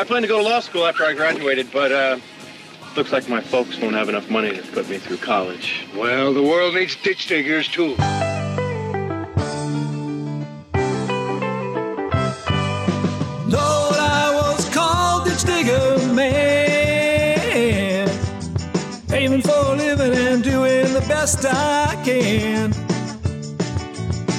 I 0.00 0.04
plan 0.04 0.22
to 0.22 0.28
go 0.28 0.38
to 0.38 0.42
law 0.42 0.60
school 0.60 0.86
after 0.86 1.04
I 1.04 1.12
graduated, 1.12 1.70
but 1.70 1.92
uh, 1.92 2.18
looks 2.96 3.12
like 3.12 3.28
my 3.28 3.42
folks 3.42 3.78
won't 3.78 3.94
have 3.94 4.08
enough 4.08 4.30
money 4.30 4.56
to 4.56 4.62
put 4.72 4.88
me 4.88 4.96
through 4.96 5.18
college. 5.18 5.86
Well, 5.94 6.32
the 6.32 6.42
world 6.42 6.74
needs 6.74 6.96
ditch 6.96 7.26
diggers, 7.26 7.68
too. 7.68 7.88
Lord, 7.88 7.98
I 13.58 14.32
was 14.32 14.70
called 14.74 15.26
ditch 15.26 15.44
digger 15.44 15.98
man, 16.14 18.08
aiming 19.12 19.42
for 19.42 19.50
a 19.50 19.76
living 19.76 20.14
and 20.14 20.42
doing 20.42 20.94
the 20.94 21.04
best 21.08 21.44
I 21.44 22.00
can. 22.06 22.70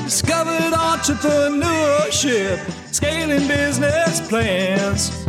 Discovered 0.06 0.74
entrepreneurship, 0.74 2.58
scaling 2.92 3.48
business 3.48 4.28
plans. 4.28 5.21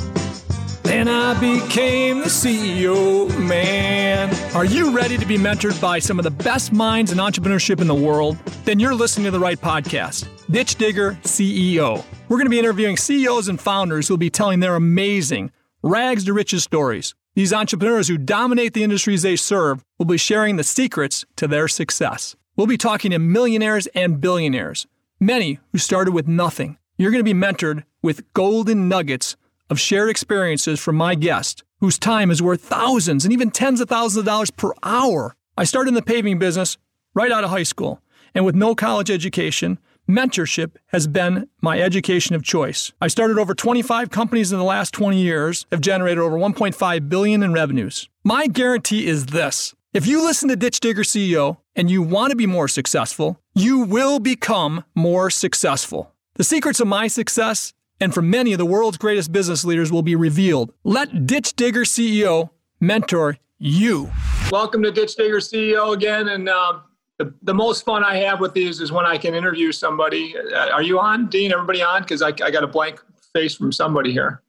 Then 0.92 1.08
I 1.08 1.32
became 1.40 2.18
the 2.18 2.26
CEO 2.26 3.26
man. 3.38 4.28
Are 4.54 4.66
you 4.66 4.94
ready 4.94 5.16
to 5.16 5.24
be 5.24 5.38
mentored 5.38 5.80
by 5.80 5.98
some 5.98 6.18
of 6.18 6.22
the 6.22 6.30
best 6.30 6.70
minds 6.70 7.12
in 7.12 7.16
entrepreneurship 7.16 7.80
in 7.80 7.86
the 7.86 7.94
world? 7.94 8.36
Then 8.66 8.78
you're 8.78 8.94
listening 8.94 9.24
to 9.24 9.30
the 9.30 9.40
right 9.40 9.58
podcast, 9.58 10.28
Ditch 10.50 10.74
Digger 10.74 11.18
CEO. 11.22 12.04
We're 12.28 12.36
going 12.36 12.44
to 12.44 12.50
be 12.50 12.58
interviewing 12.58 12.98
CEOs 12.98 13.48
and 13.48 13.58
founders 13.58 14.06
who 14.06 14.12
will 14.12 14.18
be 14.18 14.28
telling 14.28 14.60
their 14.60 14.76
amazing 14.76 15.50
rags 15.82 16.26
to 16.26 16.34
riches 16.34 16.62
stories. 16.62 17.14
These 17.34 17.54
entrepreneurs 17.54 18.08
who 18.08 18.18
dominate 18.18 18.74
the 18.74 18.84
industries 18.84 19.22
they 19.22 19.36
serve 19.36 19.82
will 19.98 20.04
be 20.04 20.18
sharing 20.18 20.56
the 20.56 20.62
secrets 20.62 21.24
to 21.36 21.48
their 21.48 21.68
success. 21.68 22.36
We'll 22.54 22.66
be 22.66 22.76
talking 22.76 23.12
to 23.12 23.18
millionaires 23.18 23.86
and 23.94 24.20
billionaires, 24.20 24.86
many 25.18 25.58
who 25.72 25.78
started 25.78 26.12
with 26.12 26.28
nothing. 26.28 26.76
You're 26.98 27.12
going 27.12 27.24
to 27.24 27.34
be 27.34 27.40
mentored 27.40 27.84
with 28.02 28.30
golden 28.34 28.88
nuggets 28.88 29.36
of 29.72 29.80
shared 29.80 30.10
experiences 30.10 30.78
from 30.78 30.96
my 30.96 31.14
guest, 31.14 31.64
whose 31.80 31.98
time 31.98 32.30
is 32.30 32.42
worth 32.42 32.60
thousands 32.60 33.24
and 33.24 33.32
even 33.32 33.50
tens 33.50 33.80
of 33.80 33.88
thousands 33.88 34.18
of 34.18 34.26
dollars 34.26 34.50
per 34.50 34.70
hour. 34.82 35.34
I 35.56 35.64
started 35.64 35.88
in 35.88 35.94
the 35.94 36.02
paving 36.02 36.38
business 36.38 36.76
right 37.14 37.32
out 37.32 37.42
of 37.42 37.48
high 37.48 37.62
school, 37.62 38.02
and 38.34 38.44
with 38.44 38.54
no 38.54 38.74
college 38.74 39.10
education, 39.10 39.78
mentorship 40.06 40.76
has 40.88 41.06
been 41.06 41.48
my 41.62 41.80
education 41.80 42.36
of 42.36 42.42
choice. 42.42 42.92
I 43.00 43.08
started 43.08 43.38
over 43.38 43.54
25 43.54 44.10
companies 44.10 44.52
in 44.52 44.58
the 44.58 44.64
last 44.64 44.92
20 44.92 45.18
years, 45.18 45.64
have 45.72 45.80
generated 45.80 46.18
over 46.18 46.36
1.5 46.36 47.08
billion 47.08 47.42
in 47.42 47.54
revenues. 47.54 48.10
My 48.24 48.48
guarantee 48.48 49.06
is 49.06 49.26
this. 49.26 49.74
If 49.94 50.06
you 50.06 50.22
listen 50.22 50.50
to 50.50 50.56
Ditch 50.56 50.80
Digger 50.80 51.02
CEO 51.02 51.56
and 51.74 51.90
you 51.90 52.02
want 52.02 52.30
to 52.30 52.36
be 52.36 52.46
more 52.46 52.68
successful, 52.68 53.40
you 53.54 53.78
will 53.78 54.18
become 54.18 54.84
more 54.94 55.30
successful. 55.30 56.12
The 56.34 56.44
secrets 56.44 56.80
of 56.80 56.88
my 56.88 57.08
success 57.08 57.72
and 58.00 58.12
for 58.12 58.22
many 58.22 58.52
of 58.52 58.58
the 58.58 58.66
world's 58.66 58.98
greatest 58.98 59.32
business 59.32 59.64
leaders 59.64 59.92
will 59.92 60.02
be 60.02 60.16
revealed. 60.16 60.72
Let 60.84 61.26
Ditch 61.26 61.54
Digger 61.54 61.82
CEO 61.82 62.50
mentor 62.80 63.38
you. 63.58 64.10
Welcome 64.50 64.82
to 64.82 64.90
Ditch 64.90 65.14
Digger 65.16 65.38
CEO 65.38 65.94
again. 65.94 66.28
And 66.28 66.48
uh, 66.48 66.80
the, 67.18 67.32
the 67.42 67.54
most 67.54 67.84
fun 67.84 68.04
I 68.04 68.16
have 68.16 68.40
with 68.40 68.54
these 68.54 68.80
is 68.80 68.92
when 68.92 69.06
I 69.06 69.16
can 69.16 69.34
interview 69.34 69.72
somebody. 69.72 70.34
Uh, 70.36 70.70
are 70.70 70.82
you 70.82 70.98
on, 70.98 71.28
Dean? 71.28 71.52
Everybody 71.52 71.82
on? 71.82 72.02
Because 72.02 72.22
I, 72.22 72.28
I 72.28 72.50
got 72.50 72.64
a 72.64 72.66
blank 72.66 73.02
face 73.32 73.54
from 73.54 73.72
somebody 73.72 74.12
here. 74.12 74.42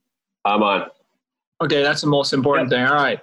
I'm 0.45 0.63
on. 0.63 0.87
Okay, 1.61 1.81
that's 1.83 2.01
the 2.01 2.07
most 2.07 2.33
important 2.33 2.69
thing. 2.69 2.83
All 2.83 2.95
right. 2.95 3.19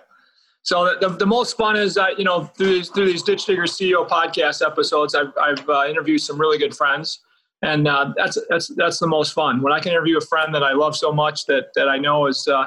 So 0.62 0.84
the, 0.84 1.08
the, 1.08 1.16
the 1.16 1.26
most 1.26 1.56
fun 1.56 1.76
is, 1.76 1.96
uh, 1.96 2.08
you 2.16 2.24
know, 2.24 2.44
through 2.44 2.74
these, 2.74 2.88
through 2.90 3.06
these 3.06 3.22
Ditch 3.22 3.46
Digger 3.46 3.64
CEO 3.64 4.08
podcast 4.08 4.64
episodes, 4.64 5.14
I've, 5.14 5.32
I've 5.40 5.68
uh, 5.68 5.86
interviewed 5.88 6.20
some 6.20 6.38
really 6.38 6.58
good 6.58 6.76
friends 6.76 7.20
and 7.62 7.86
uh, 7.86 8.12
that's 8.16 8.38
that's 8.48 8.68
that's 8.76 8.98
the 8.98 9.06
most 9.06 9.32
fun 9.32 9.60
when 9.60 9.72
I 9.72 9.80
can 9.80 9.92
interview 9.92 10.16
a 10.16 10.22
friend 10.22 10.54
that 10.54 10.62
I 10.62 10.72
love 10.72 10.96
so 10.96 11.12
much 11.12 11.46
that 11.46 11.68
that 11.74 11.88
I 11.88 11.98
know 11.98 12.26
is 12.26 12.48
uh, 12.48 12.66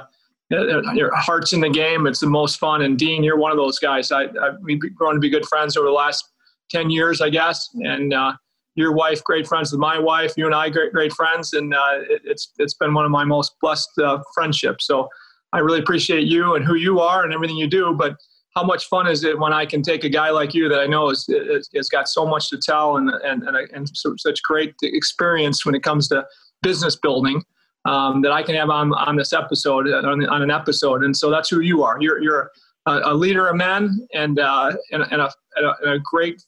your 0.50 1.16
heart's 1.16 1.54
in 1.54 1.62
the 1.62 1.70
game. 1.70 2.06
It's 2.06 2.20
the 2.20 2.28
most 2.28 2.60
fun. 2.60 2.84
And 2.84 2.98
Dean, 2.98 3.24
you're 3.24 3.38
one 3.38 3.52
of 3.52 3.58
those 3.58 3.80
guys. 3.80 4.12
I, 4.12 4.24
I 4.26 4.52
we've 4.62 4.80
grown 4.96 5.16
to 5.16 5.20
be 5.20 5.30
good 5.30 5.46
friends 5.46 5.76
over 5.78 5.88
the 5.88 5.94
last 5.94 6.30
ten 6.70 6.90
years, 6.90 7.22
I 7.22 7.30
guess. 7.30 7.70
And 7.76 8.14
uh, 8.14 8.34
your 8.76 8.92
wife, 8.94 9.24
great 9.24 9.48
friends 9.48 9.72
with 9.72 9.80
my 9.80 9.98
wife. 9.98 10.34
You 10.38 10.46
and 10.46 10.56
I, 10.56 10.70
great 10.70 10.94
great 10.94 11.14
friends. 11.14 11.54
And 11.54 11.74
uh, 11.74 12.00
it, 12.10 12.22
it's 12.24 12.52
it's 12.60 12.76
been 12.76 12.94
one 12.94 13.06
of 13.06 13.12
my 13.12 13.24
most 13.24 13.56
blessed 13.62 13.90
uh, 14.00 14.20
friendships. 14.36 14.86
So 14.86 15.10
I 15.54 15.60
really 15.60 15.80
appreciate 15.80 16.28
you 16.28 16.56
and 16.56 16.66
who 16.66 16.76
you 16.76 17.00
are 17.00 17.24
and 17.24 17.34
everything 17.34 17.58
you 17.58 17.68
do. 17.68 17.94
But 17.94 18.18
how 18.56 18.64
much 18.64 18.88
fun 18.88 19.08
is 19.08 19.24
it 19.24 19.38
when 19.38 19.52
I 19.52 19.66
can 19.66 19.82
take 19.82 20.04
a 20.04 20.10
guy 20.10 20.30
like 20.30 20.54
you 20.54 20.70
that 20.70 20.80
I 20.80 20.86
know 20.86 21.10
has, 21.10 21.28
has 21.76 21.90
got 21.90 22.08
so 22.08 22.26
much 22.26 22.50
to 22.52 22.58
tell 22.58 22.98
and, 22.98 23.10
and, 23.10 23.44
and, 23.44 23.58
and 23.74 23.90
so, 23.98 24.16
such 24.18 24.42
great 24.44 24.76
experience 24.84 25.66
when 25.66 25.74
it 25.76 25.82
comes 25.82 26.08
to 26.10 26.26
business 26.62 26.96
building 26.96 27.44
um, 27.86 28.22
that 28.22 28.32
I 28.32 28.44
can 28.44 28.56
have 28.56 28.70
on, 28.70 28.94
on 28.94 29.16
this 29.16 29.34
episode, 29.34 29.88
on, 29.90 30.26
on, 30.28 30.42
an 30.42 30.52
episode. 30.52 31.04
And 31.04 31.16
so 31.18 31.30
that's 31.30 31.50
who 31.50 31.62
you 31.62 31.84
are. 31.84 31.98
You're, 32.00 32.22
you're 32.22 32.52
a, 32.86 33.02
a 33.06 33.14
leader 33.14 33.48
of 33.48 33.56
men 33.56 34.08
and, 34.14 34.40
uh, 34.40 34.74
and, 34.92 35.04
and, 35.12 35.22
a, 35.22 35.32
and 35.58 35.92
a 35.92 36.00
great, 36.00 36.44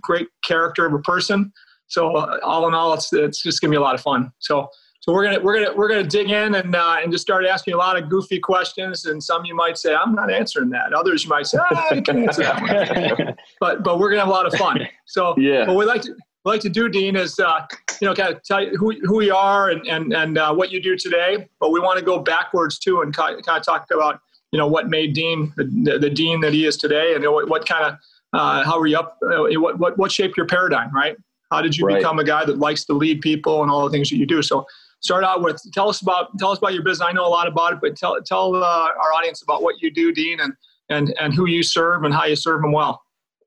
great 0.00 0.28
character 0.42 0.86
of 0.86 0.94
a 0.94 1.00
person. 1.00 1.52
So 1.92 2.16
all 2.40 2.66
in 2.68 2.74
all, 2.74 2.94
it's, 2.94 3.12
it's 3.12 3.42
just 3.42 3.60
gonna 3.60 3.70
be 3.70 3.76
a 3.76 3.80
lot 3.80 3.94
of 3.94 4.00
fun. 4.00 4.32
So 4.38 4.70
so 5.00 5.12
we're 5.12 5.24
gonna 5.24 5.40
we're 5.40 5.54
gonna 5.54 5.76
we're 5.76 5.88
gonna 5.88 6.04
dig 6.04 6.30
in 6.30 6.54
and 6.54 6.74
uh, 6.74 6.96
and 7.02 7.12
just 7.12 7.22
start 7.22 7.44
asking 7.44 7.74
a 7.74 7.76
lot 7.76 8.00
of 8.00 8.08
goofy 8.08 8.38
questions. 8.38 9.04
And 9.04 9.22
some 9.22 9.44
you 9.44 9.54
might 9.54 9.76
say 9.76 9.94
I'm 9.94 10.14
not 10.14 10.32
answering 10.32 10.70
that. 10.70 10.94
Others 10.94 11.24
you 11.24 11.28
might 11.28 11.46
say 11.46 11.58
ah, 11.60 11.88
I 11.90 12.00
can 12.00 12.22
answer 12.22 12.44
that 12.44 13.18
one. 13.18 13.34
but 13.60 13.82
but 13.82 13.98
we're 13.98 14.08
gonna 14.08 14.20
have 14.20 14.28
a 14.28 14.32
lot 14.32 14.46
of 14.46 14.54
fun. 14.54 14.88
So 15.06 15.34
yeah, 15.36 15.66
what 15.66 15.76
we 15.76 15.84
like 15.84 16.02
to 16.02 16.14
we 16.44 16.52
like 16.52 16.60
to 16.62 16.70
do, 16.70 16.88
Dean, 16.88 17.14
is 17.16 17.38
uh, 17.38 17.66
you 18.00 18.08
know 18.08 18.14
kind 18.14 18.32
of 18.32 18.42
tell 18.44 18.62
you 18.62 18.76
who 18.78 18.92
who 19.02 19.16
we 19.16 19.30
are 19.30 19.70
and 19.70 19.86
and 19.86 20.14
and 20.14 20.38
uh, 20.38 20.54
what 20.54 20.70
you 20.70 20.80
do 20.80 20.96
today. 20.96 21.48
But 21.60 21.72
we 21.72 21.80
want 21.80 21.98
to 21.98 22.04
go 22.04 22.20
backwards 22.20 22.78
too 22.78 23.02
and 23.02 23.14
kind 23.14 23.36
of, 23.38 23.44
talk 23.64 23.86
about 23.92 24.20
you 24.52 24.58
know 24.58 24.68
what 24.68 24.88
made 24.88 25.14
Dean 25.14 25.52
the, 25.56 25.64
the, 25.64 25.98
the 25.98 26.10
Dean 26.10 26.40
that 26.40 26.52
he 26.52 26.64
is 26.64 26.76
today, 26.76 27.16
and 27.16 27.24
what, 27.24 27.48
what 27.48 27.66
kind 27.66 27.84
of 27.84 27.98
uh, 28.32 28.64
how 28.64 28.78
were 28.78 28.86
you 28.86 28.98
up? 28.98 29.18
Uh, 29.20 29.44
what, 29.60 29.80
what 29.80 29.98
what 29.98 30.12
shaped 30.12 30.36
your 30.36 30.46
paradigm, 30.46 30.94
right? 30.94 31.16
How 31.52 31.60
did 31.62 31.76
you 31.76 31.86
right. 31.86 31.98
become 31.98 32.18
a 32.18 32.24
guy 32.24 32.44
that 32.44 32.58
likes 32.58 32.84
to 32.86 32.94
lead 32.94 33.20
people 33.20 33.62
and 33.62 33.70
all 33.70 33.84
the 33.84 33.90
things 33.90 34.08
that 34.10 34.16
you 34.16 34.26
do? 34.26 34.42
So 34.42 34.66
start 35.00 35.24
out 35.24 35.42
with 35.42 35.60
tell 35.72 35.88
us 35.88 36.00
about 36.00 36.36
tell 36.38 36.50
us 36.50 36.58
about 36.58 36.72
your 36.72 36.82
business. 36.82 37.06
I 37.06 37.12
know 37.12 37.26
a 37.26 37.28
lot 37.28 37.46
about 37.46 37.74
it, 37.74 37.78
but 37.80 37.96
tell 37.96 38.20
tell 38.22 38.56
uh, 38.56 38.88
our 39.00 39.12
audience 39.12 39.42
about 39.42 39.62
what 39.62 39.82
you 39.82 39.90
do, 39.90 40.12
Dean, 40.12 40.40
and 40.40 40.54
and 40.88 41.14
and 41.20 41.34
who 41.34 41.46
you 41.46 41.62
serve 41.62 42.04
and 42.04 42.14
how 42.14 42.24
you 42.24 42.36
serve 42.36 42.62
them 42.62 42.72
well. 42.72 43.02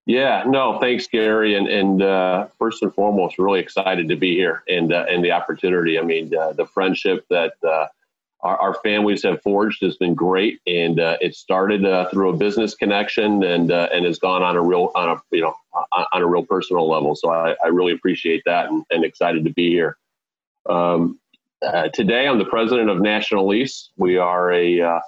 Yeah, 0.05 0.43
no, 0.45 0.77
thanks, 0.79 1.07
Gary. 1.07 1.55
And 1.55 1.67
and 1.67 2.01
uh, 2.03 2.47
first 2.59 2.83
and 2.83 2.93
foremost, 2.93 3.39
really 3.39 3.59
excited 3.59 4.07
to 4.09 4.15
be 4.15 4.35
here 4.35 4.63
and 4.69 4.93
uh, 4.93 5.05
and 5.09 5.23
the 5.25 5.31
opportunity. 5.31 5.97
I 5.97 6.03
mean, 6.03 6.35
uh, 6.35 6.53
the 6.53 6.67
friendship 6.67 7.25
that 7.29 7.53
uh, 7.67 7.87
our, 8.45 8.57
our, 8.61 8.73
families 8.75 9.23
have 9.23 9.41
forged 9.41 9.81
has 9.83 9.97
been 9.97 10.13
great, 10.13 10.59
and 10.67 10.99
uh, 10.99 11.17
it 11.19 11.35
started 11.35 11.85
uh, 11.85 12.09
through 12.09 12.29
a 12.29 12.37
business 12.37 12.75
connection 12.75 13.43
and 13.43 13.71
and 13.71 14.05
has 14.05 14.19
gone 14.19 14.43
on 14.43 14.55
a 14.55 14.61
real 14.61 14.91
on 14.95 15.09
a 15.09 15.21
you 15.31 15.41
know 15.41 15.55
on, 15.91 16.21
a 16.21 16.25
real 16.25 16.45
personal 16.45 16.89
level. 16.89 17.15
So 17.15 17.31
I, 17.31 17.55
I 17.63 17.67
really 17.67 17.93
appreciate 17.93 18.43
that 18.45 18.69
and, 18.69 18.85
and 18.91 19.03
excited 19.03 19.43
to 19.45 19.51
be 19.51 19.69
here. 19.69 19.97
Um, 20.69 21.19
uh, 21.61 21.89
today, 21.89 22.27
I'm 22.27 22.37
the 22.37 22.45
president 22.45 22.89
of 22.89 23.01
National 23.01 23.47
Lease. 23.47 23.89
We 23.97 24.17
are 24.17 24.51
a 24.51 24.81
uh, 24.81 24.99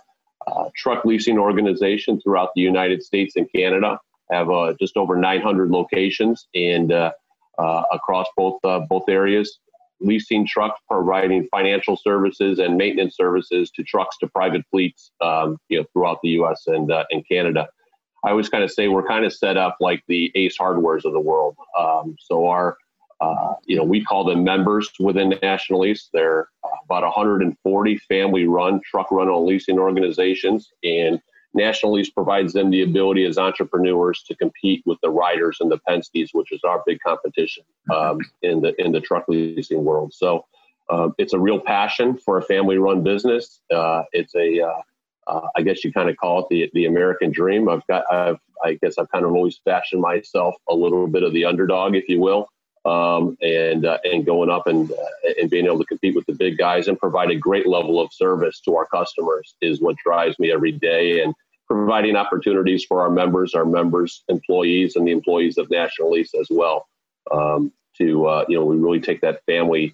uh, 0.48 0.70
truck 0.76 1.06
leasing 1.06 1.38
organization 1.38 2.20
throughout 2.22 2.50
the 2.56 2.62
United 2.62 3.04
States 3.04 3.36
and 3.36 3.52
Canada. 3.52 4.00
Have 4.32 4.50
uh, 4.50 4.74
just 4.80 4.98
over 4.98 5.16
900 5.16 5.70
locations 5.70 6.48
and 6.54 6.92
uh, 6.92 7.12
uh, 7.58 7.84
across 7.92 8.28
both 8.36 8.60
both 8.90 9.08
areas. 9.08 9.60
Leasing 10.00 10.46
trucks, 10.46 10.80
providing 10.90 11.48
financial 11.50 11.98
services 11.98 12.60
and 12.60 12.78
maintenance 12.78 13.16
services 13.16 13.72
to 13.72 13.84
trucks 13.84 14.18
to 14.20 14.28
private 14.28 14.64
fleets, 14.70 15.12
um, 15.22 15.58
you 15.70 15.80
know, 15.80 15.86
throughout 15.94 16.20
the 16.22 16.30
U.S. 16.30 16.64
and 16.68 16.92
and 17.12 17.28
Canada. 17.28 17.68
I 18.26 18.32
always 18.32 18.50
kind 18.50 18.64
of 18.64 18.72
say 18.72 18.88
we're 18.88 19.08
kind 19.08 19.26
of 19.26 19.34
set 19.34 19.58
up 19.58 19.78
like 19.80 20.04
the 20.08 20.32
Ace 20.36 20.58
Hardwares 20.58 21.06
of 21.06 21.14
the 21.14 21.20
world. 21.20 21.56
Um, 21.78 22.16
so 22.20 22.48
our 22.48 22.78
uh, 23.20 23.54
you 23.66 23.76
know, 23.76 23.84
we 23.84 24.04
call 24.04 24.24
them 24.24 24.44
members 24.44 24.92
within 25.00 25.34
National 25.42 25.82
Lease. 25.82 26.10
They're 26.14 26.50
about 26.86 27.04
140 27.04 27.98
family-run 27.98 28.82
truck 28.86 29.12
rental 29.12 29.46
leasing 29.46 29.80
organizations, 29.80 30.72
and 30.84 31.20
National 31.54 31.94
Lease 31.94 32.10
provides 32.10 32.54
them 32.54 32.70
the 32.70 32.84
ability 32.84 33.26
as 33.26 33.38
entrepreneurs 33.38 34.24
to 34.24 34.36
compete 34.36 34.84
with 34.86 35.00
the 35.02 35.10
Ryders 35.10 35.58
and 35.60 35.72
the 35.72 35.80
Penske's, 35.88 36.34
which 36.34 36.52
is 36.52 36.62
our 36.64 36.84
big 36.86 37.00
competition 37.00 37.64
um, 37.94 38.20
in 38.42 38.62
the 38.62 38.80
in 38.82 38.92
the 38.92 39.02
truck 39.02 39.26
leasing 39.28 39.84
world. 39.84 40.14
So 40.14 40.46
uh, 40.90 41.10
it's 41.18 41.34
a 41.34 41.40
real 41.40 41.60
passion 41.60 42.18
for 42.18 42.38
a 42.38 42.42
family-run 42.42 43.04
business. 43.04 43.62
Uh, 43.74 44.04
it's 44.12 44.36
a 44.36 44.62
uh, 44.62 44.82
uh 45.28 45.48
I 45.56 45.62
guess 45.62 45.84
you 45.84 45.92
kind 45.92 46.10
of 46.10 46.18
call 46.18 46.40
it 46.40 46.46
the 46.50 46.70
the 46.74 46.86
American 46.86 47.32
dream. 47.32 47.70
I've 47.70 47.86
got 47.88 48.12
I've 48.12 48.40
I 48.64 48.74
guess 48.82 48.98
I've 48.98 49.10
kind 49.10 49.26
of 49.26 49.32
always 49.32 49.60
fashioned 49.64 50.02
myself 50.02 50.56
a 50.70 50.76
little 50.76 51.08
bit 51.08 51.24
of 51.24 51.34
the 51.34 51.46
underdog, 51.46 51.96
if 51.96 52.08
you 52.10 52.20
will 52.20 52.50
um, 52.88 53.38
and 53.42 53.86
uh, 53.86 53.98
and 54.06 54.26
going 54.26 54.50
up 54.50 54.66
and 54.66 54.92
uh, 54.92 55.32
and 55.40 55.50
being 55.50 55.66
able 55.66 55.80
to 55.80 55.86
compete 55.86 56.16
with 56.16 56.26
the 56.26 56.34
big 56.34 56.58
guys 56.58 56.88
and 56.88 56.98
provide 56.98 57.30
a 57.30 57.36
great 57.36 57.68
level 57.68 58.00
of 58.00 58.14
service 58.14 58.62
to 58.62 58.76
our 58.78 58.86
customers 58.86 59.56
is 59.62 59.82
what 59.82 59.98
drives 59.98 60.40
me 60.40 60.52
every 60.52 60.72
day 60.72 61.22
and 61.22 61.34
providing 61.68 62.16
opportunities 62.16 62.86
for 62.86 63.02
our 63.02 63.10
members, 63.10 63.54
our 63.54 63.66
members, 63.66 64.24
employees, 64.30 64.96
and 64.96 65.06
the 65.06 65.12
employees 65.12 65.58
of 65.58 65.70
National 65.70 66.12
Lease 66.12 66.34
as 66.40 66.48
well. 66.50 66.88
Um, 67.32 67.74
to 67.98 68.26
uh, 68.28 68.46
you 68.48 68.58
know, 68.58 68.64
we 68.64 68.78
really 68.78 69.02
take 69.02 69.22
that 69.22 69.44
family 69.46 69.94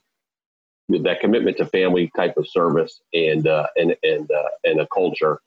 that 0.90 1.20
commitment 1.20 1.58
to 1.58 1.66
family 1.66 2.12
type 2.16 2.38
of 2.38 2.48
service 2.48 3.02
and 3.14 3.48
uh, 3.48 3.66
and 3.76 3.96
and 4.04 4.30
uh, 4.30 4.50
and 4.64 4.80
a 4.82 4.88
culture 4.94 5.40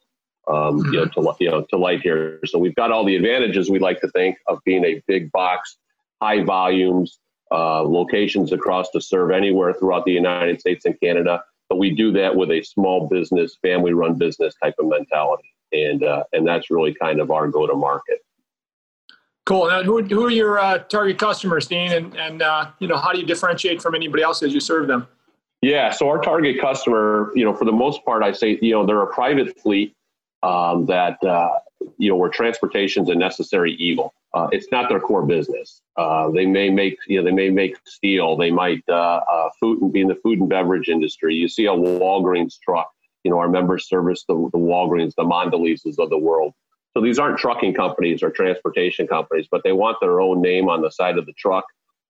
um, 0.49 0.79
you 0.91 0.99
know 0.99 1.05
to 1.05 1.35
you 1.39 1.49
know 1.49 1.61
to 1.69 1.77
light 1.77 2.01
here. 2.01 2.39
So 2.45 2.59
we've 2.59 2.75
got 2.75 2.91
all 2.91 3.05
the 3.05 3.15
advantages 3.15 3.69
we 3.69 3.79
like 3.79 4.01
to 4.01 4.09
think 4.09 4.37
of 4.47 4.59
being 4.65 4.83
a 4.83 5.01
big 5.07 5.31
box, 5.31 5.77
high 6.21 6.43
volumes, 6.43 7.19
uh, 7.51 7.81
locations 7.81 8.51
across 8.51 8.89
to 8.91 9.01
serve 9.01 9.31
anywhere 9.31 9.73
throughout 9.73 10.05
the 10.05 10.11
United 10.11 10.59
States 10.59 10.85
and 10.85 10.99
Canada. 10.99 11.43
But 11.69 11.77
we 11.77 11.91
do 11.91 12.11
that 12.13 12.35
with 12.35 12.49
a 12.51 12.61
small 12.63 13.07
business, 13.07 13.57
family 13.61 13.93
run 13.93 14.17
business 14.17 14.55
type 14.63 14.75
of 14.79 14.87
mentality, 14.87 15.53
and 15.71 16.03
uh, 16.03 16.23
and 16.33 16.47
that's 16.47 16.69
really 16.69 16.93
kind 16.93 17.19
of 17.19 17.31
our 17.31 17.47
go 17.47 17.67
to 17.67 17.75
market. 17.75 18.19
Cool. 19.45 19.69
Now, 19.69 19.81
who, 19.81 20.03
who 20.03 20.25
are 20.25 20.29
your 20.29 20.59
uh, 20.59 20.79
target 20.79 21.17
customers, 21.17 21.67
Dean? 21.67 21.93
And, 21.93 22.17
and 22.17 22.41
uh, 22.41 22.71
you 22.79 22.87
know, 22.89 22.97
how 22.97 23.13
do 23.13 23.19
you 23.19 23.25
differentiate 23.25 23.81
from 23.81 23.95
anybody 23.95 24.21
else 24.21 24.43
as 24.43 24.53
you 24.53 24.59
serve 24.59 24.87
them? 24.87 25.07
Yeah, 25.61 25.89
so 25.89 26.09
our 26.09 26.19
target 26.19 26.59
customer, 26.59 27.31
you 27.33 27.45
know, 27.45 27.53
for 27.53 27.63
the 27.63 27.71
most 27.71 28.03
part, 28.03 28.23
I 28.23 28.33
say, 28.33 28.59
you 28.61 28.73
know, 28.73 28.85
they're 28.85 29.01
a 29.01 29.13
private 29.13 29.57
fleet 29.59 29.95
um, 30.43 30.85
that, 30.87 31.23
uh, 31.23 31.59
you 31.97 32.09
know, 32.09 32.15
where 32.15 32.29
transportation's 32.29 33.09
a 33.09 33.15
necessary 33.15 33.73
evil. 33.75 34.13
Uh, 34.33 34.47
it's 34.51 34.67
not 34.71 34.89
their 34.89 34.99
core 34.99 35.25
business. 35.25 35.81
Uh, 35.95 36.29
they 36.31 36.45
may 36.45 36.69
make, 36.69 36.97
you 37.07 37.17
know, 37.17 37.23
they 37.23 37.31
may 37.31 37.49
make 37.49 37.77
steel. 37.85 38.37
They 38.37 38.51
might 38.51 38.83
uh, 38.89 39.21
uh, 39.31 39.49
food 39.59 39.81
and 39.81 39.91
be 39.91 40.01
in 40.01 40.07
the 40.07 40.15
food 40.15 40.39
and 40.39 40.49
beverage 40.49 40.89
industry. 40.89 41.35
You 41.35 41.47
see 41.47 41.65
a 41.65 41.71
Walgreens 41.71 42.55
truck. 42.63 42.91
You 43.23 43.31
know, 43.31 43.39
our 43.39 43.49
members 43.49 43.87
service 43.87 44.23
the, 44.27 44.35
the 44.53 44.59
Walgreens, 44.59 45.13
the 45.15 45.23
Mondelezes 45.23 45.99
of 45.99 46.09
the 46.09 46.17
world. 46.17 46.53
So 46.95 47.01
these 47.03 47.19
aren't 47.19 47.37
trucking 47.37 47.73
companies 47.73 48.23
or 48.23 48.31
transportation 48.31 49.07
companies, 49.07 49.47
but 49.51 49.61
they 49.63 49.73
want 49.73 49.97
their 50.01 50.21
own 50.21 50.41
name 50.41 50.69
on 50.69 50.81
the 50.81 50.89
side 50.89 51.17
of 51.17 51.25
the 51.25 51.33
truck 51.33 51.65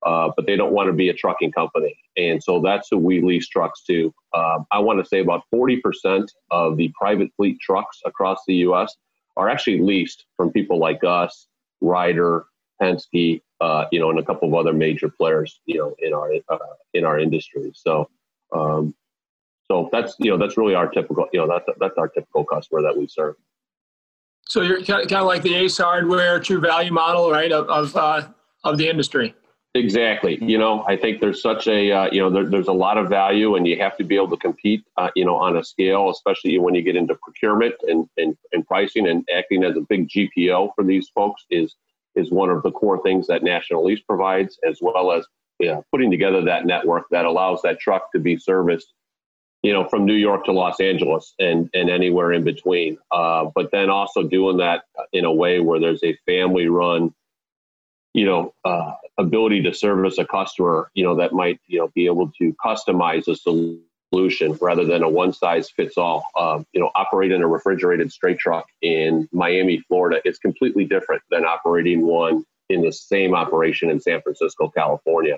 uh, 0.05 0.29
but 0.35 0.45
they 0.45 0.55
don't 0.55 0.73
want 0.73 0.87
to 0.87 0.93
be 0.93 1.09
a 1.09 1.13
trucking 1.13 1.51
company. 1.51 1.97
And 2.15 2.41
so 2.41 2.61
that's 2.61 2.87
who 2.89 2.97
we 2.97 3.21
lease 3.21 3.47
trucks 3.47 3.83
to. 3.83 4.13
Um, 4.33 4.65
I 4.71 4.79
want 4.79 5.03
to 5.03 5.07
say 5.07 5.19
about 5.19 5.41
40% 5.53 6.27
of 6.51 6.77
the 6.77 6.91
private 6.99 7.29
fleet 7.35 7.59
trucks 7.59 7.99
across 8.05 8.39
the 8.47 8.55
U.S. 8.55 8.95
are 9.37 9.49
actually 9.49 9.79
leased 9.79 10.25
from 10.35 10.51
people 10.51 10.77
like 10.79 11.03
us, 11.03 11.47
Ryder, 11.81 12.45
Penske, 12.81 13.41
uh, 13.61 13.85
you 13.91 13.99
know, 13.99 14.09
and 14.09 14.19
a 14.19 14.23
couple 14.23 14.47
of 14.47 14.55
other 14.55 14.73
major 14.73 15.09
players, 15.09 15.61
you 15.65 15.77
know, 15.77 15.95
in 15.99 16.13
our 16.13 16.31
uh, 16.49 16.57
in 16.93 17.05
our 17.05 17.19
industry. 17.19 17.71
So, 17.73 18.09
um, 18.53 18.93
so 19.69 19.89
that's 19.91 20.15
you 20.19 20.31
know 20.31 20.37
that's 20.37 20.57
really 20.57 20.75
our 20.75 20.87
typical 20.89 21.27
you 21.33 21.39
know 21.39 21.47
that's 21.47 21.65
that's 21.79 21.97
our 21.97 22.07
typical 22.07 22.43
customer 22.45 22.81
that 22.81 22.97
we 22.97 23.07
serve. 23.07 23.35
So 24.47 24.61
you're 24.61 24.81
kind 24.81 25.11
of 25.11 25.25
like 25.25 25.43
the 25.43 25.55
Ace 25.55 25.77
Hardware 25.77 26.39
True 26.39 26.61
Value 26.61 26.91
model, 26.91 27.31
right, 27.31 27.51
of 27.51 27.67
of, 27.69 27.95
uh, 27.95 28.27
of 28.63 28.77
the 28.77 28.89
industry. 28.89 29.35
Exactly. 29.75 30.39
You 30.41 30.57
know, 30.57 30.83
I 30.87 30.97
think 30.97 31.21
there's 31.21 31.41
such 31.41 31.67
a, 31.67 31.91
uh, 31.91 32.09
you 32.11 32.19
know, 32.19 32.31
there, 32.31 32.45
there's 32.49 32.67
a 32.67 32.73
lot 32.73 32.97
of 32.97 33.09
value 33.09 33.55
and 33.55 33.67
you 33.67 33.77
have 33.77 33.95
to 33.97 34.03
be 34.03 34.15
able 34.15 34.29
to 34.29 34.37
compete, 34.37 34.83
uh, 34.97 35.09
you 35.15 35.23
know, 35.23 35.35
on 35.35 35.55
a 35.57 35.63
scale, 35.63 36.09
especially 36.09 36.57
when 36.57 36.73
you 36.73 36.81
get 36.81 36.95
into 36.95 37.15
procurement 37.15 37.75
and, 37.87 38.09
and, 38.17 38.35
and 38.53 38.65
pricing 38.65 39.07
and 39.07 39.27
acting 39.35 39.63
as 39.63 39.77
a 39.77 39.81
big 39.81 40.09
GPO 40.09 40.71
for 40.73 40.83
these 40.83 41.09
folks 41.09 41.45
is, 41.51 41.75
is 42.15 42.31
one 42.31 42.49
of 42.49 42.63
the 42.63 42.71
core 42.71 43.01
things 43.03 43.27
that 43.27 43.43
National 43.43 43.85
Lease 43.85 44.01
provides, 44.01 44.57
as 44.67 44.79
well 44.81 45.11
as 45.11 45.27
yeah, 45.59 45.81
putting 45.91 46.09
together 46.09 46.43
that 46.43 46.65
network 46.65 47.05
that 47.11 47.25
allows 47.25 47.61
that 47.61 47.79
truck 47.79 48.11
to 48.13 48.19
be 48.19 48.37
serviced, 48.37 48.93
you 49.61 49.73
know, 49.73 49.87
from 49.87 50.05
New 50.05 50.13
York 50.15 50.45
to 50.45 50.51
Los 50.51 50.79
Angeles 50.79 51.35
and, 51.39 51.69
and 51.75 51.89
anywhere 51.89 52.31
in 52.31 52.43
between. 52.43 52.97
Uh, 53.11 53.45
but 53.53 53.69
then 53.71 53.89
also 53.91 54.23
doing 54.23 54.57
that 54.57 54.83
in 55.13 55.25
a 55.25 55.33
way 55.33 55.59
where 55.59 55.79
there's 55.79 56.03
a 56.03 56.17
family 56.25 56.67
run, 56.67 57.13
you 58.17 58.25
know, 58.25 58.51
uh, 58.65 58.93
ability 59.19 59.61
to 59.61 59.71
service 59.71 60.17
a 60.17 60.25
customer, 60.25 60.89
you 60.95 61.03
know, 61.03 61.15
that 61.15 61.33
might, 61.33 61.59
you 61.67 61.77
know, 61.77 61.87
be 61.93 62.07
able 62.07 62.31
to 62.39 62.51
customize 62.65 63.27
a 63.27 63.35
solution 63.35 64.57
rather 64.59 64.85
than 64.85 65.03
a 65.03 65.09
one 65.09 65.31
size 65.31 65.69
fits 65.69 65.99
all. 65.99 66.25
Um, 66.35 66.65
you 66.73 66.81
know, 66.81 66.89
operating 66.95 67.43
a 67.43 67.47
refrigerated 67.47 68.11
straight 68.11 68.39
truck 68.39 68.65
in 68.81 69.29
Miami, 69.31 69.83
Florida, 69.87 70.19
is 70.25 70.39
completely 70.39 70.83
different 70.83 71.21
than 71.29 71.45
operating 71.45 72.07
one 72.07 72.43
in 72.69 72.81
the 72.81 72.91
same 72.91 73.35
operation 73.35 73.91
in 73.91 73.99
San 73.99 74.19
Francisco, 74.23 74.67
California. 74.69 75.37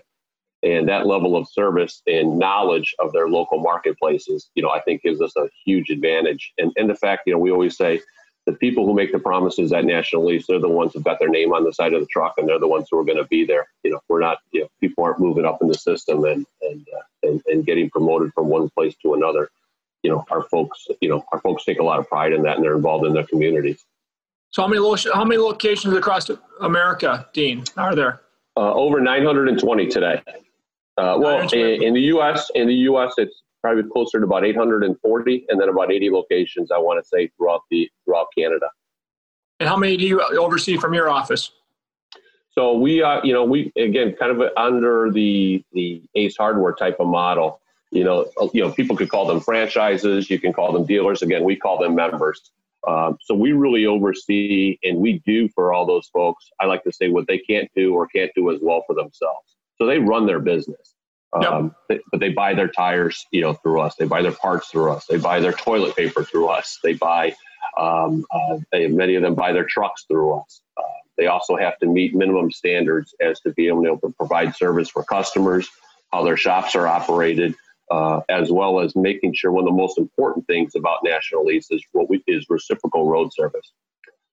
And 0.63 0.87
that 0.87 1.05
level 1.05 1.35
of 1.35 1.49
service 1.49 2.01
and 2.07 2.39
knowledge 2.39 2.95
of 2.99 3.11
their 3.11 3.27
local 3.27 3.59
marketplaces, 3.59 4.49
you 4.55 4.63
know, 4.63 4.69
I 4.69 4.79
think 4.79 5.01
gives 5.01 5.21
us 5.21 5.35
a 5.35 5.49
huge 5.65 5.89
advantage. 5.89 6.53
And, 6.57 6.71
and 6.77 6.89
the 6.89 6.95
fact, 6.95 7.23
you 7.25 7.33
know, 7.33 7.39
we 7.39 7.51
always 7.51 7.75
say, 7.75 7.99
the 8.49 8.57
people 8.57 8.85
who 8.85 8.93
make 8.93 9.11
the 9.11 9.19
promises 9.19 9.71
at 9.71 9.85
National 9.85 10.25
Lease, 10.25 10.47
they're 10.47 10.59
the 10.59 10.67
ones 10.67 10.93
who've 10.93 11.03
got 11.03 11.19
their 11.19 11.29
name 11.29 11.53
on 11.53 11.63
the 11.63 11.73
side 11.73 11.93
of 11.93 12.01
the 12.01 12.07
truck, 12.07 12.33
and 12.37 12.47
they're 12.47 12.59
the 12.59 12.67
ones 12.67 12.87
who 12.89 12.97
are 12.97 13.03
going 13.03 13.17
to 13.17 13.25
be 13.25 13.45
there. 13.45 13.67
You 13.83 13.91
know, 13.91 13.99
we're 14.07 14.19
not, 14.19 14.39
you 14.51 14.61
know, 14.61 14.67
people 14.81 15.03
aren't 15.03 15.19
moving 15.19 15.45
up 15.45 15.61
in 15.61 15.67
the 15.67 15.75
system 15.75 16.25
and 16.25 16.45
and, 16.61 16.87
uh, 16.95 17.27
and 17.27 17.41
and 17.47 17.65
getting 17.65 17.89
promoted 17.89 18.33
from 18.33 18.47
one 18.47 18.69
place 18.69 18.95
to 19.03 19.13
another. 19.13 19.49
You 20.03 20.11
know, 20.11 20.25
our 20.31 20.43
folks, 20.43 20.87
you 21.01 21.09
know, 21.09 21.23
our 21.31 21.39
folks 21.41 21.65
take 21.65 21.79
a 21.79 21.83
lot 21.83 21.99
of 21.99 22.07
pride 22.07 22.33
in 22.33 22.41
that, 22.43 22.55
and 22.55 22.63
they're 22.63 22.75
involved 22.75 23.05
in 23.05 23.13
their 23.13 23.25
communities. 23.25 23.85
So, 24.51 24.63
how 24.63 24.67
many 24.67 24.79
lo- 24.79 24.95
how 25.13 25.25
many 25.25 25.39
locations 25.39 25.93
across 25.93 26.29
America, 26.59 27.27
Dean, 27.33 27.65
are 27.77 27.95
there? 27.95 28.21
Uh, 28.57 28.73
over 28.73 28.99
920 28.99 29.87
today. 29.87 30.21
Uh, 30.97 31.15
well, 31.17 31.47
in, 31.53 31.83
in, 31.83 31.93
the 31.93 32.01
U.S., 32.01 32.51
in 32.55 32.67
the 32.67 32.73
U.S., 32.73 33.13
it's 33.17 33.43
probably 33.61 33.83
closer 33.91 34.19
to 34.19 34.25
about 34.25 34.45
840, 34.45 35.45
and 35.49 35.59
then 35.59 35.69
about 35.69 35.91
80 35.91 36.09
locations. 36.11 36.71
I 36.71 36.77
want 36.77 37.03
to 37.03 37.07
say 37.07 37.29
throughout 37.37 37.61
the 37.69 37.89
throughout 38.05 38.27
Canada. 38.37 38.69
And 39.59 39.67
how 39.67 39.75
many 39.75 39.97
do 39.97 40.05
you 40.05 40.21
oversee 40.21 40.77
from 40.77 40.93
your 40.93 41.09
office? 41.09 41.51
So 42.51 42.77
we, 42.77 43.01
are, 43.01 43.25
you 43.25 43.33
know, 43.33 43.43
we 43.43 43.71
again 43.77 44.15
kind 44.19 44.31
of 44.31 44.49
under 44.57 45.11
the 45.11 45.63
the 45.73 46.01
Ace 46.15 46.35
Hardware 46.37 46.73
type 46.73 46.97
of 46.99 47.07
model. 47.07 47.61
You 47.91 48.03
know, 48.03 48.29
you 48.53 48.61
know, 48.61 48.71
people 48.71 48.95
could 48.95 49.09
call 49.09 49.25
them 49.25 49.39
franchises. 49.39 50.29
You 50.29 50.39
can 50.39 50.53
call 50.53 50.71
them 50.71 50.85
dealers. 50.85 51.21
Again, 51.21 51.43
we 51.43 51.55
call 51.55 51.79
them 51.79 51.95
members. 51.95 52.51
Um, 52.87 53.17
so 53.21 53.33
we 53.35 53.51
really 53.51 53.85
oversee 53.85 54.77
and 54.83 54.99
we 54.99 55.21
do 55.25 55.49
for 55.49 55.73
all 55.73 55.85
those 55.85 56.07
folks. 56.07 56.49
I 56.59 56.65
like 56.65 56.83
to 56.83 56.93
say 56.93 57.09
what 57.09 57.27
they 57.27 57.37
can't 57.37 57.69
do 57.75 57.93
or 57.93 58.07
can't 58.07 58.31
do 58.35 58.51
as 58.51 58.59
well 58.61 58.83
for 58.87 58.93
themselves. 58.93 59.57
So 59.77 59.85
they 59.85 59.99
run 59.99 60.25
their 60.25 60.39
business. 60.39 60.95
Um, 61.31 61.75
yep. 61.89 62.01
but 62.11 62.19
they 62.19 62.29
buy 62.29 62.55
their 62.55 62.67
tires, 62.67 63.27
you 63.31 63.41
know, 63.41 63.53
through 63.53 63.81
us. 63.81 63.95
They 63.95 64.05
buy 64.05 64.23
their 64.23 64.31
parts 64.31 64.69
through 64.69 64.91
us. 64.91 65.05
They 65.05 65.17
buy 65.17 65.39
their 65.39 65.53
toilet 65.53 65.95
paper 65.95 66.23
through 66.23 66.47
us. 66.47 66.79
They 66.83 66.93
buy, 66.93 67.35
um, 67.77 68.25
uh, 68.31 68.57
they, 68.71 68.87
many 68.87 69.15
of 69.15 69.21
them 69.21 69.35
buy 69.35 69.53
their 69.53 69.65
trucks 69.65 70.05
through 70.07 70.39
us. 70.39 70.61
Uh, 70.75 70.81
they 71.17 71.27
also 71.27 71.55
have 71.55 71.77
to 71.79 71.85
meet 71.85 72.15
minimum 72.15 72.49
standards 72.49 73.13
as 73.21 73.39
to 73.41 73.51
be 73.51 73.67
able 73.67 73.83
to 73.83 74.13
provide 74.17 74.55
service 74.55 74.89
for 74.89 75.03
customers, 75.03 75.69
how 76.11 76.23
their 76.23 76.37
shops 76.37 76.75
are 76.75 76.87
operated, 76.87 77.53
uh, 77.91 78.21
as 78.29 78.51
well 78.51 78.79
as 78.79 78.95
making 78.95 79.33
sure 79.33 79.51
one 79.51 79.65
of 79.65 79.69
the 79.69 79.75
most 79.75 79.99
important 79.99 80.47
things 80.47 80.73
about 80.75 80.99
National 81.03 81.45
Lease 81.45 81.69
is 81.69 81.83
what 81.91 82.09
we, 82.09 82.23
is 82.25 82.45
reciprocal 82.49 83.07
road 83.07 83.31
service. 83.33 83.71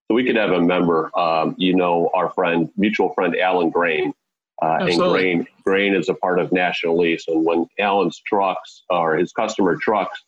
So 0.09 0.15
we 0.15 0.25
could 0.25 0.37
have 0.37 0.53
a 0.53 0.61
member, 0.61 1.11
um, 1.19 1.57
you 1.59 1.75
know, 1.75 2.11
our 2.15 2.31
friend, 2.31 2.71
mutual 2.77 3.13
friend 3.15 3.37
Alan 3.37 3.71
Grain, 3.71 4.15
uh, 4.63 4.79
and 4.81 4.99
grain 4.99 5.47
grain 5.65 5.95
is 5.95 6.09
a 6.09 6.15
part 6.15 6.39
of 6.39 6.53
National 6.53 6.99
Lease. 6.99 7.27
And 7.29 7.45
when 7.45 7.67
Alan's 7.79 8.21
trucks 8.27 8.83
or 8.89 9.17
his 9.17 9.33
customer 9.33 9.77
trucks, 9.77 10.23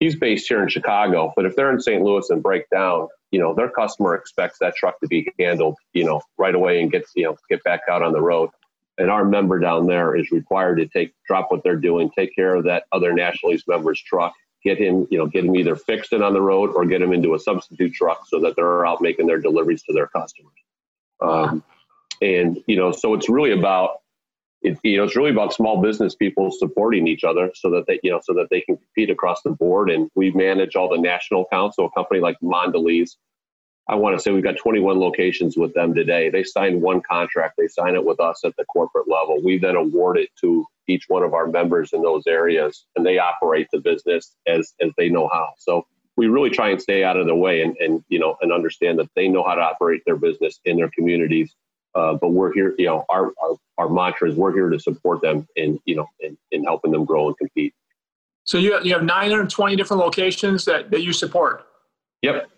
he's 0.00 0.16
based 0.16 0.48
here 0.48 0.62
in 0.62 0.68
Chicago, 0.68 1.32
but 1.36 1.46
if 1.46 1.56
they're 1.56 1.72
in 1.72 1.80
St. 1.80 2.02
Louis 2.02 2.28
and 2.30 2.42
break 2.42 2.68
down, 2.70 3.08
you 3.30 3.40
know, 3.40 3.54
their 3.54 3.70
customer 3.70 4.14
expects 4.14 4.58
that 4.60 4.76
truck 4.76 5.00
to 5.00 5.08
be 5.08 5.26
handled, 5.38 5.76
you 5.92 6.04
know, 6.04 6.20
right 6.38 6.54
away 6.54 6.80
and 6.80 6.90
get 6.90 7.04
you 7.14 7.24
know 7.24 7.36
get 7.48 7.62
back 7.64 7.80
out 7.90 8.02
on 8.02 8.12
the 8.12 8.20
road. 8.20 8.50
And 8.96 9.10
our 9.10 9.24
member 9.24 9.58
down 9.58 9.86
there 9.86 10.14
is 10.14 10.30
required 10.30 10.76
to 10.76 10.86
take 10.86 11.12
drop 11.26 11.50
what 11.50 11.64
they're 11.64 11.74
doing, 11.76 12.10
take 12.16 12.34
care 12.34 12.54
of 12.54 12.64
that 12.64 12.84
other 12.92 13.12
National 13.12 13.50
Lease 13.50 13.64
member's 13.66 14.00
truck, 14.00 14.32
get 14.62 14.78
him, 14.78 15.08
you 15.10 15.18
know, 15.18 15.26
get 15.26 15.44
him 15.44 15.56
either 15.56 15.74
fixed 15.74 16.12
and 16.12 16.22
on 16.22 16.32
the 16.32 16.40
road 16.40 16.70
or 16.74 16.84
get 16.84 17.02
him 17.02 17.12
into 17.12 17.34
a 17.34 17.38
substitute 17.40 17.92
truck 17.92 18.24
so 18.28 18.38
that 18.40 18.54
they're 18.54 18.86
out 18.86 19.00
making 19.00 19.26
their 19.26 19.40
deliveries 19.40 19.82
to 19.84 19.92
their 19.92 20.06
customers. 20.06 20.52
Um, 21.20 21.64
and 22.22 22.62
you 22.66 22.76
know 22.76 22.92
so 22.92 23.14
it's 23.14 23.28
really 23.28 23.52
about 23.52 24.00
it, 24.62 24.78
you 24.82 24.96
know 24.96 25.04
it's 25.04 25.16
really 25.16 25.30
about 25.30 25.52
small 25.52 25.80
business 25.82 26.14
people 26.14 26.50
supporting 26.50 27.06
each 27.06 27.24
other 27.24 27.50
so 27.54 27.70
that 27.70 27.86
they 27.86 28.00
you 28.02 28.10
know 28.10 28.20
so 28.22 28.32
that 28.34 28.48
they 28.50 28.60
can 28.62 28.76
compete 28.76 29.10
across 29.10 29.42
the 29.42 29.50
board. 29.50 29.90
And 29.90 30.10
we 30.14 30.30
manage 30.32 30.76
all 30.76 30.88
the 30.88 30.98
national 30.98 31.42
accounts. 31.42 31.76
So 31.76 31.84
a 31.84 31.90
company 31.90 32.20
like 32.20 32.36
mondelez 32.42 33.10
i 33.88 33.94
want 33.94 34.16
to 34.16 34.22
say 34.22 34.32
we've 34.32 34.42
got 34.42 34.56
21 34.56 34.98
locations 34.98 35.56
with 35.56 35.74
them 35.74 35.94
today. 35.94 36.30
They 36.30 36.42
sign 36.42 36.80
one 36.80 37.02
contract. 37.02 37.54
They 37.58 37.68
sign 37.68 37.94
it 37.94 38.04
with 38.04 38.18
us 38.20 38.40
at 38.44 38.56
the 38.56 38.64
corporate 38.64 39.08
level. 39.08 39.42
We 39.42 39.58
then 39.58 39.76
award 39.76 40.16
it 40.16 40.30
to 40.40 40.64
each 40.88 41.04
one 41.08 41.22
of 41.22 41.34
our 41.34 41.46
members 41.46 41.92
in 41.92 42.02
those 42.02 42.26
areas 42.26 42.86
and 42.96 43.04
they 43.04 43.18
operate 43.18 43.68
the 43.72 43.80
business 43.80 44.34
as 44.46 44.72
as 44.80 44.90
they 44.96 45.08
know 45.08 45.28
how. 45.32 45.50
So 45.58 45.86
we 46.16 46.28
really 46.28 46.50
try 46.50 46.70
and 46.70 46.80
stay 46.80 47.02
out 47.02 47.16
of 47.16 47.26
their 47.26 47.34
way 47.34 47.62
and, 47.62 47.76
and 47.78 48.04
you 48.08 48.18
know 48.18 48.36
and 48.40 48.52
understand 48.52 48.98
that 48.98 49.10
they 49.16 49.28
know 49.28 49.44
how 49.44 49.54
to 49.54 49.62
operate 49.62 50.02
their 50.06 50.16
business 50.16 50.60
in 50.64 50.76
their 50.76 50.90
communities 50.90 51.54
uh, 51.94 52.14
but 52.14 52.30
we're 52.30 52.52
here, 52.52 52.74
you 52.78 52.86
know, 52.86 53.04
our, 53.08 53.32
our, 53.42 53.56
our 53.78 53.88
mantra 53.88 54.28
is 54.28 54.36
we're 54.36 54.52
here 54.52 54.68
to 54.70 54.78
support 54.78 55.22
them 55.22 55.46
in, 55.56 55.78
you 55.84 55.96
know, 55.96 56.06
in, 56.20 56.36
in 56.50 56.64
helping 56.64 56.90
them 56.92 57.04
grow 57.04 57.28
and 57.28 57.38
compete. 57.38 57.74
So 58.44 58.58
you 58.58 58.74
have, 58.74 58.84
you 58.84 58.92
have 58.92 59.02
920 59.02 59.76
different 59.76 60.02
locations 60.02 60.64
that, 60.66 60.90
that 60.90 61.02
you 61.02 61.12
support. 61.12 61.66
Yep. 62.22 62.48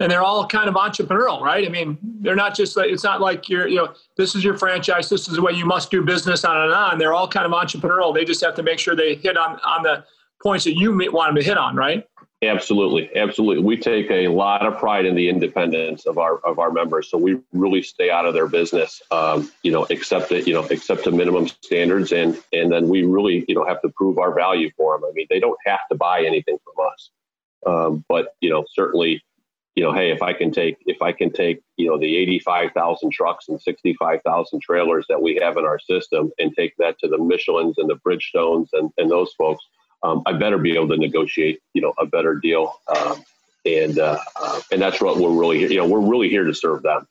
and 0.00 0.10
they're 0.10 0.22
all 0.22 0.46
kind 0.46 0.68
of 0.68 0.74
entrepreneurial, 0.74 1.40
right? 1.40 1.64
I 1.64 1.70
mean, 1.70 1.96
they're 2.20 2.36
not 2.36 2.54
just 2.54 2.76
like 2.76 2.90
it's 2.90 3.04
not 3.04 3.20
like 3.22 3.48
you're 3.48 3.66
you 3.66 3.76
know 3.76 3.94
this 4.18 4.34
is 4.34 4.44
your 4.44 4.58
franchise, 4.58 5.08
this 5.08 5.26
is 5.26 5.36
the 5.36 5.42
way 5.42 5.52
you 5.52 5.64
must 5.64 5.90
do 5.90 6.02
business 6.02 6.44
on 6.44 6.60
and 6.60 6.72
on. 6.72 6.98
They're 6.98 7.14
all 7.14 7.26
kind 7.26 7.46
of 7.46 7.52
entrepreneurial. 7.52 8.14
They 8.14 8.26
just 8.26 8.44
have 8.44 8.54
to 8.56 8.62
make 8.62 8.78
sure 8.78 8.94
they 8.94 9.14
hit 9.14 9.38
on 9.38 9.58
on 9.64 9.82
the 9.82 10.04
points 10.42 10.64
that 10.64 10.74
you 10.74 10.90
want 11.10 11.30
them 11.30 11.36
to 11.36 11.42
hit 11.42 11.56
on, 11.56 11.76
right? 11.76 12.06
Absolutely, 12.42 13.10
absolutely. 13.16 13.64
We 13.64 13.78
take 13.78 14.10
a 14.10 14.28
lot 14.28 14.66
of 14.66 14.78
pride 14.78 15.06
in 15.06 15.14
the 15.14 15.30
independence 15.30 16.04
of 16.04 16.18
our 16.18 16.38
of 16.40 16.58
our 16.58 16.70
members, 16.70 17.08
so 17.08 17.16
we 17.16 17.40
really 17.52 17.82
stay 17.82 18.10
out 18.10 18.26
of 18.26 18.34
their 18.34 18.48
business. 18.48 19.00
Um, 19.10 19.50
you 19.62 19.72
know, 19.72 19.86
accept 19.88 20.30
it, 20.30 20.46
you 20.46 20.52
know, 20.52 20.64
accept 20.66 21.04
to 21.04 21.10
minimum 21.10 21.48
standards, 21.48 22.12
and 22.12 22.38
and 22.52 22.70
then 22.70 22.88
we 22.88 23.04
really 23.04 23.46
you 23.48 23.54
know 23.54 23.64
have 23.64 23.80
to 23.82 23.88
prove 23.88 24.18
our 24.18 24.34
value 24.34 24.70
for 24.76 24.94
them. 24.98 25.08
I 25.08 25.12
mean, 25.14 25.26
they 25.30 25.40
don't 25.40 25.58
have 25.64 25.80
to 25.90 25.96
buy 25.96 26.22
anything 26.24 26.58
from 26.64 26.86
us, 26.86 27.10
um, 27.66 28.04
but 28.10 28.34
you 28.42 28.50
know, 28.50 28.66
certainly, 28.70 29.22
you 29.74 29.82
know, 29.82 29.94
hey, 29.94 30.10
if 30.10 30.20
I 30.20 30.34
can 30.34 30.50
take 30.50 30.76
if 30.86 31.00
I 31.00 31.12
can 31.12 31.32
take 31.32 31.62
you 31.78 31.88
know 31.88 31.98
the 31.98 32.14
eighty 32.14 32.40
five 32.40 32.72
thousand 32.72 33.12
trucks 33.12 33.48
and 33.48 33.58
sixty 33.58 33.94
five 33.94 34.20
thousand 34.22 34.60
trailers 34.60 35.06
that 35.08 35.22
we 35.22 35.36
have 35.36 35.56
in 35.56 35.64
our 35.64 35.78
system, 35.78 36.30
and 36.38 36.54
take 36.54 36.74
that 36.76 36.98
to 36.98 37.08
the 37.08 37.16
Michelin's 37.16 37.78
and 37.78 37.88
the 37.88 37.96
Bridgestones 38.06 38.68
and 38.74 38.90
and 38.98 39.10
those 39.10 39.32
folks 39.38 39.64
um, 40.04 40.22
I 40.26 40.34
better 40.34 40.58
be 40.58 40.74
able 40.74 40.88
to 40.88 40.96
negotiate, 40.96 41.60
you 41.72 41.80
know, 41.80 41.94
a 41.98 42.06
better 42.06 42.34
deal. 42.34 42.80
Um, 42.94 43.24
and 43.64 43.98
uh, 43.98 44.18
uh, 44.40 44.60
and 44.70 44.80
that's 44.80 45.00
what 45.00 45.16
we're 45.16 45.30
really, 45.30 45.60
you 45.60 45.76
know, 45.76 45.88
we're 45.88 46.06
really 46.06 46.28
here 46.28 46.44
to 46.44 46.54
serve 46.54 46.82
them. 46.82 47.08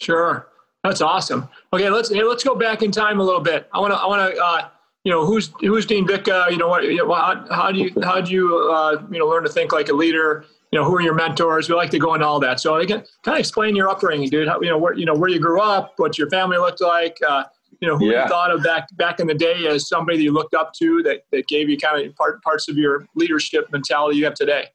Sure, 0.00 0.46
that's 0.84 1.00
awesome. 1.00 1.48
Okay, 1.72 1.88
let's 1.88 2.10
let's 2.10 2.44
go 2.44 2.54
back 2.54 2.82
in 2.82 2.92
time 2.92 3.20
a 3.20 3.22
little 3.22 3.40
bit. 3.40 3.68
I 3.72 3.80
want 3.80 3.94
to 3.94 3.98
I 3.98 4.06
want 4.06 4.34
to 4.34 4.44
uh, 4.44 4.68
you 5.04 5.12
know 5.12 5.24
who's 5.24 5.50
who's 5.60 5.86
Dean 5.86 6.06
Vicka. 6.06 6.48
You 6.50 6.58
know 6.58 6.68
what? 6.68 6.84
You 6.84 6.96
know, 6.96 7.14
how, 7.14 7.46
how 7.50 7.72
do 7.72 7.78
you 7.78 7.90
how 8.02 8.20
do 8.20 8.30
you 8.30 8.70
uh, 8.70 9.02
you 9.10 9.18
know 9.18 9.26
learn 9.26 9.44
to 9.44 9.48
think 9.48 9.72
like 9.72 9.88
a 9.88 9.94
leader? 9.94 10.44
You 10.70 10.78
know, 10.78 10.84
who 10.84 10.96
are 10.96 11.02
your 11.02 11.14
mentors? 11.14 11.68
We 11.68 11.74
like 11.74 11.90
to 11.90 11.98
go 11.98 12.14
into 12.14 12.26
all 12.26 12.40
that. 12.40 12.58
So, 12.58 12.76
again, 12.76 13.04
kind 13.22 13.36
of 13.36 13.40
explain 13.40 13.76
your 13.76 13.90
upbringing, 13.90 14.30
dude. 14.30 14.48
How, 14.48 14.58
you 14.60 14.70
know, 14.70 14.78
where 14.78 14.94
you 14.94 15.06
know 15.06 15.14
where 15.14 15.30
you 15.30 15.38
grew 15.38 15.60
up, 15.60 15.94
what 15.96 16.18
your 16.18 16.28
family 16.28 16.58
looked 16.58 16.82
like. 16.82 17.16
You 17.82 17.88
know, 17.88 17.98
who 17.98 18.12
yeah. 18.12 18.22
you 18.22 18.28
thought 18.28 18.52
of 18.52 18.62
back 18.62 18.88
back 18.96 19.18
in 19.18 19.26
the 19.26 19.34
day 19.34 19.66
as 19.66 19.88
somebody 19.88 20.16
that 20.16 20.22
you 20.22 20.30
looked 20.30 20.54
up 20.54 20.72
to 20.74 21.02
that, 21.02 21.22
that 21.32 21.48
gave 21.48 21.68
you 21.68 21.76
kind 21.76 22.06
of 22.06 22.14
part, 22.14 22.40
parts 22.44 22.68
of 22.68 22.76
your 22.76 23.04
leadership 23.16 23.72
mentality 23.72 24.18
you 24.18 24.24
have 24.24 24.34
today? 24.34 24.66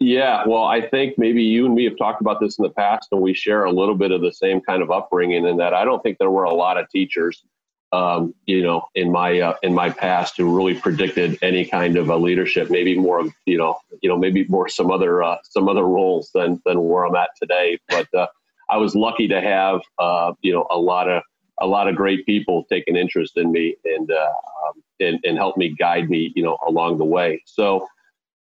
Yeah, 0.00 0.42
well, 0.44 0.64
I 0.64 0.80
think 0.80 1.16
maybe 1.18 1.40
you 1.40 1.66
and 1.66 1.74
me 1.76 1.84
have 1.84 1.96
talked 1.96 2.20
about 2.20 2.40
this 2.40 2.58
in 2.58 2.64
the 2.64 2.70
past, 2.70 3.08
and 3.12 3.20
we 3.20 3.32
share 3.32 3.64
a 3.64 3.70
little 3.70 3.94
bit 3.94 4.10
of 4.10 4.22
the 4.22 4.32
same 4.32 4.60
kind 4.60 4.82
of 4.82 4.90
upbringing. 4.90 5.46
In 5.46 5.56
that, 5.58 5.72
I 5.72 5.84
don't 5.84 6.02
think 6.02 6.18
there 6.18 6.30
were 6.30 6.44
a 6.44 6.54
lot 6.54 6.78
of 6.78 6.90
teachers, 6.90 7.44
um, 7.92 8.34
you 8.46 8.60
know, 8.60 8.82
in 8.96 9.12
my 9.12 9.38
uh, 9.38 9.54
in 9.62 9.72
my 9.72 9.90
past 9.90 10.36
who 10.36 10.56
really 10.56 10.74
predicted 10.74 11.38
any 11.42 11.64
kind 11.64 11.96
of 11.96 12.10
a 12.10 12.16
leadership. 12.16 12.70
Maybe 12.70 12.98
more 12.98 13.20
of 13.20 13.32
you 13.46 13.56
know, 13.56 13.78
you 14.02 14.08
know, 14.08 14.18
maybe 14.18 14.44
more 14.48 14.68
some 14.68 14.90
other 14.90 15.22
uh, 15.22 15.36
some 15.44 15.68
other 15.68 15.84
roles 15.84 16.30
than 16.34 16.60
than 16.66 16.82
where 16.82 17.04
I'm 17.04 17.14
at 17.14 17.30
today. 17.40 17.78
But 17.88 18.12
uh, 18.12 18.26
I 18.68 18.78
was 18.78 18.96
lucky 18.96 19.28
to 19.28 19.40
have 19.40 19.80
uh, 20.00 20.32
you 20.42 20.52
know 20.52 20.66
a 20.72 20.78
lot 20.78 21.08
of 21.08 21.22
a 21.60 21.66
lot 21.66 21.88
of 21.88 21.96
great 21.96 22.24
people 22.26 22.64
take 22.64 22.84
an 22.86 22.96
interest 22.96 23.36
in 23.36 23.50
me 23.50 23.76
and 23.84 24.10
uh, 24.10 24.32
um, 24.68 24.82
and, 25.00 25.18
and 25.24 25.36
help 25.36 25.56
me 25.56 25.74
guide 25.78 26.08
me, 26.10 26.32
you 26.34 26.42
know, 26.42 26.56
along 26.66 26.98
the 26.98 27.04
way. 27.04 27.42
So 27.46 27.86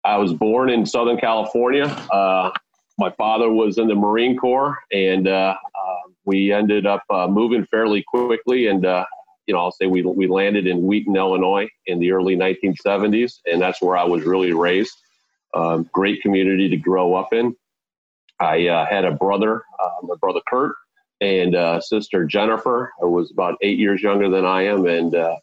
I 0.04 0.18
was 0.18 0.34
born 0.34 0.70
in 0.70 0.86
Southern 0.86 1.18
California. 1.18 1.86
Uh, 2.12 2.52
my 2.98 3.12
father 3.12 3.50
was 3.50 3.78
in 3.78 3.88
the 3.88 3.96
Marine 3.96 4.38
Corps, 4.38 4.78
and 4.92 5.28
uh, 5.28 5.56
uh 5.76 5.96
we 6.24 6.54
ended 6.54 6.86
up 6.86 7.04
uh, 7.10 7.28
moving 7.28 7.66
fairly 7.68 8.04
quickly. 8.04 8.68
And 8.68 8.86
uh, 8.86 9.06
you 9.48 9.54
know, 9.54 9.60
I'll 9.60 9.72
say 9.72 9.88
we 9.88 10.02
we 10.02 10.28
landed 10.28 10.68
in 10.68 10.86
Wheaton, 10.86 11.16
Illinois, 11.16 11.68
in 11.88 12.00
the 12.00 12.12
early 12.12 12.36
1970s, 12.36 13.40
and 13.46 13.62
that's 13.62 13.82
where 13.82 13.98
I 13.98 14.04
was 14.04 14.24
really 14.24 14.54
raised. 14.54 14.94
Um, 15.54 15.90
great 15.92 16.22
community 16.22 16.70
to 16.70 16.78
grow 16.78 17.14
up 17.14 17.34
in. 17.34 17.56
I 18.40 18.88
had 18.90 19.06
a 19.06 19.12
brother, 19.12 19.64
my 20.02 20.16
brother 20.20 20.40
Kurt, 20.48 20.74
and 21.22 21.56
uh, 21.56 21.80
sister 21.80 22.26
Jennifer, 22.26 22.92
who 23.00 23.10
was 23.10 23.32
about 23.32 23.56
eight 23.62 23.80
years 23.80 24.02
younger 24.02 24.30
than 24.30 24.46
I 24.46 24.64
am, 24.64 24.86
and 24.88 25.16
uh, 25.16 25.38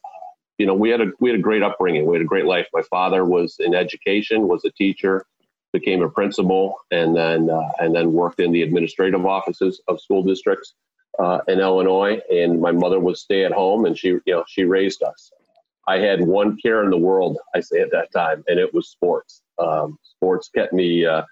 you 0.58 0.66
know 0.66 0.74
we 0.74 0.90
had 0.90 1.00
a 1.00 1.06
we 1.20 1.30
had 1.30 1.38
a 1.38 1.42
great 1.42 1.62
upbringing. 1.62 2.06
We 2.06 2.16
had 2.16 2.22
a 2.22 2.28
great 2.28 2.44
life. 2.44 2.66
My 2.74 2.82
father 2.82 3.24
was 3.24 3.56
in 3.60 3.74
education, 3.74 4.48
was 4.48 4.64
a 4.64 4.72
teacher, 4.72 5.24
became 5.72 6.02
a 6.02 6.10
principal, 6.10 6.76
and 6.90 7.16
then 7.16 7.48
uh, 7.48 7.70
and 7.80 7.94
then 7.94 8.12
worked 8.12 8.40
in 8.40 8.52
the 8.52 8.62
administrative 8.62 9.24
offices 9.24 9.80
of 9.88 10.00
school 10.00 10.22
districts 10.22 10.74
uh, 11.18 11.38
in 11.48 11.60
Illinois. 11.60 12.20
And 12.30 12.60
my 12.60 12.72
mother 12.72 12.98
was 12.98 13.20
stay 13.20 13.44
at 13.44 13.52
home, 13.52 13.84
and 13.84 13.96
she 13.96 14.08
you 14.08 14.22
know 14.26 14.44
she 14.48 14.64
raised 14.64 15.02
us. 15.02 15.30
I 15.86 15.98
had 15.98 16.20
one 16.20 16.58
care 16.58 16.84
in 16.84 16.90
the 16.90 16.98
world, 16.98 17.38
I 17.54 17.60
say 17.60 17.80
at 17.80 17.90
that 17.92 18.12
time, 18.12 18.44
and 18.46 18.58
it 18.58 18.74
was 18.74 18.88
sports. 18.88 19.42
Um, 19.58 19.98
sports 20.02 20.50
kept 20.54 20.74
me. 20.74 21.06
Uh, 21.06 21.22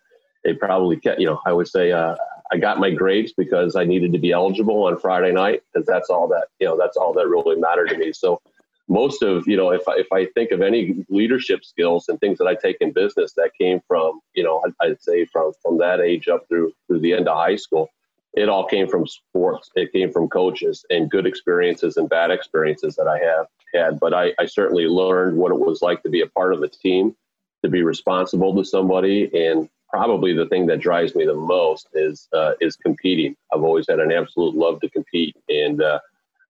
they 0.44 0.54
probably 0.54 0.96
kept, 0.96 1.20
you 1.20 1.26
know, 1.26 1.40
I 1.44 1.52
would 1.52 1.68
say 1.68 1.92
uh, 1.92 2.14
I 2.52 2.58
got 2.58 2.78
my 2.78 2.90
grades 2.90 3.32
because 3.32 3.76
I 3.76 3.84
needed 3.84 4.12
to 4.12 4.18
be 4.18 4.32
eligible 4.32 4.84
on 4.84 4.98
Friday 4.98 5.32
night 5.32 5.62
because 5.72 5.86
that's 5.86 6.10
all 6.10 6.28
that 6.28 6.48
you 6.60 6.66
know 6.66 6.76
that's 6.76 6.96
all 6.96 7.12
that 7.14 7.28
really 7.28 7.56
mattered 7.56 7.90
to 7.90 7.98
me. 7.98 8.12
So 8.12 8.40
most 8.88 9.22
of 9.22 9.46
you 9.48 9.56
know 9.56 9.70
if 9.70 9.88
I, 9.88 9.96
if 9.96 10.12
I 10.12 10.26
think 10.26 10.52
of 10.52 10.62
any 10.62 11.04
leadership 11.08 11.64
skills 11.64 12.08
and 12.08 12.20
things 12.20 12.38
that 12.38 12.46
I 12.46 12.54
take 12.54 12.76
in 12.80 12.92
business 12.92 13.32
that 13.34 13.50
came 13.60 13.80
from 13.88 14.20
you 14.34 14.44
know 14.44 14.62
I'd 14.80 15.02
say 15.02 15.24
from 15.26 15.52
from 15.62 15.78
that 15.78 16.00
age 16.00 16.28
up 16.28 16.46
through 16.48 16.72
through 16.86 17.00
the 17.00 17.14
end 17.14 17.28
of 17.28 17.36
high 17.36 17.56
school, 17.56 17.90
it 18.36 18.48
all 18.48 18.66
came 18.66 18.86
from 18.86 19.06
sports. 19.06 19.70
It 19.74 19.92
came 19.92 20.12
from 20.12 20.28
coaches 20.28 20.84
and 20.90 21.10
good 21.10 21.26
experiences 21.26 21.96
and 21.96 22.08
bad 22.08 22.30
experiences 22.30 22.94
that 22.96 23.08
I 23.08 23.18
have 23.18 23.46
had. 23.74 23.98
But 23.98 24.14
I, 24.14 24.34
I 24.38 24.46
certainly 24.46 24.86
learned 24.86 25.36
what 25.36 25.52
it 25.52 25.58
was 25.58 25.82
like 25.82 26.02
to 26.02 26.10
be 26.10 26.20
a 26.20 26.26
part 26.26 26.52
of 26.52 26.62
a 26.62 26.68
team, 26.68 27.16
to 27.64 27.70
be 27.70 27.82
responsible 27.82 28.54
to 28.54 28.64
somebody, 28.64 29.30
and 29.34 29.68
probably 29.88 30.32
the 30.32 30.46
thing 30.46 30.66
that 30.66 30.80
drives 30.80 31.14
me 31.14 31.24
the 31.24 31.34
most 31.34 31.88
is 31.94 32.28
uh, 32.32 32.52
is 32.60 32.76
competing. 32.76 33.36
I've 33.52 33.62
always 33.62 33.86
had 33.88 34.00
an 34.00 34.12
absolute 34.12 34.54
love 34.54 34.80
to 34.80 34.90
compete, 34.90 35.36
and 35.48 35.82
uh, 35.82 36.00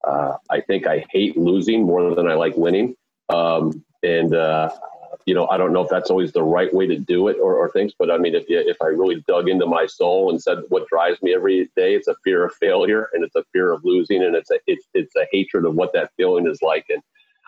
uh, 0.07 0.37
I 0.51 0.61
think 0.61 0.87
I 0.87 1.05
hate 1.11 1.37
losing 1.37 1.85
more 1.85 2.15
than 2.15 2.27
I 2.27 2.35
like 2.35 2.57
winning. 2.57 2.97
Um, 3.29 3.85
and 4.03 4.35
uh, 4.35 4.71
you 5.27 5.35
know, 5.35 5.49
I 5.49 5.57
don't 5.57 5.73
know 5.73 5.83
if 5.83 5.89
that's 5.89 6.11
always 6.11 6.33
the 6.33 6.43
right 6.43 6.73
way 6.73 6.87
to 6.87 6.99
do 6.99 7.29
it 7.29 7.37
or, 7.41 7.55
or 7.55 7.71
things, 7.73 7.93
but 7.99 8.11
I 8.11 8.19
mean, 8.19 8.35
if 8.35 8.49
you, 8.49 8.59
if 8.59 8.81
I 8.81 8.87
really 8.87 9.25
dug 9.27 9.49
into 9.49 9.67
my 9.67 9.87
soul 9.87 10.31
and 10.31 10.41
said 10.41 10.59
what 10.69 10.89
drives 10.89 11.21
me 11.23 11.35
every 11.35 11.65
day, 11.77 11.95
it's 11.95 12.09
a 12.09 12.15
fear 12.23 12.45
of 12.45 12.55
failure 12.55 13.09
and 13.13 13.25
it's 13.25 13.35
a 13.35 13.45
fear 13.53 13.73
of 13.73 13.85
losing, 13.85 14.23
and 14.23 14.35
it's 14.35 14.51
a 14.51 14.59
it's 14.67 14.87
it's 14.95 15.17
a 15.17 15.27
hatred 15.33 15.65
of 15.65 15.75
what 15.75 15.93
that 15.93 16.11
feeling 16.17 16.47
is 16.47 16.63
like, 16.63 16.87
and 16.89 17.03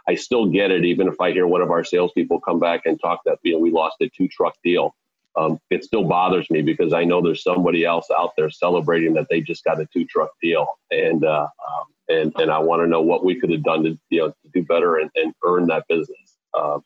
I 0.09 0.15
still 0.15 0.47
get 0.47 0.71
it, 0.71 0.85
even 0.85 1.07
if 1.07 1.21
I 1.21 1.33
hear 1.33 1.47
one 1.47 1.63
of 1.63 1.71
our 1.71 1.85
salespeople 1.85 2.41
come 2.41 2.59
back 2.59 2.87
and 2.87 3.01
talk 3.01 3.21
that 3.25 3.39
you 3.43 3.53
know 3.53 3.59
we 3.59 3.71
lost 3.71 3.97
a 4.01 4.09
two 4.09 4.29
truck 4.29 4.55
deal 4.65 4.95
um, 5.39 5.61
it 5.71 5.85
still 5.85 6.05
bothers 6.05 6.51
me 6.51 6.63
because 6.63 6.93
I 6.93 7.05
know 7.05 7.23
there's 7.23 7.43
somebody 7.43 7.85
else 7.85 8.09
out 8.11 8.33
there 8.37 8.51
celebrating 8.51 9.15
that 9.15 9.29
they 9.31 9.41
just 9.41 9.65
got 9.65 9.81
a 9.81 9.87
two 9.87 10.05
truck 10.05 10.31
deal, 10.43 10.67
and 10.91 11.25
uh, 11.25 11.47
um, 11.47 11.85
and 12.09 12.33
and 12.41 12.51
I 12.51 12.59
want 12.59 12.83
to 12.83 12.89
know 12.89 13.03
what 13.03 13.25
we 13.25 13.39
could 13.39 13.51
have 13.51 13.63
done 13.63 13.85
to 13.85 13.99
you 14.11 14.21
know 14.21 14.29
to 14.29 14.51
do 14.53 14.63
better 14.65 14.97
and, 14.97 15.11
and 15.15 15.33
earn 15.45 15.67
that 15.67 15.85
business. 15.89 16.39
Uh, 16.55 16.81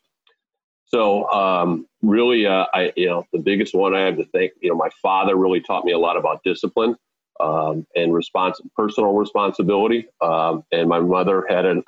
so 0.85 1.27
um, 1.31 1.87
really, 2.01 2.45
uh, 2.45 2.65
I 2.73 2.93
you 2.95 3.07
know 3.07 3.25
the 3.33 3.39
biggest 3.39 3.73
one 3.73 3.95
I 3.95 4.01
have 4.01 4.17
to 4.17 4.25
thank 4.25 4.51
you 4.61 4.69
know 4.69 4.75
my 4.75 4.89
father 5.01 5.35
really 5.35 5.61
taught 5.61 5.85
me 5.85 5.91
a 5.91 5.99
lot 5.99 6.17
about 6.17 6.43
discipline 6.43 6.95
um, 7.39 7.87
and 7.95 8.13
response 8.13 8.61
personal 8.75 9.13
responsibility, 9.13 10.05
um, 10.21 10.63
and 10.71 10.87
my 10.87 10.99
mother 10.99 11.45
had 11.49 11.65
an 11.65 11.83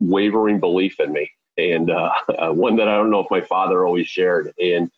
unwavering 0.00 0.60
belief 0.60 1.00
in 1.00 1.12
me, 1.12 1.30
and 1.56 1.90
uh, 1.90 2.12
one 2.52 2.76
that 2.76 2.88
I 2.88 2.96
don't 2.96 3.10
know 3.10 3.20
if 3.20 3.30
my 3.30 3.40
father 3.40 3.86
always 3.86 4.06
shared. 4.06 4.52
And 4.58 4.90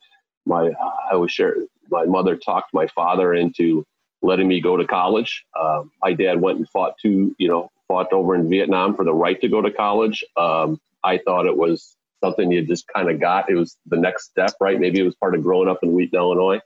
my 0.47 0.71
I 1.11 1.17
was 1.17 1.33
share 1.33 1.57
my 1.91 2.05
mother 2.05 2.37
talked 2.37 2.73
my 2.73 2.87
father 2.89 3.35
into 3.35 3.85
letting 4.23 4.49
me 4.49 4.61
go 4.61 4.77
to 4.77 4.87
college. 4.87 5.45
Um, 5.59 5.91
my 6.03 6.13
dad 6.13 6.41
went 6.41 6.59
and 6.59 6.69
fought 6.69 6.95
two, 7.01 7.35
you 7.39 7.49
know, 7.49 7.71
fought 7.89 8.13
over 8.13 8.35
in 8.35 8.49
Vietnam 8.49 8.97
for 8.97 9.05
the 9.05 9.15
right 9.15 9.41
to 9.41 9.49
go 9.49 9.61
to 9.61 9.71
college. 9.71 10.25
Um, 10.37 10.81
I 11.05 11.19
thought 11.19 11.47
it 11.47 11.57
was 11.57 11.97
something 12.23 12.51
you 12.51 12.67
just 12.67 12.87
kind 12.89 13.11
of 13.11 13.21
got. 13.21 13.51
It 13.51 13.55
was 13.55 13.77
the 13.87 13.97
next 13.97 14.25
step, 14.25 14.53
right? 14.61 14.81
Maybe 14.81 15.01
it 15.01 15.05
was 15.05 15.15
part 15.15 15.35
of 15.35 15.43
growing 15.43 15.69
up 15.69 15.81
in 15.83 15.93
Wheaton, 15.93 16.19
Illinois. 16.19 16.61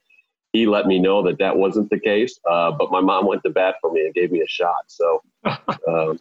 He 0.53 0.67
let 0.67 0.87
me 0.87 0.99
know 0.99 1.23
that 1.25 1.39
that 1.39 1.57
wasn't 1.57 1.91
the 1.91 2.01
case, 2.01 2.39
uh, 2.49 2.73
but 2.73 2.91
my 2.91 3.01
mom 3.01 3.27
went 3.27 3.43
to 3.45 3.51
bat 3.51 3.77
for 3.81 3.93
me 3.93 4.01
and 4.01 4.15
gave 4.15 4.33
me 4.33 4.41
a 4.41 4.49
shot. 4.49 4.85
So 4.89 5.23
um, 5.89 6.19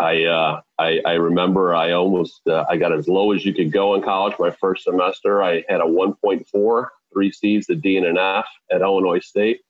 I, 0.00 0.24
uh, 0.24 0.60
I, 0.78 1.00
I 1.04 1.12
remember 1.12 1.74
I 1.74 1.92
almost 1.92 2.40
uh, 2.48 2.64
I 2.68 2.76
got 2.76 2.92
as 2.92 3.06
low 3.06 3.32
as 3.32 3.44
you 3.44 3.52
could 3.52 3.70
go 3.70 3.94
in 3.94 4.02
college. 4.02 4.34
My 4.38 4.50
first 4.50 4.84
semester, 4.84 5.42
I 5.42 5.62
had 5.68 5.80
a 5.80 5.84
1.4, 5.84 6.86
three 7.12 7.32
C's, 7.32 7.68
a 7.68 7.74
D, 7.74 7.96
and 7.96 8.06
an 8.06 8.18
F 8.18 8.46
at 8.72 8.80
Illinois 8.80 9.20
State. 9.20 9.60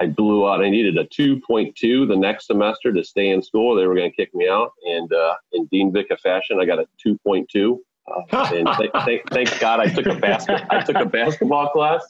I 0.00 0.06
blew 0.06 0.48
out. 0.48 0.62
I 0.62 0.70
needed 0.70 0.96
a 0.96 1.04
2.2 1.04 2.08
the 2.08 2.16
next 2.16 2.46
semester 2.46 2.92
to 2.92 3.04
stay 3.04 3.30
in 3.30 3.42
school. 3.42 3.74
They 3.74 3.86
were 3.86 3.94
going 3.94 4.10
to 4.10 4.16
kick 4.16 4.34
me 4.34 4.48
out, 4.48 4.72
and 4.84 5.12
uh, 5.12 5.34
in 5.52 5.66
Dean 5.66 5.92
Vicka 5.92 6.18
fashion, 6.20 6.58
I 6.60 6.64
got 6.64 6.78
a 6.78 6.86
2.2. 7.04 7.78
Uh, 8.08 8.50
and 8.54 8.68
th- 8.78 8.90
th- 9.04 9.22
thank 9.30 9.60
God 9.60 9.80
I 9.80 9.86
took 9.86 10.06
a 10.06 10.14
basket. 10.14 10.62
I 10.70 10.82
took 10.82 10.96
a 10.96 11.04
basketball 11.04 11.68
class. 11.70 12.02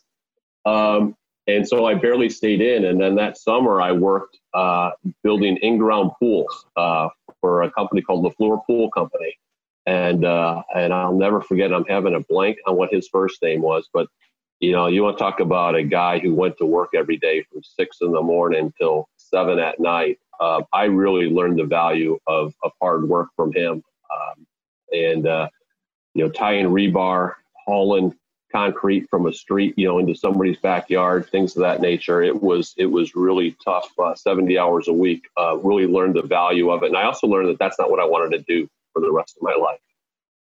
Um, 0.65 1.17
and 1.47 1.67
so 1.67 1.87
I 1.87 1.95
barely 1.95 2.29
stayed 2.29 2.61
in. 2.61 2.85
And 2.85 3.01
then 3.01 3.17
that 3.17 3.37
summer, 3.37 3.81
I 3.81 3.93
worked 3.93 4.39
uh, 4.55 4.91
building 5.23 5.57
in-ground 5.59 6.13
pools 6.19 6.67
uh, 6.77 7.09
for 7.43 7.63
a 7.63 7.71
company 7.71 8.01
called 8.01 8.25
LaFleur 8.25 8.65
Pool 8.67 8.91
Company. 8.91 9.37
And 9.85 10.25
uh, 10.25 10.63
and 10.75 10.95
I'll 10.95 11.15
never 11.15 11.43
forget. 11.43 11.75
I'm 11.75 11.85
having 11.85 12.15
a 12.15 12.21
blank 12.21 12.57
on 12.67 12.77
what 12.77 12.91
his 12.91 13.09
first 13.09 13.43
name 13.43 13.61
was, 13.61 13.91
but 13.93 14.07
you 14.63 14.71
know, 14.71 14.87
you 14.87 15.03
want 15.03 15.19
to 15.19 15.23
talk 15.23 15.41
about 15.41 15.75
a 15.75 15.83
guy 15.83 16.21
who 16.21 16.33
went 16.33 16.57
to 16.59 16.65
work 16.65 16.91
every 16.95 17.17
day 17.17 17.43
from 17.43 17.63
six 17.65 17.99
in 18.01 18.13
the 18.13 18.23
morning 18.23 18.73
till 18.79 19.09
seven 19.17 19.59
at 19.59 19.81
night. 19.81 20.21
Uh, 20.39 20.63
I 20.73 20.85
really 20.85 21.29
learned 21.29 21.59
the 21.59 21.65
value 21.65 22.17
of, 22.29 22.55
of 22.63 22.71
hard 22.81 23.09
work 23.09 23.29
from 23.35 23.53
him. 23.53 23.83
Um, 24.13 24.47
and, 24.93 25.27
uh, 25.27 25.49
you 26.15 26.25
know, 26.25 26.31
tying 26.31 26.67
rebar, 26.67 27.35
hauling 27.67 28.15
concrete 28.53 29.09
from 29.11 29.27
a 29.27 29.33
street, 29.33 29.75
you 29.77 29.87
know, 29.87 29.99
into 29.99 30.15
somebody's 30.15 30.59
backyard, 30.59 31.29
things 31.31 31.57
of 31.57 31.63
that 31.63 31.81
nature. 31.81 32.23
It 32.23 32.43
was 32.43 32.75
it 32.77 32.87
was 32.87 33.17
really 33.17 33.57
tough. 33.65 33.91
Uh, 33.99 34.15
Seventy 34.15 34.59
hours 34.59 34.89
a 34.89 34.93
week. 34.93 35.29
Uh, 35.37 35.57
really 35.59 35.87
learned 35.87 36.15
the 36.15 36.23
value 36.23 36.71
of 36.71 36.83
it, 36.83 36.87
and 36.87 36.97
I 36.97 37.05
also 37.05 37.27
learned 37.27 37.49
that 37.49 37.59
that's 37.59 37.79
not 37.79 37.91
what 37.91 38.01
I 38.01 38.05
wanted 38.05 38.37
to 38.37 38.45
do 38.45 38.69
for 38.93 39.01
the 39.01 39.11
rest 39.11 39.37
of 39.37 39.43
my 39.43 39.55
life. 39.55 39.81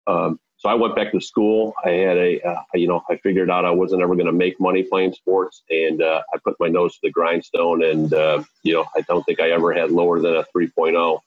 Um, 0.07 0.39
so 0.57 0.67
I 0.67 0.73
went 0.73 0.93
back 0.93 1.13
to 1.13 1.21
school. 1.21 1.73
I 1.85 1.91
had 1.91 2.17
a, 2.17 2.41
uh, 2.41 2.61
you 2.73 2.87
know, 2.87 3.01
I 3.09 3.15
figured 3.15 3.49
out 3.49 3.63
I 3.63 3.71
wasn't 3.71 4.01
ever 4.01 4.13
going 4.15 4.25
to 4.25 4.33
make 4.33 4.59
money 4.59 4.83
playing 4.83 5.13
sports, 5.13 5.63
and 5.69 6.01
uh, 6.01 6.21
I 6.33 6.37
put 6.39 6.57
my 6.59 6.67
nose 6.67 6.95
to 6.95 6.99
the 7.03 7.11
grindstone. 7.11 7.83
And 7.83 8.13
uh, 8.13 8.43
you 8.63 8.73
know, 8.73 8.85
I 8.95 9.01
don't 9.01 9.23
think 9.23 9.39
I 9.39 9.51
ever 9.51 9.71
had 9.71 9.91
lower 9.91 10.19
than 10.19 10.35
a 10.35 10.43
3.0 10.55 11.19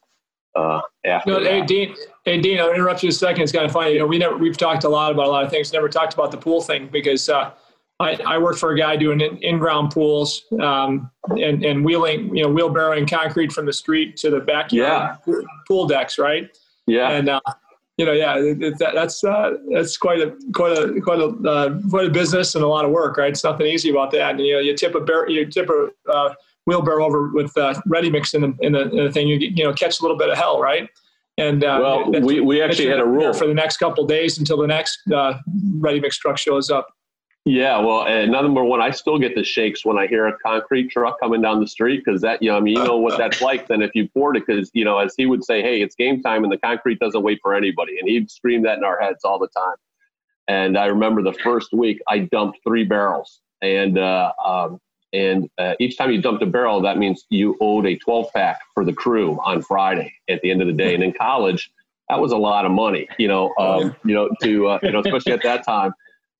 uh, 0.54 0.80
after. 1.04 1.30
No, 1.30 1.40
hey 1.40 1.62
Dean, 1.62 1.94
hey 2.24 2.40
Dean, 2.40 2.58
I'll 2.58 2.72
interrupt 2.72 3.02
you 3.02 3.08
a 3.08 3.12
second. 3.12 3.42
It's 3.42 3.52
kind 3.52 3.64
of 3.64 3.72
funny. 3.72 3.92
You 3.92 4.00
know, 4.00 4.06
we 4.06 4.18
never 4.18 4.36
we've 4.36 4.56
talked 4.56 4.84
a 4.84 4.88
lot 4.88 5.12
about 5.12 5.26
a 5.26 5.30
lot 5.30 5.44
of 5.44 5.50
things. 5.50 5.72
Never 5.72 5.88
talked 5.88 6.14
about 6.14 6.30
the 6.30 6.38
pool 6.38 6.60
thing 6.60 6.88
because 6.92 7.28
uh, 7.28 7.52
I, 8.00 8.18
I 8.26 8.38
work 8.38 8.56
for 8.56 8.72
a 8.72 8.78
guy 8.78 8.96
doing 8.96 9.20
in, 9.20 9.58
ground 9.58 9.92
pools 9.92 10.44
um, 10.60 11.10
and 11.30 11.64
and 11.64 11.84
wheeling, 11.84 12.34
you 12.34 12.42
know, 12.42 12.48
wheelbarrowing 12.48 13.08
concrete 13.10 13.52
from 13.52 13.66
the 13.66 13.72
street 13.72 14.16
to 14.18 14.30
the 14.30 14.40
backyard 14.40 15.18
yeah. 15.26 15.34
pool 15.68 15.86
decks, 15.86 16.18
right? 16.18 16.56
Yeah. 16.86 17.10
And 17.10 17.28
uh, 17.28 17.40
you 17.98 18.06
know, 18.06 18.12
yeah, 18.12 18.36
it, 18.38 18.62
it, 18.62 18.78
that, 18.78 18.94
that's 18.94 19.22
uh, 19.22 19.56
that's 19.72 19.96
quite 19.96 20.20
a 20.20 20.34
quite 20.52 20.76
a 20.76 21.00
quite 21.00 21.20
a 21.20 21.26
uh, 21.48 21.78
quite 21.90 22.06
a 22.06 22.10
business 22.10 22.54
and 22.54 22.64
a 22.64 22.66
lot 22.66 22.84
of 22.84 22.90
work, 22.90 23.16
right? 23.16 23.30
It's 23.30 23.44
nothing 23.44 23.66
easy 23.66 23.90
about 23.90 24.10
that. 24.12 24.32
And 24.32 24.40
you 24.40 24.54
know, 24.54 24.60
you 24.60 24.76
tip 24.76 24.94
a 24.94 25.00
bear, 25.00 25.28
you 25.28 25.46
tip 25.46 25.68
a 25.68 25.88
uh, 26.10 26.34
wheelbarrow 26.66 27.04
over 27.04 27.28
with 27.28 27.56
uh, 27.56 27.74
ready 27.86 28.10
mix 28.10 28.34
in 28.34 28.42
the, 28.42 28.54
in 28.60 28.72
the, 28.72 28.90
in 28.90 29.04
the 29.04 29.12
thing, 29.12 29.28
you 29.28 29.36
you 29.36 29.64
know 29.64 29.72
catch 29.72 30.00
a 30.00 30.02
little 30.02 30.16
bit 30.16 30.28
of 30.28 30.36
hell, 30.36 30.60
right? 30.60 30.88
And 31.38 31.64
uh, 31.64 31.78
well, 31.80 32.10
we, 32.20 32.40
we 32.40 32.62
actually 32.62 32.88
had 32.88 33.00
a 33.00 33.06
rule 33.06 33.32
for 33.32 33.46
the 33.46 33.54
next 33.54 33.78
couple 33.78 34.06
days 34.06 34.38
until 34.38 34.58
the 34.58 34.66
next 34.66 35.00
uh, 35.10 35.34
ready 35.78 35.98
mix 35.98 36.18
truck 36.18 36.36
shows 36.36 36.70
up. 36.70 36.88
Yeah, 37.44 37.80
well, 37.80 38.06
and 38.06 38.30
number 38.30 38.62
one, 38.62 38.80
I 38.80 38.90
still 38.90 39.18
get 39.18 39.34
the 39.34 39.42
shakes 39.42 39.84
when 39.84 39.98
I 39.98 40.06
hear 40.06 40.28
a 40.28 40.38
concrete 40.38 40.90
truck 40.90 41.18
coming 41.18 41.42
down 41.42 41.58
the 41.58 41.66
street 41.66 42.02
because 42.04 42.20
that, 42.20 42.40
you 42.40 42.50
know, 42.50 42.56
I 42.56 42.60
mean, 42.60 42.76
you 42.76 42.84
know 42.84 42.98
what 42.98 43.18
that's 43.18 43.40
like. 43.42 43.66
Then 43.66 43.82
if 43.82 43.90
you 43.94 44.08
poured 44.08 44.36
it, 44.36 44.44
because 44.46 44.70
you 44.74 44.84
know, 44.84 44.98
as 44.98 45.14
he 45.16 45.26
would 45.26 45.42
say, 45.42 45.60
"Hey, 45.60 45.82
it's 45.82 45.96
game 45.96 46.22
time," 46.22 46.44
and 46.44 46.52
the 46.52 46.58
concrete 46.58 47.00
doesn't 47.00 47.22
wait 47.22 47.40
for 47.42 47.54
anybody, 47.54 47.98
and 47.98 48.08
he'd 48.08 48.30
scream 48.30 48.62
that 48.62 48.78
in 48.78 48.84
our 48.84 49.00
heads 49.00 49.24
all 49.24 49.40
the 49.40 49.48
time. 49.48 49.74
And 50.46 50.78
I 50.78 50.86
remember 50.86 51.22
the 51.22 51.32
first 51.32 51.72
week, 51.72 52.00
I 52.06 52.18
dumped 52.18 52.58
three 52.64 52.84
barrels, 52.84 53.40
and 53.60 53.98
uh, 53.98 54.32
um, 54.44 54.80
and 55.12 55.50
uh, 55.58 55.74
each 55.78 55.98
time 55.98 56.10
you 56.10 56.20
dumped 56.20 56.42
a 56.42 56.46
barrel, 56.46 56.80
that 56.82 56.98
means 56.98 57.26
you 57.28 57.56
owed 57.60 57.86
a 57.86 57.96
12 57.96 58.32
pack 58.32 58.60
for 58.74 58.84
the 58.84 58.92
crew 58.92 59.38
on 59.44 59.62
Friday 59.62 60.12
at 60.28 60.40
the 60.40 60.50
end 60.50 60.62
of 60.62 60.66
the 60.66 60.72
day. 60.72 60.94
And 60.94 61.02
in 61.02 61.12
college, 61.12 61.70
that 62.08 62.18
was 62.18 62.32
a 62.32 62.36
lot 62.36 62.64
of 62.64 62.72
money, 62.72 63.08
you 63.18 63.28
know, 63.28 63.52
um, 63.58 63.94
you 64.04 64.14
know, 64.14 64.30
to, 64.42 64.68
uh, 64.68 64.78
you 64.82 64.90
know, 64.90 65.00
especially 65.00 65.32
at 65.32 65.42
that 65.42 65.64
time. 65.64 65.94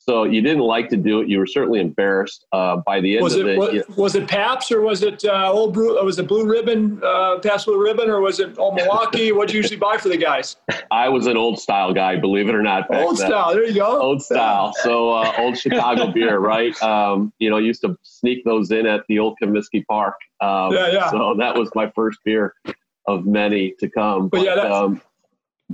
So 0.04 0.24
you 0.24 0.42
didn't 0.42 0.64
like 0.64 0.88
to 0.88 0.96
do 0.96 1.20
it. 1.20 1.28
You 1.28 1.38
were 1.38 1.46
certainly 1.46 1.78
embarrassed 1.78 2.44
uh, 2.50 2.78
by 2.84 3.00
the 3.00 3.14
end 3.14 3.22
was 3.22 3.36
of 3.36 3.46
it. 3.46 3.56
Was, 3.56 3.88
was 3.96 4.14
it 4.16 4.26
Pabst 4.26 4.72
or 4.72 4.80
was 4.80 5.04
it 5.04 5.24
uh, 5.24 5.52
old 5.52 5.74
Blue? 5.74 6.02
Was 6.04 6.18
it 6.18 6.26
Blue 6.26 6.44
Ribbon, 6.44 7.00
uh, 7.04 7.38
Pabst 7.38 7.66
Blue 7.66 7.80
Ribbon, 7.80 8.10
or 8.10 8.20
was 8.20 8.40
it 8.40 8.58
Old 8.58 8.74
Milwaukee? 8.74 9.30
what 9.30 9.46
do 9.46 9.54
you 9.54 9.58
usually 9.58 9.76
buy 9.76 9.96
for 9.98 10.08
the 10.08 10.16
guys? 10.16 10.56
I 10.90 11.08
was 11.08 11.28
an 11.28 11.36
old 11.36 11.60
style 11.60 11.94
guy, 11.94 12.16
believe 12.16 12.48
it 12.48 12.54
or 12.54 12.62
not. 12.62 12.92
old 12.92 13.16
then. 13.16 13.28
style. 13.28 13.54
There 13.54 13.64
you 13.64 13.74
go. 13.74 14.02
Old 14.02 14.22
style. 14.22 14.72
So 14.82 15.10
uh, 15.10 15.32
old 15.38 15.56
Chicago 15.56 16.06
beer, 16.12 16.40
right? 16.40 16.80
Um, 16.82 17.32
you 17.38 17.48
know, 17.48 17.58
used 17.58 17.82
to 17.82 17.96
sneak 18.02 18.44
those 18.44 18.72
in 18.72 18.86
at 18.86 19.04
the 19.08 19.20
old 19.20 19.38
Comiskey 19.40 19.86
Park. 19.86 20.16
Um, 20.40 20.72
yeah, 20.72 20.90
yeah. 20.90 21.10
So 21.12 21.36
that 21.38 21.56
was 21.56 21.70
my 21.76 21.88
first 21.94 22.18
beer 22.24 22.54
of 23.06 23.24
many 23.24 23.74
to 23.78 23.88
come. 23.88 24.28
But, 24.28 24.38
but 24.38 24.46
yeah, 24.46 24.62
um, 24.62 25.00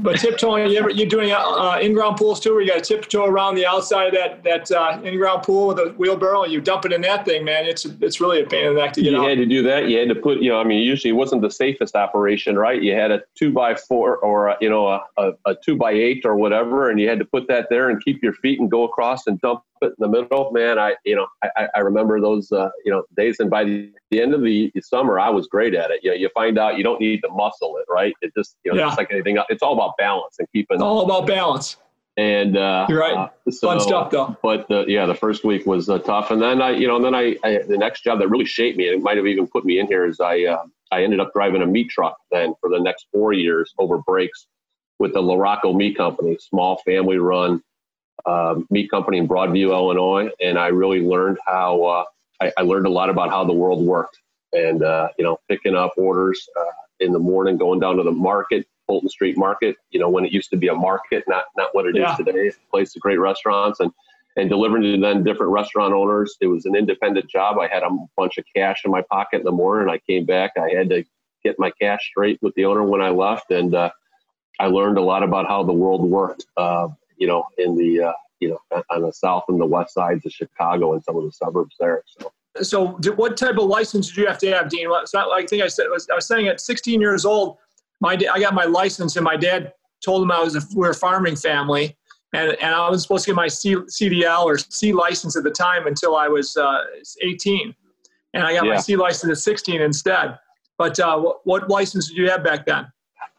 but 0.02 0.19
tiptoeing, 0.19 0.71
you 0.71 0.78
ever, 0.78 0.90
you're 0.90 1.09
doing 1.09 1.33
uh, 1.33 1.78
in-ground 1.81 2.17
pools 2.17 2.40
too, 2.40 2.52
where 2.52 2.61
you 2.61 2.69
got 2.69 2.83
to 2.83 2.95
tiptoe 2.95 3.25
around 3.25 3.57
the 3.57 3.67
outside 3.67 4.07
of 4.07 4.14
that 4.14 4.45
that 4.45 4.71
uh, 4.71 5.00
in-ground 5.02 5.43
pool 5.43 5.69
with 5.69 5.78
a 5.78 5.95
wheelbarrow, 5.99 6.45
and 6.45 6.52
you 6.52 6.61
dump 6.61 6.85
it 6.85 6.93
in 6.93 7.00
that 7.02 7.25
thing, 7.25 7.45
man. 7.45 7.67
It's 7.67 7.85
it's 7.85 8.21
really 8.21 8.40
a 8.40 8.47
pain 8.47 8.67
in 8.67 8.75
the 8.75 8.81
neck 8.81 8.93
to 8.95 9.02
get 9.02 9.12
you 9.12 9.21
out. 9.21 9.28
had 9.28 9.38
to 9.38 9.47
do 9.47 9.62
that. 9.64 9.88
You 9.88 9.99
had 9.99 10.09
to 10.09 10.14
put, 10.14 10.38
you 10.38 10.51
know, 10.51 10.61
I 10.61 10.64
mean, 10.64 10.83
usually 10.83 11.11
it 11.11 11.14
wasn't 11.16 11.42
the 11.42 11.51
safest 11.51 11.96
operation, 11.96 12.57
right? 12.57 12.81
You 12.81 12.94
had 12.94 13.11
a 13.11 13.23
two 13.37 13.53
by 13.53 13.75
four 13.75 14.18
or 14.18 14.49
a, 14.49 14.57
you 14.61 14.70
know 14.70 14.87
a, 14.88 15.05
a, 15.16 15.33
a 15.46 15.55
two 15.55 15.77
by 15.77 15.92
eight 15.92 16.25
or 16.25 16.37
whatever, 16.37 16.90
and 16.90 17.01
you 17.01 17.09
had 17.09 17.18
to 17.18 17.25
put 17.25 17.49
that 17.49 17.66
there 17.68 17.90
and 17.90 18.03
keep 18.03 18.23
your 18.23 18.35
feet 18.35 18.61
and 18.61 18.70
go 18.70 18.85
across 18.85 19.27
and 19.27 19.40
dump 19.40 19.62
in 19.83 19.95
the 19.99 20.09
middle. 20.09 20.51
Man, 20.53 20.79
I 20.79 20.95
you 21.05 21.17
know 21.17 21.27
I, 21.43 21.69
I 21.75 21.81
remember 21.81 22.21
those 22.21 22.51
uh, 22.53 22.71
you 22.85 22.93
know 22.93 23.05
days, 23.17 23.41
and 23.41 23.51
by 23.51 23.64
the, 23.64 23.93
the 24.11 24.21
end 24.21 24.35
of 24.35 24.43
the 24.43 24.73
summer, 24.83 25.19
I 25.19 25.31
was 25.31 25.47
great 25.47 25.75
at 25.75 25.91
it. 25.91 26.01
You 26.03 26.11
know, 26.11 26.17
you 26.17 26.31
find 26.35 26.59
out 26.59 26.79
you 26.79 26.85
don't 26.85 27.01
need 27.01 27.21
to 27.23 27.29
muscle 27.31 27.77
it, 27.79 27.87
right? 27.88 28.14
It 28.23 28.33
just 28.37 28.57
you 28.64 28.73
know, 28.73 28.79
yeah. 28.79 28.87
just 28.87 28.99
like 28.99 29.11
anything 29.11 29.38
else, 29.38 29.47
it's 29.51 29.62
all 29.62 29.75
about 29.75 29.97
balance 29.99 30.37
and 30.38 30.49
keeping. 30.53 30.77
It's 30.77 30.83
all 30.83 31.05
about 31.05 31.27
balance. 31.27 31.77
And 32.19 32.57
uh, 32.57 32.85
you're 32.88 32.99
right. 32.99 33.17
Uh, 33.17 33.51
so, 33.51 33.69
Fun 33.69 33.79
stuff, 33.79 34.11
though. 34.11 34.37
But 34.43 34.67
the, 34.67 34.85
yeah, 34.88 35.07
the 35.07 35.14
first 35.14 35.45
week 35.45 35.67
was 35.67 35.88
uh, 35.88 36.01
tough, 36.01 36.33
and 36.33 36.43
then 36.43 36.61
I, 36.61 36.71
you 36.71 36.88
know, 36.88 36.97
and 36.97 37.05
then 37.05 37.14
I, 37.14 37.37
I, 37.45 37.59
the 37.59 37.79
next 37.79 38.03
job 38.03 38.19
that 38.19 38.29
really 38.29 38.45
shaped 38.45 38.77
me, 38.77 38.88
and 38.88 38.97
it 38.97 39.03
might 39.03 39.17
have 39.17 39.27
even 39.29 39.47
put 39.47 39.64
me 39.64 39.79
in 39.79 39.87
here, 39.87 40.05
is 40.05 40.19
I, 40.19 40.43
uh, 40.43 40.64
I 40.91 41.05
ended 41.05 41.21
up 41.21 41.33
driving 41.33 41.62
a 41.62 41.67
meat 41.67 41.91
truck 41.91 42.17
then 42.33 42.55
for 42.61 42.71
the 42.71 42.81
next 42.81 43.07
four 43.12 43.35
years 43.35 43.73
over 43.79 43.99
breaks 43.99 44.49
with 44.99 45.14
the 45.14 45.23
LaRocco 45.23 45.73
Meat 45.77 45.97
Company, 45.97 46.37
small 46.41 46.79
family-run 46.85 47.62
um, 48.26 48.66
meat 48.70 48.90
company 48.90 49.18
in 49.18 49.28
Broadview, 49.28 49.70
Illinois, 49.70 50.31
and 50.40 50.59
I 50.59 50.68
really 50.68 51.00
learned 51.00 51.38
how 51.46 51.85
uh, 51.85 52.04
I, 52.40 52.52
I, 52.59 52.62
learned 52.62 52.87
a 52.87 52.90
lot 52.90 53.11
about 53.11 53.31
how 53.31 53.44
the 53.44 53.52
world 53.52 53.85
worked, 53.85 54.18
and 54.52 54.83
uh, 54.83 55.09
you 55.18 55.24
know, 55.24 55.38
picking 55.48 55.76
up 55.76 55.92
orders 55.96 56.46
uh, 56.59 56.64
in 57.00 57.12
the 57.12 57.18
morning, 57.18 57.57
going 57.57 57.81
down 57.81 57.96
to 57.96 58.02
the 58.02 58.12
market, 58.12 58.66
Fulton 58.87 59.09
Street 59.09 59.37
Market. 59.37 59.76
You 59.90 60.00
know, 60.00 60.09
when 60.09 60.24
it 60.24 60.33
used 60.33 60.50
to 60.50 60.57
be 60.57 60.68
a 60.68 60.74
market, 60.74 61.24
not 61.28 61.44
not 61.57 61.74
what 61.74 61.87
it 61.87 61.96
yeah. 61.96 62.12
is 62.12 62.16
today. 62.16 62.46
It's 62.46 62.57
a 62.57 62.70
place 62.70 62.94
of 62.96 63.02
great 63.02 63.18
restaurants 63.18 63.81
and 63.81 63.92
and 64.37 64.48
delivering 64.48 64.83
to 64.83 65.00
then 65.00 65.24
different 65.24 65.52
restaurant 65.52 65.92
owners. 65.92 66.37
It 66.40 66.46
was 66.46 66.64
an 66.64 66.76
independent 66.76 67.28
job. 67.28 67.59
I 67.59 67.66
had 67.66 67.83
a 67.83 67.90
bunch 68.16 68.38
of 68.38 68.44
cash 68.54 68.83
in 68.85 68.90
my 68.90 69.02
pocket 69.02 69.38
in 69.38 69.44
the 69.44 69.52
morning. 69.52 69.88
I 69.88 69.98
came 69.98 70.24
back. 70.24 70.52
I 70.57 70.70
had 70.74 70.88
to 70.90 71.04
get 71.44 71.59
my 71.59 71.70
cash 71.81 72.09
straight 72.11 72.38
with 72.42 72.54
the 72.54 72.64
owner 72.64 72.83
when 72.83 73.00
I 73.00 73.11
left, 73.11 73.50
and 73.50 73.74
uh, 73.74 73.90
I 74.61 74.66
learned 74.66 74.98
a 74.98 75.02
lot 75.02 75.22
about 75.22 75.46
how 75.46 75.62
the 75.64 75.72
world 75.72 76.09
worked. 76.09 76.46
Uh, 76.57 76.88
you 77.18 77.26
know, 77.26 77.44
in 77.59 77.76
the 77.76 78.02
uh, 78.02 78.12
you 78.40 78.50
know 78.50 78.83
on 78.90 79.02
the 79.02 79.12
south 79.12 79.44
and 79.48 79.61
the 79.61 79.66
west 79.66 79.94
sides 79.94 80.24
of 80.24 80.33
Chicago 80.33 80.94
and 80.94 81.04
some 81.04 81.16
of 81.16 81.24
the 81.24 81.33
suburbs 81.33 81.76
there. 81.78 82.02
So. 82.18 82.33
So, 82.62 82.88
what 83.14 83.37
type 83.37 83.57
of 83.57 83.64
license 83.64 84.09
did 84.09 84.16
you 84.16 84.26
have 84.26 84.38
to 84.38 84.48
have, 84.50 84.68
Dean? 84.68 84.88
It's 84.90 85.14
not 85.14 85.28
like 85.28 85.44
I 85.44 85.46
think 85.46 85.62
I 85.62 85.68
said. 85.68 85.87
I 85.87 86.14
was 86.14 86.26
saying 86.26 86.48
at 86.48 86.61
16 86.61 87.00
years 87.00 87.24
old, 87.24 87.57
my 88.00 88.18
I 88.33 88.40
got 88.40 88.52
my 88.52 88.64
license, 88.64 89.14
and 89.14 89.22
my 89.22 89.37
dad 89.37 89.72
told 90.04 90.22
him 90.22 90.33
I 90.33 90.40
was 90.40 90.57
a, 90.57 90.62
we're 90.74 90.90
a 90.90 90.94
farming 90.94 91.37
family, 91.37 91.96
and 92.33 92.57
and 92.61 92.74
I 92.74 92.88
was 92.90 93.02
supposed 93.02 93.24
to 93.24 93.31
get 93.31 93.37
my 93.37 93.48
C, 93.48 93.74
CDL 93.74 94.44
or 94.44 94.59
C 94.59 94.92
license 94.92 95.37
at 95.37 95.44
the 95.44 95.50
time 95.50 95.87
until 95.87 96.16
I 96.16 96.26
was 96.26 96.57
uh, 96.57 96.83
18, 97.22 97.74
and 98.35 98.42
I 98.42 98.54
got 98.54 98.64
yeah. 98.64 98.74
my 98.74 98.81
C 98.81 98.96
license 98.96 99.31
at 99.31 99.38
16 99.38 99.81
instead. 99.81 100.38
But 100.78 100.98
uh, 101.00 101.18
what, 101.18 101.40
what 101.44 101.68
license 101.68 102.09
did 102.09 102.16
you 102.16 102.31
have 102.31 102.44
back 102.44 102.66
then? 102.66 102.87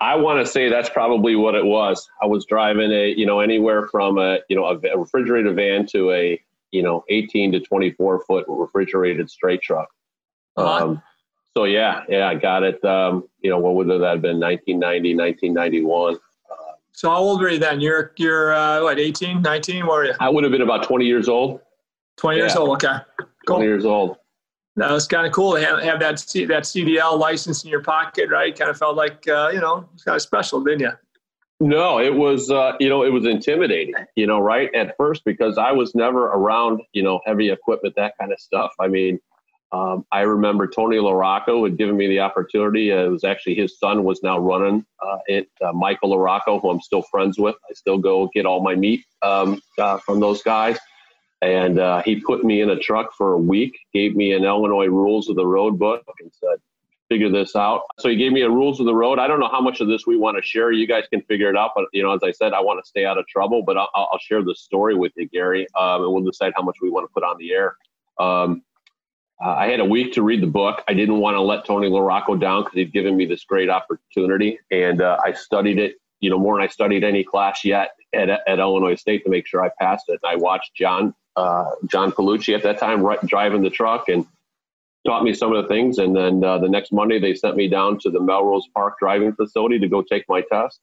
I 0.01 0.15
want 0.15 0.45
to 0.45 0.49
say 0.49 0.69
that's 0.69 0.89
probably 0.89 1.35
what 1.35 1.55
it 1.55 1.65
was. 1.65 2.09
I 2.21 2.25
was 2.25 2.45
driving 2.45 2.91
a, 2.91 3.13
you 3.15 3.25
know, 3.25 3.41
anywhere 3.41 3.87
from 3.87 4.17
a, 4.17 4.39
you 4.49 4.55
know, 4.55 4.65
a 4.65 4.97
refrigerated 4.97 5.55
van 5.55 5.85
to 5.87 6.11
a, 6.11 6.41
you 6.71 6.83
know, 6.83 7.03
18 7.09 7.51
to 7.53 7.59
24 7.59 8.23
foot 8.23 8.45
refrigerated 8.47 9.29
straight 9.29 9.61
truck. 9.61 9.89
Uh-huh. 10.55 10.85
Um, 10.85 11.01
so 11.57 11.65
yeah, 11.65 12.03
yeah, 12.07 12.27
I 12.27 12.35
got 12.35 12.63
it. 12.63 12.83
Um, 12.85 13.27
you 13.41 13.49
know, 13.49 13.57
what 13.57 13.75
would 13.75 13.87
that 13.87 14.01
have 14.01 14.21
been? 14.21 14.39
1990, 14.39 15.15
1991. 15.15 16.17
so 16.93 17.09
how 17.09 17.17
old 17.17 17.41
were 17.41 17.49
you 17.49 17.59
then? 17.59 17.81
You're 17.81 18.13
you're 18.15 18.53
uh, 18.53 18.83
what 18.83 18.99
18, 18.99 19.41
19? 19.41 19.85
What 19.85 19.93
were 19.93 20.05
you? 20.05 20.13
I 20.19 20.29
would 20.29 20.43
have 20.43 20.51
been 20.51 20.61
about 20.61 20.83
20 20.83 21.05
years 21.05 21.27
old. 21.27 21.59
20 22.17 22.37
yeah. 22.37 22.43
years 22.43 22.55
old. 22.55 22.69
Okay. 22.71 22.97
Cool. 23.45 23.57
20 23.57 23.65
years 23.65 23.85
old. 23.85 24.17
That 24.79 24.91
was 24.91 25.07
kind 25.07 25.27
of 25.27 25.33
cool 25.33 25.55
to 25.55 25.65
have, 25.65 25.81
have 25.83 25.99
that 25.99 26.19
C, 26.19 26.45
that 26.45 26.63
CDL 26.63 27.19
license 27.19 27.63
in 27.63 27.69
your 27.69 27.83
pocket, 27.83 28.29
right? 28.29 28.57
Kind 28.57 28.71
of 28.71 28.77
felt 28.77 28.95
like 28.95 29.27
uh, 29.27 29.49
you 29.53 29.59
know, 29.59 29.87
it's 29.93 30.03
kind 30.03 30.15
of 30.15 30.21
special, 30.21 30.61
didn't 30.61 30.81
you? 30.81 30.91
No, 31.59 31.99
it 31.99 32.13
was 32.13 32.49
uh, 32.49 32.73
you 32.79 32.87
know 32.87 33.03
it 33.03 33.09
was 33.09 33.25
intimidating, 33.25 33.93
you 34.15 34.25
know, 34.25 34.39
right 34.39 34.73
at 34.73 34.95
first 34.97 35.25
because 35.25 35.57
I 35.57 35.73
was 35.73 35.93
never 35.95 36.27
around 36.27 36.81
you 36.93 37.03
know 37.03 37.19
heavy 37.25 37.49
equipment, 37.49 37.95
that 37.97 38.13
kind 38.17 38.31
of 38.31 38.39
stuff. 38.39 38.71
I 38.79 38.87
mean, 38.87 39.19
um, 39.73 40.05
I 40.13 40.21
remember 40.21 40.67
Tony 40.67 40.95
Larocco 40.97 41.65
had 41.65 41.77
given 41.77 41.97
me 41.97 42.07
the 42.07 42.21
opportunity. 42.21 42.93
Uh, 42.93 43.03
it 43.03 43.09
was 43.09 43.25
actually 43.25 43.55
his 43.55 43.77
son 43.77 44.05
was 44.05 44.23
now 44.23 44.39
running 44.39 44.85
uh, 45.05 45.17
it, 45.27 45.49
uh, 45.61 45.73
Michael 45.73 46.11
Larocco, 46.11 46.61
who 46.61 46.69
I'm 46.69 46.81
still 46.81 47.03
friends 47.11 47.37
with. 47.37 47.55
I 47.69 47.73
still 47.73 47.97
go 47.97 48.29
get 48.33 48.45
all 48.45 48.63
my 48.63 48.75
meat 48.75 49.03
um, 49.21 49.61
uh, 49.77 49.97
from 49.97 50.21
those 50.21 50.41
guys. 50.41 50.77
And 51.41 51.79
uh, 51.79 52.01
he 52.03 52.19
put 52.19 52.43
me 52.43 52.61
in 52.61 52.69
a 52.69 52.77
truck 52.77 53.13
for 53.13 53.33
a 53.33 53.37
week, 53.37 53.77
gave 53.93 54.15
me 54.15 54.33
an 54.33 54.43
Illinois 54.43 54.87
rules 54.87 55.29
of 55.29 55.35
the 55.35 55.45
road 55.45 55.79
book, 55.79 56.03
and 56.19 56.31
said, 56.33 56.59
figure 57.09 57.29
this 57.29 57.55
out. 57.55 57.83
So 57.97 58.09
he 58.09 58.15
gave 58.15 58.31
me 58.31 58.41
a 58.41 58.49
rules 58.49 58.79
of 58.79 58.85
the 58.85 58.93
road. 58.93 59.19
I 59.19 59.27
don't 59.27 59.39
know 59.39 59.49
how 59.49 59.61
much 59.61 59.81
of 59.81 59.87
this 59.87 60.05
we 60.05 60.15
want 60.15 60.37
to 60.37 60.43
share. 60.43 60.71
You 60.71 60.87
guys 60.87 61.05
can 61.11 61.21
figure 61.23 61.49
it 61.49 61.57
out. 61.57 61.71
But 61.75 61.85
you 61.91 62.03
know, 62.03 62.13
as 62.13 62.21
I 62.23 62.31
said, 62.31 62.53
I 62.53 62.61
want 62.61 62.83
to 62.83 62.87
stay 62.87 63.05
out 63.05 63.17
of 63.17 63.27
trouble. 63.27 63.63
But 63.63 63.77
I'll, 63.77 63.89
I'll 63.95 64.19
share 64.19 64.43
the 64.43 64.55
story 64.55 64.95
with 64.95 65.11
you, 65.15 65.27
Gary, 65.27 65.67
um, 65.77 66.03
and 66.03 66.13
we'll 66.13 66.23
decide 66.23 66.53
how 66.55 66.61
much 66.61 66.77
we 66.81 66.89
want 66.89 67.09
to 67.09 67.13
put 67.13 67.23
on 67.23 67.37
the 67.37 67.51
air. 67.51 67.75
Um, 68.19 68.63
I 69.41 69.67
had 69.67 69.79
a 69.79 69.85
week 69.85 70.13
to 70.13 70.21
read 70.21 70.41
the 70.41 70.47
book. 70.47 70.83
I 70.87 70.93
didn't 70.93 71.19
want 71.19 71.35
to 71.35 71.41
let 71.41 71.63
Tony 71.65 71.89
LaRocco 71.89 72.39
down 72.39 72.63
because 72.63 72.75
he'd 72.75 72.91
given 72.91 73.15
me 73.15 73.25
this 73.25 73.45
great 73.45 73.69
opportunity, 73.69 74.59
and 74.69 75.01
uh, 75.01 75.17
I 75.23 75.31
studied 75.31 75.79
it. 75.79 75.95
You 76.19 76.29
know, 76.29 76.37
more 76.37 76.55
than 76.55 76.63
I 76.63 76.67
studied 76.67 77.03
any 77.03 77.23
class 77.23 77.63
yet 77.63 77.91
at, 78.13 78.29
at 78.29 78.59
Illinois 78.59 78.95
State 78.95 79.23
to 79.23 79.29
make 79.29 79.47
sure 79.47 79.63
I 79.63 79.69
passed 79.79 80.05
it. 80.09 80.19
And 80.23 80.31
I 80.31 80.35
watched 80.35 80.75
John 80.75 81.13
uh, 81.35 81.71
John 81.85 82.11
Palucci 82.11 82.53
at 82.55 82.63
that 82.63 82.77
time 82.79 83.01
right, 83.01 83.23
driving 83.25 83.61
the 83.61 83.69
truck 83.69 84.09
and 84.09 84.25
taught 85.07 85.23
me 85.23 85.33
some 85.33 85.53
of 85.53 85.63
the 85.63 85.69
things. 85.69 85.97
And 85.97 86.15
then 86.15 86.43
uh, 86.43 86.57
the 86.57 86.67
next 86.67 86.91
Monday, 86.91 87.19
they 87.19 87.33
sent 87.33 87.55
me 87.55 87.69
down 87.69 87.97
to 87.99 88.09
the 88.09 88.19
Melrose 88.19 88.67
Park 88.73 88.95
driving 88.99 89.33
facility 89.33 89.79
to 89.79 89.87
go 89.87 90.01
take 90.01 90.25
my 90.27 90.41
test. 90.51 90.79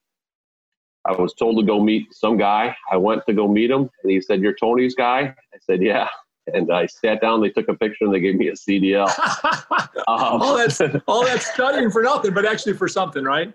I 1.04 1.12
was 1.12 1.34
told 1.34 1.58
to 1.58 1.62
go 1.62 1.80
meet 1.80 2.12
some 2.12 2.36
guy. 2.36 2.74
I 2.90 2.96
went 2.96 3.24
to 3.26 3.32
go 3.32 3.46
meet 3.46 3.70
him, 3.70 3.90
and 4.02 4.10
he 4.10 4.20
said, 4.20 4.40
"You're 4.40 4.54
Tony's 4.54 4.94
guy." 4.94 5.34
I 5.54 5.58
said, 5.60 5.82
"Yeah." 5.82 6.08
and 6.52 6.72
I 6.72 6.86
sat 6.86 7.20
down. 7.20 7.40
They 7.40 7.50
took 7.50 7.68
a 7.68 7.74
picture 7.74 8.04
and 8.04 8.14
they 8.14 8.20
gave 8.20 8.36
me 8.36 8.48
a 8.48 8.52
CDL. 8.52 9.08
um, 10.08 10.42
all 10.42 10.56
that's 10.56 10.80
all 11.06 11.24
that's 11.24 11.52
studying 11.52 11.90
for 11.90 12.02
nothing, 12.02 12.34
but 12.34 12.44
actually 12.44 12.74
for 12.74 12.88
something, 12.88 13.24
right? 13.24 13.52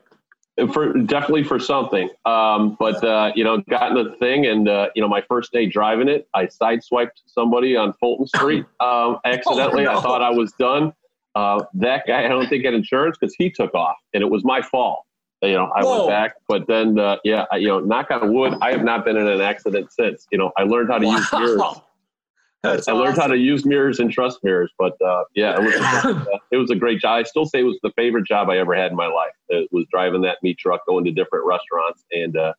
For 0.68 0.94
definitely 0.94 1.44
for 1.44 1.60
something. 1.60 2.10
Um, 2.26 2.76
but 2.80 3.04
uh, 3.04 3.32
you 3.36 3.44
know, 3.44 3.60
got 3.70 3.96
in 3.96 4.04
the 4.04 4.16
thing, 4.18 4.46
and 4.46 4.68
uh, 4.68 4.90
you 4.96 5.02
know, 5.02 5.08
my 5.08 5.22
first 5.22 5.52
day 5.52 5.66
driving 5.66 6.08
it, 6.08 6.28
I 6.34 6.46
sideswiped 6.46 7.22
somebody 7.26 7.76
on 7.76 7.94
Fulton 7.94 8.28
Street 8.28 8.66
um, 8.80 9.20
accidentally. 9.26 9.88
Oh, 9.88 9.94
no. 9.94 10.00
I 10.00 10.02
thought 10.02 10.22
I 10.22 10.30
was 10.30 10.52
done. 10.54 10.94
Uh, 11.34 11.64
that 11.74 12.06
guy, 12.06 12.26
I 12.26 12.28
don't 12.28 12.48
think 12.48 12.66
had 12.66 12.74
insurance 12.74 13.18
because 13.20 13.34
he 13.36 13.50
took 13.50 13.74
off, 13.74 13.96
and 14.14 14.22
it 14.22 14.30
was 14.30 14.44
my 14.44 14.62
fault. 14.62 15.06
You 15.42 15.54
know, 15.54 15.72
I 15.76 15.84
Whoa. 15.84 15.98
went 15.98 16.10
back, 16.10 16.36
but 16.48 16.68
then, 16.68 17.00
uh, 17.00 17.18
yeah, 17.24 17.46
you 17.54 17.68
know, 17.68 17.80
knock 17.80 18.12
on 18.12 18.32
wood, 18.32 18.54
I 18.62 18.72
have 18.72 18.84
not 18.84 19.06
been 19.06 19.18
in 19.18 19.26
an 19.26 19.42
accident 19.42 19.92
since. 19.92 20.28
You 20.32 20.38
know, 20.38 20.52
I 20.56 20.64
learned 20.64 20.92
how 20.92 21.00
to 21.00 21.08
wow. 21.08 21.18
use 21.18 21.34
mirrors 21.34 21.82
that's 22.64 22.88
I 22.88 22.92
learned 22.92 23.18
how 23.18 23.28
to 23.28 23.38
use 23.38 23.66
mirrors 23.66 24.00
and 24.00 24.12
trust 24.12 24.40
mirrors, 24.44 24.72
but 24.78 25.00
uh, 25.02 25.24
yeah, 25.34 25.60
it 25.60 25.64
was, 25.64 25.76
uh, 25.76 26.26
it 26.52 26.58
was 26.58 26.70
a 26.70 26.76
great 26.76 27.00
job. 27.00 27.20
I 27.20 27.24
still 27.24 27.46
say 27.46 27.62
it 27.62 27.64
was 27.64 27.80
the 27.82 27.92
favorite 27.96 28.28
job 28.28 28.50
I 28.50 28.58
ever 28.60 28.76
had 28.76 28.92
in 28.92 28.98
my 28.98 29.08
life. 29.08 29.34
It 29.50 29.68
was 29.72 29.86
driving 29.92 30.22
that 30.22 30.38
meat 30.44 30.60
truck, 30.60 30.86
going 30.86 31.04
to 31.06 31.12
different 31.12 31.46
restaurants, 31.46 32.06
and 32.12 32.38
uh, 32.38 32.54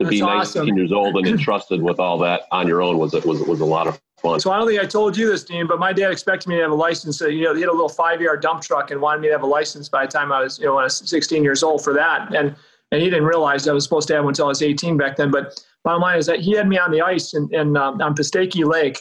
to 0.00 0.04
That's 0.04 0.10
be 0.10 0.20
19 0.20 0.40
awesome. 0.40 0.76
years 0.76 0.92
old 0.92 1.16
and 1.16 1.26
entrusted 1.38 1.80
with 1.80 2.00
all 2.00 2.18
that 2.18 2.42
on 2.50 2.66
your 2.66 2.82
own 2.82 2.98
was 2.98 3.14
it 3.14 3.24
was 3.24 3.40
was 3.42 3.60
a 3.60 3.64
lot 3.64 3.86
of 3.86 4.00
fun. 4.20 4.40
So 4.40 4.50
I 4.50 4.58
don't 4.58 4.66
think 4.66 4.80
I 4.80 4.86
told 4.86 5.16
you 5.16 5.30
this, 5.30 5.44
Dean, 5.44 5.66
but 5.66 5.78
my 5.78 5.92
dad 5.92 6.10
expected 6.10 6.48
me 6.48 6.56
to 6.56 6.62
have 6.62 6.72
a 6.72 6.74
license. 6.74 7.20
You 7.20 7.44
know, 7.44 7.54
he 7.54 7.60
had 7.60 7.68
a 7.68 7.72
little 7.72 7.88
five-yard 7.88 8.42
dump 8.42 8.62
truck 8.62 8.90
and 8.90 9.00
wanted 9.00 9.20
me 9.20 9.28
to 9.28 9.32
have 9.32 9.42
a 9.42 9.46
license 9.46 9.88
by 9.88 10.06
the 10.06 10.12
time 10.12 10.32
I 10.32 10.42
was, 10.42 10.58
you 10.58 10.66
know, 10.66 10.74
when 10.74 10.82
I 10.82 10.84
was 10.86 10.96
16 10.96 11.44
years 11.44 11.62
old 11.62 11.84
for 11.84 11.92
that, 11.94 12.34
and 12.34 12.56
and 12.92 13.00
he 13.00 13.08
didn't 13.08 13.26
realize 13.26 13.68
I 13.68 13.72
was 13.72 13.84
supposed 13.84 14.08
to 14.08 14.14
have 14.14 14.24
one 14.24 14.32
until 14.32 14.46
I 14.46 14.48
was 14.48 14.62
18 14.62 14.96
back 14.96 15.16
then. 15.16 15.30
But 15.30 15.62
bottom 15.84 16.02
line 16.02 16.18
is 16.18 16.26
that 16.26 16.40
he 16.40 16.56
had 16.56 16.66
me 16.66 16.76
on 16.76 16.90
the 16.90 17.00
ice 17.00 17.34
in, 17.34 17.48
in 17.52 17.76
um, 17.76 18.00
on 18.00 18.16
Pistakee 18.16 18.64
Lake 18.64 18.98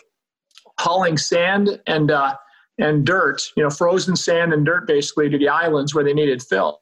hauling 0.80 1.18
sand 1.18 1.80
and 1.88 2.10
uh, 2.10 2.36
and 2.80 3.06
dirt, 3.06 3.42
you 3.58 3.64
know, 3.64 3.70
frozen 3.70 4.16
sand 4.16 4.54
and 4.54 4.66
dirt 4.66 4.88
basically 4.88 5.30
to 5.30 5.38
the 5.38 5.50
islands 5.50 5.94
where 5.94 6.04
they 6.04 6.14
needed 6.14 6.42
fill. 6.42 6.80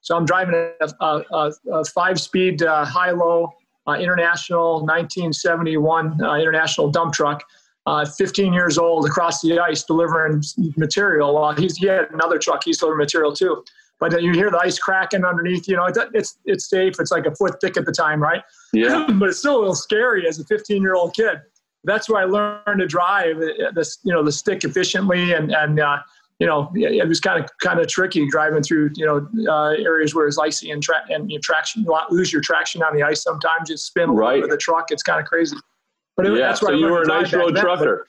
So 0.00 0.16
I'm 0.16 0.24
driving 0.24 0.54
a, 0.54 0.88
a, 1.00 1.52
a 1.72 1.84
five-speed 1.84 2.62
uh, 2.62 2.84
high-low 2.84 3.52
uh, 3.86 3.92
international 3.92 4.80
1971 4.80 6.22
uh, 6.22 6.34
international 6.34 6.90
dump 6.90 7.12
truck, 7.12 7.42
uh, 7.86 8.04
15 8.04 8.52
years 8.52 8.78
old, 8.78 9.06
across 9.06 9.40
the 9.40 9.58
ice 9.60 9.84
delivering 9.84 10.42
material. 10.76 11.52
He's 11.52 11.76
he 11.76 11.86
had 11.86 12.10
another 12.12 12.38
truck, 12.38 12.62
he's 12.64 12.78
delivering 12.78 12.98
material 12.98 13.32
too. 13.32 13.64
But 13.98 14.20
you 14.20 14.32
hear 14.32 14.50
the 14.50 14.58
ice 14.58 14.78
cracking 14.78 15.24
underneath. 15.24 15.68
You 15.68 15.76
know, 15.76 15.86
it's 16.12 16.38
it's 16.44 16.68
safe. 16.68 16.96
It's 16.98 17.10
like 17.10 17.24
a 17.24 17.34
foot 17.34 17.60
thick 17.62 17.76
at 17.78 17.86
the 17.86 17.92
time, 17.92 18.20
right? 18.20 18.42
Yeah. 18.74 19.06
but 19.14 19.30
it's 19.30 19.38
still 19.38 19.56
a 19.56 19.60
little 19.60 19.74
scary 19.74 20.28
as 20.28 20.38
a 20.38 20.44
15-year-old 20.44 21.14
kid 21.14 21.40
that's 21.86 22.08
where 22.08 22.20
I 22.20 22.24
learned 22.24 22.80
to 22.80 22.86
drive 22.86 23.38
this, 23.74 23.98
you 24.02 24.12
know, 24.12 24.22
the 24.22 24.32
stick 24.32 24.64
efficiently 24.64 25.32
and, 25.32 25.52
and, 25.52 25.80
uh, 25.80 25.98
you 26.38 26.46
know, 26.46 26.70
it 26.74 27.08
was 27.08 27.18
kind 27.18 27.42
of 27.42 27.48
kind 27.62 27.80
of 27.80 27.88
tricky 27.88 28.28
driving 28.28 28.62
through, 28.62 28.90
you 28.94 29.06
know, 29.06 29.26
uh, 29.50 29.70
areas 29.70 30.14
where 30.14 30.26
it's 30.26 30.38
icy 30.38 30.70
and, 30.70 30.82
tra- 30.82 31.04
and 31.08 31.30
you 31.30 31.38
traction, 31.40 31.82
you 31.82 31.98
lose 32.10 32.30
your 32.30 32.42
traction 32.42 32.82
on 32.82 32.94
the 32.94 33.02
ice 33.02 33.22
sometimes. 33.22 33.70
You 33.70 33.78
spin 33.78 34.10
right. 34.10 34.36
over 34.36 34.46
the 34.46 34.58
truck. 34.58 34.90
It's 34.90 35.02
kind 35.02 35.18
of 35.18 35.26
crazy. 35.26 35.56
But 36.14 36.26
it, 36.26 36.32
yeah, 36.34 36.48
that's 36.48 36.60
why 36.60 36.68
so 36.68 36.74
you 36.74 36.86
were 36.86 37.04
a 37.04 37.06
nice 37.06 37.32
road 37.32 37.56
trucker. 37.56 38.08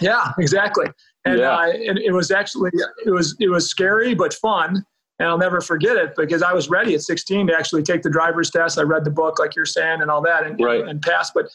yeah, 0.00 0.32
exactly. 0.38 0.86
And 1.26 1.40
yeah. 1.40 1.56
Uh, 1.56 1.66
it, 1.66 1.98
it 1.98 2.12
was 2.12 2.30
actually 2.30 2.70
it 3.04 3.10
was 3.10 3.36
it 3.38 3.48
was 3.48 3.68
scary 3.68 4.14
but 4.14 4.32
fun 4.32 4.82
and 5.18 5.28
I'll 5.28 5.38
never 5.38 5.60
forget 5.60 5.96
it 5.96 6.14
because 6.16 6.42
I 6.42 6.52
was 6.52 6.68
ready 6.68 6.94
at 6.94 7.02
16 7.02 7.46
to 7.48 7.54
actually 7.54 7.82
take 7.82 8.02
the 8.02 8.10
driver's 8.10 8.50
test. 8.50 8.78
I 8.78 8.82
read 8.82 9.04
the 9.04 9.10
book, 9.10 9.38
like 9.38 9.54
you're 9.54 9.66
saying, 9.66 10.00
and 10.02 10.10
all 10.10 10.20
that, 10.22 10.44
and, 10.44 10.58
right. 10.60 10.80
and, 10.80 10.88
and 10.88 11.02
pass. 11.02 11.30
But 11.32 11.46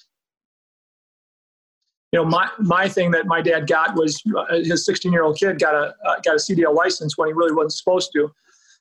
you 2.11 2.19
know, 2.19 2.25
my 2.25 2.49
my 2.59 2.87
thing 2.87 3.11
that 3.11 3.25
my 3.25 3.41
dad 3.41 3.67
got 3.67 3.95
was 3.95 4.21
uh, 4.35 4.55
his 4.55 4.85
16 4.85 5.11
year 5.11 5.23
old 5.23 5.37
kid 5.37 5.59
got 5.59 5.75
a 5.75 5.93
uh, 6.05 6.15
got 6.23 6.35
a 6.35 6.39
CDL 6.39 6.73
license 6.73 7.17
when 7.17 7.27
he 7.27 7.33
really 7.33 7.53
wasn't 7.53 7.73
supposed 7.73 8.11
to. 8.13 8.31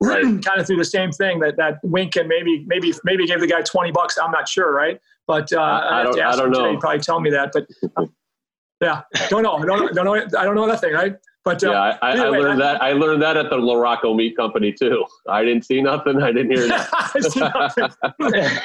Right. 0.00 0.22
kind 0.44 0.60
of 0.60 0.66
through 0.66 0.76
the 0.76 0.84
same 0.84 1.10
thing 1.10 1.40
that 1.40 1.56
that 1.56 1.78
wink 1.82 2.16
and 2.16 2.28
maybe 2.28 2.64
maybe 2.66 2.92
maybe 3.04 3.26
gave 3.26 3.40
the 3.40 3.46
guy 3.46 3.62
20 3.62 3.90
bucks. 3.92 4.16
I'm 4.18 4.30
not 4.30 4.48
sure, 4.48 4.72
right? 4.72 5.00
But 5.26 5.52
uh, 5.52 5.60
I, 5.60 6.02
don't, 6.04 6.20
I 6.20 6.36
don't 6.36 6.52
know. 6.52 6.70
He'd 6.70 6.78
probably 6.78 7.00
tell 7.00 7.18
me 7.18 7.30
that, 7.30 7.50
but 7.52 7.66
yeah, 8.80 9.02
don't 9.28 9.42
know. 9.42 9.54
I 9.54 9.64
don't, 9.64 9.94
don't 9.94 10.04
know. 10.04 10.14
I 10.14 10.44
don't 10.44 10.54
know 10.54 10.66
nothing, 10.66 10.92
right? 10.92 11.16
But 11.46 11.62
uh, 11.62 11.70
yeah, 11.70 11.98
I, 12.02 12.12
anyway, 12.12 12.26
I 12.26 12.30
learned 12.30 12.60
that. 12.60 12.82
I 12.82 12.92
learned 12.92 13.22
that 13.22 13.36
at 13.36 13.50
the 13.50 13.56
LaRocco 13.56 14.14
Meat 14.16 14.36
Company 14.36 14.72
too. 14.72 15.04
I 15.28 15.44
didn't 15.44 15.64
see 15.64 15.80
nothing. 15.80 16.22
I 16.22 16.32
didn't 16.32 16.50
hear 16.50 16.66
nothing. 16.68 17.22
I 17.24 17.28
see 17.28 17.40
nothing. 17.40 17.88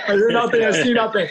I 0.08 0.14
hear 0.14 0.32
nothing. 0.32 0.64
I 0.64 0.72
see 0.72 0.94
nothing. 0.94 1.28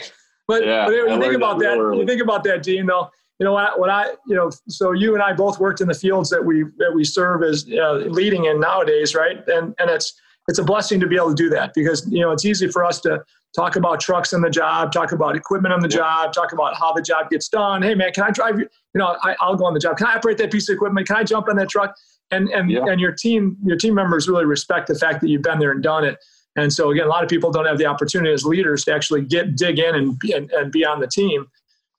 But, 0.51 0.67
yeah, 0.67 0.85
but 0.87 0.93
you 0.93 1.21
think 1.21 1.35
about 1.35 1.61
that. 1.61 1.77
You 1.77 2.05
think 2.07 2.21
about 2.21 2.43
that, 2.45 2.65
Dean. 2.65 2.87
Though 2.87 3.11
you 3.41 3.45
know 3.45 3.53
what, 3.53 3.81
what 3.81 3.91
I 3.91 4.11
you 4.27 4.37
know 4.37 4.51
so 4.69 4.93
you 4.93 5.15
and 5.15 5.23
I 5.23 5.33
both 5.33 5.59
worked 5.59 5.81
in 5.81 5.89
the 5.89 5.95
fields 5.95 6.29
that 6.31 6.45
we 6.45 6.65
that 6.77 6.93
we 6.95 7.03
serve 7.05 7.43
as 7.43 7.67
uh, 7.73 7.95
leading 8.07 8.45
in 8.45 8.61
nowadays 8.61 9.15
right 9.15 9.39
and 9.49 9.75
and 9.79 9.91
it's 9.91 10.13
it's 10.47 10.59
a 10.59 10.65
blessing 10.65 11.01
to 11.01 11.07
be 11.07 11.17
able 11.17 11.31
to 11.31 11.35
do 11.35 11.49
that 11.49 11.73
because 11.75 12.07
you 12.11 12.21
know 12.21 12.33
it's 12.33 12.45
easy 12.45 12.69
for 12.69 12.85
us 12.85 13.01
to 13.01 13.25
talk 13.57 13.77
about 13.77 13.99
trucks 13.99 14.35
on 14.35 14.43
the 14.43 14.51
job 14.51 14.93
talk 14.93 15.13
about 15.13 15.37
equipment 15.37 15.73
on 15.73 15.81
the 15.81 15.89
yeah. 15.89 15.97
job 15.97 16.33
talk 16.35 16.53
about 16.53 16.77
how 16.77 16.93
the 16.93 17.01
job 17.01 17.31
gets 17.31 17.49
done 17.49 17.81
hey 17.83 17.95
man 17.95 18.13
can 18.13 18.25
I 18.25 18.31
drive 18.31 18.59
you 18.59 18.69
you 18.95 18.99
know 18.99 19.17
I, 19.23 19.35
will 19.49 19.57
go 19.57 19.65
on 19.65 19.75
the 19.75 19.81
job 19.81 19.97
can 19.97 20.07
I 20.07 20.17
operate 20.17 20.37
that 20.39 20.53
piece 20.53 20.69
of 20.69 20.75
equipment 20.75 21.07
can 21.07 21.17
I 21.17 21.25
jump 21.25 21.49
on 21.49 21.57
that 21.57 21.71
truck 21.71 21.97
and 22.31 22.49
and 22.51 22.71
yeah. 22.71 22.85
and 22.87 23.01
your 23.01 23.13
team 23.13 23.57
your 23.65 23.77
team 23.77 23.95
members 23.95 24.29
really 24.29 24.45
respect 24.45 24.87
the 24.87 24.95
fact 24.95 25.23
that 25.23 25.29
you've 25.29 25.43
been 25.43 25.59
there 25.59 25.71
and 25.71 25.83
done 25.83 26.05
it 26.05 26.19
and 26.61 26.73
so 26.73 26.91
again 26.91 27.07
a 27.07 27.09
lot 27.09 27.23
of 27.23 27.29
people 27.29 27.51
don't 27.51 27.67
have 27.67 27.79
the 27.79 27.87
opportunity 27.87 28.33
as 28.33 28.45
leaders 28.45 28.85
to 28.85 28.95
actually 28.95 29.23
get 29.23 29.57
dig 29.57 29.79
in 29.79 29.95
and 29.95 30.21
and, 30.35 30.51
and 30.53 30.71
be 30.73 30.85
on 30.85 31.01
the 31.01 31.07
team 31.07 31.47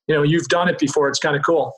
you 0.08 0.14
know 0.14 0.22
you've 0.22 0.48
done 0.48 0.68
it 0.68 0.78
before. 0.78 1.08
It's 1.08 1.18
kind 1.18 1.36
of 1.36 1.42
cool. 1.44 1.74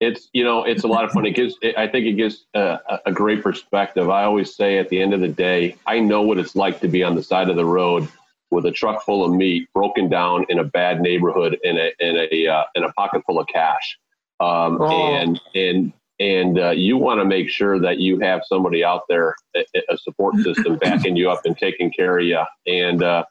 It's 0.00 0.28
you 0.32 0.44
know 0.44 0.64
it's 0.64 0.84
a 0.84 0.88
lot 0.88 1.04
of 1.04 1.12
fun. 1.12 1.26
It 1.26 1.34
gives 1.34 1.56
I 1.76 1.86
think 1.86 2.06
it 2.06 2.12
gives 2.12 2.46
a, 2.54 2.78
a 3.06 3.12
great 3.12 3.42
perspective. 3.42 4.10
I 4.10 4.24
always 4.24 4.54
say 4.54 4.78
at 4.78 4.88
the 4.88 5.00
end 5.00 5.14
of 5.14 5.20
the 5.20 5.28
day, 5.28 5.76
I 5.86 6.00
know 6.00 6.22
what 6.22 6.38
it's 6.38 6.56
like 6.56 6.80
to 6.80 6.88
be 6.88 7.02
on 7.02 7.14
the 7.14 7.22
side 7.22 7.48
of 7.48 7.56
the 7.56 7.64
road 7.64 8.08
with 8.50 8.66
a 8.66 8.70
truck 8.70 9.04
full 9.04 9.24
of 9.24 9.32
meat 9.32 9.68
broken 9.74 10.08
down 10.08 10.46
in 10.48 10.58
a 10.58 10.64
bad 10.64 11.00
neighborhood 11.00 11.58
in 11.64 11.76
a 11.76 11.92
in 12.00 12.28
a 12.30 12.46
uh, 12.48 12.64
in 12.74 12.84
a 12.84 12.92
pocket 12.92 13.22
full 13.26 13.38
of 13.38 13.46
cash. 13.48 13.98
Um, 14.40 14.78
oh. 14.80 15.14
and 15.14 15.40
and 15.54 15.92
and 16.20 16.58
uh, 16.58 16.70
you 16.70 16.96
want 16.96 17.20
to 17.20 17.24
make 17.24 17.48
sure 17.48 17.80
that 17.80 17.98
you 17.98 18.20
have 18.20 18.42
somebody 18.46 18.84
out 18.84 19.02
there, 19.08 19.34
a, 19.56 19.64
a 19.90 19.98
support 19.98 20.36
system 20.36 20.76
backing 20.80 21.16
you 21.16 21.30
up 21.30 21.44
and 21.44 21.56
taking 21.56 21.90
care 21.90 22.18
of 22.18 22.24
you. 22.24 22.42
And 22.66 23.02
uh, 23.02 23.24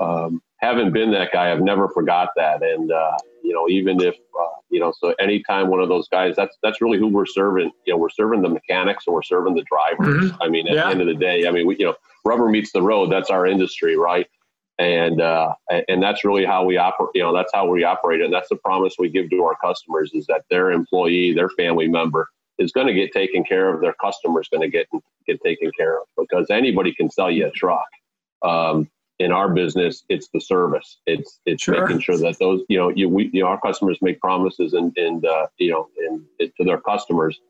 um, 0.00 0.42
having 0.58 0.90
been 0.92 1.12
that 1.12 1.32
guy, 1.32 1.52
I've 1.52 1.60
never 1.60 1.88
forgot 1.88 2.30
that. 2.36 2.62
And 2.62 2.90
uh, 2.90 3.16
you 3.42 3.52
know, 3.52 3.68
even 3.68 4.00
if 4.00 4.14
uh, 4.14 4.46
you 4.70 4.80
know, 4.80 4.92
so 4.98 5.14
anytime 5.20 5.68
one 5.68 5.80
of 5.80 5.88
those 5.88 6.08
guys, 6.08 6.34
that's 6.34 6.56
that's 6.62 6.80
really 6.80 6.98
who 6.98 7.08
we're 7.08 7.26
serving. 7.26 7.70
You 7.86 7.92
know, 7.92 7.98
we're 7.98 8.08
serving 8.08 8.42
the 8.42 8.48
mechanics 8.48 9.04
and 9.06 9.14
we're 9.14 9.22
serving 9.22 9.54
the 9.54 9.64
drivers. 9.64 10.32
Mm-hmm. 10.32 10.42
I 10.42 10.48
mean, 10.48 10.66
at 10.66 10.74
yeah. 10.74 10.84
the 10.84 10.90
end 10.90 11.00
of 11.02 11.06
the 11.06 11.14
day, 11.14 11.46
I 11.46 11.52
mean, 11.52 11.66
we 11.66 11.76
you 11.78 11.86
know, 11.86 11.94
rubber 12.24 12.48
meets 12.48 12.72
the 12.72 12.82
road. 12.82 13.12
That's 13.12 13.30
our 13.30 13.46
industry, 13.46 13.96
right? 13.96 14.26
And 14.78 15.20
uh, 15.20 15.54
and 15.88 16.02
that's 16.02 16.24
really 16.24 16.44
how 16.44 16.64
we 16.64 16.76
operate. 16.76 17.10
You 17.14 17.22
know, 17.22 17.34
that's 17.34 17.52
how 17.54 17.68
we 17.68 17.84
operate, 17.84 18.20
and 18.20 18.32
that's 18.32 18.48
the 18.48 18.56
promise 18.56 18.96
we 18.98 19.08
give 19.08 19.30
to 19.30 19.44
our 19.44 19.56
customers 19.62 20.10
is 20.14 20.26
that 20.26 20.42
their 20.50 20.72
employee, 20.72 21.32
their 21.32 21.48
family 21.50 21.86
member, 21.86 22.28
is 22.58 22.72
going 22.72 22.88
to 22.88 22.92
get 22.92 23.12
taken 23.12 23.44
care 23.44 23.72
of. 23.72 23.80
Their 23.80 23.94
customer 23.94 24.40
is 24.40 24.48
going 24.48 24.62
to 24.62 24.68
get 24.68 24.88
get 25.26 25.40
taken 25.42 25.70
care 25.78 25.98
of 25.98 26.06
because 26.18 26.46
anybody 26.50 26.92
can 26.92 27.08
sell 27.08 27.30
you 27.30 27.46
a 27.46 27.50
truck. 27.50 27.86
Um, 28.42 28.90
in 29.20 29.30
our 29.30 29.48
business, 29.48 30.04
it's 30.08 30.28
the 30.34 30.40
service. 30.40 30.98
It's 31.06 31.38
it's 31.46 31.62
sure. 31.62 31.86
making 31.86 32.00
sure 32.00 32.18
that 32.18 32.38
those 32.40 32.62
you 32.68 32.78
know 32.78 32.88
you 32.88 33.08
we 33.08 33.30
you 33.32 33.42
know 33.42 33.48
our 33.48 33.60
customers 33.60 33.98
make 34.02 34.20
promises 34.20 34.72
and 34.72 34.96
and 34.96 35.24
uh, 35.24 35.46
you 35.58 35.70
know 35.70 35.88
and, 36.08 36.24
to 36.40 36.64
their 36.64 36.80
customers 36.80 37.40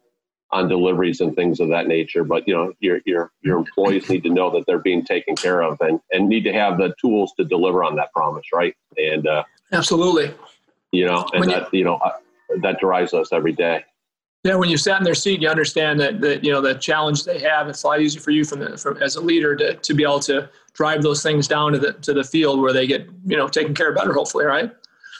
on 0.50 0.68
deliveries 0.68 1.20
and 1.20 1.34
things 1.34 1.60
of 1.60 1.68
that 1.68 1.86
nature. 1.86 2.24
But 2.24 2.46
you 2.46 2.54
know 2.54 2.72
your 2.80 3.00
your 3.04 3.32
your 3.42 3.58
employees 3.58 4.08
need 4.08 4.22
to 4.24 4.30
know 4.30 4.50
that 4.50 4.66
they're 4.66 4.78
being 4.78 5.04
taken 5.04 5.36
care 5.36 5.62
of 5.62 5.80
and 5.80 6.00
and 6.12 6.28
need 6.28 6.44
to 6.44 6.52
have 6.52 6.78
the 6.78 6.94
tools 7.00 7.32
to 7.38 7.44
deliver 7.44 7.84
on 7.84 7.96
that 7.96 8.12
promise, 8.12 8.46
right? 8.52 8.74
And 8.96 9.26
uh, 9.26 9.44
absolutely, 9.72 10.32
you 10.92 11.06
know, 11.06 11.26
and 11.32 11.40
when 11.40 11.48
that 11.50 11.72
you, 11.72 11.80
you 11.80 11.84
know 11.84 11.96
uh, 11.96 12.12
that 12.62 12.78
drives 12.80 13.14
us 13.14 13.32
every 13.32 13.52
day. 13.52 13.84
Yeah, 14.44 14.56
when 14.56 14.68
you 14.68 14.76
sat 14.76 14.98
in 14.98 15.04
their 15.04 15.14
seat, 15.14 15.40
you 15.40 15.48
understand 15.48 15.98
that, 16.00 16.20
that 16.20 16.44
you 16.44 16.52
know 16.52 16.60
the 16.60 16.74
challenge 16.74 17.24
they 17.24 17.38
have. 17.38 17.66
It's 17.68 17.82
a 17.82 17.86
lot 17.86 18.02
easier 18.02 18.20
for 18.20 18.30
you 18.30 18.44
from, 18.44 18.58
the, 18.60 18.76
from 18.76 19.02
as 19.02 19.16
a 19.16 19.20
leader 19.20 19.56
to, 19.56 19.74
to 19.74 19.94
be 19.94 20.02
able 20.02 20.20
to 20.20 20.50
drive 20.74 21.02
those 21.02 21.22
things 21.22 21.48
down 21.48 21.72
to 21.72 21.78
the 21.78 21.94
to 21.94 22.12
the 22.12 22.22
field 22.22 22.60
where 22.60 22.72
they 22.72 22.86
get 22.86 23.08
you 23.24 23.38
know 23.38 23.48
taken 23.48 23.74
care 23.74 23.88
of 23.88 23.96
better. 23.96 24.12
Hopefully, 24.12 24.44
right? 24.44 24.70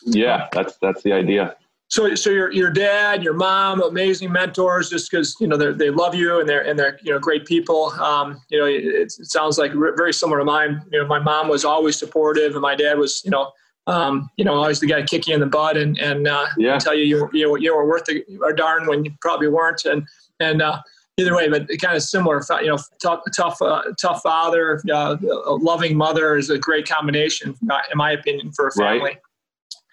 Yeah, 0.04 0.48
that's 0.52 0.76
that's 0.82 1.02
the 1.02 1.12
idea. 1.12 1.56
So, 1.94 2.12
so 2.16 2.28
your 2.30 2.50
your 2.50 2.70
dad, 2.70 3.22
your 3.22 3.34
mom, 3.34 3.80
amazing 3.80 4.32
mentors, 4.32 4.90
just 4.90 5.08
because 5.08 5.36
you 5.38 5.46
know 5.46 5.56
they 5.56 5.70
they 5.70 5.90
love 5.90 6.12
you 6.12 6.40
and 6.40 6.48
they're 6.48 6.66
and 6.66 6.76
they're 6.76 6.98
you 7.02 7.12
know 7.12 7.20
great 7.20 7.46
people. 7.46 7.90
Um, 8.00 8.40
you 8.48 8.58
know, 8.58 8.66
it, 8.66 8.84
it 8.84 9.12
sounds 9.12 9.58
like 9.58 9.70
very 9.72 10.12
similar 10.12 10.38
to 10.40 10.44
mine. 10.44 10.82
You 10.90 11.00
know, 11.00 11.06
my 11.06 11.20
mom 11.20 11.46
was 11.46 11.64
always 11.64 11.96
supportive, 11.96 12.54
and 12.54 12.62
my 12.62 12.74
dad 12.74 12.98
was 12.98 13.22
you 13.24 13.30
know 13.30 13.52
um, 13.86 14.28
you 14.36 14.44
know, 14.44 14.54
always 14.54 14.80
the 14.80 14.88
guy 14.88 15.02
to 15.02 15.06
kick 15.06 15.28
you 15.28 15.34
in 15.34 15.40
the 15.40 15.46
butt 15.46 15.76
and 15.76 15.96
and 15.98 16.26
uh, 16.26 16.46
yeah. 16.56 16.78
tell 16.78 16.96
you 16.96 17.04
you 17.04 17.30
you, 17.32 17.56
you 17.58 17.76
were 17.76 17.86
worth 17.86 18.08
a, 18.08 18.24
a 18.44 18.52
darn 18.52 18.88
when 18.88 19.04
you 19.04 19.12
probably 19.20 19.46
weren't. 19.46 19.84
And 19.84 20.04
and 20.40 20.62
uh, 20.62 20.80
either 21.16 21.36
way, 21.36 21.48
but 21.48 21.68
kind 21.80 21.96
of 21.96 22.02
similar. 22.02 22.42
You 22.60 22.70
know, 22.70 22.78
tough 23.00 23.20
tough 23.36 23.62
uh, 23.62 23.82
tough 24.00 24.20
father, 24.22 24.80
uh, 24.92 25.16
a 25.22 25.54
loving 25.54 25.96
mother 25.96 26.36
is 26.36 26.50
a 26.50 26.58
great 26.58 26.88
combination, 26.88 27.54
in 27.62 27.96
my 27.96 28.10
opinion, 28.10 28.50
for 28.50 28.66
a 28.66 28.72
family. 28.72 29.00
Right. 29.00 29.18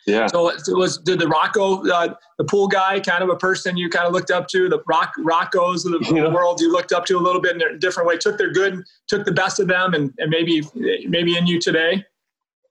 Yeah. 0.07 0.27
So 0.27 0.49
it 0.49 0.61
was 0.67 0.97
did 0.97 1.19
the 1.19 1.27
Rocco, 1.27 1.87
uh, 1.87 2.15
the 2.37 2.43
pool 2.43 2.67
guy, 2.67 2.99
kind 2.99 3.23
of 3.23 3.29
a 3.29 3.35
person 3.35 3.77
you 3.77 3.89
kind 3.89 4.07
of 4.07 4.13
looked 4.13 4.31
up 4.31 4.47
to, 4.49 4.67
the 4.67 4.81
rock 4.87 5.13
Roccos 5.19 5.85
of 5.85 5.91
the 5.91 6.15
yeah. 6.15 6.27
world 6.27 6.59
you 6.59 6.71
looked 6.71 6.91
up 6.91 7.05
to 7.05 7.17
a 7.17 7.19
little 7.19 7.41
bit 7.41 7.55
in 7.55 7.61
a 7.61 7.77
different 7.77 8.07
way. 8.07 8.17
Took 8.17 8.37
their 8.37 8.51
good, 8.51 8.83
took 9.07 9.25
the 9.25 9.31
best 9.31 9.59
of 9.59 9.67
them, 9.67 9.93
and, 9.93 10.13
and 10.17 10.29
maybe 10.29 10.63
maybe 11.07 11.37
in 11.37 11.45
you 11.45 11.59
today. 11.59 12.03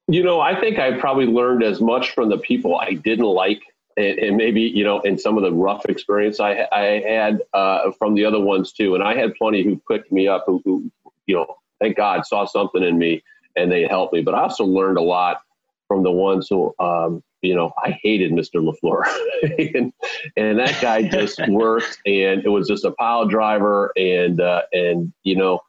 You 0.09 0.25
know, 0.25 0.41
I 0.41 0.59
think 0.59 0.79
I 0.79 0.99
probably 0.99 1.27
learned 1.27 1.63
as 1.63 1.81
much 1.81 2.11
from 2.11 2.31
the 2.31 2.39
people 2.39 2.79
I 2.79 2.95
didn't 2.95 3.27
like, 3.27 3.63
and, 3.97 4.19
and 4.19 4.37
maybe 4.37 4.63
you 4.63 4.83
know, 4.83 5.01
in 5.01 5.17
some 5.17 5.37
of 5.37 5.45
the 5.45 5.53
rough 5.53 5.85
experience 5.87 6.41
I, 6.41 6.67
I 6.73 7.03
had 7.07 7.43
uh, 7.55 7.93
from 7.93 8.15
the 8.15 8.25
other 8.25 8.41
ones 8.41 8.73
too. 8.73 8.97
And 8.97 9.05
I 9.05 9.15
had 9.15 9.35
plenty 9.37 9.63
who 9.63 9.81
picked 9.89 10.11
me 10.11 10.27
up, 10.27 10.45
who, 10.47 10.61
who 10.65 10.91
you 11.27 11.37
know, 11.37 11.57
thank 11.81 11.97
God 11.97 12.27
saw 12.27 12.45
something 12.45 12.83
in 12.83 12.99
me 12.99 13.23
and 13.57 13.71
they 13.71 13.87
helped 13.87 14.13
me. 14.13 14.23
But 14.23 14.35
I 14.35 14.43
also 14.43 14.65
learned 14.65 14.99
a 14.99 15.03
lot 15.03 15.43
from 15.91 16.05
the 16.05 16.11
ones 16.13 16.47
who, 16.49 16.73
um, 16.79 17.21
you 17.43 17.53
know, 17.53 17.73
I 17.83 17.99
hated 18.01 18.31
Mr. 18.31 18.63
Lafleur, 18.63 19.03
and, 19.75 19.93
and 20.37 20.59
that 20.61 20.81
guy 20.81 21.03
just 21.03 21.41
worked, 21.49 21.99
and 22.07 22.45
it 22.45 22.49
was 22.49 22.69
just 22.69 22.85
a 22.85 22.93
pile 22.93 23.27
driver, 23.27 23.91
and 23.97 24.41
uh, 24.41 24.63
and 24.73 25.13
you 25.25 25.35
know 25.35 25.61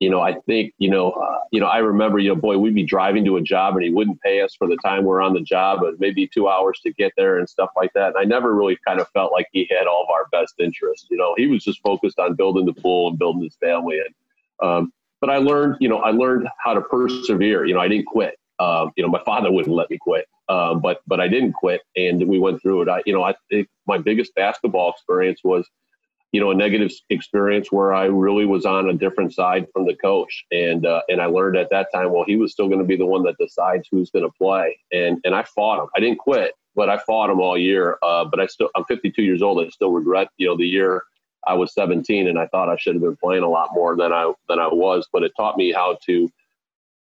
you 0.00 0.08
know, 0.08 0.20
I 0.20 0.34
think, 0.46 0.72
you 0.78 0.90
know, 0.90 1.10
uh, 1.10 1.40
you 1.52 1.60
know, 1.60 1.66
I 1.66 1.76
remember, 1.78 2.18
you 2.18 2.30
know, 2.30 2.34
boy, 2.34 2.56
we'd 2.56 2.74
be 2.74 2.84
driving 2.84 3.22
to 3.26 3.36
a 3.36 3.42
job 3.42 3.76
and 3.76 3.84
he 3.84 3.90
wouldn't 3.90 4.20
pay 4.22 4.40
us 4.40 4.54
for 4.54 4.66
the 4.66 4.78
time 4.82 5.04
we're 5.04 5.20
on 5.20 5.34
the 5.34 5.42
job, 5.42 5.80
but 5.82 6.00
maybe 6.00 6.26
two 6.26 6.48
hours 6.48 6.80
to 6.84 6.92
get 6.94 7.12
there 7.18 7.38
and 7.38 7.46
stuff 7.46 7.68
like 7.76 7.92
that. 7.92 8.08
And 8.08 8.16
I 8.16 8.24
never 8.24 8.54
really 8.54 8.78
kind 8.88 8.98
of 8.98 9.08
felt 9.10 9.30
like 9.30 9.48
he 9.52 9.68
had 9.70 9.86
all 9.86 10.04
of 10.04 10.08
our 10.08 10.26
best 10.32 10.54
interests. 10.58 11.06
You 11.10 11.18
know, 11.18 11.34
he 11.36 11.46
was 11.46 11.62
just 11.62 11.82
focused 11.82 12.18
on 12.18 12.34
building 12.34 12.64
the 12.64 12.72
pool 12.72 13.10
and 13.10 13.18
building 13.18 13.42
his 13.42 13.56
family. 13.56 13.98
And, 13.98 14.66
um, 14.66 14.92
but 15.20 15.28
I 15.28 15.36
learned, 15.36 15.76
you 15.80 15.88
know, 15.90 15.98
I 15.98 16.12
learned 16.12 16.48
how 16.64 16.72
to 16.72 16.80
persevere. 16.80 17.66
You 17.66 17.74
know, 17.74 17.80
I 17.80 17.88
didn't 17.88 18.06
quit. 18.06 18.39
Um, 18.60 18.92
you 18.96 19.02
know, 19.02 19.08
my 19.08 19.22
father 19.24 19.50
wouldn't 19.50 19.74
let 19.74 19.90
me 19.90 19.98
quit, 19.98 20.26
um, 20.48 20.80
but 20.80 21.00
but 21.06 21.20
I 21.20 21.28
didn't 21.28 21.54
quit, 21.54 21.80
and 21.96 22.28
we 22.28 22.38
went 22.38 22.62
through 22.62 22.82
it. 22.82 22.88
I, 22.88 23.02
you 23.06 23.12
know, 23.12 23.22
I 23.22 23.34
think 23.50 23.68
my 23.86 23.98
biggest 23.98 24.34
basketball 24.34 24.90
experience 24.90 25.40
was 25.42 25.66
you 26.32 26.40
know, 26.40 26.50
a 26.50 26.54
negative 26.54 26.92
experience 27.08 27.72
where 27.72 27.92
I 27.92 28.04
really 28.04 28.46
was 28.46 28.64
on 28.64 28.88
a 28.88 28.92
different 28.92 29.34
side 29.34 29.66
from 29.72 29.84
the 29.84 29.96
coach, 29.96 30.44
and 30.52 30.86
uh, 30.86 31.02
and 31.08 31.20
I 31.20 31.26
learned 31.26 31.56
at 31.56 31.70
that 31.70 31.88
time, 31.92 32.12
well, 32.12 32.24
he 32.24 32.36
was 32.36 32.52
still 32.52 32.68
going 32.68 32.78
to 32.78 32.84
be 32.84 32.96
the 32.96 33.06
one 33.06 33.24
that 33.24 33.36
decides 33.38 33.88
who's 33.90 34.10
going 34.10 34.24
to 34.24 34.32
play, 34.38 34.78
and 34.92 35.18
and 35.24 35.34
I 35.34 35.42
fought 35.42 35.82
him. 35.82 35.88
I 35.96 36.00
didn't 36.00 36.18
quit, 36.18 36.54
but 36.76 36.88
I 36.88 36.98
fought 36.98 37.30
him 37.30 37.40
all 37.40 37.58
year. 37.58 37.98
Uh, 38.02 38.24
but 38.24 38.38
I 38.38 38.46
still, 38.46 38.70
I'm 38.76 38.84
52 38.84 39.22
years 39.22 39.42
old. 39.42 39.64
I 39.64 39.68
still 39.70 39.90
regret, 39.90 40.28
you 40.36 40.46
know, 40.46 40.56
the 40.56 40.66
year 40.66 41.02
I 41.46 41.54
was 41.54 41.74
17, 41.74 42.28
and 42.28 42.38
I 42.38 42.46
thought 42.46 42.68
I 42.68 42.76
should 42.76 42.94
have 42.94 43.02
been 43.02 43.16
playing 43.16 43.42
a 43.42 43.48
lot 43.48 43.70
more 43.72 43.96
than 43.96 44.12
I 44.12 44.32
than 44.48 44.60
I 44.60 44.68
was. 44.68 45.08
But 45.12 45.24
it 45.24 45.32
taught 45.36 45.56
me 45.56 45.72
how 45.72 45.98
to. 46.06 46.30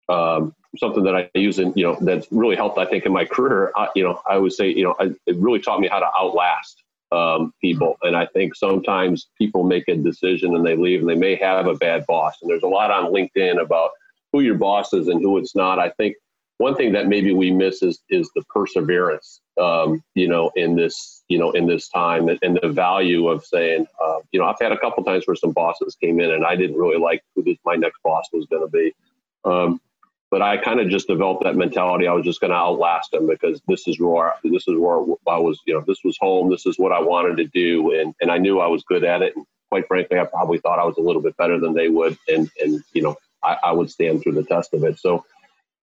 Um, 0.08 0.54
something 0.78 1.04
that 1.04 1.14
I 1.14 1.30
use 1.34 1.58
in, 1.58 1.72
you 1.76 1.84
know, 1.84 1.98
that's 2.00 2.26
really 2.30 2.56
helped, 2.56 2.78
I 2.78 2.86
think, 2.86 3.06
in 3.06 3.12
my 3.12 3.24
career. 3.24 3.72
I, 3.76 3.88
you 3.94 4.04
know, 4.04 4.20
I 4.28 4.38
would 4.38 4.52
say, 4.52 4.68
you 4.68 4.84
know, 4.84 4.94
I, 4.98 5.10
it 5.26 5.36
really 5.36 5.60
taught 5.60 5.80
me 5.80 5.88
how 5.88 6.00
to 6.00 6.06
outlast 6.16 6.82
um, 7.12 7.52
people. 7.60 7.96
And 8.02 8.16
I 8.16 8.26
think 8.26 8.54
sometimes 8.54 9.28
people 9.38 9.64
make 9.64 9.88
a 9.88 9.96
decision 9.96 10.54
and 10.54 10.66
they 10.66 10.76
leave 10.76 11.00
and 11.00 11.08
they 11.08 11.14
may 11.14 11.36
have 11.36 11.66
a 11.66 11.74
bad 11.74 12.04
boss. 12.06 12.34
And 12.42 12.50
there's 12.50 12.62
a 12.62 12.68
lot 12.68 12.90
on 12.90 13.12
LinkedIn 13.12 13.60
about 13.60 13.90
who 14.32 14.40
your 14.40 14.56
boss 14.56 14.92
is 14.92 15.08
and 15.08 15.20
who 15.22 15.38
it's 15.38 15.54
not. 15.54 15.78
I 15.78 15.90
think 15.90 16.16
one 16.58 16.74
thing 16.74 16.92
that 16.92 17.06
maybe 17.06 17.32
we 17.32 17.50
miss 17.50 17.82
is 17.82 18.00
is 18.08 18.30
the 18.34 18.42
perseverance, 18.48 19.40
um, 19.60 20.02
you 20.14 20.26
know, 20.26 20.50
in 20.56 20.74
this 20.74 21.22
you 21.28 21.38
know 21.38 21.50
in 21.50 21.66
this 21.66 21.88
time 21.88 22.28
and, 22.28 22.38
and 22.42 22.58
the 22.62 22.68
value 22.68 23.28
of 23.28 23.44
saying, 23.44 23.86
uh, 24.02 24.18
you 24.32 24.40
know, 24.40 24.46
I've 24.46 24.58
had 24.60 24.72
a 24.72 24.78
couple 24.78 25.04
times 25.04 25.26
where 25.26 25.36
some 25.36 25.52
bosses 25.52 25.96
came 26.00 26.18
in 26.18 26.30
and 26.30 26.44
I 26.46 26.56
didn't 26.56 26.76
really 26.76 26.98
like 26.98 27.22
who 27.34 27.42
this, 27.42 27.58
my 27.64 27.76
next 27.76 27.98
boss 28.02 28.24
was 28.32 28.46
going 28.46 28.62
to 28.62 28.70
be. 28.70 28.94
Um, 29.44 29.80
but 30.36 30.42
I 30.42 30.58
kind 30.58 30.80
of 30.80 30.90
just 30.90 31.08
developed 31.08 31.44
that 31.44 31.56
mentality. 31.56 32.06
I 32.06 32.12
was 32.12 32.22
just 32.22 32.42
going 32.42 32.50
to 32.50 32.58
outlast 32.58 33.10
them 33.10 33.26
because 33.26 33.58
this 33.68 33.88
is 33.88 33.98
where 33.98 34.34
this 34.44 34.68
is 34.68 34.76
where 34.76 34.98
I 35.26 35.38
was. 35.38 35.58
You 35.64 35.72
know, 35.72 35.84
this 35.86 36.00
was 36.04 36.18
home. 36.20 36.50
This 36.50 36.66
is 36.66 36.78
what 36.78 36.92
I 36.92 37.00
wanted 37.00 37.38
to 37.38 37.46
do, 37.46 37.98
and 37.98 38.14
and 38.20 38.30
I 38.30 38.36
knew 38.36 38.60
I 38.60 38.66
was 38.66 38.84
good 38.84 39.02
at 39.02 39.22
it. 39.22 39.34
And 39.34 39.46
quite 39.70 39.88
frankly, 39.88 40.18
I 40.18 40.26
probably 40.26 40.58
thought 40.58 40.78
I 40.78 40.84
was 40.84 40.98
a 40.98 41.00
little 41.00 41.22
bit 41.22 41.38
better 41.38 41.58
than 41.58 41.72
they 41.72 41.88
would, 41.88 42.18
and 42.28 42.50
and 42.60 42.84
you 42.92 43.00
know, 43.00 43.16
I, 43.42 43.56
I 43.64 43.72
would 43.72 43.90
stand 43.90 44.22
through 44.22 44.32
the 44.32 44.42
test 44.42 44.74
of 44.74 44.84
it. 44.84 44.98
So, 44.98 45.24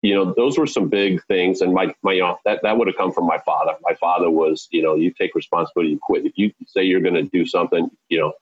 you 0.03 0.13
know, 0.13 0.35
those 0.37 0.59
were 0.59 0.67
some 0.67 0.87
big 0.87 1.25
things, 1.25 1.61
and 1.61 1.73
my 1.73 1.91
my 2.03 2.13
you 2.13 2.21
know 2.21 2.37
that 2.45 2.59
that 2.61 2.77
would 2.77 2.85
have 2.85 2.95
come 2.95 3.11
from 3.11 3.25
my 3.25 3.39
father. 3.39 3.73
My 3.81 3.95
father 3.95 4.29
was, 4.29 4.67
you 4.69 4.83
know, 4.83 4.93
you 4.93 5.09
take 5.09 5.33
responsibility, 5.33 5.93
you 5.93 5.99
quit. 5.99 6.27
If 6.27 6.33
you 6.35 6.53
say 6.67 6.83
you're 6.83 7.01
going 7.01 7.15
to 7.15 7.23
do 7.23 7.47
something, 7.47 7.89
you 8.07 8.19
know, 8.19 8.33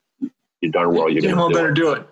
you 0.60 0.71
darn 0.74 0.93
well 0.93 1.10
you're 1.10 1.21
going 1.21 1.38
to 1.38 1.47
do 1.47 1.54
better 1.54 1.69
it. 1.69 1.76
do 1.76 1.91
it. 1.93 2.08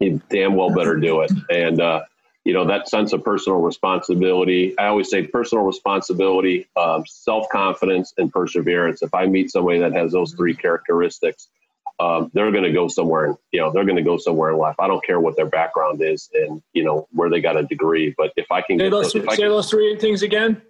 You 0.00 0.20
damn 0.30 0.56
well 0.56 0.74
better 0.74 0.96
do 0.96 1.20
it, 1.20 1.30
and. 1.48 1.80
uh 1.80 2.02
you 2.44 2.52
know 2.52 2.64
that 2.66 2.88
sense 2.88 3.12
of 3.12 3.24
personal 3.24 3.60
responsibility. 3.60 4.78
I 4.78 4.86
always 4.86 5.10
say 5.10 5.26
personal 5.26 5.64
responsibility 5.64 6.68
um, 6.76 7.04
self-confidence 7.06 8.14
and 8.18 8.32
perseverance. 8.32 9.02
If 9.02 9.14
i 9.14 9.26
meet 9.26 9.50
somebody 9.50 9.78
that 9.80 9.92
has 9.92 10.12
those 10.12 10.32
three 10.34 10.54
characteristics 10.54 11.48
um, 12.00 12.30
they're 12.32 12.50
going 12.50 12.64
to 12.64 12.72
go 12.72 12.88
somewhere 12.88 13.36
you 13.52 13.60
know 13.60 13.70
they're 13.70 13.84
going 13.84 13.96
to 13.96 14.02
go 14.02 14.16
somewhere 14.16 14.50
in 14.50 14.56
life. 14.56 14.76
I 14.78 14.88
don't 14.88 15.04
care 15.04 15.20
what 15.20 15.36
their 15.36 15.46
background 15.46 16.00
is 16.02 16.30
and 16.34 16.62
you 16.72 16.82
know 16.82 17.06
where 17.12 17.28
they 17.28 17.40
got 17.40 17.56
a 17.56 17.62
degree 17.64 18.14
but 18.16 18.32
if 18.36 18.50
i 18.50 18.62
can 18.62 18.78
say, 18.78 18.86
get 18.86 18.90
those, 18.90 19.12
those, 19.12 19.22
say 19.22 19.36
can, 19.36 19.48
those 19.50 19.70
three 19.70 19.96
things 19.96 20.22
again. 20.22 20.62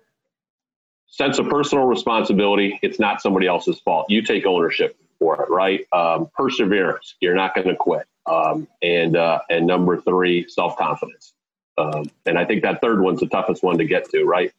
Sense 1.06 1.38
of 1.38 1.48
personal 1.48 1.85
responsibility 1.85 2.78
it's 2.83 2.98
not 2.98 3.22
somebody 3.22 3.46
else's 3.46 3.78
fault. 3.80 4.06
You 4.09 4.22
take 4.22 4.44
ownership 4.44 4.96
for 5.18 5.42
it 5.42 5.50
right? 5.50 5.87
Um, 5.92 6.28
perseverance 6.35 7.14
you're 7.20 7.35
not 7.35 7.54
going 7.54 7.68
to 7.68 7.76
quit. 7.76 8.06
Um, 8.26 8.68
and 8.83 9.16
uh, 9.16 9.40
and 9.48 9.66
number 9.66 10.00
three 10.00 10.48
self-confidence 10.48 11.33
um, 11.81 12.11
and 12.27 12.38
I 12.38 12.45
think 12.45 12.62
that 12.62 12.81
third 12.81 13.01
one's 13.01 13.21
the 13.21 13.27
toughest 13.27 13.62
one 13.62 13.79
to 13.79 13.85
get 13.85 14.11
to, 14.11 14.25
right? 14.25 14.53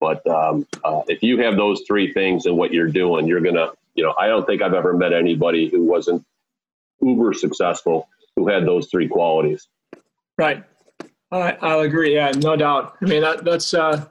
But 0.00 0.26
um, 0.26 0.66
uh, 0.82 1.02
if 1.08 1.22
you 1.22 1.38
have 1.38 1.56
those 1.56 1.82
three 1.86 2.12
things 2.12 2.46
in 2.46 2.56
what 2.56 2.72
you're 2.72 2.88
doing, 2.88 3.26
you're 3.26 3.40
gonna, 3.40 3.68
you 3.94 4.02
know, 4.04 4.14
I 4.18 4.26
don't 4.26 4.46
think 4.46 4.60
I've 4.60 4.74
ever 4.74 4.92
met 4.92 5.12
anybody 5.12 5.68
who 5.68 5.84
wasn't 5.84 6.24
uber 7.00 7.32
successful 7.32 8.08
who 8.36 8.48
had 8.48 8.66
those 8.66 8.88
three 8.88 9.08
qualities. 9.08 9.68
Right. 10.36 10.64
I, 11.30 11.56
I'll 11.60 11.80
agree. 11.80 12.14
Yeah, 12.14 12.32
no 12.36 12.56
doubt. 12.56 12.96
I 13.00 13.04
mean, 13.06 13.22
that, 13.22 13.44
that's, 13.44 13.72
uh, 13.74 14.04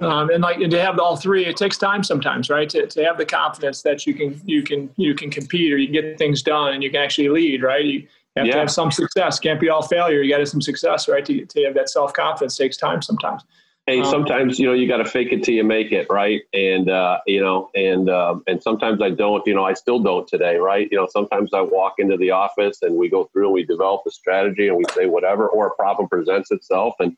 um, 0.00 0.30
and 0.30 0.42
like 0.42 0.58
to 0.58 0.80
have 0.80 0.98
all 0.98 1.16
three, 1.16 1.46
it 1.46 1.56
takes 1.56 1.78
time 1.78 2.02
sometimes, 2.04 2.50
right? 2.50 2.68
To, 2.70 2.86
to 2.86 3.04
have 3.04 3.16
the 3.16 3.24
confidence 3.24 3.82
that 3.82 4.06
you 4.06 4.14
can, 4.14 4.40
you 4.44 4.62
can, 4.62 4.90
you 4.96 5.14
can 5.14 5.30
compete 5.30 5.72
or 5.72 5.78
you 5.78 5.86
can 5.86 5.94
get 5.94 6.18
things 6.18 6.42
done 6.42 6.74
and 6.74 6.82
you 6.82 6.90
can 6.90 7.02
actually 7.02 7.30
lead, 7.30 7.62
right? 7.62 7.84
You, 7.84 8.06
you 8.36 8.40
have 8.40 8.46
yeah. 8.48 8.52
to 8.54 8.58
have 8.60 8.70
some 8.70 8.90
success. 8.90 9.40
Can't 9.40 9.58
be 9.58 9.70
all 9.70 9.82
failure. 9.82 10.20
You 10.20 10.30
got 10.30 10.36
to 10.36 10.42
have 10.42 10.48
some 10.48 10.60
success, 10.60 11.08
right? 11.08 11.24
To, 11.24 11.46
to 11.46 11.64
have 11.64 11.74
that 11.74 11.88
self 11.88 12.12
confidence 12.12 12.56
takes 12.56 12.76
time 12.76 13.00
sometimes. 13.00 13.44
Hey, 13.86 14.00
um, 14.00 14.04
sometimes 14.04 14.58
you 14.58 14.66
know 14.66 14.74
you 14.74 14.86
got 14.86 14.98
to 14.98 15.04
fake 15.06 15.32
it 15.32 15.42
till 15.42 15.54
you 15.54 15.64
make 15.64 15.92
it, 15.92 16.06
right? 16.10 16.42
And 16.52 16.90
uh, 16.90 17.20
you 17.26 17.40
know, 17.40 17.70
and 17.74 18.10
um, 18.10 18.42
and 18.46 18.62
sometimes 18.62 19.00
I 19.00 19.10
don't. 19.10 19.46
You 19.46 19.54
know, 19.54 19.64
I 19.64 19.72
still 19.72 20.00
don't 20.00 20.28
today, 20.28 20.56
right? 20.56 20.86
You 20.90 20.98
know, 20.98 21.06
sometimes 21.10 21.54
I 21.54 21.62
walk 21.62 21.94
into 21.98 22.18
the 22.18 22.32
office 22.32 22.82
and 22.82 22.96
we 22.96 23.08
go 23.08 23.24
through 23.32 23.46
and 23.46 23.54
we 23.54 23.64
develop 23.64 24.02
a 24.06 24.10
strategy 24.10 24.68
and 24.68 24.76
we 24.76 24.84
say 24.92 25.06
whatever, 25.06 25.48
or 25.48 25.68
a 25.68 25.74
problem 25.74 26.08
presents 26.08 26.50
itself, 26.50 26.94
and 26.98 27.16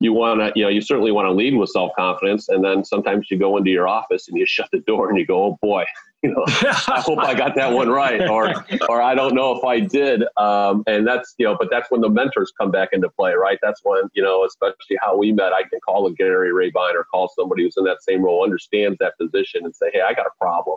you 0.00 0.14
want 0.14 0.40
to, 0.40 0.52
you 0.56 0.64
know, 0.64 0.70
you 0.70 0.80
certainly 0.80 1.12
want 1.12 1.26
to 1.26 1.32
lead 1.32 1.54
with 1.54 1.68
self 1.68 1.92
confidence, 1.94 2.48
and 2.48 2.64
then 2.64 2.82
sometimes 2.82 3.30
you 3.30 3.38
go 3.38 3.56
into 3.56 3.70
your 3.70 3.86
office 3.86 4.26
and 4.26 4.36
you 4.36 4.46
shut 4.46 4.68
the 4.72 4.80
door 4.80 5.10
and 5.10 5.18
you 5.18 5.26
go, 5.26 5.44
oh 5.44 5.58
boy, 5.62 5.84
you 6.22 6.34
know, 6.34 6.44
I 6.46 7.00
hope 7.00 7.18
I 7.18 7.32
got 7.32 7.54
that 7.54 7.72
one 7.72 7.88
right, 7.88 8.28
or 8.28 8.52
or 8.90 9.00
I 9.00 9.14
don't 9.14 9.34
know 9.34 9.56
if 9.56 9.64
I 9.64 9.80
did. 9.80 10.22
Um, 10.36 10.82
and 10.86 11.06
that's 11.06 11.34
you 11.38 11.46
know, 11.46 11.56
but 11.58 11.68
that's 11.70 11.90
when 11.90 12.02
the 12.02 12.10
mentors 12.10 12.52
come 12.60 12.70
back 12.70 12.90
into 12.92 13.08
play, 13.08 13.32
right? 13.32 13.58
That's 13.62 13.80
when 13.84 14.02
you 14.12 14.22
know, 14.22 14.44
especially 14.44 14.98
how 15.00 15.16
we 15.16 15.32
met. 15.32 15.54
I 15.54 15.62
can 15.62 15.80
call 15.80 16.06
a 16.06 16.12
Gary 16.12 16.52
Rabine 16.52 16.94
or 16.94 17.04
call 17.04 17.32
somebody 17.34 17.62
who's 17.62 17.78
in 17.78 17.84
that 17.84 18.02
same 18.02 18.22
role, 18.22 18.44
understands 18.44 18.98
that 19.00 19.16
position, 19.18 19.64
and 19.64 19.74
say, 19.74 19.86
hey, 19.94 20.02
I 20.02 20.12
got 20.12 20.26
a 20.26 20.30
problem, 20.38 20.76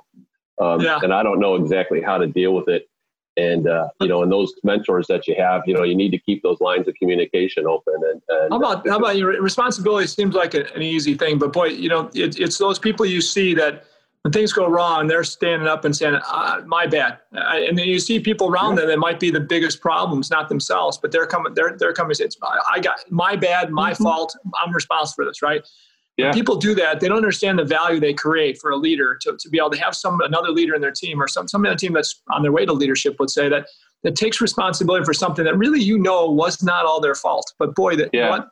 um, 0.61 0.79
yeah. 0.79 0.99
and 1.03 1.13
I 1.13 1.23
don't 1.23 1.41
know 1.41 1.55
exactly 1.55 2.01
how 2.01 2.17
to 2.17 2.27
deal 2.27 2.53
with 2.53 2.69
it. 2.69 2.87
And 3.35 3.67
uh, 3.67 3.89
you 3.99 4.07
know, 4.07 4.23
and 4.23 4.31
those 4.31 4.53
mentors 4.63 5.07
that 5.07 5.27
you 5.27 5.35
have, 5.37 5.63
you 5.65 5.73
know, 5.73 5.83
you 5.83 5.95
need 5.95 6.11
to 6.11 6.19
keep 6.19 6.41
those 6.41 6.61
lines 6.61 6.87
of 6.87 6.95
communication 6.95 7.67
open. 7.67 7.95
And, 7.95 8.21
and 8.29 8.53
how 8.53 8.59
about 8.59 8.87
how 8.87 8.97
about 8.97 9.17
your 9.17 9.41
responsibility? 9.41 10.07
Seems 10.07 10.35
like 10.35 10.53
an 10.53 10.81
easy 10.81 11.15
thing, 11.15 11.37
but 11.37 11.51
boy, 11.51 11.65
you 11.65 11.89
know, 11.89 12.09
it, 12.13 12.39
it's 12.39 12.57
those 12.57 12.79
people 12.79 13.05
you 13.05 13.19
see 13.19 13.53
that 13.55 13.83
when 14.23 14.31
things 14.31 14.53
go 14.53 14.67
wrong, 14.67 15.07
they're 15.07 15.23
standing 15.25 15.67
up 15.67 15.83
and 15.83 15.95
saying, 15.95 16.15
uh, 16.15 16.61
"My 16.65 16.87
bad." 16.87 17.19
and 17.33 17.77
then 17.77 17.87
you 17.87 17.99
see 17.99 18.19
people 18.19 18.49
around 18.49 18.75
them 18.75 18.87
that 18.87 18.97
might 18.97 19.19
be 19.19 19.29
the 19.29 19.39
biggest 19.39 19.81
problems, 19.81 20.31
not 20.31 20.47
themselves, 20.49 20.97
but 20.97 21.11
they're 21.11 21.27
coming. 21.27 21.53
They're 21.53 21.75
they're 21.77 21.93
coming. 21.93 22.13
Say, 22.15 22.27
"I 22.71 22.79
got 22.79 22.99
my 23.11 23.35
bad, 23.35 23.69
my 23.69 23.91
mm-hmm. 23.91 24.03
fault. 24.03 24.35
I'm 24.63 24.73
responsible 24.73 25.15
for 25.15 25.25
this." 25.25 25.41
Right? 25.41 25.67
Yeah. 26.15 26.27
When 26.27 26.33
people 26.35 26.55
do 26.55 26.73
that, 26.75 26.99
they 26.99 27.07
don't 27.07 27.17
understand 27.17 27.59
the 27.59 27.65
value 27.65 27.99
they 27.99 28.13
create 28.13 28.59
for 28.59 28.71
a 28.71 28.77
leader 28.77 29.17
to, 29.21 29.35
to 29.35 29.49
be 29.49 29.57
able 29.57 29.71
to 29.71 29.79
have 29.79 29.95
some 29.95 30.21
another 30.21 30.49
leader 30.49 30.73
in 30.75 30.81
their 30.81 30.91
team 30.91 31.21
or 31.21 31.27
some 31.27 31.47
some 31.47 31.63
the 31.63 31.75
team 31.75 31.93
that's 31.93 32.21
on 32.31 32.43
their 32.43 32.51
way 32.51 32.65
to 32.65 32.73
leadership 32.73 33.15
would 33.19 33.29
say 33.29 33.49
that 33.49 33.67
that 34.03 34.15
takes 34.15 34.39
responsibility 34.39 35.03
for 35.03 35.13
something 35.13 35.43
that 35.43 35.57
really 35.57 35.81
you 35.81 35.97
know 35.97 36.29
was 36.29 36.63
not 36.63 36.85
all 36.85 37.01
their 37.01 37.15
fault. 37.15 37.53
But 37.59 37.75
boy, 37.75 37.97
that 37.97 38.09
yeah. 38.13 38.29
what 38.29 38.47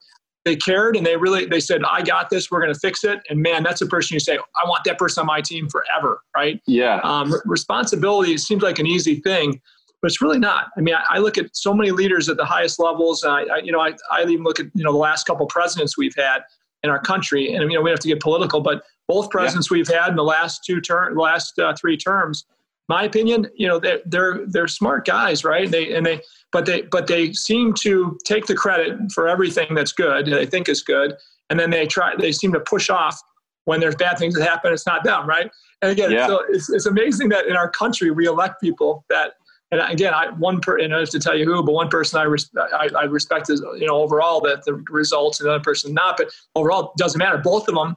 they 0.46 0.56
cared 0.56 0.96
and 0.96 1.06
they 1.06 1.16
really 1.16 1.46
they 1.46 1.60
said 1.60 1.82
i 1.90 2.02
got 2.02 2.30
this 2.30 2.50
we're 2.50 2.62
going 2.62 2.74
to 2.74 2.80
fix 2.80 3.04
it. 3.04 3.20
And 3.30 3.42
man 3.42 3.64
that's 3.64 3.82
a 3.82 3.86
person 3.86 4.16
you 4.16 4.20
say 4.20 4.38
i 4.38 4.68
want 4.68 4.84
that 4.86 4.98
person 4.98 5.22
on 5.22 5.28
my 5.28 5.42
team 5.42 5.70
forever 5.70 6.22
right? 6.36 6.62
Yeah. 6.66 7.00
Um, 7.04 7.34
responsibility 7.46 8.38
seems 8.38 8.64
like 8.64 8.80
an 8.80 8.88
easy 8.88 9.16
thing 9.16 9.62
but 10.02 10.10
it's 10.10 10.20
really 10.20 10.40
not. 10.40 10.68
I 10.78 10.82
mean 10.82 10.96
I, 10.96 11.04
I 11.10 11.18
look 11.20 11.38
at 11.38 11.56
so 11.56 11.74
many 11.74 11.92
leaders 11.92 12.30
at 12.30 12.38
the 12.38 12.46
highest 12.46 12.80
levels 12.80 13.24
I, 13.24 13.44
I, 13.44 13.58
you 13.58 13.72
know 13.72 13.80
I, 13.80 13.94
I 14.12 14.24
even 14.24 14.44
look 14.44 14.60
at 14.60 14.68
you 14.74 14.84
know 14.84 14.92
the 14.92 14.98
last 14.98 15.26
couple 15.26 15.46
presidents 15.48 15.98
we've 15.98 16.16
had 16.16 16.40
in 16.84 16.90
our 16.90 17.00
country 17.00 17.54
and 17.54 17.72
you 17.72 17.78
know 17.78 17.82
we 17.82 17.90
have 17.90 18.00
to 18.00 18.08
get 18.08 18.20
political 18.20 18.62
but 18.62 18.84
both 19.08 19.30
presidents 19.30 19.70
yeah. 19.70 19.78
we've 19.78 19.88
had 19.88 20.10
in 20.10 20.16
the 20.16 20.24
last 20.24 20.64
two 20.66 20.82
term 20.82 21.16
last 21.16 21.58
uh, 21.60 21.74
three 21.80 21.98
terms 21.98 22.46
my 22.92 23.04
opinion 23.04 23.48
you 23.56 23.68
know 23.70 23.80
they're 23.80 24.02
they're, 24.06 24.46
they're 24.48 24.68
smart 24.68 25.06
guys 25.06 25.46
right? 25.46 25.72
They 25.72 25.96
and 25.96 26.06
they 26.06 26.20
but 26.52 26.66
they 26.66 26.82
but 26.82 27.08
they 27.08 27.32
seem 27.32 27.74
to 27.86 28.18
take 28.26 28.46
the 28.48 28.56
credit 28.64 28.98
for 29.14 29.30
everything 29.30 29.74
that's 29.74 29.94
good 29.94 30.26
they 30.26 30.46
think 30.46 30.68
is 30.68 30.82
good 30.84 31.16
and 31.50 31.58
then 31.58 31.70
they 31.70 31.86
try 31.86 32.14
they 32.20 32.34
seem 32.34 32.52
to 32.52 32.60
push 32.60 32.90
off 32.90 33.18
when 33.64 33.80
there's 33.80 33.96
bad 33.96 34.18
things 34.18 34.36
that 34.36 34.44
happen 34.44 34.74
it's 34.74 34.86
not 34.86 35.06
them 35.06 35.26
right? 35.26 35.50
And 35.82 35.90
again 35.92 36.12
yeah. 36.12 36.28
so 36.28 36.44
it's, 36.50 36.70
it's 36.70 36.86
amazing 36.86 37.30
that 37.30 37.48
in 37.48 37.56
our 37.56 37.70
country 37.70 38.12
we 38.12 38.28
elect 38.28 38.60
people 38.62 39.06
that 39.10 39.36
and 39.72 39.80
again 39.90 40.14
I 40.14 40.32
one 40.32 40.60
per 40.60 40.78
and 40.78 40.94
I 40.94 41.00
have 41.00 41.10
to 41.12 41.20
tell 41.20 41.38
you 41.38 41.46
who 41.46 41.64
but 41.64 41.72
one 41.72 41.88
person 41.88 42.20
I, 42.20 42.24
res, 42.24 42.50
I, 42.58 42.90
I 43.00 43.04
respect 43.04 43.50
is 43.50 43.62
you 43.80 43.88
know 43.88 44.02
overall 44.04 44.42
that 44.42 44.66
the 44.66 44.74
results 44.90 45.40
and 45.40 45.48
the 45.48 45.54
other 45.54 45.64
person 45.64 45.94
not 45.94 46.18
but 46.18 46.28
overall 46.56 46.94
doesn't 46.98 47.20
matter. 47.20 47.38
Both 47.38 47.70
of 47.70 47.76
them 47.76 47.96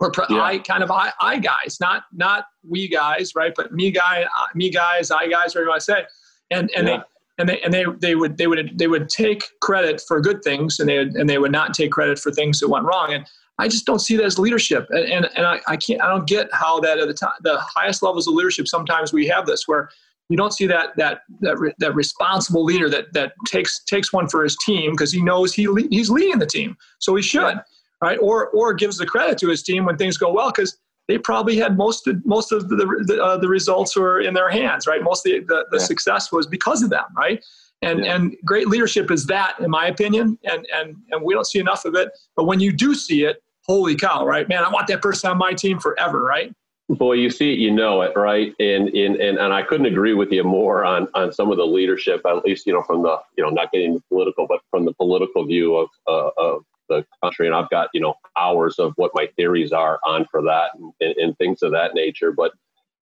were 0.00 0.12
yeah. 0.28 0.42
I 0.42 0.58
kind 0.58 0.82
of 0.82 0.90
I, 0.90 1.12
I 1.20 1.38
guys 1.38 1.78
not 1.80 2.04
not 2.12 2.46
we 2.68 2.88
guys 2.88 3.34
right 3.34 3.52
but 3.54 3.72
me 3.72 3.90
guy 3.90 4.22
uh, 4.22 4.46
me 4.54 4.70
guys 4.70 5.10
I 5.10 5.28
guys 5.28 5.54
whatever 5.54 5.64
you 5.64 5.68
want 5.70 5.80
to 5.80 5.84
say 5.84 6.04
and 6.50 6.70
and 6.76 6.88
yeah. 6.88 6.96
they 6.96 7.02
and 7.38 7.48
they 7.48 7.60
and 7.62 7.72
they 7.72 7.84
they 8.00 8.14
would 8.14 8.36
they 8.36 8.46
would 8.46 8.78
they 8.78 8.86
would 8.86 9.08
take 9.08 9.44
credit 9.60 10.02
for 10.06 10.20
good 10.20 10.42
things 10.42 10.78
and 10.80 10.88
they 10.88 10.98
would, 10.98 11.14
and 11.14 11.28
they 11.28 11.38
would 11.38 11.52
not 11.52 11.74
take 11.74 11.92
credit 11.92 12.18
for 12.18 12.30
things 12.32 12.60
that 12.60 12.68
went 12.68 12.84
wrong 12.84 13.12
and 13.12 13.26
I 13.56 13.68
just 13.68 13.86
don't 13.86 14.00
see 14.00 14.16
that 14.16 14.24
as 14.24 14.38
leadership 14.38 14.86
and 14.90 15.04
and, 15.04 15.28
and 15.36 15.46
I, 15.46 15.60
I 15.68 15.76
can't 15.76 16.02
I 16.02 16.08
don't 16.08 16.26
get 16.26 16.48
how 16.52 16.80
that 16.80 16.98
at 16.98 17.08
the 17.08 17.14
time 17.14 17.32
the 17.42 17.58
highest 17.60 18.02
levels 18.02 18.26
of 18.26 18.34
leadership 18.34 18.68
sometimes 18.68 19.12
we 19.12 19.26
have 19.28 19.46
this 19.46 19.66
where 19.68 19.90
you 20.28 20.36
don't 20.36 20.52
see 20.52 20.66
that 20.66 20.96
that 20.96 21.22
that, 21.40 21.58
re, 21.58 21.72
that 21.78 21.94
responsible 21.94 22.64
leader 22.64 22.88
that 22.88 23.12
that 23.12 23.32
takes 23.46 23.82
takes 23.84 24.12
one 24.12 24.28
for 24.28 24.42
his 24.42 24.56
team 24.56 24.92
because 24.92 25.12
he 25.12 25.22
knows 25.22 25.54
he 25.54 25.68
he's 25.90 26.10
leading 26.10 26.38
the 26.38 26.46
team 26.46 26.76
so 26.98 27.14
he 27.14 27.22
should 27.22 27.42
yeah. 27.42 27.60
Right 28.02 28.18
or 28.20 28.48
or 28.48 28.74
gives 28.74 28.98
the 28.98 29.06
credit 29.06 29.38
to 29.38 29.48
his 29.48 29.62
team 29.62 29.84
when 29.84 29.96
things 29.96 30.16
go 30.16 30.32
well 30.32 30.50
because 30.50 30.76
they 31.06 31.18
probably 31.18 31.56
had 31.56 31.76
most 31.76 32.06
of, 32.06 32.24
most 32.24 32.52
of 32.52 32.68
the 32.68 32.76
the, 33.06 33.22
uh, 33.22 33.36
the 33.36 33.48
results 33.48 33.96
were 33.96 34.20
in 34.20 34.34
their 34.34 34.50
hands, 34.50 34.86
right? 34.86 35.02
Most 35.02 35.26
of 35.26 35.32
the, 35.32 35.40
the, 35.40 35.66
the 35.70 35.78
yeah. 35.78 35.84
success 35.84 36.32
was 36.32 36.46
because 36.46 36.82
of 36.82 36.90
them, 36.90 37.04
right? 37.16 37.44
And 37.82 38.04
yeah. 38.04 38.14
and 38.14 38.36
great 38.44 38.68
leadership 38.68 39.10
is 39.10 39.26
that, 39.26 39.56
in 39.60 39.70
my 39.70 39.86
opinion, 39.88 40.38
and 40.44 40.66
and 40.74 40.96
and 41.10 41.22
we 41.22 41.34
don't 41.34 41.46
see 41.46 41.58
enough 41.58 41.84
of 41.84 41.94
it. 41.94 42.10
But 42.36 42.44
when 42.44 42.60
you 42.60 42.72
do 42.72 42.94
see 42.94 43.24
it, 43.24 43.42
holy 43.66 43.96
cow, 43.96 44.24
right? 44.24 44.48
Man, 44.48 44.64
I 44.64 44.70
want 44.70 44.86
that 44.88 45.02
person 45.02 45.30
on 45.30 45.38
my 45.38 45.52
team 45.52 45.78
forever, 45.78 46.24
right? 46.24 46.52
Boy, 46.88 47.14
you 47.14 47.30
see 47.30 47.52
it, 47.52 47.58
you 47.58 47.70
know 47.70 48.02
it, 48.02 48.12
right? 48.16 48.54
And 48.58 48.88
and 48.88 49.16
and, 49.16 49.38
and 49.38 49.52
I 49.52 49.62
couldn't 49.62 49.86
agree 49.86 50.14
with 50.14 50.30
you 50.32 50.44
more 50.44 50.84
on 50.84 51.08
on 51.14 51.32
some 51.32 51.50
of 51.50 51.58
the 51.58 51.66
leadership, 51.66 52.22
at 52.26 52.44
least 52.44 52.66
you 52.66 52.72
know 52.72 52.82
from 52.82 53.02
the 53.02 53.18
you 53.36 53.44
know 53.44 53.50
not 53.50 53.72
getting 53.72 54.02
political, 54.08 54.46
but 54.46 54.60
from 54.70 54.84
the 54.84 54.94
political 54.94 55.44
view 55.44 55.76
of 55.76 55.88
uh, 56.06 56.30
of 56.38 56.64
the 56.88 57.04
country, 57.22 57.46
and 57.46 57.54
I've 57.54 57.70
got 57.70 57.88
you 57.94 58.00
know 58.00 58.14
hours 58.36 58.78
of 58.78 58.92
what 58.96 59.12
my 59.14 59.28
theories 59.36 59.72
are 59.72 59.98
on 60.06 60.26
for 60.30 60.42
that 60.42 60.70
and, 61.00 61.16
and, 61.16 61.38
things 61.38 61.62
of 61.62 61.72
that 61.72 61.94
nature. 61.94 62.32
But 62.32 62.52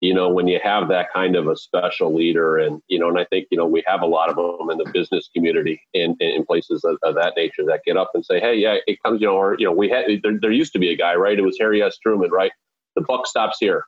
you 0.02 0.14
know, 0.14 0.30
when 0.30 0.48
you 0.48 0.60
have 0.64 0.88
that 0.90 1.12
kind 1.12 1.36
of 1.36 1.48
a 1.48 1.56
special 1.56 2.14
leader, 2.14 2.58
and 2.58 2.82
you 2.88 3.00
know, 3.00 3.10
and 3.10 3.20
I 3.20 3.26
think 3.26 3.48
you 3.52 3.58
know 3.58 3.66
we 3.66 3.84
have 3.88 4.02
a 4.02 4.06
lot 4.06 4.30
of 4.30 4.36
them 4.36 4.70
in 4.70 4.78
the 4.78 4.90
business 4.94 5.30
community 5.34 5.82
and 5.94 6.16
in, 6.22 6.46
places 6.46 6.84
of, 6.84 6.98
of, 7.04 7.16
that 7.16 7.34
nature 7.36 7.66
that 7.66 7.84
get 7.86 7.98
up 7.98 8.12
and 8.14 8.24
say, 8.24 8.40
hey, 8.40 8.56
yeah, 8.56 8.78
it 8.86 9.02
comes, 9.04 9.22
you 9.22 9.28
know, 9.28 9.36
or 9.36 9.56
you 9.58 9.66
know, 9.66 9.72
we 9.72 9.90
had 9.90 10.06
there, 10.24 10.40
there 10.40 10.52
used 10.52 10.74
to 10.74 10.80
be 10.80 10.92
a 10.92 10.96
guy, 10.96 11.16
right? 11.16 11.38
It 11.38 11.44
was 11.44 11.58
Harry 11.60 11.82
S. 11.82 11.98
Truman, 11.98 12.32
right? 12.32 12.52
The 12.96 13.02
buck 13.02 13.26
stops 13.28 13.58
here. 13.60 13.86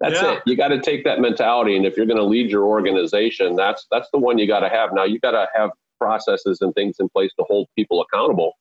That's 0.00 0.22
yeah. 0.22 0.34
it. 0.34 0.42
You 0.46 0.56
got 0.56 0.68
to 0.68 0.80
take 0.80 1.04
that 1.04 1.20
mentality, 1.20 1.76
and 1.76 1.84
if 1.84 1.96
you're 1.96 2.06
going 2.06 2.18
to 2.18 2.24
lead 2.24 2.50
your 2.50 2.64
organization, 2.64 3.56
that's 3.56 3.86
that's 3.90 4.08
the 4.12 4.18
one 4.18 4.38
you 4.38 4.46
got 4.46 4.60
to 4.60 4.68
have. 4.68 4.90
Now 4.94 5.04
you 5.04 5.18
got 5.20 5.32
to 5.32 5.48
have 5.54 5.70
processes 6.00 6.58
and 6.60 6.74
things 6.74 6.96
in 6.98 7.08
place 7.08 7.30
to 7.38 7.44
hold 7.48 7.68
people 7.76 8.02
accountable 8.02 8.54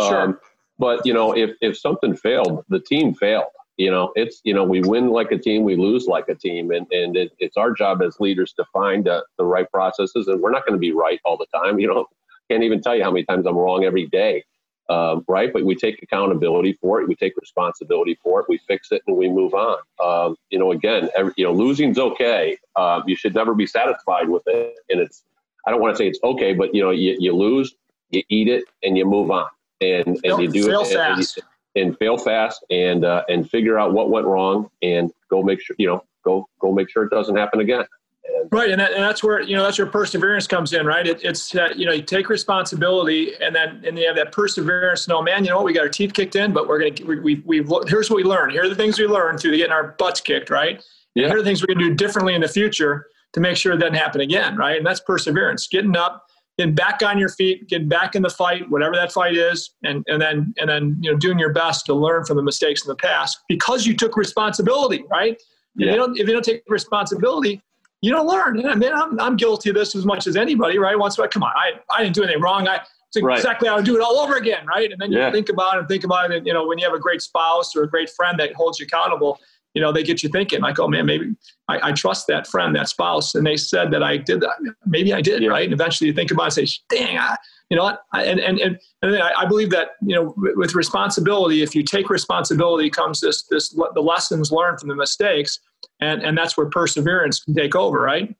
Sure. 0.00 0.22
Um, 0.22 0.38
but 0.78 1.04
you 1.04 1.12
know, 1.12 1.36
if 1.36 1.50
if 1.60 1.76
something 1.76 2.16
failed, 2.16 2.64
the 2.68 2.80
team 2.80 3.14
failed. 3.14 3.52
You 3.76 3.90
know, 3.90 4.12
it's 4.16 4.40
you 4.44 4.54
know 4.54 4.64
we 4.64 4.80
win 4.80 5.10
like 5.10 5.30
a 5.32 5.38
team, 5.38 5.64
we 5.64 5.76
lose 5.76 6.06
like 6.06 6.28
a 6.28 6.34
team, 6.34 6.70
and 6.70 6.86
and 6.92 7.16
it, 7.16 7.32
it's 7.38 7.56
our 7.56 7.72
job 7.72 8.02
as 8.02 8.18
leaders 8.20 8.52
to 8.54 8.64
find 8.72 9.08
uh, 9.08 9.22
the 9.38 9.44
right 9.44 9.70
processes. 9.70 10.28
And 10.28 10.40
we're 10.40 10.50
not 10.50 10.66
going 10.66 10.76
to 10.76 10.80
be 10.80 10.92
right 10.92 11.20
all 11.24 11.36
the 11.36 11.46
time. 11.46 11.78
You 11.88 11.94
know, 11.94 12.00
I 12.02 12.52
can't 12.52 12.64
even 12.64 12.82
tell 12.82 12.96
you 12.96 13.04
how 13.04 13.10
many 13.10 13.24
times 13.24 13.46
I'm 13.46 13.56
wrong 13.56 13.84
every 13.84 14.06
day. 14.06 14.44
Um, 14.90 15.24
right? 15.28 15.52
But 15.52 15.64
we 15.64 15.74
take 15.74 16.02
accountability 16.02 16.72
for 16.80 17.00
it. 17.00 17.08
We 17.08 17.14
take 17.14 17.36
responsibility 17.36 18.18
for 18.22 18.40
it. 18.40 18.46
We 18.48 18.58
fix 18.66 18.90
it 18.90 19.02
and 19.06 19.16
we 19.16 19.28
move 19.28 19.52
on. 19.52 19.78
Um, 20.02 20.36
you 20.48 20.58
know, 20.58 20.72
again, 20.72 21.10
every, 21.14 21.34
you 21.36 21.44
know, 21.44 21.52
losing's 21.52 21.98
okay. 21.98 22.56
Uh, 22.74 23.02
you 23.06 23.14
should 23.14 23.34
never 23.34 23.54
be 23.54 23.66
satisfied 23.66 24.30
with 24.30 24.42
it. 24.46 24.76
And 24.88 24.98
it's, 24.98 25.24
I 25.66 25.70
don't 25.70 25.82
want 25.82 25.94
to 25.94 25.98
say 25.98 26.08
it's 26.08 26.18
okay, 26.24 26.54
but 26.54 26.74
you 26.74 26.82
know, 26.82 26.90
you, 26.90 27.16
you 27.18 27.34
lose, 27.34 27.74
you 28.08 28.22
eat 28.30 28.48
it, 28.48 28.64
and 28.82 28.96
you 28.96 29.04
move 29.04 29.30
on 29.30 29.46
and 29.80 30.06
and 30.06 30.20
fail, 30.20 30.40
you 30.40 30.48
do 30.48 30.66
fail 30.66 30.82
it 30.82 30.92
fast. 30.94 31.40
And, 31.74 31.86
and, 31.86 31.98
fail 31.98 32.18
fast 32.18 32.64
and 32.70 33.04
uh, 33.04 33.24
and 33.28 33.48
figure 33.48 33.78
out 33.78 33.92
what 33.92 34.10
went 34.10 34.26
wrong 34.26 34.70
and 34.82 35.12
go 35.30 35.42
make 35.42 35.60
sure 35.60 35.76
you 35.78 35.86
know 35.86 36.04
go 36.24 36.48
go 36.60 36.72
make 36.72 36.90
sure 36.90 37.04
it 37.04 37.10
doesn't 37.10 37.36
happen 37.36 37.60
again. 37.60 37.84
And, 38.24 38.48
right, 38.52 38.70
and, 38.70 38.80
that, 38.80 38.92
and 38.92 39.02
that's 39.02 39.22
where 39.22 39.40
you 39.40 39.56
know 39.56 39.62
that's 39.62 39.78
where 39.78 39.86
perseverance 39.86 40.46
comes 40.46 40.72
in, 40.72 40.84
right? 40.84 41.06
It, 41.06 41.24
it's 41.24 41.54
uh, 41.54 41.68
you 41.74 41.86
know 41.86 41.92
you 41.92 42.02
take 42.02 42.28
responsibility, 42.28 43.32
and 43.40 43.54
then 43.54 43.82
and 43.86 43.98
you 43.98 44.06
have 44.06 44.16
that 44.16 44.32
perseverance. 44.32 45.08
No, 45.08 45.22
man, 45.22 45.44
you 45.44 45.50
know 45.50 45.56
what? 45.56 45.64
We 45.64 45.72
got 45.72 45.82
our 45.82 45.88
teeth 45.88 46.12
kicked 46.12 46.36
in, 46.36 46.52
but 46.52 46.68
we're 46.68 46.78
gonna 46.78 47.06
we 47.06 47.20
we 47.20 47.62
we 47.62 47.76
here's 47.86 48.10
what 48.10 48.16
we 48.16 48.24
learned. 48.24 48.52
Here 48.52 48.64
are 48.64 48.68
the 48.68 48.74
things 48.74 48.98
we 48.98 49.06
learned 49.06 49.40
through 49.40 49.56
getting 49.56 49.72
our 49.72 49.94
butts 49.98 50.20
kicked, 50.20 50.50
right? 50.50 50.82
Yeah. 51.14 51.26
here 51.26 51.36
are 51.36 51.38
the 51.38 51.44
things 51.44 51.62
we're 51.62 51.74
gonna 51.74 51.88
do 51.88 51.94
differently 51.94 52.34
in 52.34 52.40
the 52.40 52.48
future 52.48 53.06
to 53.32 53.40
make 53.40 53.56
sure 53.56 53.72
it 53.72 53.78
doesn't 53.78 53.94
happen 53.94 54.20
again, 54.20 54.56
right? 54.56 54.76
And 54.76 54.86
that's 54.86 55.00
perseverance, 55.00 55.66
getting 55.68 55.96
up, 55.96 56.26
getting 56.58 56.74
back 56.74 57.02
on 57.02 57.18
your 57.18 57.28
feet, 57.28 57.68
getting 57.68 57.88
back 57.88 58.14
in 58.14 58.22
the 58.22 58.30
fight, 58.30 58.68
whatever 58.68 58.94
that 58.96 59.12
fight 59.12 59.36
is, 59.36 59.70
and, 59.84 60.04
and 60.08 60.20
then 60.20 60.52
and 60.58 60.68
then 60.68 60.96
you 61.00 61.10
know 61.10 61.16
doing 61.16 61.38
your 61.38 61.52
best 61.52 61.86
to 61.86 61.94
learn 61.94 62.24
from 62.24 62.36
the 62.36 62.42
mistakes 62.42 62.84
in 62.84 62.88
the 62.88 62.96
past 62.96 63.38
because 63.48 63.86
you 63.86 63.96
took 63.96 64.16
responsibility, 64.16 65.04
right? 65.10 65.40
Yeah. 65.76 65.88
If 65.88 65.92
you 65.92 65.96
don't 65.96 66.18
if 66.18 66.26
you 66.26 66.34
don't 66.34 66.44
take 66.44 66.62
responsibility, 66.68 67.62
you 68.02 68.10
don't 68.10 68.26
learn. 68.26 68.58
And 68.58 68.68
I 68.68 68.74
mean, 68.74 68.92
I'm, 68.92 69.18
I'm 69.18 69.36
guilty 69.36 69.70
of 69.70 69.76
this 69.76 69.94
as 69.94 70.04
much 70.04 70.26
as 70.26 70.36
anybody, 70.36 70.78
right? 70.78 70.98
Once, 70.98 71.16
come 71.16 71.42
on, 71.42 71.52
I, 71.54 71.72
I 71.90 72.02
didn't 72.02 72.14
do 72.14 72.22
anything 72.24 72.42
wrong. 72.42 72.66
I 72.68 72.80
it's 73.14 73.22
right. 73.22 73.38
exactly 73.38 73.68
how 73.68 73.76
to 73.76 73.82
do 73.82 73.96
it 73.96 74.02
all 74.02 74.18
over 74.18 74.34
again, 74.34 74.66
right? 74.66 74.90
And 74.92 75.00
then 75.00 75.10
you 75.10 75.18
yeah. 75.18 75.32
think 75.32 75.48
about 75.48 75.76
it 75.76 75.78
and 75.80 75.88
think 75.88 76.04
about 76.04 76.30
it. 76.30 76.36
And, 76.36 76.46
you 76.46 76.52
know, 76.52 76.66
when 76.66 76.78
you 76.78 76.84
have 76.84 76.94
a 76.94 76.98
great 76.98 77.22
spouse 77.22 77.74
or 77.74 77.84
a 77.84 77.88
great 77.88 78.10
friend 78.10 78.38
that 78.38 78.52
holds 78.52 78.78
you 78.78 78.84
accountable, 78.84 79.38
you 79.74 79.82
know, 79.82 79.92
they 79.92 80.02
get 80.02 80.22
you 80.22 80.28
thinking 80.28 80.60
like, 80.60 80.78
oh 80.78 80.88
man, 80.88 81.06
maybe 81.06 81.34
I, 81.68 81.88
I, 81.88 81.92
trust 81.92 82.26
that 82.28 82.46
friend, 82.46 82.74
that 82.76 82.88
spouse. 82.88 83.34
And 83.34 83.46
they 83.46 83.56
said 83.56 83.90
that 83.92 84.02
I 84.02 84.16
did 84.16 84.40
that. 84.40 84.74
Maybe 84.86 85.12
I 85.12 85.20
did, 85.20 85.46
right? 85.46 85.64
And 85.64 85.72
eventually 85.72 86.08
you 86.08 86.14
think 86.14 86.30
about 86.30 86.56
it 86.56 86.58
and 86.58 86.68
say, 86.68 86.78
dang, 86.88 87.18
I, 87.18 87.36
you 87.70 87.76
know 87.76 87.84
what? 87.84 88.02
And, 88.14 88.40
and, 88.40 88.58
and, 88.58 88.78
and 89.02 89.22
I, 89.22 89.44
believe 89.44 89.70
that, 89.70 89.90
you 90.00 90.14
know, 90.14 90.34
with 90.36 90.74
responsibility, 90.74 91.62
if 91.62 91.74
you 91.74 91.82
take 91.82 92.08
responsibility 92.08 92.88
comes 92.88 93.20
this, 93.20 93.42
this, 93.44 93.68
the 93.68 94.00
lessons 94.00 94.50
learned 94.50 94.80
from 94.80 94.88
the 94.88 94.96
mistakes. 94.96 95.60
And, 96.00 96.22
and 96.22 96.36
that's 96.36 96.56
where 96.56 96.68
perseverance 96.70 97.44
can 97.44 97.54
take 97.54 97.76
over, 97.76 98.00
right? 98.00 98.34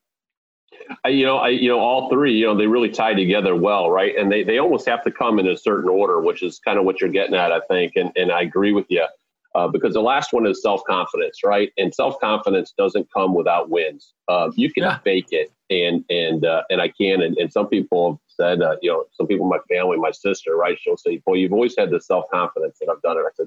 I, 1.04 1.10
you 1.10 1.26
know, 1.26 1.36
I, 1.36 1.48
you 1.50 1.68
know, 1.68 1.78
all 1.78 2.08
three, 2.08 2.32
you 2.32 2.46
know, 2.46 2.56
they 2.56 2.66
really 2.66 2.88
tie 2.88 3.12
together 3.12 3.54
well, 3.54 3.90
right? 3.90 4.16
And 4.16 4.32
they, 4.32 4.42
they 4.42 4.58
almost 4.58 4.88
have 4.88 5.04
to 5.04 5.10
come 5.10 5.38
in 5.38 5.46
a 5.46 5.56
certain 5.56 5.90
order, 5.90 6.20
which 6.20 6.42
is 6.42 6.58
kind 6.60 6.78
of 6.78 6.86
what 6.86 7.00
you're 7.00 7.10
getting 7.10 7.34
at, 7.34 7.52
I 7.52 7.60
think. 7.68 7.92
And, 7.96 8.10
and 8.16 8.32
I 8.32 8.42
agree 8.42 8.72
with 8.72 8.86
you 8.88 9.06
uh, 9.54 9.66
because 9.68 9.94
the 9.94 10.00
last 10.00 10.32
one 10.32 10.46
is 10.46 10.62
self 10.62 10.82
confidence, 10.84 11.40
right? 11.44 11.72
And 11.78 11.94
self 11.94 12.20
confidence 12.20 12.74
doesn't 12.76 13.08
come 13.12 13.34
without 13.34 13.70
wins. 13.70 14.14
Uh, 14.28 14.50
you 14.56 14.72
can 14.72 14.84
yeah. 14.84 14.98
fake 14.98 15.28
it, 15.30 15.52
and 15.70 16.04
and 16.10 16.44
uh, 16.44 16.62
and 16.70 16.80
I 16.80 16.88
can. 16.88 17.22
And, 17.22 17.36
and 17.38 17.52
some 17.52 17.68
people 17.68 18.12
have 18.12 18.18
said, 18.28 18.62
uh, 18.62 18.76
you 18.82 18.90
know, 18.90 19.04
some 19.12 19.26
people 19.26 19.46
in 19.46 19.50
my 19.50 19.74
family, 19.74 19.96
my 19.96 20.10
sister, 20.10 20.56
right? 20.56 20.78
She'll 20.80 20.96
say, 20.96 21.22
"Boy, 21.24 21.34
you've 21.34 21.52
always 21.52 21.74
had 21.78 21.90
this 21.90 22.06
self 22.06 22.26
confidence 22.32 22.78
that 22.80 22.90
I've 22.90 23.02
done 23.02 23.16
it." 23.16 23.20
I 23.20 23.30
said, 23.34 23.46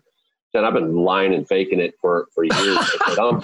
"Jen, 0.53 0.65
I've 0.65 0.73
been 0.73 0.95
lying 0.95 1.36
and 1.36 1.47
faking 1.47 1.80
it 1.80 1.93
for 2.01 2.28
for 2.34 2.43
years." 2.43 2.57
I 2.57 3.09
said, 3.09 3.19
"I'm 3.19 3.43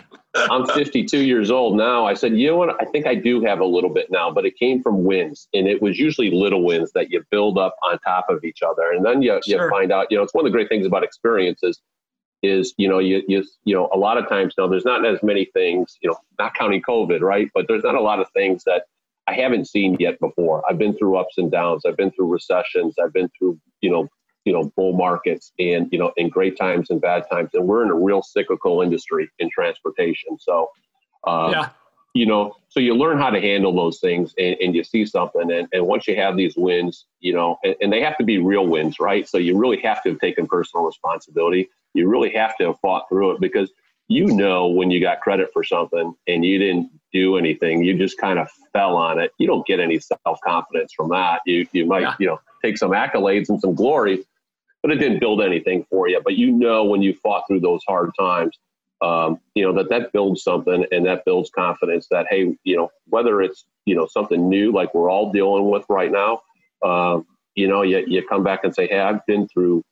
I'm 0.52 0.68
52 0.68 1.20
years 1.20 1.52
old 1.52 1.78
now." 1.78 2.08
I 2.08 2.16
said, 2.16 2.36
"You 2.36 2.48
know 2.48 2.58
what? 2.58 2.82
I 2.82 2.86
think 2.86 3.06
I 3.06 3.14
do 3.14 3.40
have 3.42 3.60
a 3.60 3.66
little 3.66 3.92
bit 3.92 4.10
now, 4.10 4.32
but 4.32 4.48
it 4.48 4.58
came 4.58 4.82
from 4.82 5.04
wins, 5.04 5.48
and 5.54 5.68
it 5.68 5.80
was 5.80 6.00
usually 6.00 6.32
little 6.32 6.66
wins 6.66 6.92
that 6.94 7.12
you 7.12 7.24
build 7.30 7.60
up 7.60 7.76
on 7.84 8.00
top 8.00 8.26
of 8.30 8.44
each 8.44 8.64
other, 8.64 8.92
and 8.92 9.06
then 9.06 9.22
you 9.22 9.40
sure. 9.46 9.66
you 9.66 9.70
find 9.70 9.92
out. 9.92 10.08
You 10.10 10.18
know, 10.18 10.24
it's 10.24 10.34
one 10.34 10.44
of 10.44 10.52
the 10.52 10.56
great 10.56 10.70
things 10.70 10.88
about 10.88 11.04
experiences." 11.04 11.80
Is 12.44 12.74
you 12.78 12.88
know 12.88 13.00
you, 13.00 13.24
you 13.28 13.44
you 13.64 13.76
know 13.76 13.90
a 13.94 13.98
lot 13.98 14.18
of 14.18 14.28
times 14.30 14.54
now 14.58 14.68
there's 14.68 14.86
not 14.86 15.06
as 15.06 15.22
many 15.24 15.46
things 15.54 15.98
you 16.02 16.10
know 16.10 16.18
not 16.40 16.54
counting 16.54 16.82
covid 16.82 17.22
right? 17.22 17.50
But 17.54 17.68
there's 17.68 17.84
not 17.84 17.96
a 17.96 18.02
lot 18.02 18.20
of 18.20 18.28
things 18.32 18.64
that 18.66 18.84
i 19.28 19.34
haven't 19.34 19.68
seen 19.68 19.98
yet 20.00 20.20
before. 20.20 20.64
I've 20.70 20.78
been 20.78 20.96
through 20.98 21.18
ups 21.18 21.38
and 21.38 21.52
downs. 21.52 21.84
I've 21.86 21.98
been 21.98 22.12
through 22.12 22.32
recessions. 22.32 22.96
I've 23.02 23.14
been 23.14 23.30
through 23.38 23.60
you 23.82 23.90
know 23.90 24.08
you 24.46 24.54
know 24.54 24.72
bull 24.76 24.94
markets 24.94 25.52
and 25.60 25.88
you 25.92 26.00
know 26.00 26.12
in 26.18 26.30
great 26.30 26.58
times 26.58 26.90
and 26.90 27.02
bad 27.02 27.24
times. 27.30 27.50
And 27.54 27.68
we're 27.68 27.84
in 27.84 27.90
a 27.90 27.96
real 27.96 28.22
cyclical 28.22 28.82
industry 28.82 29.30
in 29.40 29.50
transportation. 29.50 30.38
So 30.40 30.70
um, 31.26 31.52
yeah. 31.52 31.70
You 32.18 32.26
know 32.26 32.56
so 32.70 32.80
you 32.80 32.96
learn 32.96 33.18
how 33.18 33.30
to 33.30 33.40
handle 33.40 33.74
those 33.76 34.00
things 34.00 34.34
and, 34.38 34.56
and 34.62 34.76
you 34.76 34.84
see 34.84 35.06
something. 35.06 35.52
And, 35.52 35.68
and 35.72 35.88
once 35.88 36.08
you 36.08 36.16
have 36.16 36.36
these 36.36 36.56
wins 36.58 37.06
you 37.20 37.34
know 37.34 37.58
and, 37.64 37.76
and 37.82 37.94
they 37.94 38.02
have 38.02 38.18
to 38.18 38.24
be 38.24 38.40
real 38.40 38.66
wins 38.68 39.00
right? 39.00 39.28
So 39.28 39.38
you 39.38 39.58
really 39.58 39.80
have 39.82 40.04
to 40.04 40.10
have 40.10 40.20
taken 40.20 40.48
personal 40.48 40.86
responsibility. 40.86 41.70
You 41.94 42.10
really 42.10 42.34
have 42.34 42.58
to 42.58 42.68
have 42.68 42.80
fought 42.80 43.08
through 43.10 43.32
it 43.32 43.42
because 43.42 43.72
you 44.08 44.28
know 44.28 44.68
when 44.68 44.90
you 44.90 45.02
got 45.02 45.22
credit 45.22 45.50
for 45.54 45.64
something 45.64 46.14
and 46.28 46.46
you 46.46 46.58
didn't 46.58 46.90
do 47.14 47.38
anything 47.38 47.84
you 47.84 47.98
just 47.98 48.18
kind 48.18 48.40
of 48.40 48.48
fell 48.74 48.96
on 48.96 49.20
it. 49.20 49.32
You 49.38 49.48
don't 49.48 49.66
get 49.66 49.80
any 49.80 50.00
self-confidence 50.00 50.94
from 50.96 51.10
that. 51.10 51.42
You 51.46 51.68
you 51.72 51.86
might 51.86 52.02
yeah. 52.02 52.16
you 52.20 52.28
know 52.28 52.40
take 52.64 52.78
some 52.78 52.92
accolades 52.92 53.50
and 53.50 53.60
some 53.62 53.76
glory 53.76 54.26
but 54.84 54.92
it 54.92 55.00
didn't 55.00 55.20
build 55.20 55.42
anything 55.42 55.86
for 55.90 56.08
you. 56.08 56.22
But 56.24 56.36
you 56.36 56.52
know 56.52 56.86
when 56.86 57.02
you 57.02 57.14
fought 57.14 57.44
through 57.48 57.62
those 57.62 57.82
hard 57.88 58.12
times, 58.18 58.58
um, 59.02 59.40
you 59.54 59.64
know 59.64 59.74
that 59.74 59.90
that 59.90 60.12
builds 60.12 60.44
something 60.44 60.86
and 60.92 61.06
that 61.06 61.24
builds 61.26 61.50
confidence 61.50 62.08
that 62.10 62.28
hey, 62.30 62.58
you 62.64 62.76
know 62.76 62.90
whether 63.08 63.42
it's 63.42 63.66
you 63.86 63.96
know 63.96 64.08
something 64.08 64.50
new 64.50 64.72
like 64.72 64.94
we're 64.94 65.10
all 65.10 65.32
dealing 65.32 65.70
with 65.70 65.86
right 65.90 66.12
now, 66.12 66.42
uh, 66.82 67.20
you 67.56 67.68
know 67.68 67.84
you 67.84 68.04
you 68.08 68.26
come 68.26 68.44
back 68.44 68.64
and 68.64 68.74
say 68.74 68.88
hey 68.88 69.00
I've 69.00 69.26
been 69.26 69.48
through 69.48 69.84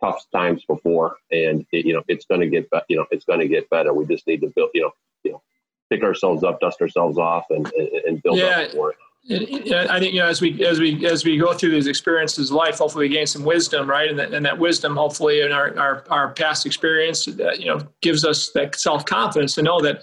tough 0.00 0.22
times 0.30 0.62
before 0.66 1.16
and 1.30 1.64
it, 1.72 1.86
you 1.86 1.94
know 1.94 2.02
it's 2.08 2.26
going 2.26 2.42
to 2.42 2.46
get 2.46 2.68
better 2.68 2.84
you 2.88 2.96
know 2.96 3.06
it's 3.10 3.24
going 3.24 3.40
to 3.40 3.48
get 3.48 3.68
better. 3.70 3.94
We 3.94 4.04
just 4.06 4.26
need 4.26 4.42
to 4.42 4.48
build 4.54 4.70
you 4.74 4.82
know 4.82 4.92
you 5.24 5.32
know 5.32 5.42
pick 5.90 6.02
ourselves 6.02 6.44
up, 6.44 6.60
dust 6.60 6.80
ourselves 6.80 7.18
off, 7.18 7.46
and 7.50 7.66
and, 7.74 7.88
and 7.88 8.22
build 8.22 8.38
yeah. 8.38 8.60
up 8.60 8.72
for 8.72 8.90
it. 8.90 8.96
I 9.28 9.98
think 9.98 10.14
you 10.14 10.20
know 10.20 10.28
as 10.28 10.40
we 10.40 10.64
as 10.64 10.78
we 10.78 11.04
as 11.04 11.24
we 11.24 11.36
go 11.36 11.52
through 11.52 11.72
these 11.72 11.88
experiences 11.88 12.50
of 12.50 12.56
life, 12.56 12.78
hopefully 12.78 13.08
we 13.08 13.14
gain 13.14 13.26
some 13.26 13.44
wisdom, 13.44 13.88
right? 13.90 14.08
And 14.08 14.18
that, 14.18 14.32
and 14.32 14.46
that 14.46 14.58
wisdom, 14.58 14.94
hopefully, 14.94 15.40
in 15.40 15.50
our 15.50 15.76
our, 15.76 16.04
our 16.10 16.32
past 16.32 16.64
experience, 16.64 17.26
uh, 17.26 17.52
you 17.58 17.66
know, 17.66 17.80
gives 18.02 18.24
us 18.24 18.50
that 18.52 18.76
self 18.76 19.04
confidence 19.04 19.56
to 19.56 19.62
know 19.62 19.80
that 19.80 20.02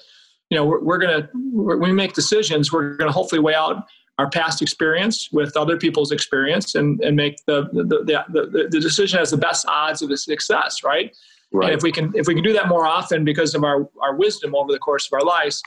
you 0.49 0.57
know 0.57 0.65
we're, 0.65 0.83
we're 0.83 0.97
gonna 0.97 1.29
when 1.33 1.79
we 1.79 1.93
make 1.93 2.13
decisions, 2.13 2.73
we're 2.73 2.97
gonna 2.97 3.13
hopefully 3.13 3.39
weigh 3.39 3.55
out 3.55 3.85
our 4.19 4.29
past 4.29 4.61
experience 4.61 5.29
with 5.31 5.55
other 5.55 5.77
people's 5.77 6.11
experience 6.11 6.75
and 6.75 6.99
and 7.01 7.15
make 7.15 7.37
the 7.47 7.69
the 7.71 7.83
the, 7.83 8.25
the, 8.29 8.67
the 8.69 8.79
decision 8.81 9.19
has 9.19 9.31
the 9.31 9.37
best 9.37 9.65
odds 9.69 10.01
of 10.01 10.19
success, 10.19 10.83
right? 10.83 11.15
Right. 11.53 11.69
And 11.69 11.77
if 11.77 11.83
we 11.83 11.93
can 11.93 12.11
if 12.13 12.27
we 12.27 12.33
can 12.33 12.43
do 12.43 12.51
that 12.53 12.67
more 12.67 12.85
often 12.85 13.23
because 13.23 13.55
of 13.55 13.63
our 13.63 13.87
our 14.01 14.15
wisdom 14.15 14.53
over 14.53 14.73
the 14.73 14.79
course 14.79 15.07
of 15.07 15.13
our 15.13 15.25
lives 15.25 15.63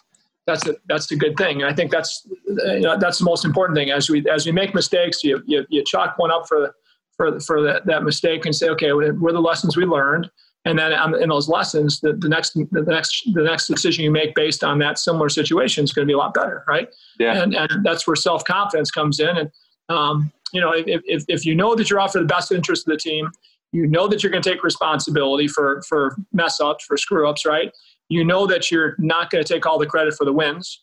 that's 0.46 0.66
a 0.66 0.74
that's 0.88 1.10
a 1.10 1.16
good 1.16 1.36
thing. 1.36 1.62
And 1.62 1.70
I 1.70 1.74
think 1.74 1.90
that's 1.90 2.26
you 2.46 2.80
know, 2.80 2.96
that's 2.98 3.18
the 3.18 3.24
most 3.24 3.44
important 3.44 3.76
thing. 3.76 3.90
As 3.90 4.08
we 4.08 4.28
as 4.30 4.46
we 4.46 4.52
make 4.52 4.74
mistakes, 4.74 5.24
you 5.24 5.42
you, 5.46 5.66
you 5.68 5.82
chalk 5.84 6.18
one 6.18 6.30
up 6.30 6.46
for 6.48 6.74
for 7.16 7.40
for 7.40 7.62
that, 7.62 7.86
that 7.86 8.04
mistake 8.04 8.46
and 8.46 8.54
say, 8.54 8.68
okay, 8.70 8.92
what 8.92 9.04
are 9.04 9.32
the 9.32 9.40
lessons 9.40 9.76
we 9.76 9.84
learned? 9.84 10.30
And 10.64 10.78
then 10.78 10.92
in 11.20 11.28
those 11.28 11.48
lessons, 11.48 12.00
the, 12.00 12.12
the 12.12 12.28
next 12.28 12.54
the 12.54 12.82
next 12.82 13.22
the 13.34 13.42
next 13.42 13.66
decision 13.66 14.04
you 14.04 14.10
make 14.10 14.34
based 14.34 14.64
on 14.64 14.78
that 14.80 14.98
similar 14.98 15.28
situation 15.28 15.84
is 15.84 15.92
going 15.92 16.06
to 16.06 16.10
be 16.10 16.14
a 16.14 16.18
lot 16.18 16.34
better, 16.34 16.64
right? 16.66 16.88
Yeah. 17.18 17.42
And 17.42 17.54
and 17.54 17.84
that's 17.84 18.06
where 18.06 18.16
self 18.16 18.44
confidence 18.44 18.90
comes 18.90 19.20
in. 19.20 19.36
And 19.36 19.50
um, 19.88 20.32
you 20.52 20.60
know, 20.60 20.72
if, 20.72 21.02
if 21.04 21.24
if 21.28 21.46
you 21.46 21.54
know 21.54 21.74
that 21.74 21.90
you're 21.90 22.00
out 22.00 22.12
for 22.12 22.20
the 22.20 22.26
best 22.26 22.50
interest 22.50 22.86
of 22.86 22.92
the 22.92 22.98
team, 22.98 23.30
you 23.72 23.86
know 23.86 24.08
that 24.08 24.22
you're 24.22 24.32
going 24.32 24.42
to 24.42 24.50
take 24.50 24.64
responsibility 24.64 25.48
for 25.48 25.82
for 25.88 26.16
mess 26.32 26.60
ups, 26.60 26.84
for 26.84 26.96
screw 26.96 27.28
ups, 27.28 27.46
right? 27.46 27.72
You 28.08 28.24
know 28.24 28.46
that 28.46 28.70
you're 28.70 28.94
not 28.98 29.30
going 29.30 29.42
to 29.42 29.52
take 29.52 29.66
all 29.66 29.78
the 29.78 29.86
credit 29.86 30.14
for 30.14 30.24
the 30.24 30.32
wins. 30.32 30.82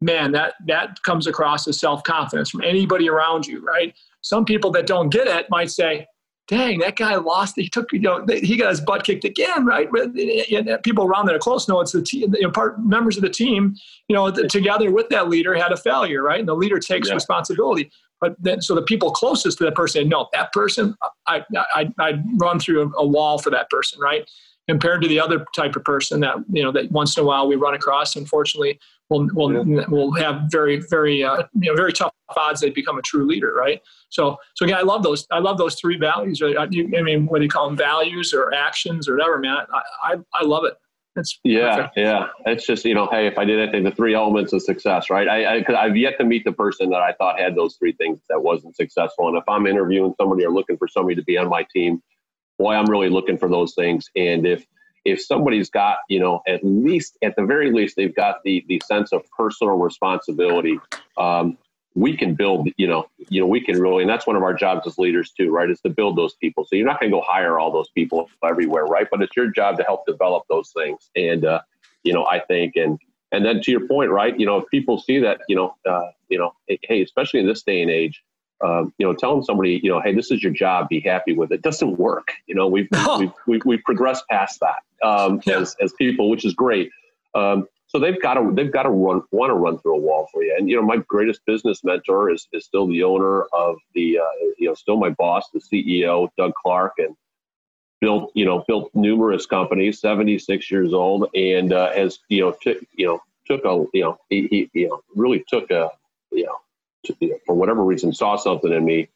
Man 0.00 0.32
that 0.32 0.54
that 0.66 1.02
comes 1.02 1.26
across 1.26 1.66
as 1.66 1.78
self-confidence 1.80 2.50
from 2.50 2.62
anybody 2.62 3.08
around 3.08 3.46
you 3.46 3.64
right? 3.64 3.94
Some 4.20 4.44
people 4.44 4.70
that 4.72 4.86
don't 4.86 5.08
get 5.08 5.26
it 5.26 5.46
might 5.50 5.70
say 5.70 6.06
dang 6.46 6.78
that 6.80 6.96
guy 6.96 7.14
lost 7.14 7.54
he 7.56 7.68
took 7.68 7.90
you 7.92 8.00
know 8.00 8.26
he 8.28 8.56
got 8.56 8.68
his 8.68 8.80
butt 8.80 9.04
kicked 9.04 9.24
again 9.24 9.64
right? 9.64 9.88
And 9.94 10.82
people 10.82 11.04
around 11.04 11.26
that 11.26 11.34
are 11.34 11.38
close 11.38 11.68
know 11.68 11.80
it's 11.80 11.92
the 11.92 12.02
team 12.02 12.34
you 12.34 12.42
know, 12.42 12.50
part 12.50 12.84
members 12.84 13.16
of 13.16 13.22
the 13.22 13.30
team 13.30 13.76
you 14.08 14.16
know 14.16 14.30
together 14.30 14.90
with 14.90 15.08
that 15.08 15.28
leader 15.28 15.54
had 15.54 15.72
a 15.72 15.76
failure 15.76 16.22
right? 16.22 16.40
And 16.40 16.48
the 16.48 16.56
leader 16.56 16.78
takes 16.78 17.08
yeah. 17.08 17.14
responsibility. 17.14 17.90
But 18.20 18.36
then 18.38 18.60
so 18.60 18.74
the 18.74 18.82
people 18.82 19.10
closest 19.10 19.58
to 19.58 19.64
that 19.64 19.74
person 19.74 20.08
no 20.08 20.28
that 20.32 20.52
person 20.52 20.96
i 21.26 21.44
i 21.74 21.90
i 21.98 22.22
run 22.36 22.58
through 22.58 22.82
a, 22.82 23.02
a 23.02 23.06
wall 23.06 23.38
for 23.38 23.50
that 23.50 23.70
person 23.70 24.00
right 24.00 24.28
compared 24.68 25.02
to 25.02 25.08
the 25.08 25.20
other 25.20 25.44
type 25.54 25.76
of 25.76 25.84
person 25.84 26.20
that 26.20 26.36
you 26.50 26.62
know 26.62 26.72
that 26.72 26.90
once 26.90 27.16
in 27.16 27.22
a 27.22 27.26
while 27.26 27.46
we 27.46 27.56
run 27.56 27.74
across. 27.74 28.16
Unfortunately, 28.16 28.78
will 29.10 29.28
will 29.34 29.66
yeah. 29.66 29.86
will 29.88 30.12
have 30.12 30.42
very 30.50 30.82
very 30.90 31.22
uh, 31.22 31.42
you 31.60 31.70
know 31.70 31.76
very 31.76 31.92
tough 31.92 32.12
odds 32.36 32.60
they 32.60 32.70
become 32.70 32.98
a 32.98 33.02
true 33.02 33.26
leader, 33.26 33.54
right? 33.54 33.80
So 34.08 34.36
so 34.54 34.64
again, 34.64 34.78
I 34.78 34.82
love 34.82 35.02
those 35.02 35.26
I 35.30 35.38
love 35.38 35.58
those 35.58 35.74
three 35.76 35.98
values. 35.98 36.42
I, 36.42 36.54
I 36.62 36.66
mean, 36.66 37.26
what 37.26 37.38
do 37.38 37.44
you 37.44 37.50
call 37.50 37.66
them? 37.66 37.76
Values 37.76 38.32
or 38.32 38.52
actions 38.54 39.08
or 39.08 39.16
whatever, 39.16 39.38
man. 39.38 39.58
I 39.72 39.82
I, 40.02 40.16
I 40.34 40.44
love 40.44 40.64
it. 40.64 40.74
It's 41.16 41.38
yeah, 41.44 41.76
perfect. 41.76 41.96
yeah. 41.96 42.26
It's 42.46 42.66
just 42.66 42.84
you 42.84 42.94
know, 42.94 43.08
hey, 43.10 43.26
if 43.26 43.38
I 43.38 43.44
did 43.44 43.60
anything, 43.60 43.84
the 43.84 43.92
three 43.92 44.14
elements 44.14 44.52
of 44.52 44.62
success, 44.62 45.10
right? 45.10 45.28
I, 45.28 45.58
I 45.58 45.84
I've 45.84 45.96
yet 45.96 46.18
to 46.18 46.24
meet 46.24 46.44
the 46.44 46.52
person 46.52 46.90
that 46.90 47.02
I 47.02 47.12
thought 47.12 47.38
had 47.38 47.54
those 47.54 47.76
three 47.76 47.92
things 47.92 48.20
that 48.28 48.42
wasn't 48.42 48.74
successful. 48.74 49.28
And 49.28 49.36
if 49.36 49.44
I'm 49.48 49.66
interviewing 49.66 50.14
somebody 50.20 50.44
or 50.44 50.50
looking 50.50 50.76
for 50.76 50.88
somebody 50.88 51.14
to 51.14 51.22
be 51.22 51.38
on 51.38 51.48
my 51.48 51.64
team, 51.72 52.02
boy, 52.58 52.74
I'm 52.74 52.86
really 52.86 53.08
looking 53.08 53.38
for 53.38 53.48
those 53.48 53.74
things. 53.74 54.10
And 54.16 54.46
if 54.46 54.66
if 55.04 55.22
somebody's 55.22 55.68
got, 55.68 55.98
you 56.08 56.18
know, 56.18 56.42
at 56.46 56.64
least 56.64 57.18
at 57.22 57.36
the 57.36 57.44
very 57.44 57.70
least, 57.70 57.96
they've 57.96 58.14
got 58.14 58.42
the 58.44 58.64
the 58.68 58.80
sense 58.86 59.12
of 59.12 59.22
personal 59.36 59.74
responsibility. 59.74 60.78
Um, 61.18 61.58
we 61.94 62.16
can 62.16 62.34
build, 62.34 62.68
you 62.76 62.88
know, 62.88 63.08
you 63.28 63.40
know, 63.40 63.46
we 63.46 63.60
can 63.60 63.80
really, 63.80 64.02
and 64.02 64.10
that's 64.10 64.26
one 64.26 64.34
of 64.34 64.42
our 64.42 64.54
jobs 64.54 64.84
as 64.84 64.98
leaders 64.98 65.30
too, 65.30 65.52
right? 65.52 65.70
Is 65.70 65.80
to 65.82 65.90
build 65.90 66.16
those 66.16 66.34
people. 66.34 66.64
So 66.64 66.74
you're 66.74 66.86
not 66.86 66.98
going 66.98 67.12
to 67.12 67.16
go 67.16 67.22
hire 67.24 67.60
all 67.60 67.70
those 67.70 67.88
people 67.90 68.28
everywhere, 68.42 68.84
right? 68.84 69.06
But 69.08 69.22
it's 69.22 69.36
your 69.36 69.48
job 69.48 69.76
to 69.78 69.84
help 69.84 70.04
develop 70.04 70.42
those 70.48 70.72
things. 70.72 71.10
And 71.14 71.44
uh, 71.44 71.60
you 72.02 72.12
know, 72.12 72.26
I 72.26 72.40
think, 72.40 72.76
and 72.76 72.98
and 73.32 73.44
then 73.44 73.60
to 73.62 73.70
your 73.70 73.86
point, 73.86 74.10
right? 74.10 74.38
You 74.38 74.46
know, 74.46 74.58
if 74.58 74.68
people 74.70 74.98
see 74.98 75.18
that, 75.20 75.40
you 75.48 75.56
know, 75.56 75.76
uh, 75.88 76.10
you 76.28 76.38
know, 76.38 76.54
hey, 76.66 77.02
especially 77.02 77.40
in 77.40 77.46
this 77.46 77.62
day 77.62 77.82
and 77.82 77.90
age, 77.90 78.22
um, 78.62 78.92
you 78.98 79.06
know, 79.06 79.14
telling 79.14 79.42
somebody, 79.42 79.80
you 79.82 79.90
know, 79.90 80.00
hey, 80.00 80.14
this 80.14 80.30
is 80.30 80.42
your 80.42 80.52
job, 80.52 80.88
be 80.88 81.00
happy 81.00 81.34
with 81.34 81.52
it, 81.52 81.62
doesn't 81.62 81.98
work. 81.98 82.28
You 82.46 82.54
know, 82.54 82.66
we've 82.66 82.90
no. 82.92 83.18
we've, 83.18 83.32
we've, 83.46 83.64
we've, 83.64 83.82
progressed 83.84 84.24
past 84.30 84.60
that 84.60 85.06
um, 85.06 85.40
yeah. 85.44 85.58
as, 85.58 85.76
as 85.80 85.92
people, 85.94 86.30
which 86.30 86.44
is 86.44 86.54
great. 86.54 86.90
Um, 87.34 87.66
so 87.94 88.00
they've 88.00 88.20
got 88.20 88.34
to 88.34 88.50
they've 88.52 88.72
got 88.72 88.84
to 88.84 88.90
run 88.90 89.22
want 89.30 89.50
to 89.50 89.54
run 89.54 89.78
through 89.78 89.96
a 89.96 90.00
wall 90.00 90.28
for 90.32 90.42
you. 90.42 90.54
And 90.58 90.68
you 90.68 90.76
know, 90.76 90.82
my 90.82 90.96
greatest 90.96 91.40
business 91.46 91.84
mentor 91.84 92.30
is 92.30 92.48
is 92.52 92.64
still 92.64 92.88
the 92.88 93.04
owner 93.04 93.42
of 93.52 93.76
the 93.94 94.18
uh, 94.18 94.46
you 94.58 94.68
know 94.68 94.74
still 94.74 94.96
my 94.96 95.10
boss, 95.10 95.48
the 95.52 95.60
CEO, 95.60 96.28
Doug 96.36 96.54
Clark, 96.54 96.94
and 96.98 97.14
built 98.00 98.32
you 98.34 98.44
know 98.44 98.64
built 98.66 98.90
numerous 98.94 99.46
companies. 99.46 100.00
Seventy 100.00 100.40
six 100.40 100.72
years 100.72 100.92
old, 100.92 101.28
and 101.36 101.72
uh, 101.72 101.92
has 101.92 102.18
you 102.28 102.40
know 102.40 102.56
took 102.60 102.78
you 102.96 103.06
know 103.06 103.20
took 103.46 103.64
a 103.64 103.86
you 103.96 104.02
know 104.02 104.18
he, 104.28 104.48
he 104.48 104.70
you 104.72 104.88
know 104.88 105.00
really 105.14 105.44
took 105.48 105.70
a 105.70 105.90
you 106.32 106.46
know 106.46 106.56
for 107.46 107.54
whatever 107.54 107.84
reason, 107.84 108.12
saw 108.12 108.36
something 108.36 108.72
in 108.72 108.84
me, 108.84 109.08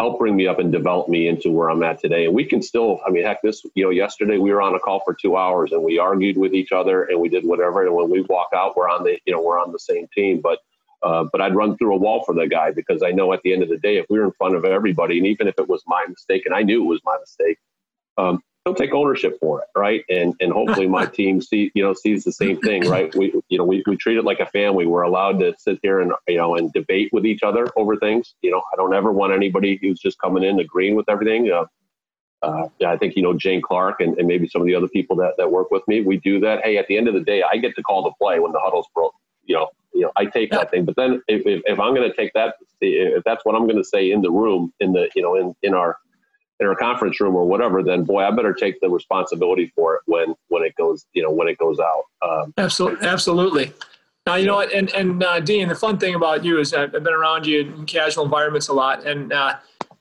helped 0.00 0.18
bring 0.18 0.34
me 0.36 0.46
up 0.46 0.58
and 0.58 0.72
develop 0.72 1.08
me 1.08 1.28
into 1.28 1.50
where 1.50 1.70
I'm 1.70 1.82
at 1.82 2.00
today. 2.00 2.26
And 2.26 2.34
we 2.34 2.44
can 2.44 2.62
still, 2.62 3.00
I 3.06 3.10
mean, 3.10 3.24
heck, 3.24 3.42
this, 3.42 3.62
you 3.74 3.84
know, 3.84 3.90
yesterday 3.90 4.38
we 4.38 4.52
were 4.52 4.62
on 4.62 4.74
a 4.74 4.78
call 4.78 5.00
for 5.04 5.14
two 5.14 5.36
hours 5.36 5.72
and 5.72 5.82
we 5.82 5.98
argued 5.98 6.36
with 6.36 6.54
each 6.54 6.72
other 6.72 7.04
and 7.04 7.20
we 7.20 7.28
did 7.28 7.44
whatever. 7.44 7.86
And 7.86 7.94
when 7.94 8.10
we 8.10 8.22
walk 8.22 8.48
out, 8.54 8.76
we're 8.76 8.88
on 8.88 9.04
the, 9.04 9.18
you 9.24 9.32
know, 9.32 9.42
we're 9.42 9.60
on 9.60 9.72
the 9.72 9.78
same 9.78 10.08
team. 10.14 10.40
But, 10.40 10.58
uh, 11.02 11.24
but 11.30 11.40
I'd 11.40 11.54
run 11.54 11.76
through 11.76 11.94
a 11.94 11.98
wall 11.98 12.24
for 12.24 12.34
the 12.34 12.46
guy 12.46 12.70
because 12.70 13.02
I 13.02 13.10
know 13.10 13.32
at 13.32 13.42
the 13.42 13.52
end 13.52 13.62
of 13.62 13.68
the 13.68 13.78
day, 13.78 13.96
if 13.96 14.06
we 14.08 14.18
were 14.18 14.24
in 14.24 14.32
front 14.32 14.56
of 14.56 14.64
everybody, 14.64 15.18
and 15.18 15.26
even 15.26 15.48
if 15.48 15.54
it 15.58 15.68
was 15.68 15.82
my 15.86 16.04
mistake, 16.08 16.46
and 16.46 16.54
I 16.54 16.62
knew 16.62 16.82
it 16.82 16.88
was 16.88 17.00
my 17.04 17.16
mistake, 17.18 17.58
um, 18.18 18.42
he'll 18.64 18.74
take 18.74 18.92
ownership 18.92 19.38
for 19.40 19.60
it, 19.62 19.68
right? 19.76 20.04
And 20.08 20.34
and 20.40 20.52
hopefully 20.52 20.86
my 20.86 21.06
team 21.18 21.40
see 21.40 21.70
you 21.74 21.82
know 21.82 21.94
sees 21.94 22.24
the 22.24 22.32
same 22.32 22.60
thing, 22.60 22.88
right? 22.88 23.14
We 23.14 23.32
you 23.48 23.58
know 23.58 23.64
we, 23.64 23.82
we 23.86 23.96
treat 23.96 24.18
it 24.18 24.24
like 24.24 24.40
a 24.40 24.46
family. 24.46 24.86
We're 24.86 25.02
allowed 25.02 25.38
to 25.40 25.54
sit 25.58 25.78
here 25.82 26.00
and 26.00 26.12
you 26.28 26.36
know 26.36 26.56
and 26.56 26.72
debate 26.72 27.10
with 27.12 27.26
each 27.26 27.42
other 27.42 27.66
over 27.76 27.96
things. 27.96 28.34
You 28.42 28.50
know, 28.50 28.62
I 28.72 28.76
don't 28.76 28.94
ever 28.94 29.12
want 29.12 29.32
anybody 29.32 29.78
who's 29.80 30.00
just 30.00 30.18
coming 30.20 30.42
in 30.42 30.60
agreeing 30.60 30.94
with 30.94 31.08
everything. 31.08 31.50
Uh, 31.50 31.66
uh, 32.42 32.68
yeah, 32.80 32.90
I 32.90 32.96
think 32.96 33.16
you 33.16 33.22
know 33.22 33.34
Jane 33.34 33.62
Clark 33.62 34.00
and, 34.00 34.18
and 34.18 34.26
maybe 34.26 34.48
some 34.48 34.62
of 34.62 34.66
the 34.66 34.74
other 34.74 34.88
people 34.88 35.16
that, 35.16 35.34
that 35.38 35.50
work 35.50 35.70
with 35.70 35.86
me. 35.86 36.00
We 36.00 36.18
do 36.18 36.40
that. 36.40 36.64
Hey, 36.64 36.76
at 36.76 36.86
the 36.88 36.96
end 36.96 37.08
of 37.08 37.14
the 37.14 37.20
day, 37.20 37.42
I 37.42 37.56
get 37.56 37.74
to 37.76 37.82
call 37.82 38.02
the 38.02 38.12
play 38.20 38.38
when 38.40 38.52
the 38.52 38.60
huddle's 38.60 38.86
broke. 38.94 39.14
You 39.44 39.56
know, 39.56 39.68
you 39.94 40.02
know, 40.02 40.12
I 40.16 40.26
take 40.26 40.50
that 40.52 40.70
thing. 40.70 40.84
But 40.84 40.96
then 40.96 41.22
if, 41.28 41.46
if, 41.46 41.62
if 41.66 41.80
I'm 41.80 41.94
going 41.94 42.08
to 42.08 42.16
take 42.16 42.32
that, 42.34 42.54
if 42.80 43.22
that's 43.24 43.44
what 43.44 43.54
I'm 43.54 43.66
going 43.66 43.76
to 43.76 43.84
say 43.84 44.10
in 44.10 44.22
the 44.22 44.30
room, 44.30 44.72
in 44.80 44.92
the 44.92 45.08
you 45.14 45.22
know 45.22 45.36
in 45.36 45.54
in 45.62 45.74
our 45.74 45.98
in 46.62 46.68
our 46.68 46.76
conference 46.76 47.20
room 47.20 47.34
or 47.34 47.44
whatever, 47.44 47.82
then 47.82 48.04
boy, 48.04 48.22
I 48.22 48.30
better 48.30 48.54
take 48.54 48.80
the 48.80 48.88
responsibility 48.88 49.72
for 49.74 49.96
it 49.96 50.02
when 50.06 50.34
when 50.48 50.62
it 50.62 50.74
goes, 50.76 51.04
you 51.12 51.22
know, 51.22 51.30
when 51.30 51.48
it 51.48 51.58
goes 51.58 51.78
out. 51.80 52.04
Um, 52.22 52.54
absolutely, 52.56 53.06
absolutely. 53.06 53.72
Now 54.26 54.36
you 54.36 54.46
know 54.46 54.54
what, 54.54 54.72
and 54.72 54.90
and 54.94 55.22
uh, 55.22 55.40
Dean, 55.40 55.68
the 55.68 55.74
fun 55.74 55.98
thing 55.98 56.14
about 56.14 56.44
you 56.44 56.60
is 56.60 56.72
I've 56.72 56.92
been 56.92 57.08
around 57.08 57.46
you 57.46 57.60
in 57.60 57.86
casual 57.86 58.24
environments 58.24 58.68
a 58.68 58.72
lot, 58.72 59.04
and 59.04 59.32
uh, 59.32 59.56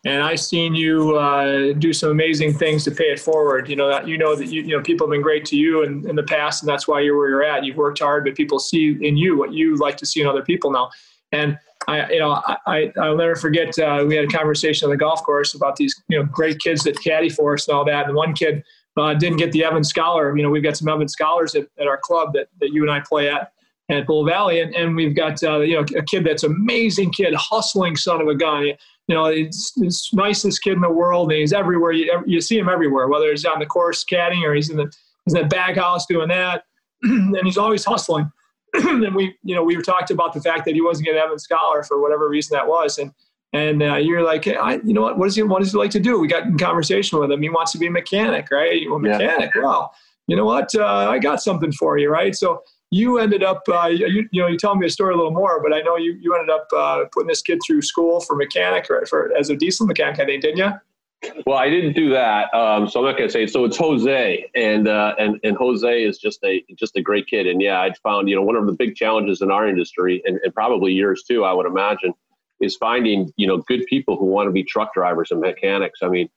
and 0.05 0.21
I've 0.21 0.39
seen 0.39 0.75
you 0.75 1.17
uh, 1.17 1.73
do 1.73 1.91
some 1.93 2.11
amazing 2.11 2.53
things 2.53 2.83
to 2.83 2.91
pay 2.91 3.05
it 3.05 3.19
forward. 3.19 3.67
You 3.67 3.75
know 3.75 3.89
that 3.89 4.07
you 4.07 4.19
know 4.19 4.35
that 4.35 4.47
you, 4.47 4.61
you 4.61 4.77
know 4.77 4.83
people 4.83 5.07
have 5.07 5.11
been 5.11 5.23
great 5.23 5.45
to 5.45 5.57
you 5.57 5.81
in, 5.83 6.07
in 6.07 6.15
the 6.15 6.23
past, 6.23 6.61
and 6.61 6.69
that's 6.69 6.87
why 6.87 7.01
you're 7.01 7.17
where 7.17 7.29
you're 7.29 7.43
at. 7.43 7.65
You've 7.65 7.77
worked 7.77 7.99
hard, 7.99 8.23
but 8.23 8.35
people 8.35 8.59
see 8.59 8.95
in 9.01 9.17
you 9.17 9.35
what 9.35 9.51
you 9.51 9.77
like 9.77 9.97
to 9.97 10.05
see 10.05 10.21
in 10.21 10.27
other 10.27 10.43
people 10.43 10.69
now. 10.71 10.91
And 11.31 11.57
I, 11.87 12.11
you 12.11 12.19
know, 12.19 12.41
I, 12.67 12.91
I'll 13.01 13.17
never 13.17 13.35
forget. 13.35 13.77
Uh, 13.77 14.05
we 14.07 14.15
had 14.15 14.25
a 14.25 14.27
conversation 14.27 14.85
on 14.85 14.91
the 14.91 14.97
golf 14.97 15.23
course 15.23 15.55
about 15.55 15.75
these, 15.75 15.99
you 16.09 16.19
know, 16.19 16.25
great 16.25 16.59
kids 16.59 16.83
that 16.83 17.01
caddy 17.01 17.29
for 17.29 17.55
us 17.55 17.67
and 17.67 17.75
all 17.75 17.85
that. 17.85 18.05
And 18.05 18.15
one 18.15 18.33
kid 18.33 18.63
uh, 18.97 19.13
didn't 19.15 19.37
get 19.37 19.51
the 19.51 19.63
Evans 19.63 19.89
Scholar. 19.89 20.35
You 20.37 20.43
know, 20.43 20.49
we've 20.49 20.63
got 20.63 20.77
some 20.77 20.87
Evans 20.87 21.13
Scholars 21.13 21.55
at, 21.55 21.67
at 21.79 21.87
our 21.87 21.97
club 21.97 22.33
that, 22.33 22.49
that 22.59 22.71
you 22.71 22.83
and 22.83 22.91
I 22.91 22.99
play 22.99 23.29
at 23.29 23.51
at 23.91 24.07
Bull 24.07 24.25
Valley, 24.25 24.61
and, 24.61 24.73
and 24.73 24.95
we've 24.95 25.15
got 25.15 25.43
uh, 25.43 25.59
you 25.59 25.75
know 25.75 25.85
a 25.97 26.01
kid 26.01 26.23
that's 26.23 26.43
amazing 26.43 27.11
kid, 27.11 27.33
hustling 27.33 27.95
son 27.95 28.21
of 28.21 28.27
a 28.27 28.35
gun. 28.35 28.63
You 29.07 29.15
know, 29.15 29.25
it's, 29.25 29.73
it's 29.77 30.13
nicest 30.13 30.63
kid 30.63 30.73
in 30.73 30.81
the 30.81 30.89
world, 30.89 31.31
and 31.31 31.39
he's 31.39 31.51
everywhere. 31.51 31.91
You, 31.91 32.23
you 32.25 32.39
see 32.39 32.57
him 32.57 32.69
everywhere, 32.69 33.07
whether 33.07 33.29
he's 33.29 33.45
on 33.45 33.59
the 33.59 33.65
course 33.65 34.05
caddying 34.05 34.43
or 34.43 34.53
he's 34.53 34.69
in 34.69 34.77
the 34.77 34.91
he's 35.25 35.33
in 35.33 35.41
the 35.41 35.47
bag 35.47 35.77
house 35.77 36.05
doing 36.05 36.29
that, 36.29 36.63
and 37.03 37.37
he's 37.43 37.57
always 37.57 37.83
hustling. 37.83 38.31
and 39.05 39.15
we, 39.15 39.35
you 39.43 39.55
know, 39.55 39.63
we 39.63 39.75
were 39.75 39.81
talked 39.81 40.11
about 40.11 40.33
the 40.33 40.41
fact 40.41 40.65
that 40.65 40.75
he 40.75 40.81
wasn't 40.81 41.05
getting 41.05 41.21
Evans 41.21 41.43
Scholar 41.43 41.83
for 41.83 42.01
whatever 42.01 42.29
reason 42.29 42.55
that 42.55 42.67
was, 42.67 42.97
and 42.97 43.11
and 43.53 43.83
uh, 43.83 43.95
you're 43.95 44.23
like, 44.23 44.45
hey, 44.45 44.55
I, 44.55 44.75
you 44.75 44.93
know 44.93 45.01
what? 45.01 45.17
What 45.17 45.25
does 45.25 45.35
he 45.35 45.43
what 45.43 45.59
does 45.61 45.71
he 45.71 45.77
like 45.77 45.91
to 45.91 45.99
do? 45.99 46.19
We 46.19 46.27
got 46.27 46.43
in 46.43 46.57
conversation 46.57 47.19
with 47.19 47.31
him. 47.31 47.41
He 47.41 47.49
wants 47.49 47.71
to 47.73 47.77
be 47.77 47.87
a 47.87 47.91
mechanic, 47.91 48.49
right? 48.51 48.81
Well, 48.89 48.99
mechanic. 48.99 49.51
Yeah. 49.55 49.61
Well, 49.61 49.93
you 50.27 50.35
know 50.35 50.45
what? 50.45 50.73
Uh, 50.73 51.09
I 51.09 51.19
got 51.19 51.41
something 51.41 51.71
for 51.73 51.97
you, 51.97 52.09
right? 52.09 52.33
So 52.35 52.63
you 52.91 53.19
ended 53.19 53.41
up, 53.41 53.63
uh, 53.69 53.87
you, 53.87 54.27
you 54.31 54.41
know, 54.41 54.47
you 54.47 54.57
tell 54.57 54.75
me 54.75 54.85
a 54.85 54.89
story 54.89 55.13
a 55.13 55.17
little 55.17 55.31
more, 55.31 55.63
but 55.63 55.73
I 55.73 55.81
know 55.81 55.95
you, 55.95 56.17
you 56.21 56.35
ended 56.35 56.49
up 56.49 56.67
uh, 56.75 57.05
putting 57.11 57.27
this 57.27 57.41
kid 57.41 57.59
through 57.65 57.81
school 57.81 58.19
for 58.19 58.35
mechanic, 58.35 58.89
right, 58.89 59.07
for 59.07 59.31
as 59.37 59.49
a 59.49 59.55
diesel 59.55 59.85
mechanic, 59.85 60.19
I 60.19 60.25
think, 60.25 60.41
didn't 60.41 60.57
you? 60.57 60.71
Well, 61.45 61.57
I 61.57 61.69
didn't 61.69 61.93
do 61.93 62.09
that, 62.11 62.53
um, 62.53 62.87
so 62.87 62.99
I'm 62.99 63.05
not 63.05 63.17
to 63.17 63.29
say. 63.29 63.45
So 63.45 63.63
it's 63.65 63.77
Jose, 63.77 64.49
and 64.55 64.87
uh, 64.87 65.13
and 65.19 65.39
and 65.43 65.55
Jose 65.55 66.03
is 66.03 66.17
just 66.17 66.43
a 66.43 66.63
just 66.75 66.95
a 66.95 67.01
great 67.01 67.27
kid, 67.27 67.45
and 67.45 67.61
yeah, 67.61 67.79
I 67.79 67.93
found 68.01 68.27
you 68.27 68.35
know 68.35 68.41
one 68.41 68.55
of 68.55 68.65
the 68.65 68.73
big 68.73 68.95
challenges 68.95 69.41
in 69.41 69.51
our 69.51 69.67
industry, 69.67 70.21
and, 70.25 70.39
and 70.43 70.53
probably 70.53 70.93
yours 70.93 71.23
too, 71.23 71.43
I 71.43 71.53
would 71.53 71.67
imagine, 71.67 72.13
is 72.59 72.75
finding 72.75 73.31
you 73.37 73.45
know 73.45 73.57
good 73.57 73.85
people 73.85 74.17
who 74.17 74.25
want 74.25 74.47
to 74.47 74.51
be 74.51 74.63
truck 74.63 74.93
drivers 74.95 75.29
and 75.29 75.39
mechanics. 75.41 75.99
I 76.01 76.07
mean, 76.07 76.27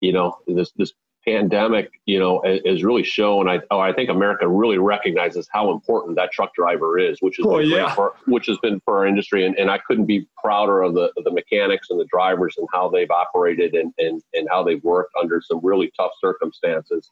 you 0.00 0.12
know 0.12 0.38
this 0.48 0.72
this 0.72 0.92
pandemic, 1.24 1.90
you 2.06 2.18
know, 2.18 2.42
has 2.64 2.84
really 2.84 3.02
shown. 3.02 3.48
I 3.48 3.60
oh, 3.70 3.78
I 3.78 3.92
think 3.92 4.10
America 4.10 4.46
really 4.48 4.78
recognizes 4.78 5.48
how 5.52 5.70
important 5.70 6.16
that 6.16 6.32
truck 6.32 6.54
driver 6.54 6.98
is, 6.98 7.18
which 7.20 7.38
is 7.38 7.46
oh, 7.46 7.58
yeah. 7.58 7.94
for, 7.94 8.14
which 8.26 8.46
has 8.46 8.58
been 8.58 8.80
for 8.84 8.98
our 8.98 9.06
industry, 9.06 9.46
and, 9.46 9.56
and 9.56 9.70
I 9.70 9.78
couldn't 9.78 10.06
be 10.06 10.26
prouder 10.42 10.82
of 10.82 10.94
the 10.94 11.12
the 11.24 11.30
mechanics 11.30 11.88
and 11.90 11.98
the 11.98 12.06
drivers 12.06 12.56
and 12.58 12.68
how 12.72 12.88
they've 12.88 13.10
operated 13.10 13.74
and 13.74 13.92
and 13.98 14.22
and 14.34 14.48
how 14.50 14.62
they've 14.62 14.82
worked 14.84 15.12
under 15.20 15.40
some 15.40 15.60
really 15.62 15.92
tough 15.96 16.12
circumstances. 16.20 17.10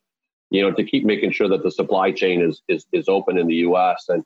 You 0.50 0.62
know, 0.62 0.72
to 0.72 0.84
keep 0.84 1.04
making 1.04 1.32
sure 1.32 1.48
that 1.48 1.62
the 1.62 1.70
supply 1.70 2.12
chain 2.12 2.42
is 2.42 2.62
is, 2.68 2.86
is 2.92 3.08
open 3.08 3.38
in 3.38 3.46
the 3.46 3.56
U.S. 3.56 4.06
and 4.08 4.24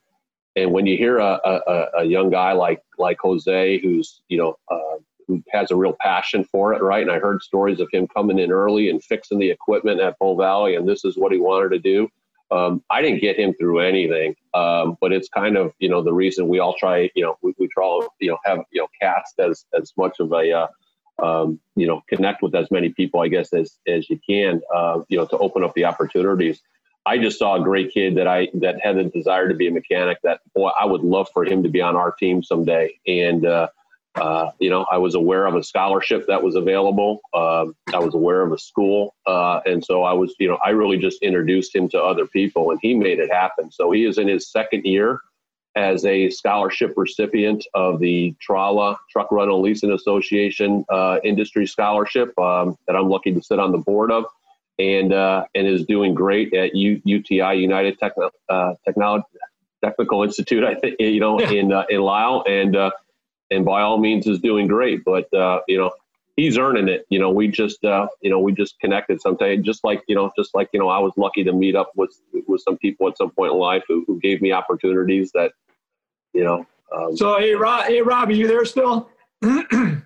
and 0.57 0.71
when 0.71 0.87
you 0.87 0.97
hear 0.97 1.19
a, 1.19 1.39
a, 1.45 1.85
a 1.99 2.03
young 2.03 2.29
guy 2.29 2.51
like 2.51 2.81
like 2.97 3.17
Jose, 3.21 3.79
who's 3.79 4.21
you 4.27 4.37
know 4.37 4.57
uh, 4.69 4.97
who 5.27 5.43
has 5.51 5.71
a 5.71 5.75
real 5.75 5.95
passion 5.99 6.43
for 6.43 6.73
it, 6.73 6.81
right? 6.81 7.01
And 7.01 7.11
I 7.11 7.19
heard 7.19 7.41
stories 7.41 7.79
of 7.79 7.89
him 7.91 8.07
coming 8.07 8.39
in 8.39 8.51
early 8.51 8.89
and 8.89 9.03
fixing 9.03 9.39
the 9.39 9.49
equipment 9.49 9.99
at 9.99 10.17
Bull 10.19 10.37
Valley, 10.37 10.75
and 10.75 10.87
this 10.87 11.03
is 11.03 11.17
what 11.17 11.31
he 11.31 11.39
wanted 11.39 11.69
to 11.69 11.79
do. 11.79 12.09
Um, 12.49 12.81
I 12.89 13.01
didn't 13.01 13.19
get 13.19 13.37
him 13.37 13.53
through 13.53 13.81
anything, 13.81 14.35
um, 14.53 14.97
but 15.01 15.11
it's 15.11 15.27
kind 15.27 15.57
of 15.57 15.73
you 15.79 15.89
know 15.89 16.01
the 16.01 16.13
reason 16.13 16.47
we 16.47 16.59
all 16.59 16.75
try 16.77 17.09
you 17.13 17.23
know 17.23 17.37
we, 17.41 17.53
we 17.59 17.67
try 17.67 17.99
you 18.19 18.31
know 18.31 18.37
have 18.45 18.59
you 18.71 18.81
know 18.81 18.87
cast 19.01 19.39
as 19.39 19.65
as 19.77 19.91
much 19.97 20.19
of 20.21 20.31
a 20.31 20.51
uh, 20.53 20.67
um, 21.21 21.59
you 21.75 21.85
know 21.85 22.01
connect 22.07 22.41
with 22.41 22.55
as 22.55 22.71
many 22.71 22.89
people 22.89 23.19
I 23.19 23.27
guess 23.27 23.51
as 23.51 23.77
as 23.85 24.09
you 24.09 24.17
can 24.27 24.61
uh, 24.73 25.01
you 25.09 25.17
know 25.17 25.25
to 25.25 25.37
open 25.39 25.63
up 25.63 25.73
the 25.73 25.85
opportunities. 25.85 26.61
I 27.05 27.17
just 27.17 27.39
saw 27.39 27.55
a 27.55 27.63
great 27.63 27.93
kid 27.93 28.15
that 28.15 28.27
I 28.27 28.49
that 28.55 28.79
had 28.81 28.97
the 28.97 29.05
desire 29.05 29.49
to 29.49 29.55
be 29.55 29.67
a 29.67 29.71
mechanic. 29.71 30.19
That 30.23 30.39
boy, 30.55 30.69
I 30.69 30.85
would 30.85 31.01
love 31.01 31.27
for 31.33 31.43
him 31.43 31.63
to 31.63 31.69
be 31.69 31.81
on 31.81 31.97
our 31.97 32.11
team 32.11 32.43
someday, 32.43 32.97
and 33.07 33.45
uh, 33.45 33.67
uh, 34.19 34.51
you 34.59 34.69
know, 34.69 34.85
I 34.91 34.97
was 34.97 35.15
aware 35.15 35.45
of 35.45 35.55
a 35.55 35.63
scholarship 35.63 36.25
that 36.27 36.41
was 36.41 36.55
available. 36.55 37.19
Uh, 37.33 37.65
I 37.93 37.99
was 37.99 38.15
aware 38.15 38.41
of 38.41 38.51
a 38.51 38.57
school. 38.57 39.15
Uh, 39.25 39.59
and 39.65 39.83
so 39.83 40.03
I 40.03 40.13
was, 40.13 40.33
you 40.39 40.47
know, 40.47 40.57
I 40.65 40.69
really 40.69 40.97
just 40.97 41.21
introduced 41.21 41.75
him 41.75 41.87
to 41.89 42.01
other 42.01 42.25
people 42.25 42.71
and 42.71 42.79
he 42.81 42.93
made 42.93 43.19
it 43.19 43.31
happen. 43.31 43.71
So 43.71 43.91
he 43.91 44.05
is 44.05 44.17
in 44.17 44.27
his 44.27 44.49
second 44.51 44.85
year 44.85 45.21
as 45.75 46.05
a 46.05 46.29
scholarship 46.31 46.93
recipient 46.97 47.65
of 47.75 47.99
the 47.99 48.35
TRALA 48.41 48.97
Truck 49.11 49.31
Rental 49.31 49.61
Leasing 49.61 49.91
Association 49.91 50.83
uh, 50.89 51.19
Industry 51.23 51.67
Scholarship 51.67 52.37
um, 52.39 52.77
that 52.87 52.95
I'm 52.95 53.09
lucky 53.09 53.31
to 53.33 53.41
sit 53.41 53.59
on 53.59 53.71
the 53.71 53.77
board 53.77 54.11
of. 54.11 54.25
And, 54.79 55.11
uh, 55.11 55.45
and 55.55 55.65
is 55.65 55.85
doing 55.85 56.13
great 56.13 56.53
at 56.53 56.75
U- 56.75 57.01
UTI 57.03 57.55
United 57.55 57.97
Techno- 57.97 58.29
Technology 58.85 59.25
Technical 59.83 60.21
Institute, 60.21 60.63
I 60.63 60.75
think, 60.75 60.97
you 60.99 61.19
know, 61.19 61.39
yeah. 61.39 61.49
in, 61.51 61.71
in 61.89 62.01
Lisle. 62.01 62.43
And, 62.47 62.75
and 63.51 63.65
by 63.65 63.81
all 63.81 63.97
means 63.97 64.27
is 64.27 64.39
doing 64.39 64.67
great. 64.67 65.03
But 65.03 65.31
uh, 65.33 65.61
you 65.67 65.77
know, 65.77 65.91
he's 66.35 66.57
earning 66.57 66.87
it. 66.87 67.05
You 67.09 67.19
know, 67.19 67.29
we 67.29 67.47
just 67.47 67.83
uh, 67.83 68.07
you 68.21 68.29
know 68.29 68.39
we 68.39 68.53
just 68.53 68.79
connected 68.79 69.21
sometime. 69.21 69.63
Just 69.63 69.83
like 69.83 70.03
you 70.07 70.15
know, 70.15 70.31
just 70.37 70.55
like 70.55 70.69
you 70.73 70.79
know, 70.79 70.89
I 70.89 70.99
was 70.99 71.13
lucky 71.17 71.43
to 71.43 71.53
meet 71.53 71.75
up 71.75 71.91
with 71.95 72.15
with 72.47 72.61
some 72.61 72.77
people 72.77 73.07
at 73.07 73.17
some 73.17 73.31
point 73.31 73.51
in 73.51 73.57
life 73.57 73.83
who, 73.87 74.03
who 74.07 74.19
gave 74.19 74.41
me 74.41 74.51
opportunities 74.51 75.31
that 75.33 75.51
you 76.33 76.43
know. 76.43 76.65
Um, 76.95 77.17
so 77.17 77.37
hey, 77.37 77.53
Rob, 77.53 77.85
hey 77.85 78.01
Rob, 78.01 78.29
are 78.29 78.33
you 78.33 78.47
there 78.47 78.63
still? 78.65 79.09
I 79.43 80.01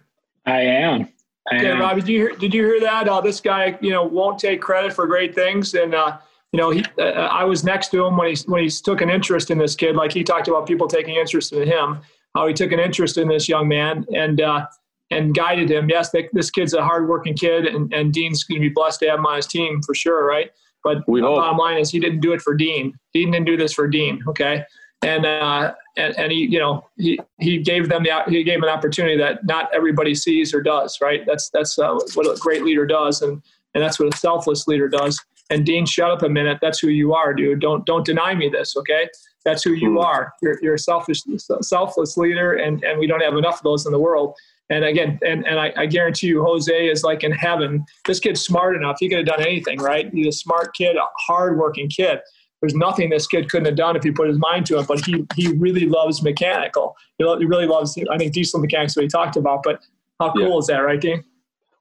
am. 0.46 1.10
I 1.52 1.58
okay, 1.58 1.72
am. 1.72 1.80
Robbie, 1.80 2.02
did 2.02 2.10
you 2.10 2.18
hear, 2.18 2.36
did 2.36 2.54
you 2.54 2.66
hear 2.66 2.80
that? 2.82 3.08
Uh, 3.08 3.22
this 3.22 3.40
guy, 3.40 3.78
you 3.82 3.92
know, 3.92 4.04
won't 4.04 4.40
take 4.40 4.62
credit 4.62 4.94
for 4.94 5.06
great 5.06 5.36
things, 5.36 5.74
and 5.74 5.94
uh, 5.94 6.18
you 6.52 6.58
know, 6.58 6.70
he, 6.70 6.84
uh, 6.98 7.04
I 7.04 7.44
was 7.44 7.64
next 7.64 7.90
to 7.90 8.06
him 8.06 8.18
when 8.18 8.34
he 8.34 8.42
when 8.46 8.64
he 8.64 8.70
took 8.70 9.02
an 9.02 9.10
interest 9.10 9.52
in 9.52 9.58
this 9.58 9.76
kid. 9.76 9.96
Like 9.96 10.12
he 10.12 10.24
talked 10.24 10.48
about 10.48 10.68
people 10.68 10.88
taking 10.88 11.16
interest 11.16 11.54
in 11.54 11.68
him 11.68 12.00
how 12.36 12.48
he 12.48 12.54
took 12.54 12.72
an 12.72 12.80
interest 12.80 13.18
in 13.18 13.28
this 13.28 13.50
young 13.50 13.68
man 13.68 14.06
and 14.14 14.42
uh, 14.42 14.66
and 15.12 15.36
guided 15.36 15.70
him. 15.70 15.90
Yes, 15.90 16.10
they, 16.12 16.30
this 16.34 16.50
kid's 16.50 16.74
a 16.74 16.84
hardworking 16.84 17.36
kid, 17.36 17.66
and, 17.66 17.94
and 17.94 18.14
Dean's 18.14 18.44
going 18.44 18.62
to 18.62 18.68
be 18.68 18.74
blessed 18.74 19.02
to 19.02 19.10
have 19.10 19.20
him 19.20 19.26
on 19.26 19.36
his 19.36 19.48
team 19.48 19.82
for 19.82 19.94
sure, 19.94 20.26
right? 20.26 20.52
But 20.84 21.08
we 21.08 21.22
the 21.22 21.28
hope. 21.28 21.38
bottom 21.38 21.58
line 21.58 21.78
is 21.78 21.92
he 21.92 22.00
didn't 22.00 22.22
do 22.22 22.34
it 22.34 22.42
for 22.42 22.56
Dean. 22.56 22.98
Dean 23.14 23.32
didn't 23.32 23.46
do 23.46 23.58
this 23.58 23.74
for 23.74 23.88
Dean. 23.88 24.24
Okay, 24.28 24.64
and 25.04 25.26
uh, 25.26 25.74
and, 25.98 26.18
and 26.18 26.32
he 26.32 26.46
you 26.46 26.60
know 26.60 26.88
he 26.98 27.20
he 27.40 27.60
gave 27.60 27.90
them 27.90 28.04
the 28.04 28.24
he 28.28 28.44
gave 28.44 28.64
an 28.64 28.70
opportunity 28.70 29.18
that 29.18 29.46
not 29.46 29.70
everybody 29.74 30.16
sees 30.16 30.54
or 30.54 30.62
does. 30.62 31.00
Right? 31.02 31.24
That's 31.26 31.50
that's 31.50 31.78
uh, 31.78 32.00
what 32.16 32.26
a 32.26 32.40
great 32.40 32.64
leader 32.64 32.86
does, 32.86 33.22
and 33.22 33.42
and 33.76 33.84
that's 33.84 34.00
what 34.00 34.14
a 34.14 34.18
selfless 34.18 34.68
leader 34.68 34.90
does. 34.90 35.20
And 35.52 35.66
Dean, 35.66 35.86
shut 35.86 36.10
up 36.10 36.24
a 36.24 36.30
minute. 36.30 36.60
That's 36.62 36.80
who 36.80 36.88
you 36.88 37.14
are, 37.14 37.34
dude. 37.34 37.60
Don't 37.60 37.86
don't 37.86 38.06
deny 38.06 38.34
me 38.34 38.50
this, 38.50 38.76
okay? 38.78 39.10
That's 39.44 39.64
who 39.64 39.74
you 39.74 39.92
hmm. 39.92 39.98
are. 40.00 40.34
You're, 40.42 40.58
you're 40.62 40.76
a 40.76 40.80
selfish, 40.80 41.24
selfless 41.62 42.18
leader, 42.18 42.54
and, 42.54 42.84
and 42.84 43.00
we 43.00 43.08
don't 43.08 43.22
have 43.22 43.36
enough 43.36 43.58
of 43.58 43.64
those 43.64 43.86
in 43.86 43.92
the 43.92 44.00
world. 44.00 44.36
And 44.70 44.86
again, 44.86 45.20
and, 45.26 45.46
and 45.46 45.60
I, 45.60 45.74
I 45.76 45.86
guarantee 45.86 46.28
you, 46.28 46.44
Jose 46.44 46.88
is 46.88 47.04
like 47.04 47.24
in 47.24 47.32
heaven. 47.32 47.84
This 48.06 48.20
kid's 48.20 48.42
smart 48.42 48.76
enough. 48.76 48.98
He 49.00 49.10
could 49.10 49.18
have 49.18 49.28
done 49.28 49.42
anything, 49.42 49.80
right? 49.80 50.10
He's 50.14 50.28
a 50.28 50.32
smart 50.32 50.74
kid, 50.74 50.96
a 50.96 51.02
hardworking 51.18 51.90
kid. 51.90 52.20
There's 52.62 52.76
nothing 52.76 53.10
this 53.10 53.28
kid 53.28 53.50
couldn't 53.50 53.66
have 53.66 53.76
done 53.76 53.96
if 53.96 54.04
he 54.04 54.12
put 54.12 54.30
his 54.30 54.38
mind 54.38 54.68
to 54.68 54.80
it. 54.80 54.88
But 54.88 55.04
he 55.04 55.26
he 55.36 55.48
really 55.54 55.88
loves 55.88 56.22
mechanical. 56.22 56.96
He, 57.18 57.26
he 57.40 57.46
really 57.46 57.66
loves, 57.66 57.98
I 58.10 58.18
think, 58.18 58.34
diesel 58.34 58.60
mechanics, 58.60 58.96
what 58.96 59.02
he 59.02 59.10
talked 59.10 59.36
about. 59.36 59.64
But 59.64 59.84
how 60.20 60.32
cool 60.32 60.50
yeah. 60.50 60.58
is 60.58 60.68
that, 60.68 60.78
right, 60.78 61.02
Dean? 61.02 61.24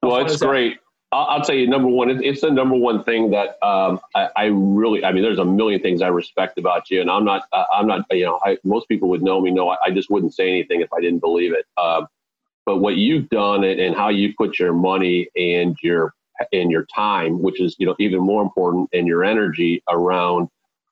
well, 0.01 0.25
it's 0.25 0.37
great. 0.37 0.79
I'll, 1.13 1.25
I'll, 1.25 1.41
tell 1.41 1.55
you, 1.55 1.67
number 1.67 1.89
one, 1.89 2.09
it's 2.23 2.41
the 2.41 2.49
number 2.49 2.75
one 2.75 3.03
thing 3.03 3.31
that 3.31 3.61
um, 3.65 3.99
I, 4.15 4.29
I, 4.35 4.45
really, 4.45 5.03
I 5.03 5.11
mean, 5.11 5.23
there's 5.23 5.39
a 5.39 5.45
million 5.45 5.81
things 5.81 6.01
I 6.01 6.07
respect 6.07 6.57
about 6.57 6.89
you, 6.89 7.01
and 7.01 7.11
I'm 7.11 7.25
not, 7.25 7.43
uh, 7.51 7.65
I'm 7.73 7.85
not, 7.85 8.05
you 8.11 8.25
know, 8.25 8.39
I, 8.45 8.57
most 8.63 8.87
people 8.87 9.09
would 9.09 9.21
know 9.21 9.41
me, 9.41 9.51
know 9.51 9.69
I, 9.69 9.77
I, 9.85 9.91
just 9.91 10.09
wouldn't 10.09 10.33
say 10.33 10.47
anything 10.47 10.79
if 10.79 10.91
I 10.93 11.01
didn't 11.01 11.19
believe 11.19 11.53
it. 11.53 11.65
Uh, 11.75 12.05
but 12.65 12.77
what 12.77 12.95
you've 12.95 13.27
done 13.29 13.65
and, 13.65 13.79
and 13.79 13.95
how 13.95 14.07
you 14.07 14.33
put 14.37 14.57
your 14.57 14.71
money 14.73 15.27
and 15.35 15.75
your 15.83 16.13
and 16.53 16.71
your 16.71 16.85
time, 16.85 17.41
which 17.41 17.59
is, 17.59 17.75
you 17.77 17.85
know, 17.85 17.95
even 17.99 18.19
more 18.19 18.41
important, 18.41 18.89
and 18.93 19.05
your 19.05 19.23
energy 19.23 19.83
around 19.89 20.47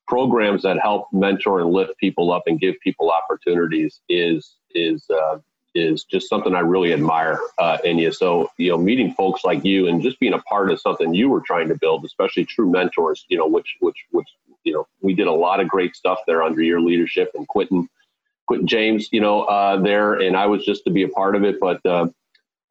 programs 0.07 0.63
that 0.63 0.80
help 0.82 1.07
mentor 1.13 1.61
and 1.61 1.72
lift 1.72 1.97
people 1.97 2.34
up 2.34 2.43
and 2.47 2.59
give 2.59 2.76
people 2.84 3.11
opportunities 3.11 4.01
is 4.09 4.55
is 4.72 5.05
uh, 5.09 5.38
is 5.76 6.03
just 6.03 6.30
something 6.30 6.55
I 6.55 6.59
really 6.59 6.93
admire 6.93 7.39
uh, 7.57 7.78
in 7.84 7.97
you. 7.97 8.11
So, 8.11 8.49
you 8.57 8.72
know, 8.72 8.78
meeting 8.78 9.13
folks 9.13 9.43
like 9.43 9.63
you 9.63 9.88
and 9.88 10.01
just 10.01 10.20
being 10.20 10.34
a 10.34 10.39
part 10.39 10.72
of 10.72 10.82
something 10.82 11.13
you 11.13 11.30
were 11.30 11.41
trying 11.41 11.67
to 11.70 11.76
build, 11.76 12.05
especially 12.05 12.45
true 12.45 12.70
mentors, 12.70 13.26
you 13.30 13.38
know, 13.38 13.47
which, 13.47 13.76
which, 13.80 13.97
which, 14.11 14.28
you 14.63 14.74
know, 14.74 14.88
we 15.01 15.13
did 15.13 15.28
a 15.28 15.32
lot 15.32 15.59
of 15.59 15.67
great 15.67 15.95
stuff 15.95 16.20
there 16.28 16.43
under 16.43 16.61
your 16.61 16.82
leadership 16.82 17.32
and 17.36 17.47
Quentin, 17.47 17.88
Quentin 18.47 18.67
James, 18.67 19.09
you 19.11 19.22
know, 19.22 19.43
uh, 19.43 19.80
there, 19.80 20.13
and 20.15 20.36
I 20.36 20.47
was 20.47 20.65
just 20.65 20.84
to 20.86 20.91
be 20.91 21.03
a 21.03 21.09
part 21.09 21.36
of 21.36 21.43
it. 21.43 21.59
But, 21.59 21.86
uh, 21.86 22.07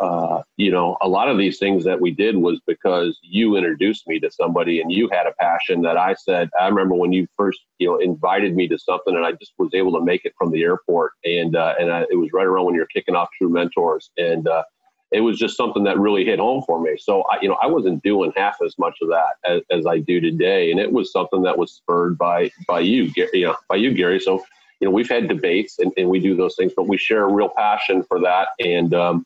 uh, 0.00 0.42
you 0.56 0.70
know, 0.70 0.96
a 1.00 1.08
lot 1.08 1.28
of 1.28 1.38
these 1.38 1.58
things 1.58 1.84
that 1.84 2.00
we 2.00 2.10
did 2.12 2.36
was 2.36 2.60
because 2.66 3.18
you 3.22 3.56
introduced 3.56 4.06
me 4.06 4.20
to 4.20 4.30
somebody 4.30 4.80
and 4.80 4.92
you 4.92 5.08
had 5.12 5.26
a 5.26 5.32
passion 5.40 5.82
that 5.82 5.96
I 5.96 6.14
said, 6.14 6.50
I 6.60 6.68
remember 6.68 6.94
when 6.94 7.12
you 7.12 7.26
first, 7.36 7.60
you 7.78 7.88
know, 7.88 7.98
invited 7.98 8.54
me 8.54 8.68
to 8.68 8.78
something 8.78 9.16
and 9.16 9.26
I 9.26 9.32
just 9.32 9.52
was 9.58 9.70
able 9.74 9.92
to 9.98 10.04
make 10.04 10.24
it 10.24 10.34
from 10.38 10.52
the 10.52 10.62
airport. 10.62 11.12
And, 11.24 11.56
uh, 11.56 11.74
and 11.80 11.90
I, 11.90 12.02
it 12.10 12.16
was 12.16 12.32
right 12.32 12.46
around 12.46 12.66
when 12.66 12.74
you're 12.74 12.86
kicking 12.86 13.16
off 13.16 13.28
True 13.36 13.48
Mentors. 13.48 14.10
And, 14.16 14.46
uh, 14.46 14.62
it 15.10 15.20
was 15.20 15.38
just 15.38 15.56
something 15.56 15.84
that 15.84 15.98
really 15.98 16.24
hit 16.24 16.38
home 16.38 16.62
for 16.66 16.80
me. 16.80 16.96
So 16.98 17.22
I, 17.22 17.38
you 17.40 17.48
know, 17.48 17.56
I 17.62 17.66
wasn't 17.66 18.02
doing 18.02 18.32
half 18.36 18.56
as 18.64 18.76
much 18.78 18.98
of 19.00 19.08
that 19.08 19.36
as, 19.44 19.62
as 19.70 19.86
I 19.86 20.00
do 20.00 20.20
today, 20.20 20.70
and 20.70 20.78
it 20.78 20.92
was 20.92 21.10
something 21.12 21.42
that 21.42 21.56
was 21.56 21.72
spurred 21.72 22.18
by 22.18 22.50
by 22.66 22.80
you, 22.80 23.10
you 23.32 23.46
know, 23.46 23.56
by 23.70 23.76
you, 23.76 23.94
Gary. 23.94 24.20
So 24.20 24.44
you 24.80 24.86
know, 24.86 24.90
we've 24.92 25.08
had 25.08 25.26
debates 25.26 25.78
and, 25.78 25.92
and 25.96 26.08
we 26.08 26.20
do 26.20 26.36
those 26.36 26.54
things, 26.56 26.72
but 26.76 26.86
we 26.86 26.96
share 26.98 27.24
a 27.24 27.32
real 27.32 27.48
passion 27.48 28.02
for 28.02 28.20
that, 28.20 28.48
and 28.60 28.92
um, 28.92 29.24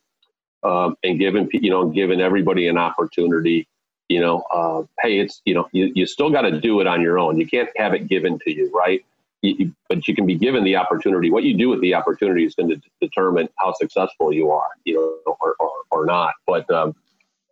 um, 0.62 0.96
and 1.02 1.18
giving 1.18 1.48
you 1.52 1.70
know, 1.70 1.88
giving 1.88 2.20
everybody 2.20 2.68
an 2.68 2.78
opportunity. 2.78 3.66
You 4.08 4.20
know, 4.20 4.42
uh, 4.52 4.82
hey, 5.00 5.20
it's 5.20 5.40
you 5.44 5.54
know, 5.54 5.68
you, 5.72 5.90
you 5.94 6.06
still 6.06 6.30
got 6.30 6.42
to 6.42 6.60
do 6.60 6.80
it 6.80 6.86
on 6.86 7.00
your 7.00 7.18
own. 7.18 7.38
You 7.38 7.46
can't 7.46 7.70
have 7.76 7.94
it 7.94 8.08
given 8.08 8.38
to 8.40 8.52
you, 8.52 8.70
right? 8.74 9.02
you, 9.42 9.74
but 9.88 10.06
you 10.06 10.14
can 10.14 10.24
be 10.24 10.36
given 10.36 10.64
the 10.64 10.76
opportunity. 10.76 11.30
What 11.30 11.42
you 11.42 11.56
do 11.56 11.68
with 11.68 11.80
the 11.80 11.94
opportunity 11.94 12.44
is 12.44 12.54
going 12.54 12.70
to 12.70 12.80
determine 13.00 13.48
how 13.58 13.72
successful 13.72 14.32
you 14.32 14.50
are, 14.50 14.68
you 14.84 14.94
know, 14.94 15.36
or, 15.40 15.56
or, 15.58 15.70
or 15.90 16.06
not. 16.06 16.34
But 16.46 16.70
um, 16.70 16.94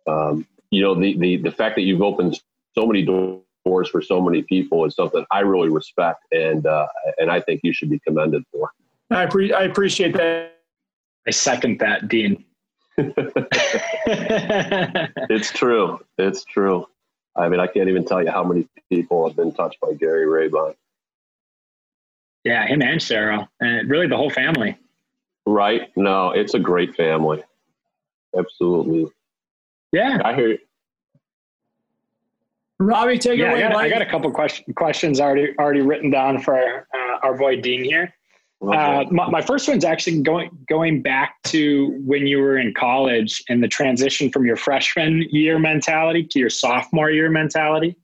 um, 0.07 0.47
you 0.71 0.81
know, 0.81 0.95
the, 0.95 1.17
the 1.17 1.37
the 1.37 1.51
fact 1.51 1.75
that 1.75 1.81
you've 1.81 2.01
opened 2.01 2.39
so 2.73 2.85
many 2.85 3.03
doors 3.03 3.89
for 3.89 4.01
so 4.01 4.21
many 4.21 4.41
people 4.43 4.85
is 4.85 4.95
something 4.95 5.25
I 5.31 5.41
really 5.41 5.69
respect, 5.69 6.23
and 6.31 6.65
uh, 6.65 6.87
and 7.17 7.29
I 7.29 7.41
think 7.41 7.61
you 7.63 7.73
should 7.73 7.89
be 7.89 7.99
commended 7.99 8.43
for. 8.51 8.71
I, 9.11 9.25
pre- 9.25 9.53
I 9.53 9.63
appreciate 9.63 10.13
that. 10.15 10.61
I 11.27 11.31
second 11.31 11.79
that, 11.79 12.07
Dean. 12.07 12.43
it's 15.29 15.51
true. 15.51 15.99
It's 16.17 16.43
true. 16.45 16.87
I 17.35 17.49
mean, 17.49 17.59
I 17.59 17.67
can't 17.67 17.89
even 17.89 18.05
tell 18.05 18.23
you 18.23 18.29
how 18.29 18.43
many 18.43 18.67
people 18.89 19.27
have 19.27 19.35
been 19.35 19.53
touched 19.53 19.79
by 19.79 19.93
Gary 19.93 20.25
Rabine. 20.25 20.75
Yeah, 22.43 22.65
him 22.65 22.81
and 22.81 23.01
Sarah, 23.01 23.49
and 23.59 23.89
really 23.89 24.07
the 24.07 24.17
whole 24.17 24.29
family. 24.29 24.77
Right? 25.45 25.95
No, 25.95 26.31
it's 26.31 26.53
a 26.53 26.59
great 26.59 26.95
family. 26.95 27.43
Absolutely. 28.37 29.07
Yeah, 29.91 30.19
I 30.23 30.33
hear. 30.35 30.49
You. 30.49 30.59
Robbie, 32.79 33.19
take 33.19 33.37
yeah, 33.37 33.51
it 33.51 33.53
away. 33.53 33.63
I 33.63 33.69
got, 33.69 33.83
I 33.83 33.89
got, 33.89 34.01
a 34.01 34.05
couple 34.05 34.31
question, 34.31 34.73
questions 34.73 35.21
already 35.21 35.53
already 35.59 35.81
written 35.81 36.09
down 36.09 36.39
for 36.41 36.87
uh, 36.93 37.17
our 37.23 37.37
boy 37.37 37.61
Dean 37.61 37.83
here. 37.83 38.13
Uh, 38.61 39.05
my, 39.09 39.27
my, 39.27 39.41
first 39.41 39.67
one's 39.67 39.83
actually 39.83 40.21
going 40.21 40.49
going 40.69 41.01
back 41.01 41.41
to 41.43 41.99
when 42.05 42.27
you 42.27 42.37
were 42.37 42.59
in 42.59 42.71
college 42.75 43.43
and 43.49 43.63
the 43.63 43.67
transition 43.67 44.29
from 44.29 44.45
your 44.45 44.55
freshman 44.55 45.25
year 45.31 45.57
mentality 45.57 46.23
to 46.23 46.37
your 46.37 46.49
sophomore 46.49 47.09
year 47.09 47.29
mentality. 47.29 47.95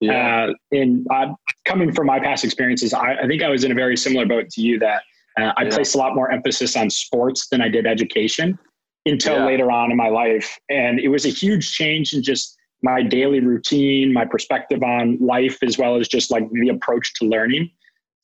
Yeah. 0.00 0.48
Uh, 0.48 0.54
and 0.72 1.06
uh, 1.10 1.34
coming 1.66 1.92
from 1.92 2.06
my 2.06 2.18
past 2.18 2.44
experiences, 2.44 2.94
I, 2.94 3.16
I, 3.16 3.26
think 3.26 3.42
I 3.42 3.50
was 3.50 3.64
in 3.64 3.72
a 3.72 3.74
very 3.74 3.96
similar 3.96 4.24
boat 4.24 4.48
to 4.50 4.62
you 4.62 4.78
that 4.78 5.02
uh, 5.38 5.52
I 5.56 5.64
yeah. 5.64 5.70
placed 5.70 5.94
a 5.94 5.98
lot 5.98 6.14
more 6.14 6.30
emphasis 6.30 6.76
on 6.76 6.88
sports 6.88 7.48
than 7.48 7.60
I 7.60 7.68
did 7.68 7.86
education 7.86 8.58
until 9.04 9.36
yeah. 9.36 9.46
later 9.46 9.70
on 9.70 9.90
in 9.90 9.96
my 9.96 10.08
life. 10.08 10.58
And 10.70 10.98
it 10.98 11.08
was 11.08 11.26
a 11.26 11.30
huge 11.30 11.72
change 11.72 12.12
in 12.14 12.22
just 12.22 12.56
my 12.82 13.02
daily 13.02 13.40
routine, 13.40 14.12
my 14.12 14.24
perspective 14.24 14.82
on 14.82 15.18
life, 15.18 15.62
as 15.62 15.78
well 15.78 15.96
as 15.96 16.08
just 16.08 16.30
like 16.30 16.50
the 16.50 16.68
approach 16.68 17.14
to 17.14 17.26
learning. 17.26 17.70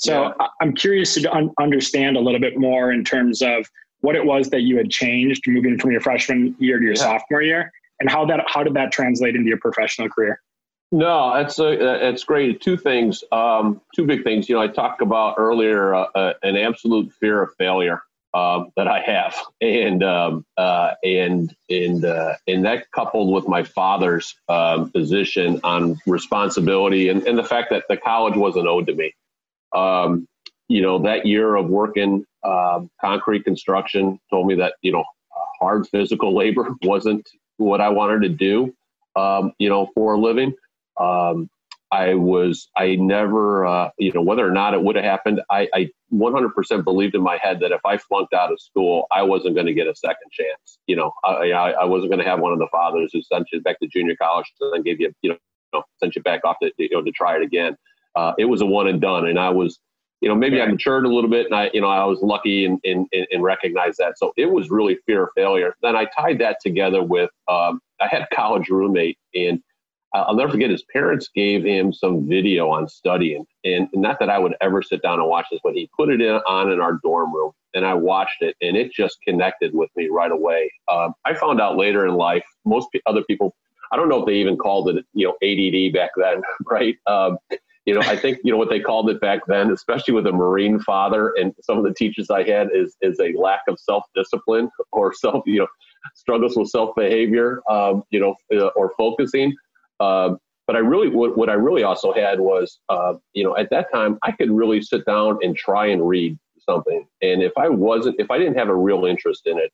So 0.03 0.34
yeah. 0.38 0.46
I'm 0.61 0.74
curious 0.74 1.14
to 1.14 1.32
un- 1.32 1.53
understand 1.61 2.16
a 2.16 2.20
little 2.20 2.40
bit 2.40 2.59
more 2.59 2.90
in 2.92 3.05
terms 3.05 3.40
of 3.40 3.70
what 4.00 4.16
it 4.16 4.24
was 4.24 4.50
that 4.50 4.62
you 4.62 4.76
had 4.76 4.90
changed 4.90 5.44
moving 5.46 5.78
from 5.78 5.92
your 5.92 6.00
freshman 6.00 6.57
year 6.59 6.78
to 6.78 6.84
your 6.84 6.96
sophomore 6.96 7.42
year 7.42 7.72
and 8.00 8.11
how 8.11 8.24
that 8.26 8.40
how 8.48 8.64
did 8.64 8.74
that 8.74 8.90
translate 8.90 9.36
into 9.36 9.48
your 9.48 9.59
professional 9.59 10.09
career 10.09 10.40
no, 10.94 11.32
it's 11.36 11.59
a, 11.59 12.07
it's 12.07 12.22
great. 12.22 12.61
Two 12.61 12.76
things, 12.76 13.24
um, 13.32 13.80
two 13.96 14.05
big 14.05 14.24
things. 14.24 14.46
You 14.46 14.57
know, 14.57 14.61
I 14.61 14.68
talked 14.68 15.00
about 15.00 15.36
earlier 15.38 15.94
uh, 15.94 16.07
uh, 16.14 16.34
an 16.42 16.55
absolute 16.57 17.11
fear 17.14 17.42
of 17.42 17.55
failure 17.55 18.03
um, 18.34 18.72
that 18.76 18.88
I 18.88 19.00
have, 19.00 19.34
and 19.62 20.03
um, 20.03 20.44
uh, 20.59 20.90
and 21.03 21.57
and 21.70 22.05
uh, 22.05 22.34
and 22.46 22.66
that 22.66 22.90
coupled 22.90 23.32
with 23.32 23.48
my 23.48 23.62
father's 23.62 24.34
um, 24.50 24.90
position 24.90 25.61
on 25.64 25.98
responsibility 26.07 27.09
and, 27.09 27.26
and 27.26 27.38
the 27.38 27.44
fact 27.44 27.70
that 27.70 27.84
the 27.88 27.96
college 27.96 28.36
wasn't 28.36 28.66
owed 28.66 28.86
to 28.88 28.94
me. 28.94 29.14
Um, 29.75 30.29
you 30.68 30.81
know, 30.81 30.99
that 31.03 31.27
year 31.27 31.57
of 31.57 31.68
working 31.68 32.25
um, 32.45 32.91
concrete 33.01 33.45
construction 33.45 34.18
told 34.31 34.47
me 34.47 34.55
that 34.57 34.75
you 34.83 34.93
know 34.93 35.05
hard 35.61 35.87
physical 35.89 36.35
labor 36.37 36.75
wasn't 36.83 37.29
what 37.57 37.81
I 37.81 37.89
wanted 37.89 38.23
to 38.23 38.29
do. 38.29 38.75
you 39.59 39.68
know, 39.68 39.91
for 39.95 40.14
a 40.14 40.18
living. 40.18 40.55
Um, 41.01 41.49
I 41.93 42.14
was, 42.14 42.70
I 42.75 42.97
never, 42.97 43.66
uh, 43.66 43.91
you 43.99 44.12
know, 44.14 44.23
whether 44.23 44.49
or 44.49 44.51
not 44.51 44.73
it 44.73 44.83
would 44.83 44.97
have 44.97 45.05
happened, 45.05 45.43
I, 45.51 45.68
I 45.75 45.91
100% 46.11 46.85
believed 46.85 47.14
in 47.14 47.20
my 47.20 47.37
head 47.37 47.61
that 47.61 47.70
if 47.70 47.83
I 47.85 47.99
flunked 47.99 48.33
out 48.33 48.51
of 48.51 48.59
school, 48.59 49.07
I 49.12 49.23
wasn't 49.23 49.57
going 49.57 49.66
to 49.66 49.75
get 49.75 49.87
a 49.87 49.95
second 49.95 50.33
chance. 50.33 50.79
You 50.87 50.97
know, 50.97 51.12
I, 51.23 51.51
I 51.51 51.85
wasn't 51.85 52.11
going 52.11 52.25
to 52.25 52.29
have 52.29 52.41
one 52.41 52.55
of 52.55 52.59
the 52.59 52.68
fathers 52.73 53.11
who 53.12 53.20
sent 53.23 53.49
you 53.53 53.61
back 53.61 53.79
to 53.81 53.89
junior 53.89 54.16
college 54.16 54.51
and 54.62 54.73
then 54.73 54.83
gave 54.83 55.01
you, 55.01 55.12
you 55.20 55.37
know, 55.75 55.83
sent 56.03 56.16
you 56.16 56.23
back 56.23 56.41
off 56.45 56.57
to, 56.62 56.73
you 56.79 56.89
know, 56.93 57.03
to 57.03 57.11
try 57.11 57.37
it 57.37 57.43
again. 57.43 57.77
Uh, 58.14 58.32
it 58.38 58.44
was 58.44 58.60
a 58.60 58.66
one 58.66 58.88
and 58.88 59.00
done. 59.00 59.26
And 59.26 59.38
I 59.38 59.50
was, 59.50 59.78
you 60.20 60.28
know, 60.28 60.34
maybe 60.34 60.60
I 60.60 60.66
matured 60.66 61.04
a 61.04 61.08
little 61.08 61.30
bit 61.30 61.46
and 61.46 61.54
I, 61.54 61.70
you 61.72 61.80
know, 61.80 61.88
I 61.88 62.04
was 62.04 62.20
lucky 62.22 62.64
and, 62.64 62.78
and, 62.84 63.06
and 63.12 63.42
recognized 63.42 63.98
that. 63.98 64.18
So 64.18 64.32
it 64.36 64.46
was 64.46 64.70
really 64.70 64.98
fear 65.06 65.24
of 65.24 65.30
failure. 65.34 65.74
Then 65.82 65.96
I 65.96 66.06
tied 66.16 66.38
that 66.40 66.58
together 66.60 67.02
with, 67.02 67.30
um, 67.48 67.80
I 68.00 68.06
had 68.06 68.22
a 68.22 68.34
college 68.34 68.68
roommate 68.68 69.18
and 69.34 69.60
I'll 70.14 70.36
never 70.36 70.52
forget 70.52 70.70
his 70.70 70.84
parents 70.92 71.30
gave 71.34 71.64
him 71.64 71.92
some 71.92 72.28
video 72.28 72.68
on 72.68 72.86
studying. 72.86 73.46
And 73.64 73.88
not 73.94 74.18
that 74.20 74.28
I 74.28 74.38
would 74.38 74.54
ever 74.60 74.82
sit 74.82 75.00
down 75.02 75.20
and 75.20 75.28
watch 75.28 75.46
this, 75.50 75.60
but 75.64 75.72
he 75.72 75.88
put 75.96 76.10
it 76.10 76.20
in, 76.20 76.34
on 76.46 76.70
in 76.70 76.80
our 76.80 76.98
dorm 77.02 77.34
room 77.34 77.52
and 77.74 77.86
I 77.86 77.94
watched 77.94 78.42
it 78.42 78.54
and 78.60 78.76
it 78.76 78.92
just 78.92 79.18
connected 79.26 79.74
with 79.74 79.90
me 79.96 80.08
right 80.10 80.30
away. 80.30 80.70
Um, 80.90 81.14
I 81.24 81.34
found 81.34 81.60
out 81.60 81.76
later 81.76 82.06
in 82.06 82.14
life, 82.14 82.44
most 82.66 82.88
other 83.06 83.24
people, 83.24 83.54
I 83.90 83.96
don't 83.96 84.08
know 84.08 84.20
if 84.20 84.26
they 84.26 84.34
even 84.34 84.56
called 84.56 84.90
it, 84.90 85.04
you 85.14 85.26
know, 85.26 85.34
ADD 85.42 85.94
back 85.94 86.10
then, 86.16 86.42
right? 86.70 86.96
Um, 87.06 87.38
you 87.85 87.95
know, 87.95 88.01
I 88.01 88.16
think, 88.16 88.39
you 88.45 88.53
know, 88.53 88.59
what 88.59 88.70
they 88.70 88.80
called 88.80 89.11
it 89.11 89.20
back 89.20 89.41
then, 89.49 89.72
especially 89.72 90.14
with 90.14 90.26
a 90.26 90.33
Marine 90.33 90.78
father 90.78 91.33
and 91.37 91.53
some 91.62 91.78
of 91.78 91.85
the 91.85 91.93
teachers 91.93 92.30
I 92.30 92.45
had 92.45 92.68
is, 92.72 92.97
is 93.01 93.18
a 93.18 93.33
lack 93.37 93.62
of 93.68 93.78
self-discipline 93.80 94.70
or 94.93 95.12
self, 95.12 95.43
you 95.47 95.59
know, 95.61 95.66
struggles 96.14 96.57
with 96.57 96.68
self-behavior, 96.68 97.62
um, 97.68 98.05
you 98.11 98.20
know, 98.20 98.37
uh, 98.55 98.68
or 98.76 98.93
focusing. 98.97 99.55
Uh, 99.99 100.35
but 100.68 100.76
I 100.76 100.78
really, 100.78 101.09
what, 101.09 101.37
what 101.37 101.51
I 101.51 101.55
really 101.55 101.83
also 101.83 102.12
had 102.12 102.39
was, 102.39 102.78
uh, 102.89 103.14
you 103.35 103.43
know, 103.43 103.57
at 103.57 103.68
that 103.70 103.93
time, 103.93 104.16
I 104.22 104.30
could 104.30 104.51
really 104.51 104.80
sit 104.80 105.05
down 105.05 105.39
and 105.43 105.57
try 105.57 105.87
and 105.87 106.09
read 106.09 106.39
something. 106.61 107.05
And 107.20 107.43
if 107.43 107.53
I 107.59 107.68
wasn't, 107.68 108.16
if 108.20 108.30
I 108.30 108.39
didn't 108.39 108.59
have 108.59 108.68
a 108.68 108.76
real 108.76 109.07
interest 109.07 109.43
in 109.47 109.59
it, 109.59 109.72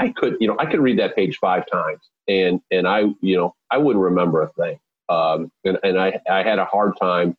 I 0.00 0.08
could, 0.08 0.36
you 0.40 0.48
know, 0.48 0.56
I 0.58 0.66
could 0.66 0.80
read 0.80 0.98
that 0.98 1.14
page 1.14 1.38
five 1.38 1.66
times 1.70 2.00
and, 2.26 2.60
and 2.72 2.88
I, 2.88 3.04
you 3.20 3.36
know, 3.36 3.54
I 3.70 3.78
wouldn't 3.78 4.04
remember 4.04 4.42
a 4.42 4.48
thing. 4.54 4.80
Um, 5.08 5.52
and, 5.64 5.78
and 5.84 6.00
I, 6.00 6.18
I 6.28 6.42
had 6.42 6.58
a 6.58 6.64
hard 6.64 6.94
time 7.00 7.36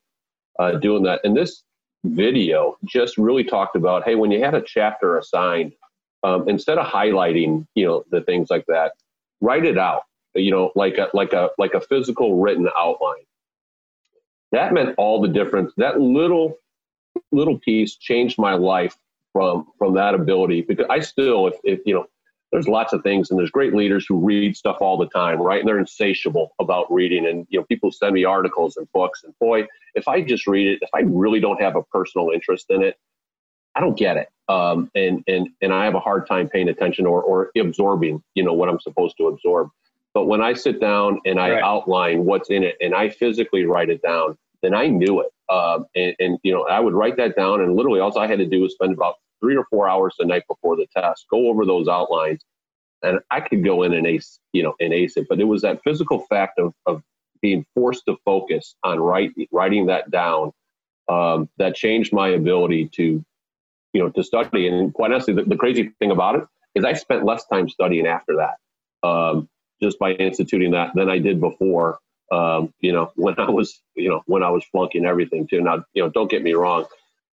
uh, 0.59 0.73
doing 0.73 1.03
that. 1.03 1.21
And 1.23 1.35
this 1.35 1.63
video 2.03 2.77
just 2.85 3.17
really 3.17 3.43
talked 3.43 3.75
about, 3.75 4.03
hey, 4.03 4.15
when 4.15 4.31
you 4.31 4.43
had 4.43 4.53
a 4.53 4.61
chapter 4.61 5.17
assigned, 5.17 5.73
um, 6.23 6.47
instead 6.49 6.77
of 6.77 6.87
highlighting, 6.87 7.67
you 7.75 7.85
know, 7.85 8.03
the 8.11 8.21
things 8.21 8.49
like 8.49 8.65
that, 8.67 8.93
write 9.41 9.65
it 9.65 9.77
out 9.77 10.03
you 10.35 10.51
know, 10.51 10.71
like 10.75 10.97
a 10.97 11.09
like 11.13 11.33
a 11.33 11.49
like 11.57 11.73
a 11.73 11.81
physical 11.81 12.39
written 12.41 12.67
outline. 12.77 13.23
That 14.51 14.73
meant 14.73 14.95
all 14.97 15.21
the 15.21 15.27
difference. 15.27 15.73
That 15.77 15.99
little 15.99 16.57
little 17.31 17.59
piece 17.59 17.95
changed 17.95 18.37
my 18.37 18.53
life 18.53 18.97
from 19.33 19.67
from 19.77 19.95
that 19.95 20.13
ability 20.13 20.61
because 20.61 20.85
I 20.89 20.99
still, 20.99 21.47
if, 21.47 21.55
if 21.63 21.79
you 21.85 21.95
know, 21.95 22.05
there's 22.55 22.69
lots 22.69 22.93
of 22.93 23.03
things 23.03 23.29
and 23.29 23.37
there's 23.37 23.51
great 23.51 23.75
leaders 23.75 24.05
who 24.07 24.17
read 24.17 24.55
stuff 24.55 24.77
all 24.79 24.97
the 24.97 25.09
time, 25.09 25.41
right? 25.41 25.59
And 25.59 25.67
they're 25.67 25.77
insatiable 25.77 26.53
about 26.61 26.89
reading. 26.89 27.27
And 27.27 27.45
you 27.49 27.59
know, 27.59 27.65
people 27.65 27.91
send 27.91 28.13
me 28.13 28.23
articles 28.23 28.77
and 28.77 28.87
books. 28.93 29.25
And 29.25 29.37
boy, 29.39 29.67
if 29.93 30.07
I 30.07 30.21
just 30.21 30.47
read 30.47 30.67
it, 30.67 30.79
if 30.81 30.89
I 30.93 31.01
really 31.01 31.41
don't 31.41 31.61
have 31.61 31.75
a 31.75 31.83
personal 31.83 32.29
interest 32.33 32.67
in 32.69 32.81
it, 32.81 32.97
I 33.75 33.81
don't 33.81 33.97
get 33.97 34.15
it. 34.15 34.29
Um, 34.47 34.89
and 34.95 35.21
and 35.27 35.49
and 35.61 35.73
I 35.73 35.83
have 35.83 35.95
a 35.95 35.99
hard 35.99 36.27
time 36.27 36.47
paying 36.47 36.69
attention 36.69 37.05
or 37.05 37.21
or 37.21 37.51
absorbing, 37.57 38.23
you 38.35 38.43
know, 38.43 38.53
what 38.53 38.69
I'm 38.69 38.79
supposed 38.79 39.17
to 39.17 39.27
absorb. 39.27 39.69
But 40.13 40.27
when 40.27 40.41
I 40.41 40.53
sit 40.53 40.79
down 40.79 41.19
and 41.25 41.41
I 41.41 41.51
right. 41.51 41.61
outline 41.61 42.23
what's 42.23 42.49
in 42.49 42.63
it 42.63 42.77
and 42.79 42.95
I 42.95 43.09
physically 43.09 43.65
write 43.65 43.89
it 43.89 44.01
down, 44.01 44.37
then 44.61 44.73
I 44.73 44.87
knew 44.87 45.19
it. 45.19 45.27
Um, 45.53 45.87
and, 45.93 46.15
and, 46.19 46.39
you 46.41 46.53
know, 46.53 46.63
I 46.63 46.79
would 46.79 46.93
write 46.93 47.17
that 47.17 47.35
down, 47.35 47.61
and 47.61 47.75
literally 47.75 47.99
all 47.99 48.17
I 48.17 48.25
had 48.25 48.39
to 48.39 48.45
do 48.45 48.61
was 48.61 48.71
spend 48.71 48.93
about 48.93 49.15
three 49.41 49.55
or 49.55 49.65
four 49.69 49.87
hours 49.87 50.15
the 50.17 50.25
night 50.25 50.43
before 50.47 50.75
the 50.75 50.87
test, 50.95 51.25
go 51.29 51.47
over 51.47 51.65
those 51.65 51.87
outlines, 51.87 52.41
and 53.03 53.19
I 53.29 53.41
could 53.41 53.63
go 53.63 53.83
in 53.83 53.93
and 53.93 54.07
ace, 54.07 54.39
you 54.53 54.63
know, 54.63 54.75
and 54.79 54.93
ace 54.93 55.17
it. 55.17 55.27
But 55.29 55.39
it 55.39 55.45
was 55.45 55.61
that 55.61 55.81
physical 55.83 56.19
fact 56.29 56.59
of, 56.59 56.73
of 56.85 57.01
being 57.41 57.65
forced 57.75 58.05
to 58.07 58.17
focus 58.25 58.75
on 58.83 58.99
write, 58.99 59.31
writing 59.51 59.87
that 59.87 60.09
down 60.09 60.51
um, 61.09 61.49
that 61.57 61.75
changed 61.75 62.13
my 62.13 62.29
ability 62.29 62.89
to, 62.95 63.23
you 63.93 64.01
know, 64.01 64.09
to 64.09 64.23
study. 64.23 64.67
And 64.67 64.93
quite 64.93 65.11
honestly, 65.11 65.33
the, 65.33 65.43
the 65.43 65.57
crazy 65.57 65.91
thing 65.99 66.11
about 66.11 66.35
it 66.35 66.43
is 66.73 66.83
I 66.83 66.93
spent 66.93 67.25
less 67.25 67.45
time 67.45 67.69
studying 67.69 68.07
after 68.07 68.37
that. 68.37 69.07
Um, 69.07 69.49
just 69.81 69.99
by 69.99 70.11
instituting 70.13 70.71
that 70.71 70.91
than 70.95 71.09
I 71.09 71.19
did 71.19 71.39
before. 71.39 71.99
Um, 72.31 72.73
you 72.79 72.91
know, 72.91 73.11
when 73.15 73.35
I 73.39 73.49
was, 73.49 73.81
you 73.95 74.09
know, 74.09 74.23
when 74.25 74.43
I 74.43 74.49
was 74.49 74.63
flunking 74.65 75.05
everything 75.05 75.47
too. 75.47 75.61
Now, 75.61 75.83
you 75.93 76.03
know, 76.03 76.09
don't 76.09 76.29
get 76.29 76.43
me 76.43 76.53
wrong. 76.53 76.85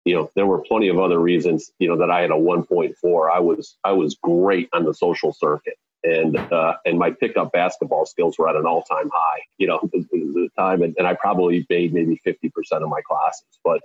You 0.09 0.15
know, 0.15 0.31
there 0.35 0.47
were 0.47 0.61
plenty 0.61 0.89
of 0.89 0.99
other 0.99 1.19
reasons, 1.19 1.71
you 1.79 1.89
know, 1.89 1.97
that 1.99 2.11
I 2.11 2.21
had 2.23 2.31
a 2.31 2.35
1.4. 2.35 3.31
I 3.31 3.41
was, 3.41 3.77
I 3.85 3.93
was 3.93 4.17
great 4.23 4.69
on 4.73 4.85
the 4.85 4.95
social 4.95 5.33
circuit 5.33 5.79
and 6.05 6.37
uh, 6.37 6.75
and 6.85 6.99
my 6.99 7.11
pickup 7.11 7.53
basketball 7.53 8.07
skills 8.07 8.39
were 8.39 8.49
at 8.49 8.57
an 8.57 8.67
all 8.67 8.83
time 8.83 9.11
high. 9.13 9.41
You 9.59 9.67
know, 9.67 9.81
the, 9.93 10.07
the 10.11 10.49
time, 10.57 10.83
and, 10.83 10.95
and, 10.99 11.07
I 11.07 11.15
probably 11.15 11.67
made 11.69 11.93
maybe 11.93 12.21
fifty 12.25 12.49
percent 12.51 12.83
of 12.83 12.89
my 12.89 13.01
classes, 13.03 13.59
but. 13.65 13.81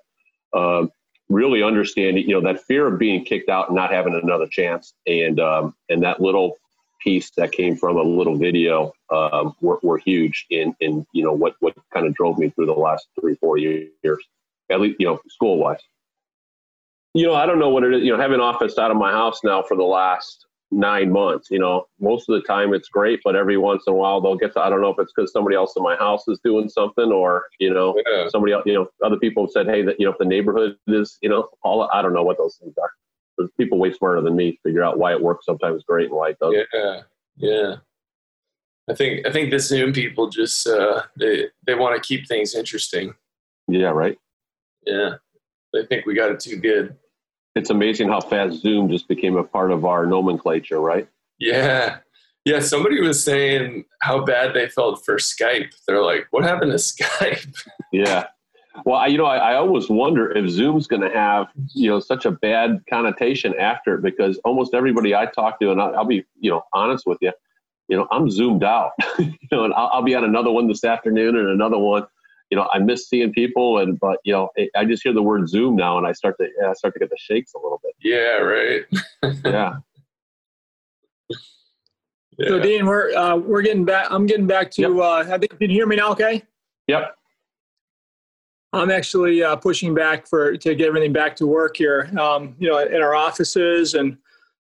Um, 0.53 0.91
really 1.30 1.63
understanding, 1.63 2.30
you 2.30 2.39
know, 2.39 2.41
that 2.41 2.61
fear 2.61 2.86
of 2.86 2.99
being 2.99 3.26
kicked 3.26 3.49
out 3.49 3.69
and 3.69 3.76
not 3.76 3.91
having 3.91 4.13
another 4.13 4.45
chance, 4.45 4.93
and 5.07 5.39
um, 5.39 5.74
and 5.89 6.03
that 6.03 6.21
little 6.21 6.57
piece 7.01 7.32
that 7.38 7.51
came 7.51 7.76
from 7.76 7.97
a 7.97 8.03
little 8.03 8.38
video 8.38 8.93
um, 9.09 9.55
were, 9.59 9.80
were 9.82 9.97
huge 9.97 10.45
in 10.51 10.76
in 10.80 11.07
you 11.11 11.24
know 11.24 11.34
what 11.34 11.55
what 11.59 11.74
kind 11.91 12.05
of 12.05 12.13
drove 12.13 12.38
me 12.38 12.49
through 12.49 12.67
the 12.67 12.74
last 12.74 13.07
three 13.19 13.34
four 13.36 13.57
years, 13.57 13.89
at 14.69 14.80
least 14.80 14.97
you 14.99 15.07
know 15.07 15.19
school 15.28 15.57
wise. 15.57 15.82
You 17.14 17.28
know, 17.28 17.36
I 17.36 17.45
don't 17.45 17.59
know 17.59 17.70
what 17.70 17.84
it 17.84 17.93
is. 17.93 18.03
You 18.03 18.11
know, 18.11 18.20
having 18.20 18.39
office 18.39 18.78
out 18.78 18.91
of 18.91 18.97
my 18.97 19.11
house 19.11 19.41
now 19.43 19.61
for 19.61 19.78
the 19.78 19.84
last 19.84 20.47
nine 20.72 21.11
months. 21.11 21.51
You 21.51 21.59
know, 21.59 21.86
most 21.99 22.28
of 22.28 22.34
the 22.34 22.47
time 22.47 22.74
it's 22.74 22.89
great, 22.89 23.20
but 23.24 23.36
every 23.36 23.57
once 23.57 23.84
in 23.86 23.93
a 23.93 23.95
while 23.95 24.20
they'll 24.20 24.36
get 24.36 24.53
to, 24.53 24.59
I 24.59 24.70
don't 24.70 24.82
know 24.82 24.89
if 24.89 24.97
it's 24.99 25.14
because 25.16 25.32
somebody 25.32 25.55
else 25.55 25.74
in 25.78 25.84
my 25.84 25.95
house 25.95 26.28
is 26.28 26.39
doing 26.43 26.68
something 26.68 27.11
or, 27.11 27.45
you 27.59 27.72
know, 27.72 27.95
yeah. 28.09 28.28
somebody 28.30 28.53
else, 28.53 28.64
you 28.66 28.74
know, 28.74 28.88
other 29.05 29.18
people 29.18 29.43
have 29.43 29.51
said, 29.51 29.68
hey, 29.68 29.84
that, 29.84 29.99
you 29.99 30.07
know, 30.07 30.11
if 30.11 30.18
the 30.18 30.26
neighborhood 30.26 30.76
is, 30.88 31.20
you 31.22 31.30
know, 31.30 31.49
all, 31.61 31.88
I 31.93 32.01
don't 32.01 32.14
know 32.14 32.24
what 32.24 32.39
those 32.39 32.57
things 32.57 32.74
are. 32.82 32.89
There's 33.38 33.51
people 33.57 33.78
way 33.78 33.93
smarter 33.93 34.22
than 34.22 34.36
me 34.36 34.59
figure 34.64 34.84
out 34.84 34.97
why 34.97 35.11
it 35.11 35.22
works 35.22 35.45
sometimes 35.45 35.84
great 35.84 36.07
and 36.07 36.16
why 36.18 36.30
it 36.30 36.39
doesn't. 36.39 36.68
Yeah. 36.74 37.01
Yeah. 37.38 37.76
I 38.89 38.95
think, 38.95 39.28
I 39.28 39.32
think 39.32 39.51
the 39.51 39.59
Zoom 39.59 39.93
people 39.93 40.30
just, 40.30 40.68
uh, 40.68 41.03
they, 41.18 41.45
they 41.68 41.76
want 41.76 41.95
to 41.95 42.07
keep 42.07 42.28
things 42.28 42.55
interesting. 42.55 43.14
Yeah. 43.68 43.89
Right. 43.89 44.18
Yeah. 44.88 45.16
They 45.72 45.86
think 45.86 46.07
we 46.07 46.16
got 46.16 46.32
it 46.32 46.39
too 46.39 46.57
good 46.57 46.95
it's 47.56 47.70
amazing 47.70 48.10
how 48.10 48.22
fast 48.22 48.62
Zoom 48.62 48.89
just 48.89 49.08
became 49.08 49.38
a 49.38 49.43
part 49.43 49.72
of 49.72 49.86
our 49.86 50.06
nomenclature, 50.06 50.80
right? 50.80 51.08
Yeah. 51.39 51.97
Yeah, 52.45 52.60
somebody 52.60 52.99
was 52.99 53.24
saying 53.24 53.86
how 54.01 54.26
bad 54.26 54.54
they 54.54 54.68
felt 54.68 55.06
for 55.06 55.16
Skype. 55.16 55.74
They're 55.88 56.04
like, 56.04 56.28
"What 56.32 56.43
happened 56.43 56.72
to 56.72 56.78
Skype?" 56.78 57.56
yeah, 57.93 58.28
well, 58.86 58.97
I, 58.97 59.08
you 59.08 59.18
know, 59.18 59.26
I, 59.26 59.38
I 59.38 59.56
always 59.56 59.89
wonder 59.89 60.32
if 60.32 60.49
Zoom's 60.49 60.88
going 60.88 61.04
to 61.04 61.10
have 61.10 61.47
you 61.74 61.89
know 61.89 61.99
such 61.99 62.26
a 62.26 62.32
bad 62.32 62.84
connotation 62.89 63.54
after 63.58 63.97
because 63.97 64.39
almost 64.43 64.74
everybody 64.74 65.16
I 65.16 65.28
talk 65.28 65.60
to, 65.62 65.72
and 65.72 65.82
I'll, 65.82 65.95
I'll 65.95 66.06
be 66.06 66.26
you 66.39 66.49
know 66.49 66.64
honest 66.74 67.06
with 67.06 67.20
you, 67.22 67.32
you 67.88 67.97
know, 67.97 68.08
I'm 68.12 68.30
zoomed 68.30 68.64
out, 68.64 68.91
you 69.20 69.34
know, 69.51 69.66
and 69.66 69.74
I'll, 69.74 69.89
I'll, 69.93 70.01
be 70.01 70.16
on 70.16 70.24
another 70.24 70.51
one 70.51 70.68
this 70.68 70.84
afternoon 70.84 71.36
and 71.36 71.49
another 71.49 71.78
one, 71.78 72.08
you 72.54 72.60
know, 72.60 72.70
I 72.72 72.78
miss 72.78 73.10
seeing 73.10 73.34
people, 73.34 73.80
and 73.80 73.99
but 73.99 74.20
you 74.24 74.32
know, 74.32 74.47
I 74.76 74.86
just 74.86 75.01
hear 75.01 75.12
the 75.12 75.24
word 75.24 75.49
Zoom 75.49 75.76
now, 75.76 75.97
and 75.97 76.06
I 76.06 76.12
start 76.12 76.36
to 76.39 76.47
I 76.64 76.74
start 76.74 76.93
to 76.93 76.99
get 76.99 77.10
the 77.10 77.18
shakes 77.18 77.56
a 77.56 77.58
little 77.58 77.82
bit. 77.84 77.95
Yeah, 77.99 78.38
right. 78.38 78.84
yeah. 79.43 79.78
yeah. 82.38 82.47
So 82.47 82.60
Dean, 82.60 82.86
we're 82.86 83.12
uh, 83.16 83.38
we're 83.38 83.64
getting 83.64 83.86
back. 83.86 84.06
I'm 84.12 84.28
getting 84.28 84.45
back 84.45 84.70
to. 84.72 84.84
Yep. 84.84 84.91
Uh, 84.91 85.34
I 85.34 85.38
think 85.39 85.51
you 85.54 85.58
can 85.58 85.70
hear 85.72 85.88
me 85.88 85.95
now? 85.95 86.12
Okay. 86.12 86.43
Yep. 86.86 87.16
I'm 88.72 88.91
actually 88.91 89.41
uh, 89.41 89.56
pushing 89.56 89.95
back 89.95 90.28
for 90.28 90.56
to 90.56 90.76
get 90.76 90.88
everything 90.88 91.12
back 91.12 91.36
to 91.38 91.47
work 91.47 91.76
here. 91.78 92.12
Um, 92.20 92.56
you 92.60 92.70
know, 92.70 92.78
in 92.78 93.01
our 93.01 93.16
offices 93.16 93.95
and 93.95 94.16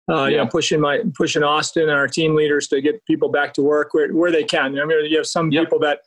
uh, 0.10 0.24
yeah. 0.24 0.28
you 0.28 0.38
know 0.38 0.48
pushing 0.48 0.80
my 0.80 1.02
pushing 1.14 1.44
Austin 1.44 1.90
and 1.90 1.92
our 1.92 2.08
team 2.08 2.36
leaders 2.36 2.70
to 2.70 2.80
get 2.80 3.06
people 3.06 3.28
back 3.28 3.54
to 3.56 3.62
work 3.62 3.94
where, 3.94 4.14
where 4.14 4.32
they 4.32 4.46
can. 4.46 4.80
I 4.80 4.86
mean, 4.86 5.08
you 5.08 5.18
have 5.18 5.28
some 5.28 5.52
yep. 5.52 5.66
people 5.66 5.80
that 5.80 6.00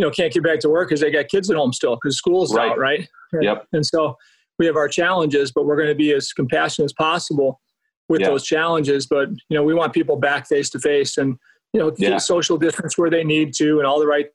you 0.00 0.06
know 0.06 0.10
can't 0.10 0.32
get 0.32 0.42
back 0.42 0.60
to 0.60 0.70
work 0.70 0.88
because 0.88 1.02
they 1.02 1.10
got 1.10 1.28
kids 1.28 1.50
at 1.50 1.58
home 1.58 1.74
still 1.74 1.94
because 1.96 2.16
school's 2.16 2.54
right. 2.54 2.70
out, 2.70 2.78
right? 2.78 3.06
Yep. 3.38 3.66
And 3.74 3.84
so 3.84 4.16
we 4.58 4.64
have 4.64 4.76
our 4.76 4.88
challenges, 4.88 5.52
but 5.52 5.66
we're 5.66 5.76
going 5.76 5.90
to 5.90 5.94
be 5.94 6.14
as 6.14 6.32
compassionate 6.32 6.86
as 6.86 6.94
possible 6.94 7.60
with 8.08 8.22
those 8.22 8.44
challenges. 8.44 9.06
But 9.06 9.28
you 9.28 9.56
know, 9.58 9.62
we 9.62 9.74
want 9.74 9.92
people 9.92 10.16
back 10.16 10.48
face 10.48 10.70
to 10.70 10.78
face 10.78 11.18
and 11.18 11.36
you 11.74 11.80
know 11.80 11.92
yeah. 11.98 12.16
social 12.16 12.56
distance 12.56 12.96
where 12.96 13.10
they 13.10 13.24
need 13.24 13.52
to 13.56 13.76
and 13.76 13.86
all 13.86 14.00
the 14.00 14.06
right. 14.06 14.28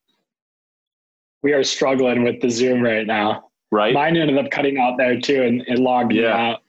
We 1.42 1.54
are 1.54 1.64
struggling 1.64 2.24
with 2.24 2.42
the 2.42 2.50
Zoom 2.50 2.84
right 2.84 3.08
now. 3.08 3.50
Right. 3.72 3.94
Mine 3.94 4.18
ended 4.18 4.38
up 4.38 4.52
cutting 4.52 4.78
out 4.78 4.98
there 5.00 5.20
too, 5.20 5.42
and 5.42 5.64
it 5.68 5.80
logged 5.80 6.14
yeah. 6.14 6.22
me 6.22 6.28
out. 6.28 6.62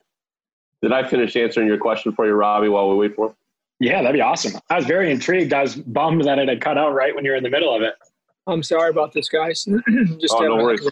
Did 0.80 0.92
I 0.92 1.06
finish 1.06 1.36
answering 1.36 1.66
your 1.66 1.78
question 1.78 2.12
for 2.12 2.26
you, 2.26 2.32
Robbie, 2.32 2.70
while 2.70 2.88
we 2.88 2.96
wait 2.96 3.14
for 3.14 3.28
him? 3.28 3.34
Yeah, 3.78 4.00
that'd 4.00 4.14
be 4.14 4.22
awesome. 4.22 4.58
I 4.70 4.76
was 4.76 4.86
very 4.86 5.10
intrigued. 5.10 5.52
I 5.52 5.60
was 5.60 5.76
bummed 5.76 6.24
that 6.24 6.38
it 6.38 6.48
had 6.48 6.62
cut 6.62 6.78
out 6.78 6.94
right 6.94 7.14
when 7.14 7.26
you're 7.26 7.36
in 7.36 7.42
the 7.42 7.50
middle 7.50 7.74
of 7.74 7.82
it. 7.82 7.94
I'm 8.46 8.62
sorry 8.62 8.90
about 8.90 9.12
this, 9.12 9.28
guys. 9.28 9.64
Just 10.20 10.34
oh, 10.36 10.40
no 10.40 10.56
worries. 10.56 10.88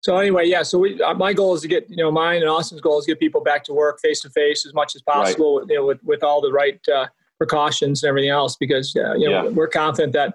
So 0.00 0.16
anyway, 0.16 0.46
yeah. 0.46 0.62
So 0.62 0.78
we, 0.78 1.00
uh, 1.02 1.14
my 1.14 1.32
goal 1.32 1.54
is 1.54 1.62
to 1.62 1.68
get, 1.68 1.88
you 1.90 1.96
know, 1.96 2.10
mine 2.10 2.40
and 2.40 2.48
Austin's 2.48 2.80
goal 2.80 2.98
is 2.98 3.06
to 3.06 3.10
get 3.10 3.18
people 3.18 3.40
back 3.40 3.64
to 3.64 3.72
work 3.72 4.00
face 4.00 4.20
to 4.20 4.30
face 4.30 4.64
as 4.64 4.72
much 4.72 4.94
as 4.94 5.02
possible, 5.02 5.58
right. 5.58 5.68
you 5.68 5.76
know, 5.76 5.86
with, 5.86 6.02
with 6.04 6.22
all 6.22 6.40
the 6.40 6.52
right 6.52 6.80
uh, 6.88 7.06
precautions 7.38 8.02
and 8.02 8.08
everything 8.08 8.30
else, 8.30 8.56
because 8.56 8.94
uh, 8.96 9.14
you 9.14 9.28
know 9.28 9.44
yeah. 9.44 9.50
we're 9.50 9.68
confident 9.68 10.12
that 10.12 10.34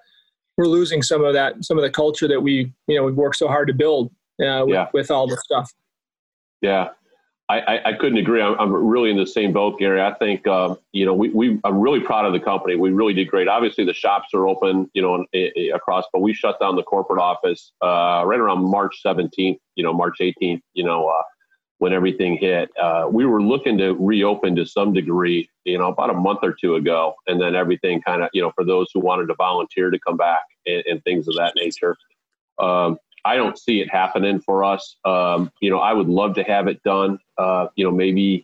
we're 0.57 0.65
losing 0.65 1.01
some 1.01 1.23
of 1.23 1.33
that, 1.33 1.63
some 1.63 1.77
of 1.77 1.83
the 1.83 1.89
culture 1.89 2.27
that 2.27 2.41
we, 2.41 2.71
you 2.87 2.95
know, 2.97 3.03
we 3.03 3.11
worked 3.11 3.37
so 3.37 3.47
hard 3.47 3.67
to 3.67 3.73
build 3.73 4.07
uh, 4.45 4.63
with, 4.65 4.73
yeah. 4.73 4.87
with 4.93 5.09
all 5.09 5.27
this 5.27 5.41
stuff. 5.43 5.71
Yeah, 6.61 6.89
I, 7.59 7.89
I, 7.89 7.93
couldn't 7.93 8.17
agree. 8.17 8.41
I'm, 8.41 8.57
I'm, 8.59 8.73
really 8.73 9.09
in 9.09 9.17
the 9.17 9.27
same 9.27 9.51
boat, 9.51 9.77
Gary. 9.77 10.01
I 10.01 10.13
think 10.13 10.47
uh, 10.47 10.75
you 10.93 11.05
know 11.05 11.13
we, 11.13 11.29
we 11.29 11.59
I'm 11.63 11.79
really 11.79 11.99
proud 11.99 12.25
of 12.25 12.33
the 12.33 12.39
company. 12.39 12.75
We 12.75 12.91
really 12.91 13.13
did 13.13 13.27
great. 13.27 13.47
Obviously, 13.47 13.83
the 13.83 13.93
shops 13.93 14.29
are 14.33 14.47
open, 14.47 14.89
you 14.93 15.01
know, 15.01 15.25
across, 15.73 16.05
but 16.13 16.19
we 16.19 16.33
shut 16.33 16.59
down 16.59 16.75
the 16.75 16.83
corporate 16.83 17.19
office 17.19 17.73
uh, 17.81 18.23
right 18.25 18.39
around 18.39 18.63
March 18.63 19.01
17th. 19.05 19.57
You 19.75 19.83
know, 19.83 19.93
March 19.93 20.17
18th. 20.21 20.61
You 20.73 20.85
know, 20.85 21.07
uh, 21.07 21.23
when 21.79 21.93
everything 21.93 22.37
hit, 22.37 22.69
uh, 22.79 23.07
we 23.11 23.25
were 23.25 23.41
looking 23.41 23.77
to 23.79 23.93
reopen 23.93 24.55
to 24.55 24.65
some 24.65 24.93
degree. 24.93 25.49
You 25.65 25.77
know, 25.77 25.89
about 25.89 26.09
a 26.09 26.13
month 26.13 26.39
or 26.43 26.53
two 26.53 26.75
ago, 26.75 27.15
and 27.27 27.41
then 27.41 27.55
everything 27.55 28.01
kind 28.01 28.23
of 28.23 28.29
you 28.33 28.41
know 28.41 28.51
for 28.55 28.63
those 28.63 28.87
who 28.93 29.01
wanted 29.01 29.27
to 29.27 29.35
volunteer 29.35 29.89
to 29.89 29.99
come 29.99 30.15
back 30.15 30.43
and, 30.65 30.83
and 30.85 31.03
things 31.03 31.27
of 31.27 31.35
that 31.35 31.53
nature. 31.55 31.97
Um, 32.59 32.97
I 33.23 33.35
don't 33.35 33.57
see 33.57 33.81
it 33.81 33.91
happening 33.91 34.39
for 34.41 34.63
us. 34.63 34.95
Um, 35.05 35.51
you 35.61 35.69
know, 35.69 35.79
I 35.79 35.93
would 35.93 36.07
love 36.07 36.35
to 36.35 36.43
have 36.43 36.67
it 36.67 36.81
done. 36.83 37.19
Uh, 37.41 37.67
you 37.75 37.83
know, 37.83 37.91
maybe 37.91 38.43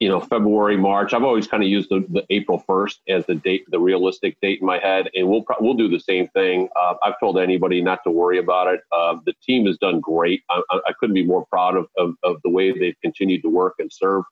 you 0.00 0.08
know 0.08 0.20
February, 0.20 0.76
March. 0.76 1.12
I've 1.12 1.24
always 1.24 1.46
kind 1.46 1.62
of 1.62 1.68
used 1.68 1.90
the, 1.90 2.04
the, 2.08 2.24
April 2.30 2.58
first 2.66 3.00
as 3.08 3.26
the 3.26 3.34
date, 3.34 3.64
the 3.68 3.78
realistic 3.78 4.36
date 4.40 4.60
in 4.60 4.66
my 4.66 4.78
head, 4.78 5.10
and 5.14 5.28
we'll 5.28 5.44
we'll 5.60 5.74
do 5.74 5.88
the 5.88 6.00
same 6.00 6.28
thing. 6.28 6.68
Uh, 6.74 6.94
I've 7.02 7.18
told 7.20 7.38
anybody 7.38 7.82
not 7.82 8.00
to 8.04 8.10
worry 8.10 8.38
about 8.38 8.72
it. 8.72 8.80
Uh, 8.92 9.16
the 9.26 9.34
team 9.46 9.66
has 9.66 9.76
done 9.78 10.00
great. 10.00 10.42
I, 10.50 10.62
I 10.70 10.92
couldn't 10.98 11.14
be 11.14 11.24
more 11.24 11.44
proud 11.46 11.76
of, 11.76 11.86
of, 11.98 12.14
of 12.22 12.36
the 12.44 12.50
way 12.50 12.72
they've 12.72 13.00
continued 13.02 13.42
to 13.42 13.48
work 13.48 13.74
and 13.78 13.92
serve 13.92 14.24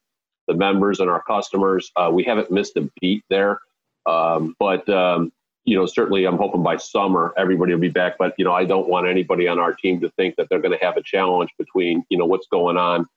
the 0.47 0.53
members 0.53 0.99
and 0.99 1.09
our 1.09 1.23
customers. 1.23 1.91
Uh, 1.95 2.09
we 2.13 2.23
haven't 2.23 2.51
missed 2.51 2.77
a 2.77 2.89
beat 3.01 3.23
there. 3.29 3.59
Um, 4.05 4.55
but 4.59 4.87
um, 4.89 5.31
you 5.65 5.75
know, 5.75 5.85
certainly 5.85 6.25
I'm 6.25 6.37
hoping 6.37 6.63
by 6.63 6.77
summer 6.77 7.33
everybody 7.37 7.73
will 7.73 7.81
be 7.81 7.89
back. 7.89 8.17
But 8.17 8.35
you 8.37 8.45
know, 8.45 8.53
I 8.53 8.65
don't 8.65 8.87
want 8.87 9.07
anybody 9.07 9.47
on 9.47 9.59
our 9.59 9.73
team 9.73 9.99
to 10.01 10.09
think 10.11 10.35
that 10.35 10.47
they're 10.49 10.61
going 10.61 10.77
to 10.77 10.85
have 10.85 10.97
a 10.97 11.03
challenge 11.03 11.49
between 11.57 12.03
you 12.09 12.17
know 12.17 12.25
what's 12.25 12.47
going 12.47 12.77
on, 12.77 13.07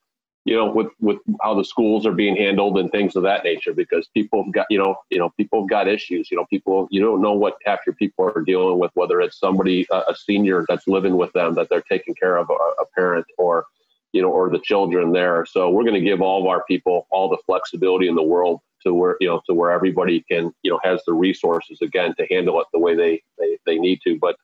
you 0.49 0.57
know, 0.57 0.71
with 0.71 0.89
with 0.99 1.19
how 1.43 1.55
the 1.55 1.65
schools 1.65 2.07
are 2.07 2.13
being 2.13 2.35
handled 2.35 2.79
and 2.79 2.91
things 2.91 3.17
of 3.17 3.23
that 3.23 3.45
nature. 3.45 3.75
Because 3.75 4.09
people 4.15 4.45
have 4.45 4.53
got 4.53 4.67
you 4.71 4.79
know 4.79 4.97
you 5.11 5.19
know 5.19 5.29
people 5.37 5.61
have 5.61 5.69
got 5.69 5.89
issues. 5.89 6.31
You 6.31 6.39
know, 6.39 6.47
people 6.47 6.89
you 6.91 7.03
don't 7.03 7.21
know 7.21 7.35
what 7.35 7.57
half 7.67 7.81
your 7.87 7.95
people 7.95 8.25
are 8.35 8.41
dealing 8.41 8.79
with, 8.79 8.91
whether 8.95 9.21
it's 9.21 9.39
somebody 9.39 9.87
a 9.91 10.15
senior 10.15 10.65
that's 10.67 10.89
living 10.89 11.17
with 11.19 11.33
them 11.35 11.55
that 11.55 11.69
they're 11.69 11.83
taking 11.83 12.15
care 12.15 12.37
of, 12.37 12.49
a, 12.49 12.83
a 12.83 12.87
parent 12.97 13.27
or 13.37 13.67
you 14.13 14.23
know, 14.23 14.31
or 14.31 14.49
the 14.49 14.61
children 14.61 15.13
there. 15.13 15.45
So 15.45 15.69
we're 15.69 15.85
going 15.85 16.03
to 16.03 16.09
give 16.09 16.23
all 16.23 16.41
of 16.41 16.47
our 16.47 16.65
people 16.65 17.07
all 17.11 17.29
the 17.29 17.37
flexibility 17.45 18.09
in 18.09 18.15
the 18.15 18.23
world 18.23 18.61
to 18.85 18.95
where 18.95 19.17
you 19.21 19.29
know 19.29 19.43
to 19.47 19.55
where 19.55 19.71
everybody 19.71 20.25
can 20.31 20.51
you 20.63 20.71
know 20.71 20.81
has 20.83 21.03
the 21.07 21.13
resources 21.13 21.79
again 21.83 22.15
to 22.19 22.27
handle 22.31 22.59
it 22.61 22.67
the 22.73 22.79
way 22.79 22.95
they 22.95 23.23
they, 23.39 23.59
they 23.67 23.79
need 23.79 24.01
to 24.05 24.19
but 24.19 24.37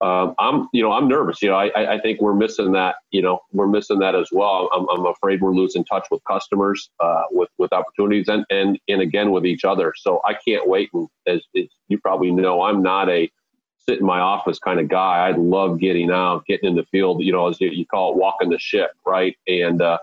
um, 0.00 0.34
I'm 0.38 0.68
you 0.72 0.82
know 0.82 0.92
I'm 0.92 1.08
nervous. 1.08 1.40
You 1.42 1.50
know 1.50 1.56
I, 1.56 1.94
I 1.94 2.00
think 2.00 2.20
we're 2.20 2.34
missing 2.34 2.72
that 2.72 2.96
you 3.10 3.22
know 3.22 3.40
we're 3.52 3.68
missing 3.68 3.98
that 4.00 4.14
as 4.14 4.28
well. 4.32 4.68
I'm, 4.74 4.86
I'm 4.90 5.06
afraid 5.06 5.40
we're 5.40 5.54
losing 5.54 5.84
touch 5.84 6.06
with 6.10 6.22
customers 6.24 6.90
uh, 7.00 7.22
with 7.30 7.48
with 7.58 7.72
opportunities 7.72 8.28
and 8.28 8.44
and 8.50 8.78
and 8.88 9.00
again 9.00 9.30
with 9.30 9.46
each 9.46 9.64
other. 9.64 9.94
So 9.96 10.20
I 10.24 10.34
can't 10.34 10.68
wait. 10.68 10.90
And 10.92 11.08
as, 11.26 11.42
as 11.56 11.66
you 11.88 11.98
probably 11.98 12.30
know 12.30 12.62
I'm 12.62 12.82
not 12.82 13.08
a 13.08 13.30
sit 13.78 14.00
in 14.00 14.06
my 14.06 14.20
office 14.20 14.58
kind 14.58 14.80
of 14.80 14.88
guy. 14.88 15.28
I 15.28 15.32
love 15.32 15.78
getting 15.78 16.10
out 16.10 16.44
getting 16.46 16.70
in 16.70 16.76
the 16.76 16.84
field 16.84 17.22
you 17.22 17.32
know 17.32 17.48
as 17.48 17.60
you, 17.60 17.70
you 17.70 17.86
call 17.86 18.12
it 18.12 18.18
walking 18.18 18.50
the 18.50 18.58
ship 18.58 18.90
right? 19.06 19.36
And 19.46 19.80
uh, 19.80 19.98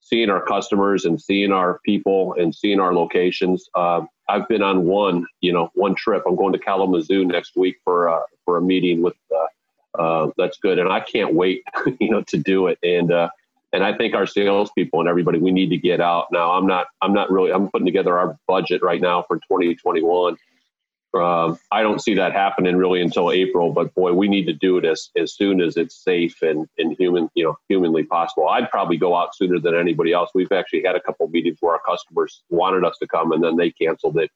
seeing 0.00 0.30
our 0.30 0.44
customers 0.44 1.04
and 1.04 1.20
seeing 1.20 1.52
our 1.52 1.80
people 1.84 2.34
and 2.38 2.54
seeing 2.54 2.80
our 2.80 2.94
locations. 2.94 3.68
Uh, 3.74 4.02
I've 4.28 4.48
been 4.48 4.62
on 4.62 4.84
one, 4.84 5.26
you 5.40 5.52
know, 5.52 5.70
one 5.74 5.94
trip. 5.94 6.24
I'm 6.26 6.36
going 6.36 6.52
to 6.52 6.58
Kalamazoo 6.58 7.24
next 7.24 7.56
week 7.56 7.76
for 7.84 8.08
uh, 8.08 8.22
for 8.44 8.56
a 8.56 8.62
meeting 8.62 9.02
with. 9.02 9.14
Uh, 9.34 9.46
uh, 9.98 10.30
that's 10.36 10.58
good, 10.58 10.78
and 10.78 10.90
I 10.90 11.00
can't 11.00 11.34
wait, 11.34 11.64
you 12.00 12.10
know, 12.10 12.22
to 12.24 12.36
do 12.36 12.66
it. 12.66 12.78
And 12.82 13.10
uh, 13.10 13.30
and 13.72 13.82
I 13.82 13.96
think 13.96 14.14
our 14.14 14.26
salespeople 14.26 15.00
and 15.00 15.08
everybody, 15.08 15.38
we 15.38 15.50
need 15.50 15.70
to 15.70 15.76
get 15.78 16.00
out 16.00 16.26
now. 16.32 16.52
I'm 16.52 16.66
not. 16.66 16.88
I'm 17.02 17.12
not 17.12 17.30
really. 17.30 17.52
I'm 17.52 17.70
putting 17.70 17.86
together 17.86 18.18
our 18.18 18.38
budget 18.46 18.82
right 18.82 19.00
now 19.00 19.24
for 19.26 19.36
2021 19.36 20.36
um, 21.14 21.58
I 21.70 21.82
don't 21.82 22.02
see 22.02 22.14
that 22.14 22.32
happening 22.32 22.76
really 22.76 23.00
until 23.00 23.30
April, 23.30 23.72
but 23.72 23.94
boy, 23.94 24.12
we 24.12 24.28
need 24.28 24.46
to 24.46 24.52
do 24.52 24.76
it 24.76 24.84
as, 24.84 25.10
as 25.16 25.34
soon 25.34 25.60
as 25.60 25.76
it's 25.76 25.94
safe 26.02 26.42
and, 26.42 26.68
and 26.76 26.94
human, 26.98 27.30
you 27.34 27.44
know, 27.44 27.56
humanly 27.68 28.02
possible. 28.04 28.48
I'd 28.48 28.70
probably 28.70 28.98
go 28.98 29.16
out 29.16 29.34
sooner 29.34 29.58
than 29.58 29.74
anybody 29.74 30.12
else. 30.12 30.30
We've 30.34 30.52
actually 30.52 30.82
had 30.82 30.96
a 30.96 31.00
couple 31.00 31.26
meetings 31.28 31.58
where 31.60 31.74
our 31.74 31.80
customers 31.86 32.42
wanted 32.50 32.84
us 32.84 32.98
to 32.98 33.06
come 33.06 33.32
and 33.32 33.42
then 33.42 33.56
they 33.56 33.70
canceled 33.70 34.18
it. 34.18 34.30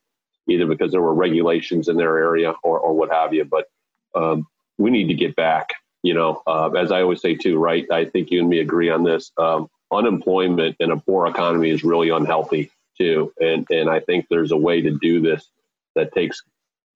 either 0.48 0.66
because 0.66 0.92
there 0.92 1.02
were 1.02 1.14
regulations 1.14 1.88
in 1.88 1.96
their 1.96 2.18
area 2.18 2.54
or, 2.62 2.78
or 2.78 2.94
what 2.94 3.12
have 3.12 3.32
you. 3.34 3.44
But 3.44 3.66
um, 4.14 4.46
we 4.78 4.90
need 4.90 5.08
to 5.08 5.14
get 5.14 5.36
back. 5.36 5.70
You 6.02 6.14
know, 6.14 6.42
uh, 6.46 6.70
as 6.70 6.92
I 6.92 7.02
always 7.02 7.20
say 7.20 7.34
too, 7.34 7.58
right? 7.58 7.86
I 7.90 8.06
think 8.06 8.30
you 8.30 8.40
and 8.40 8.48
me 8.48 8.60
agree 8.60 8.88
on 8.88 9.04
this. 9.04 9.32
Um, 9.36 9.68
unemployment 9.92 10.76
in 10.80 10.92
a 10.92 10.96
poor 10.96 11.26
economy 11.26 11.70
is 11.70 11.84
really 11.84 12.08
unhealthy 12.08 12.70
too, 12.96 13.32
and 13.38 13.66
and 13.70 13.90
I 13.90 14.00
think 14.00 14.26
there's 14.30 14.52
a 14.52 14.56
way 14.56 14.80
to 14.80 14.92
do 14.98 15.20
this 15.20 15.46
that 15.94 16.14
takes 16.14 16.42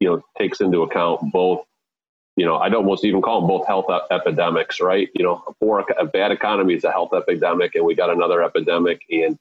you 0.05 0.11
know 0.11 0.22
takes 0.38 0.61
into 0.61 0.82
account 0.82 1.32
both 1.32 1.64
you 2.36 2.44
know, 2.44 2.57
I'd 2.57 2.74
almost 2.74 3.05
even 3.05 3.22
call 3.22 3.40
them 3.40 3.48
both 3.48 3.66
health 3.66 3.86
epidemics, 4.11 4.80
right? 4.80 5.09
You 5.14 5.24
know, 5.24 5.44
a 5.46 5.52
poor, 5.55 5.84
a 5.98 6.05
bad 6.05 6.32
economy 6.32 6.74
is 6.74 6.84
a 6.84 6.90
health 6.90 7.14
epidemic, 7.14 7.76
and 7.76 7.84
we 7.84 7.94
got 7.94 8.11
another 8.11 8.42
epidemic, 8.42 9.02
and 9.11 9.38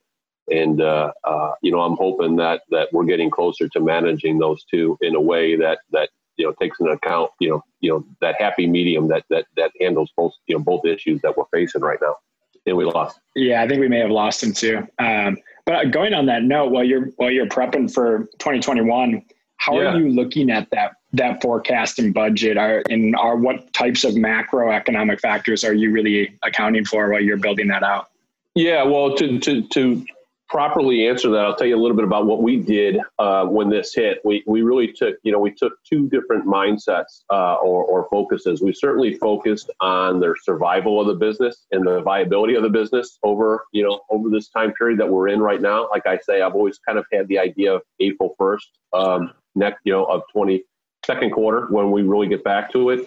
and 0.52 0.80
uh, 0.80 1.12
uh, 1.24 1.52
you 1.62 1.72
know, 1.72 1.82
I'm 1.82 1.96
hoping 1.96 2.36
that 2.36 2.62
that 2.70 2.90
we're 2.94 3.06
getting 3.06 3.32
closer 3.32 3.68
to 3.70 3.80
managing 3.80 4.38
those 4.38 4.64
two 4.66 4.98
in 5.02 5.16
a 5.16 5.22
way 5.22 5.56
that 5.56 5.80
that 5.92 6.10
you 6.38 6.46
know 6.46 6.54
takes 6.62 6.80
into 6.80 6.92
account, 6.92 7.32
you 7.40 7.50
know, 7.50 7.64
you 7.82 7.92
know 7.92 8.06
that 8.22 8.40
happy 8.40 8.68
medium 8.68 9.08
that 9.08 9.24
that 9.32 9.46
that 9.58 9.72
handles 9.82 10.12
both 10.16 10.34
you 10.46 10.56
know 10.56 10.64
both 10.64 10.86
issues 10.86 11.20
that 11.24 11.36
we're 11.36 11.46
facing 11.52 11.82
right 11.82 12.00
now. 12.00 12.16
And 12.66 12.78
we 12.78 12.86
lost. 12.86 13.20
Yeah, 13.36 13.62
I 13.62 13.68
think 13.68 13.82
we 13.82 13.90
may 13.90 14.00
have 14.00 14.12
lost 14.12 14.42
him 14.42 14.54
too. 14.54 14.88
Um, 15.00 15.38
but 15.66 15.92
going 15.92 16.14
on 16.14 16.28
that 16.28 16.44
note, 16.44 16.72
while 16.72 16.84
you're 16.84 17.08
while 17.16 17.32
you're 17.32 17.48
prepping 17.48 17.92
for 17.92 18.30
2021 18.40 19.24
how 19.64 19.80
yeah. 19.80 19.94
are 19.94 20.00
you 20.00 20.10
looking 20.10 20.50
at 20.50 20.70
that 20.72 20.98
that 21.14 21.42
forecast 21.42 21.98
and 21.98 22.14
budget? 22.14 22.58
Are 22.58 22.84
and 22.90 23.16
are 23.16 23.38
what 23.38 23.72
types 23.74 24.04
of 24.04 24.14
macroeconomic 24.14 25.22
factors 25.22 25.64
are 25.64 25.74
you 25.74 25.92
really 25.92 26.38
accounting 26.44 26.84
for 26.84 27.10
while 27.10 27.22
you're 27.22 27.38
building 27.38 27.70
that 27.70 27.82
out? 27.82 28.08
Yeah, 28.56 28.84
well, 28.84 29.16
to 29.16 29.40
to 29.40 29.66
to 29.70 30.06
properly 30.50 31.08
answer 31.08 31.30
that, 31.32 31.46
I'll 31.46 31.56
tell 31.56 31.66
you 31.66 31.78
a 31.78 31.82
little 31.82 31.96
bit 31.96 32.04
about 32.04 32.26
what 32.26 32.44
we 32.44 32.58
did 32.58 32.98
uh, 33.20 33.46
when 33.46 33.70
this 33.70 33.94
hit. 33.94 34.20
We 34.26 34.44
we 34.46 34.64
really 34.64 34.92
took 34.92 35.16
you 35.24 35.32
know 35.32 35.40
we 35.40 35.52
took 35.52 35.82
two 35.90 36.10
different 36.10 36.46
mindsets 36.46 37.24
uh, 37.32 37.56
or, 37.56 37.86
or 37.86 38.10
focuses. 38.10 38.62
We 38.62 38.74
certainly 38.74 39.14
focused 39.14 39.72
on 39.80 40.20
their 40.20 40.36
survival 40.36 41.00
of 41.00 41.08
the 41.08 41.16
business 41.16 41.68
and 41.72 41.88
the 41.88 42.02
viability 42.02 42.56
of 42.56 42.64
the 42.64 42.70
business 42.70 43.18
over 43.24 43.64
you 43.72 43.84
know 43.84 44.02
over 44.10 44.30
this 44.30 44.50
time 44.50 44.74
period 44.74 45.00
that 45.00 45.08
we're 45.08 45.30
in 45.30 45.40
right 45.40 45.62
now. 45.62 45.88
Like 45.90 46.06
I 46.06 46.18
say, 46.18 46.42
I've 46.42 46.54
always 46.54 46.80
kind 46.80 47.00
of 47.00 47.06
had 47.14 47.30
the 47.30 47.40
idea 47.40 47.76
of 47.76 47.82
April 48.02 48.36
first. 48.38 48.68
Um, 48.92 49.32
next, 49.56 49.82
you 49.84 49.94
know, 49.94 50.06
of 50.06 50.22
20 50.32 50.64
second 51.06 51.32
quarter 51.32 51.68
when 51.70 51.92
we 51.92 52.02
really 52.02 52.28
get 52.28 52.44
back 52.44 52.72
to 52.72 52.90
it. 52.90 53.06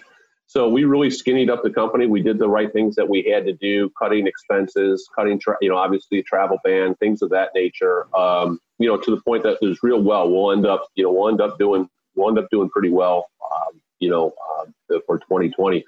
So 0.49 0.69
we 0.69 0.85
really 0.85 1.09
skinnied 1.09 1.49
up 1.49 1.61
the 1.61 1.69
company. 1.69 2.05
We 2.05 2.21
did 2.21 2.39
the 2.39 2.47
right 2.47 2.71
things 2.71 2.95
that 2.95 3.07
we 3.07 3.23
had 3.23 3.45
to 3.45 3.53
do, 3.53 3.91
cutting 3.99 4.27
expenses, 4.27 5.07
cutting, 5.13 5.39
tra- 5.39 5.57
you 5.61 5.69
know, 5.69 5.75
obviously 5.75 6.23
travel 6.23 6.57
ban, 6.63 6.95
things 6.95 7.21
of 7.21 7.29
that 7.31 7.49
nature. 7.53 8.07
Um, 8.15 8.59
you 8.79 8.87
know, 8.87 8.97
to 8.97 9.11
the 9.11 9.21
point 9.21 9.43
that 9.43 9.57
there's 9.59 9.83
real 9.83 10.01
well. 10.01 10.29
We'll 10.29 10.53
end 10.53 10.65
up, 10.65 10.87
you 10.95 11.03
know, 11.03 11.11
we'll 11.11 11.27
end 11.27 11.41
up 11.41 11.59
doing, 11.59 11.89
we'll 12.15 12.29
end 12.29 12.39
up 12.39 12.49
doing 12.49 12.69
pretty 12.69 12.89
well, 12.89 13.25
um, 13.51 13.81
you 13.99 14.09
know, 14.09 14.33
uh, 14.59 14.99
for 15.05 15.19
2020. 15.19 15.83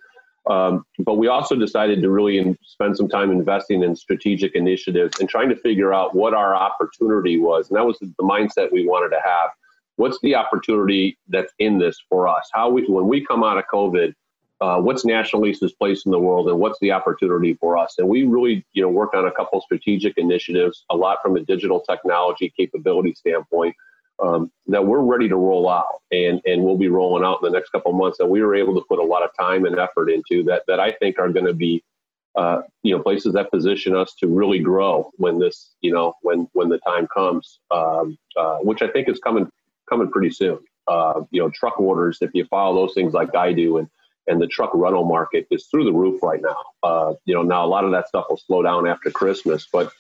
Um, 0.50 0.84
but 1.00 1.16
we 1.16 1.28
also 1.28 1.56
decided 1.56 2.02
to 2.02 2.10
really 2.10 2.38
in, 2.38 2.58
spend 2.64 2.98
some 2.98 3.08
time 3.08 3.32
investing 3.32 3.84
in 3.84 3.96
strategic 3.96 4.56
initiatives 4.56 5.20
and 5.22 5.30
trying 5.30 5.48
to 5.50 5.56
figure 5.56 5.94
out 5.94 6.16
what 6.16 6.34
our 6.34 6.54
opportunity 6.56 7.40
was. 7.40 7.70
And 7.70 7.78
that 7.78 7.86
was 7.86 7.98
the 8.00 8.12
mindset 8.20 8.72
we 8.74 8.86
wanted 8.86 9.16
to 9.16 9.22
have 9.24 9.52
what's 10.00 10.18
the 10.22 10.34
opportunity 10.34 11.18
that's 11.28 11.54
in 11.60 11.78
this 11.78 12.02
for 12.08 12.26
us? 12.30 12.50
How 12.54 12.70
we, 12.70 12.86
when 12.88 13.08
we 13.08 13.26
come 13.26 13.44
out 13.44 13.58
of 13.58 13.66
COVID, 13.72 14.14
uh, 14.62 14.78
what's 14.80 15.04
National 15.04 15.42
Lease's 15.42 15.74
place 15.74 16.06
in 16.06 16.12
the 16.12 16.20
world, 16.20 16.48
and 16.48 16.58
what's 16.58 16.80
the 16.80 16.94
opportunity 16.94 17.54
for 17.56 17.78
us? 17.78 17.96
And 17.98 18.08
we 18.08 18.24
really, 18.24 18.66
you 18.72 18.82
know, 18.82 18.88
worked 18.88 19.14
on 19.14 19.28
a 19.28 19.32
couple 19.32 19.60
strategic 19.60 20.18
initiatives, 20.18 20.86
a 20.90 20.96
lot 20.96 21.18
from 21.22 21.36
a 21.36 21.42
digital 21.42 21.82
technology 21.82 22.52
capability 22.56 23.14
standpoint. 23.14 23.76
Um, 24.22 24.52
that 24.68 24.86
we're 24.86 25.00
ready 25.00 25.30
to 25.30 25.38
roll 25.38 25.70
out 25.70 26.02
and, 26.12 26.42
and 26.46 26.62
we'll 26.62 26.78
be 26.78 26.90
rolling 26.90 27.24
out 27.24 27.40
in 27.42 27.50
the 27.50 27.58
next 27.58 27.70
couple 27.70 27.94
months 27.94 28.18
that 28.18 28.26
we 28.26 28.42
were 28.42 28.54
able 28.54 28.76
to 28.76 28.86
put 28.90 29.00
a 29.00 29.04
lot 29.04 29.24
of 29.24 29.30
time 29.40 29.66
and 29.66 29.80
effort 29.80 30.10
into 30.10 30.44
that, 30.44 30.64
that 30.68 30.78
I 30.78 30.92
think 30.92 31.20
are 31.20 31.30
going 31.30 31.46
to 31.46 31.54
be, 31.54 31.82
uh, 32.36 32.64
you 32.84 32.94
know, 32.94 33.02
places 33.02 33.32
that 33.36 33.50
position 33.50 33.96
us 33.96 34.16
to 34.16 34.28
really 34.28 34.60
grow 34.60 35.10
when 35.16 35.40
this, 35.40 35.74
you 35.80 35.94
know, 35.94 36.16
when, 36.22 36.50
when 36.52 36.68
the 36.68 36.80
time 36.80 37.08
comes, 37.08 37.60
um, 37.72 38.18
uh, 38.36 38.58
which 38.58 38.82
I 38.82 38.90
think 38.90 39.08
is 39.08 39.20
coming 39.20 39.50
coming 39.90 40.10
pretty 40.10 40.32
soon. 40.32 40.60
Uh, 40.88 41.22
you 41.32 41.42
know, 41.42 41.50
truck 41.50 41.80
orders, 41.80 42.18
if 42.22 42.32
you 42.34 42.46
follow 42.46 42.76
those 42.76 42.94
things 42.94 43.14
like 43.14 43.36
I 43.36 43.54
do, 43.54 43.78
and 43.78 43.88
and 44.28 44.40
the 44.40 44.48
truck 44.48 44.72
rental 44.74 45.06
market 45.06 45.48
is 45.50 45.66
through 45.66 45.86
the 45.86 45.94
roof 45.94 46.22
right 46.22 46.42
now. 46.42 46.58
Uh, 46.84 47.14
you 47.26 47.34
know, 47.34 47.42
now 47.42 47.66
a 47.66 47.68
lot 47.68 47.84
of 47.84 47.92
that 47.92 48.08
stuff 48.08 48.26
will 48.30 48.38
slow 48.38 48.62
down 48.62 48.88
after 48.88 49.10
Christmas, 49.10 49.68
but 49.72 49.92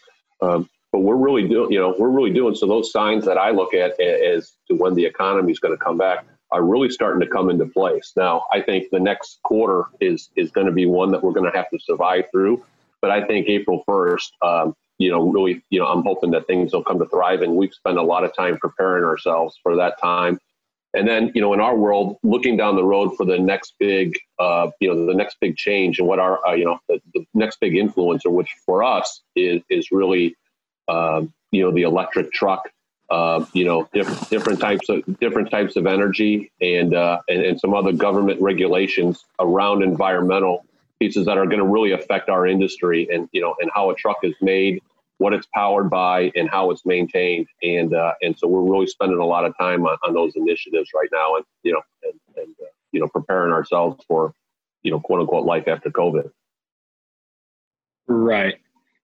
um, 0.41 0.69
but 0.91 0.99
we're 0.99 1.15
really 1.15 1.47
doing, 1.47 1.71
you 1.71 1.79
know, 1.79 1.95
we're 1.97 2.09
really 2.09 2.31
doing. 2.31 2.55
So 2.55 2.65
those 2.65 2.91
signs 2.91 3.25
that 3.25 3.37
I 3.37 3.51
look 3.51 3.73
at 3.73 3.99
as 3.99 4.53
to 4.67 4.75
when 4.75 4.95
the 4.95 5.05
economy 5.05 5.51
is 5.51 5.59
going 5.59 5.77
to 5.77 5.83
come 5.83 5.97
back 5.97 6.25
are 6.51 6.63
really 6.63 6.89
starting 6.89 7.19
to 7.21 7.27
come 7.27 7.49
into 7.49 7.65
place. 7.65 8.13
Now, 8.15 8.45
I 8.51 8.61
think 8.61 8.89
the 8.91 8.99
next 8.99 9.39
quarter 9.43 9.85
is 9.99 10.29
is 10.35 10.51
going 10.51 10.67
to 10.67 10.73
be 10.73 10.85
one 10.85 11.11
that 11.11 11.23
we're 11.23 11.33
going 11.33 11.49
to 11.51 11.55
have 11.55 11.69
to 11.69 11.79
survive 11.79 12.25
through. 12.31 12.63
But 13.01 13.11
I 13.11 13.25
think 13.25 13.47
April 13.47 13.83
first, 13.85 14.33
um, 14.41 14.75
you 14.99 15.09
know, 15.09 15.21
really, 15.29 15.63
you 15.69 15.79
know, 15.79 15.87
I'm 15.87 16.03
hoping 16.03 16.31
that 16.31 16.45
things 16.45 16.73
will 16.73 16.83
come 16.83 16.99
to 16.99 17.05
thrive. 17.05 17.41
And 17.41 17.55
we've 17.55 17.73
spent 17.73 17.97
a 17.97 18.03
lot 18.03 18.25
of 18.25 18.35
time 18.35 18.57
preparing 18.57 19.05
ourselves 19.05 19.57
for 19.63 19.77
that 19.77 19.99
time. 19.99 20.39
And 20.93 21.07
then, 21.07 21.31
you 21.33 21.41
know, 21.41 21.53
in 21.53 21.61
our 21.61 21.75
world, 21.75 22.17
looking 22.23 22.57
down 22.57 22.75
the 22.75 22.83
road 22.83 23.15
for 23.15 23.25
the 23.25 23.37
next 23.37 23.75
big, 23.79 24.17
uh, 24.39 24.71
you 24.79 24.89
know, 24.89 25.05
the 25.05 25.13
next 25.13 25.37
big 25.39 25.55
change 25.55 25.99
and 25.99 26.07
what 26.07 26.19
our, 26.19 26.45
uh, 26.45 26.53
you 26.53 26.65
know, 26.65 26.79
the, 26.89 26.99
the, 27.13 27.25
next 27.33 27.59
big 27.59 27.73
influencer, 27.73 28.31
which 28.31 28.49
for 28.65 28.83
us 28.83 29.21
is 29.35 29.61
is 29.69 29.91
really, 29.91 30.35
uh, 30.87 31.21
you 31.51 31.63
know, 31.63 31.71
the 31.71 31.83
electric 31.83 32.31
truck. 32.33 32.69
Uh, 33.11 33.43
you 33.53 33.65
know, 33.65 33.89
diff- 33.91 34.29
different 34.29 34.59
types 34.59 34.87
of 34.87 35.03
different 35.19 35.49
types 35.49 35.75
of 35.75 35.87
energy 35.87 36.51
and, 36.61 36.93
uh, 36.93 37.19
and 37.27 37.41
and 37.41 37.59
some 37.59 37.73
other 37.73 37.91
government 37.91 38.39
regulations 38.39 39.25
around 39.39 39.81
environmental 39.81 40.63
pieces 40.99 41.25
that 41.25 41.37
are 41.37 41.45
going 41.45 41.59
to 41.59 41.65
really 41.65 41.91
affect 41.91 42.29
our 42.29 42.45
industry 42.45 43.07
and 43.11 43.27
you 43.31 43.41
know 43.41 43.55
and 43.59 43.71
how 43.73 43.89
a 43.89 43.95
truck 43.95 44.17
is 44.23 44.35
made 44.41 44.81
what 45.19 45.33
it's 45.33 45.47
powered 45.53 45.89
by 45.89 46.31
and 46.35 46.49
how 46.49 46.71
it's 46.71 46.85
maintained. 46.85 47.47
And 47.61 47.93
uh, 47.93 48.13
and 48.21 48.37
so 48.37 48.47
we're 48.47 48.63
really 48.63 48.87
spending 48.87 49.19
a 49.19 49.25
lot 49.25 49.45
of 49.45 49.55
time 49.57 49.85
on, 49.85 49.97
on 50.03 50.13
those 50.13 50.33
initiatives 50.35 50.89
right 50.95 51.09
now 51.13 51.35
and 51.35 51.45
you 51.63 51.73
know 51.73 51.81
and, 52.03 52.19
and 52.37 52.55
uh, 52.61 52.67
you 52.91 52.99
know 52.99 53.07
preparing 53.07 53.53
ourselves 53.53 54.03
for 54.07 54.33
you 54.81 54.91
know 54.91 54.99
quote 54.99 55.21
unquote 55.21 55.45
life 55.45 55.67
after 55.67 55.91
covid. 55.91 56.31
Right. 58.07 58.55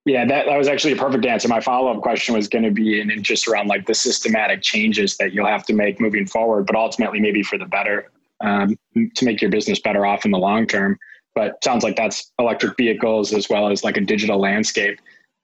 Yeah 0.04 0.24
that, 0.24 0.46
that 0.46 0.56
was 0.56 0.68
actually 0.68 0.94
a 0.94 0.96
perfect 0.96 1.24
answer. 1.26 1.48
My 1.48 1.60
follow-up 1.60 2.02
question 2.02 2.34
was 2.34 2.48
going 2.48 2.64
to 2.64 2.70
be 2.70 3.00
an 3.00 3.10
interest 3.10 3.46
around 3.46 3.68
like 3.68 3.86
the 3.86 3.94
systematic 3.94 4.62
changes 4.62 5.16
that 5.18 5.32
you'll 5.32 5.46
have 5.46 5.64
to 5.66 5.74
make 5.74 6.00
moving 6.00 6.26
forward 6.26 6.66
but 6.66 6.76
ultimately 6.76 7.20
maybe 7.20 7.42
for 7.42 7.58
the 7.58 7.66
better 7.66 8.10
um, 8.40 8.76
to 9.14 9.24
make 9.24 9.40
your 9.40 9.50
business 9.50 9.80
better 9.80 10.04
off 10.04 10.24
in 10.24 10.30
the 10.30 10.38
long 10.38 10.66
term 10.66 10.98
but 11.36 11.62
sounds 11.62 11.84
like 11.84 11.94
that's 11.94 12.32
electric 12.40 12.76
vehicles 12.76 13.32
as 13.32 13.48
well 13.48 13.70
as 13.70 13.84
like 13.84 13.96
a 13.96 14.00
digital 14.00 14.40
landscape. 14.40 14.98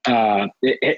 Uh, 0.06 0.48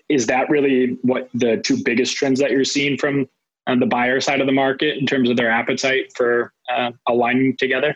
is 0.08 0.26
that 0.28 0.48
really 0.48 0.96
what 1.02 1.28
the 1.34 1.58
two 1.58 1.82
biggest 1.84 2.16
trends 2.16 2.40
that 2.40 2.50
you're 2.50 2.64
seeing 2.64 2.96
from 2.96 3.28
uh, 3.66 3.76
the 3.76 3.86
buyer 3.86 4.20
side 4.20 4.40
of 4.40 4.46
the 4.46 4.52
market 4.52 4.96
in 4.96 5.04
terms 5.04 5.28
of 5.28 5.36
their 5.36 5.50
appetite 5.50 6.12
for 6.16 6.54
uh, 6.74 6.92
aligning 7.08 7.54
together? 7.58 7.94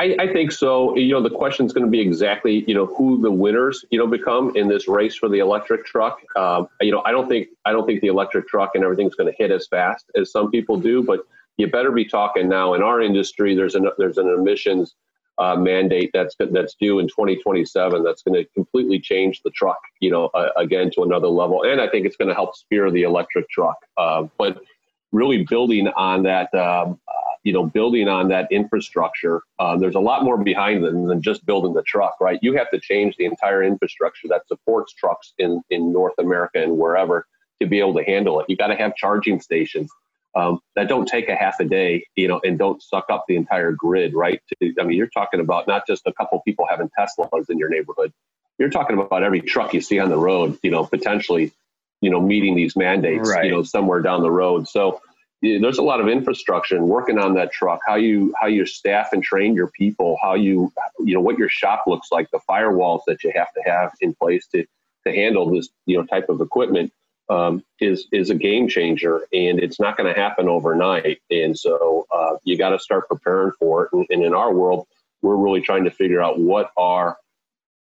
I, 0.00 0.16
I, 0.18 0.32
think 0.32 0.52
so. 0.52 0.96
You 0.96 1.12
know, 1.12 1.22
the 1.22 1.30
question 1.30 1.66
is 1.66 1.72
going 1.72 1.84
to 1.84 1.90
be 1.90 2.00
exactly, 2.00 2.64
you 2.68 2.74
know, 2.74 2.86
who 2.86 3.20
the 3.20 3.30
winners, 3.30 3.84
you 3.90 3.98
know, 3.98 4.06
become 4.06 4.52
in 4.56 4.68
this 4.68 4.88
race 4.88 5.16
for 5.16 5.28
the 5.28 5.40
electric 5.40 5.84
truck. 5.84 6.20
Um, 6.36 6.68
you 6.80 6.92
know, 6.92 7.02
I 7.04 7.10
don't 7.10 7.28
think 7.28 7.48
I 7.64 7.72
don't 7.72 7.84
think 7.84 8.00
the 8.00 8.06
electric 8.06 8.48
truck 8.48 8.74
and 8.74 8.84
everything's 8.84 9.16
going 9.16 9.30
to 9.30 9.36
hit 9.36 9.50
as 9.50 9.66
fast 9.66 10.06
as 10.16 10.30
some 10.30 10.50
people 10.50 10.78
do, 10.78 11.02
but 11.02 11.26
you 11.56 11.66
better 11.66 11.90
be 11.90 12.04
talking 12.04 12.48
now. 12.48 12.74
In 12.74 12.82
our 12.82 13.02
industry, 13.02 13.54
there's 13.54 13.74
an 13.74 13.90
there's 13.98 14.18
an 14.18 14.28
emissions 14.28 14.94
uh, 15.38 15.56
mandate 15.56 16.10
that's 16.12 16.34
that's 16.50 16.74
due 16.74 16.98
in 16.98 17.06
2027 17.06 18.02
that's 18.02 18.22
going 18.22 18.34
to 18.34 18.48
completely 18.54 18.98
change 18.98 19.40
the 19.42 19.50
truck 19.50 19.78
you 20.00 20.10
know 20.10 20.26
uh, 20.34 20.50
again 20.56 20.90
to 20.90 21.02
another 21.02 21.28
level. 21.28 21.62
And 21.62 21.80
i 21.80 21.88
think 21.88 22.06
it's 22.06 22.16
going 22.16 22.28
to 22.28 22.34
help 22.34 22.56
spear 22.56 22.90
the 22.90 23.02
electric 23.02 23.48
truck 23.48 23.76
uh, 23.96 24.24
but 24.38 24.62
really 25.12 25.44
building 25.44 25.88
on 25.88 26.22
that 26.24 26.52
um, 26.54 27.00
uh, 27.08 27.12
you 27.44 27.52
know 27.52 27.64
building 27.64 28.08
on 28.08 28.28
that 28.28 28.50
infrastructure 28.50 29.42
uh, 29.58 29.76
there's 29.76 29.94
a 29.94 30.00
lot 30.00 30.24
more 30.24 30.36
behind 30.36 30.84
them 30.84 31.06
than 31.06 31.22
just 31.22 31.46
building 31.46 31.72
the 31.72 31.82
truck 31.82 32.16
right? 32.20 32.38
You 32.42 32.56
have 32.56 32.70
to 32.70 32.80
change 32.80 33.16
the 33.16 33.24
entire 33.24 33.62
infrastructure 33.62 34.28
that 34.28 34.46
supports 34.48 34.92
trucks 34.94 35.34
in 35.38 35.62
in 35.70 35.92
north 35.92 36.14
america 36.18 36.62
and 36.62 36.76
wherever 36.76 37.26
to 37.60 37.66
be 37.66 37.80
able 37.80 37.94
to 37.94 38.04
handle 38.04 38.40
it. 38.40 38.46
You 38.48 38.56
got 38.56 38.68
to 38.68 38.76
have 38.76 38.94
charging 38.94 39.40
stations 39.40 39.90
um, 40.38 40.60
that 40.76 40.88
don't 40.88 41.06
take 41.06 41.28
a 41.28 41.34
half 41.34 41.58
a 41.58 41.64
day, 41.64 42.04
you 42.14 42.28
know, 42.28 42.40
and 42.44 42.58
don't 42.58 42.80
suck 42.80 43.06
up 43.10 43.24
the 43.26 43.34
entire 43.34 43.72
grid, 43.72 44.14
right? 44.14 44.40
I 44.62 44.84
mean, 44.84 44.96
you're 44.96 45.08
talking 45.08 45.40
about 45.40 45.66
not 45.66 45.86
just 45.86 46.02
a 46.06 46.12
couple 46.12 46.40
people 46.42 46.66
having 46.68 46.90
Teslas 46.96 47.50
in 47.50 47.58
your 47.58 47.68
neighborhood. 47.68 48.12
You're 48.58 48.70
talking 48.70 48.98
about 48.98 49.22
every 49.24 49.40
truck 49.40 49.74
you 49.74 49.80
see 49.80 49.98
on 49.98 50.10
the 50.10 50.16
road, 50.16 50.58
you 50.62 50.70
know, 50.70 50.84
potentially, 50.84 51.52
you 52.00 52.10
know, 52.10 52.20
meeting 52.20 52.54
these 52.54 52.76
mandates, 52.76 53.28
right. 53.28 53.46
you 53.46 53.50
know, 53.50 53.64
somewhere 53.64 54.00
down 54.00 54.22
the 54.22 54.30
road. 54.30 54.68
So 54.68 55.00
yeah, 55.42 55.58
there's 55.60 55.78
a 55.78 55.82
lot 55.82 56.00
of 56.00 56.08
infrastructure 56.08 56.76
and 56.76 56.88
working 56.88 57.18
on 57.18 57.34
that 57.34 57.52
truck, 57.52 57.80
how 57.86 57.96
you 57.96 58.32
how 58.40 58.46
you 58.46 58.64
staff 58.64 59.12
and 59.12 59.22
train 59.22 59.54
your 59.54 59.68
people, 59.68 60.18
how 60.22 60.34
you 60.34 60.72
you 61.00 61.14
know 61.14 61.20
what 61.20 61.38
your 61.38 61.48
shop 61.48 61.84
looks 61.86 62.08
like, 62.12 62.30
the 62.30 62.40
firewalls 62.48 63.00
that 63.06 63.24
you 63.24 63.32
have 63.34 63.52
to 63.54 63.62
have 63.64 63.92
in 64.00 64.14
place 64.14 64.46
to 64.48 64.64
to 65.06 65.12
handle 65.12 65.50
this 65.50 65.68
you 65.86 65.96
know 65.96 66.04
type 66.04 66.28
of 66.28 66.40
equipment 66.40 66.92
um, 67.28 67.62
is 67.80 68.06
is 68.12 68.30
a 68.30 68.34
game 68.34 68.68
changer, 68.68 69.26
and 69.32 69.60
it's 69.60 69.78
not 69.78 69.96
going 69.96 70.12
to 70.12 70.18
happen 70.18 70.48
overnight. 70.48 71.20
And 71.30 71.58
so 71.58 72.06
uh, 72.10 72.36
you 72.44 72.56
got 72.56 72.70
to 72.70 72.78
start 72.78 73.08
preparing 73.08 73.52
for 73.58 73.84
it. 73.84 73.92
And, 73.92 74.06
and, 74.10 74.24
in 74.24 74.34
our 74.34 74.52
world, 74.52 74.86
we're 75.22 75.36
really 75.36 75.60
trying 75.60 75.84
to 75.84 75.90
figure 75.90 76.22
out 76.22 76.38
what 76.38 76.70
our 76.76 77.18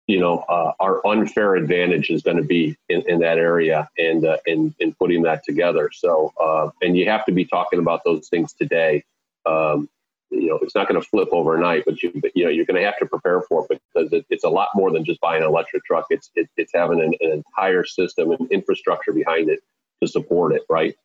you 0.07 0.21
know 0.21 0.39
uh, 0.49 0.73
our 0.81 1.07
unfair 1.07 1.55
advantage 1.55 2.11
is 2.11 2.23
going 2.23 2.37
to 2.37 2.43
be 2.43 2.77
in, 2.89 3.03
in 3.09 3.21
that 3.21 3.39
area, 3.39 3.89
and 3.99 4.25
uh, 4.25 4.39
in 4.47 4.75
in 4.79 4.93
putting 4.95 5.23
that 5.23 5.45
together. 5.45 5.91
So 5.93 6.33
uh, 6.41 6.71
and 6.83 6.97
you 6.97 7.09
have 7.09 7.25
to 7.27 7.33
be 7.33 7.45
talking 7.45 7.79
about 7.79 8.03
those 8.05 8.29
things 8.29 8.53
today. 8.53 9.05
Um, 9.47 9.89
you 10.33 10.49
know, 10.49 10.59
it's 10.63 10.75
not 10.75 10.89
going 10.89 11.01
to 11.01 11.07
flip 11.07 11.29
overnight, 11.33 11.85
but 11.85 12.03
you, 12.03 12.11
you 12.35 12.45
know, 12.45 12.51
you're 12.51 12.65
going 12.65 12.81
to 12.81 12.85
have 12.85 12.99
to 12.99 13.07
prepare 13.07 13.43
for 13.43 13.67
it 13.71 13.81
because 13.95 14.13
it, 14.13 14.25
it's 14.31 14.45
a 14.45 14.49
lot 14.49 14.69
more 14.75 14.91
than 14.91 15.05
just 15.05 15.21
buying 15.21 15.43
an 15.43 15.49
electric 15.49 15.85
truck. 15.85 16.07
It's 16.11 16.31
it, 16.35 16.49
it's 16.57 16.73
having 16.75 17.01
an, 17.01 17.15
an, 17.21 17.33
entire 17.33 17.85
system 17.85 18.33
and 18.33 18.51
infrastructure 18.51 19.13
behind 19.13 19.51
it 19.51 19.61
to 20.03 20.09
support 20.09 20.55
it, 20.55 20.63
right? 20.69 20.97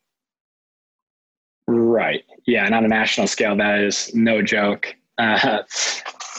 Right. 1.67 2.23
Yeah, 2.45 2.65
and 2.65 2.73
on 2.73 2.85
a 2.85 2.87
national 2.87 3.27
scale, 3.27 3.55
that 3.57 3.79
is 3.79 4.13
no 4.15 4.41
joke. 4.41 4.95
Uh, 5.17 5.63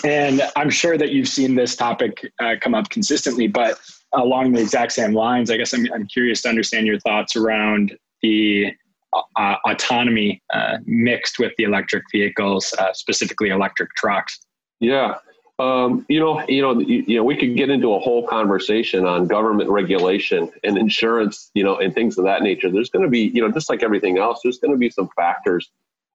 and 0.05 0.43
I'm 0.57 0.71
sure 0.71 0.97
that 0.97 1.11
you've 1.11 1.29
seen 1.29 1.55
this 1.55 1.77
topic 1.77 2.33
uh, 2.41 2.55
come 2.61 2.75
up 2.75 2.89
consistently, 2.89 3.49
but 3.49 3.79
along 4.15 4.53
the 4.53 4.61
exact 4.61 4.93
same 4.93 5.13
lines, 5.13 5.51
I 5.51 5.59
guess 5.59 5.75
I'm, 5.75 5.87
I'm 5.93 6.07
curious 6.07 6.43
to 6.43 6.49
understand 6.49 6.87
your 6.87 6.99
thoughts 7.01 7.37
around 7.37 7.97
the 8.23 8.73
uh, 9.13 9.57
autonomy 9.67 10.43
uh, 10.53 10.79
mixed 10.87 11.39
with 11.39 11.53
the 11.59 11.65
electric 11.65 12.05
vehicles, 12.13 12.75
uh, 12.79 12.93
specifically 12.93 13.51
electric 13.51 13.95
trucks? 13.95 14.41
Yeah, 14.81 15.17
um, 15.61 16.07
you 16.09 16.21
know, 16.21 16.45
you 16.49 16.63
know, 16.63 16.79
you, 16.79 17.05
you, 17.07 17.17
know, 17.17 17.25
we 17.25 17.37
could 17.37 17.57
get 17.57 17.69
into 17.69 17.93
a 17.93 17.99
whole 17.99 18.27
conversation 18.27 19.07
on 19.07 19.27
government 19.27 19.69
regulation 19.71 20.51
and 20.63 20.79
insurance, 20.79 21.51
you 21.55 21.65
know, 21.65 21.79
and 21.79 21.93
things 21.93 22.17
of 22.17 22.25
that 22.25 22.43
nature. 22.43 22.71
There's 22.71 22.91
going 22.91 23.05
to 23.05 23.11
be, 23.11 23.31
you 23.35 23.43
know, 23.43 23.51
just 23.51 23.69
like 23.69 23.83
everything 23.83 24.19
else, 24.19 24.41
there's 24.45 24.59
going 24.59 24.71
to 24.71 24.79
be 24.79 24.89
some 24.89 25.09
factors. 25.17 25.69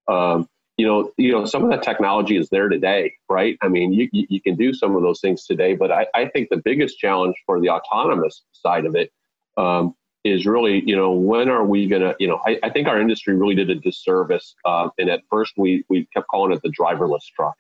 Um, 0.08 0.48
you 0.78 0.88
know, 0.88 1.12
you 1.18 1.32
know, 1.34 1.46
some 1.46 1.64
of 1.64 1.70
that 1.72 1.84
technology 1.84 2.38
is 2.38 2.50
there 2.50 2.70
today, 2.70 3.14
right? 3.30 3.58
I 3.62 3.68
mean, 3.68 3.92
you, 3.92 4.08
you 4.12 4.42
can 4.42 4.56
do 4.56 4.74
some 4.74 4.96
of 4.96 5.04
those 5.04 5.20
things 5.20 5.46
today, 5.46 5.76
but 5.76 5.92
I, 5.92 6.08
I 6.16 6.26
think 6.30 6.50
the 6.50 6.62
biggest 6.64 6.98
challenge 6.98 7.36
for 7.46 7.60
the 7.60 7.70
autonomous 7.70 8.44
side 8.54 8.86
of 8.86 8.96
it 8.96 9.12
um, 9.58 9.94
is 10.24 10.46
really, 10.46 10.82
you 10.86 10.96
know, 10.96 11.12
when 11.12 11.50
are 11.50 11.66
we 11.66 11.88
going 11.88 12.02
to, 12.02 12.16
you 12.20 12.28
know, 12.28 12.40
I, 12.46 12.58
I, 12.64 12.70
think 12.70 12.88
our 12.88 13.00
industry 13.00 13.36
really 13.36 13.56
did 13.56 13.70
a 13.70 13.76
disservice. 13.76 14.56
Uh, 14.64 14.90
and 14.98 15.10
at 15.10 15.22
first 15.30 15.54
we, 15.58 15.84
we 15.90 16.08
kept 16.14 16.28
calling 16.28 16.54
it 16.54 16.62
the 16.62 16.70
driverless 16.70 17.26
truck. 17.36 17.56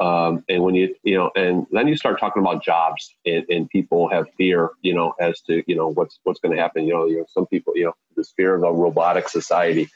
Um, 0.00 0.42
and 0.48 0.62
when 0.62 0.74
you, 0.74 0.94
you 1.02 1.18
know, 1.18 1.30
and 1.36 1.66
then 1.72 1.86
you 1.86 1.96
start 1.96 2.18
talking 2.18 2.42
about 2.42 2.64
jobs 2.64 3.14
and, 3.26 3.44
and 3.50 3.68
people 3.68 4.08
have 4.08 4.26
fear, 4.38 4.70
you 4.80 4.94
know, 4.94 5.12
as 5.20 5.42
to, 5.42 5.62
you 5.66 5.76
know, 5.76 5.88
what's, 5.88 6.18
what's 6.24 6.40
going 6.40 6.56
to 6.56 6.60
happen. 6.60 6.86
You 6.86 6.94
know, 6.94 7.04
you 7.04 7.18
know, 7.18 7.26
some 7.28 7.46
people, 7.46 7.76
you 7.76 7.84
know, 7.84 7.92
this 8.16 8.32
fear 8.34 8.54
of 8.54 8.62
a 8.62 8.72
robotic 8.72 9.28
society. 9.28 9.90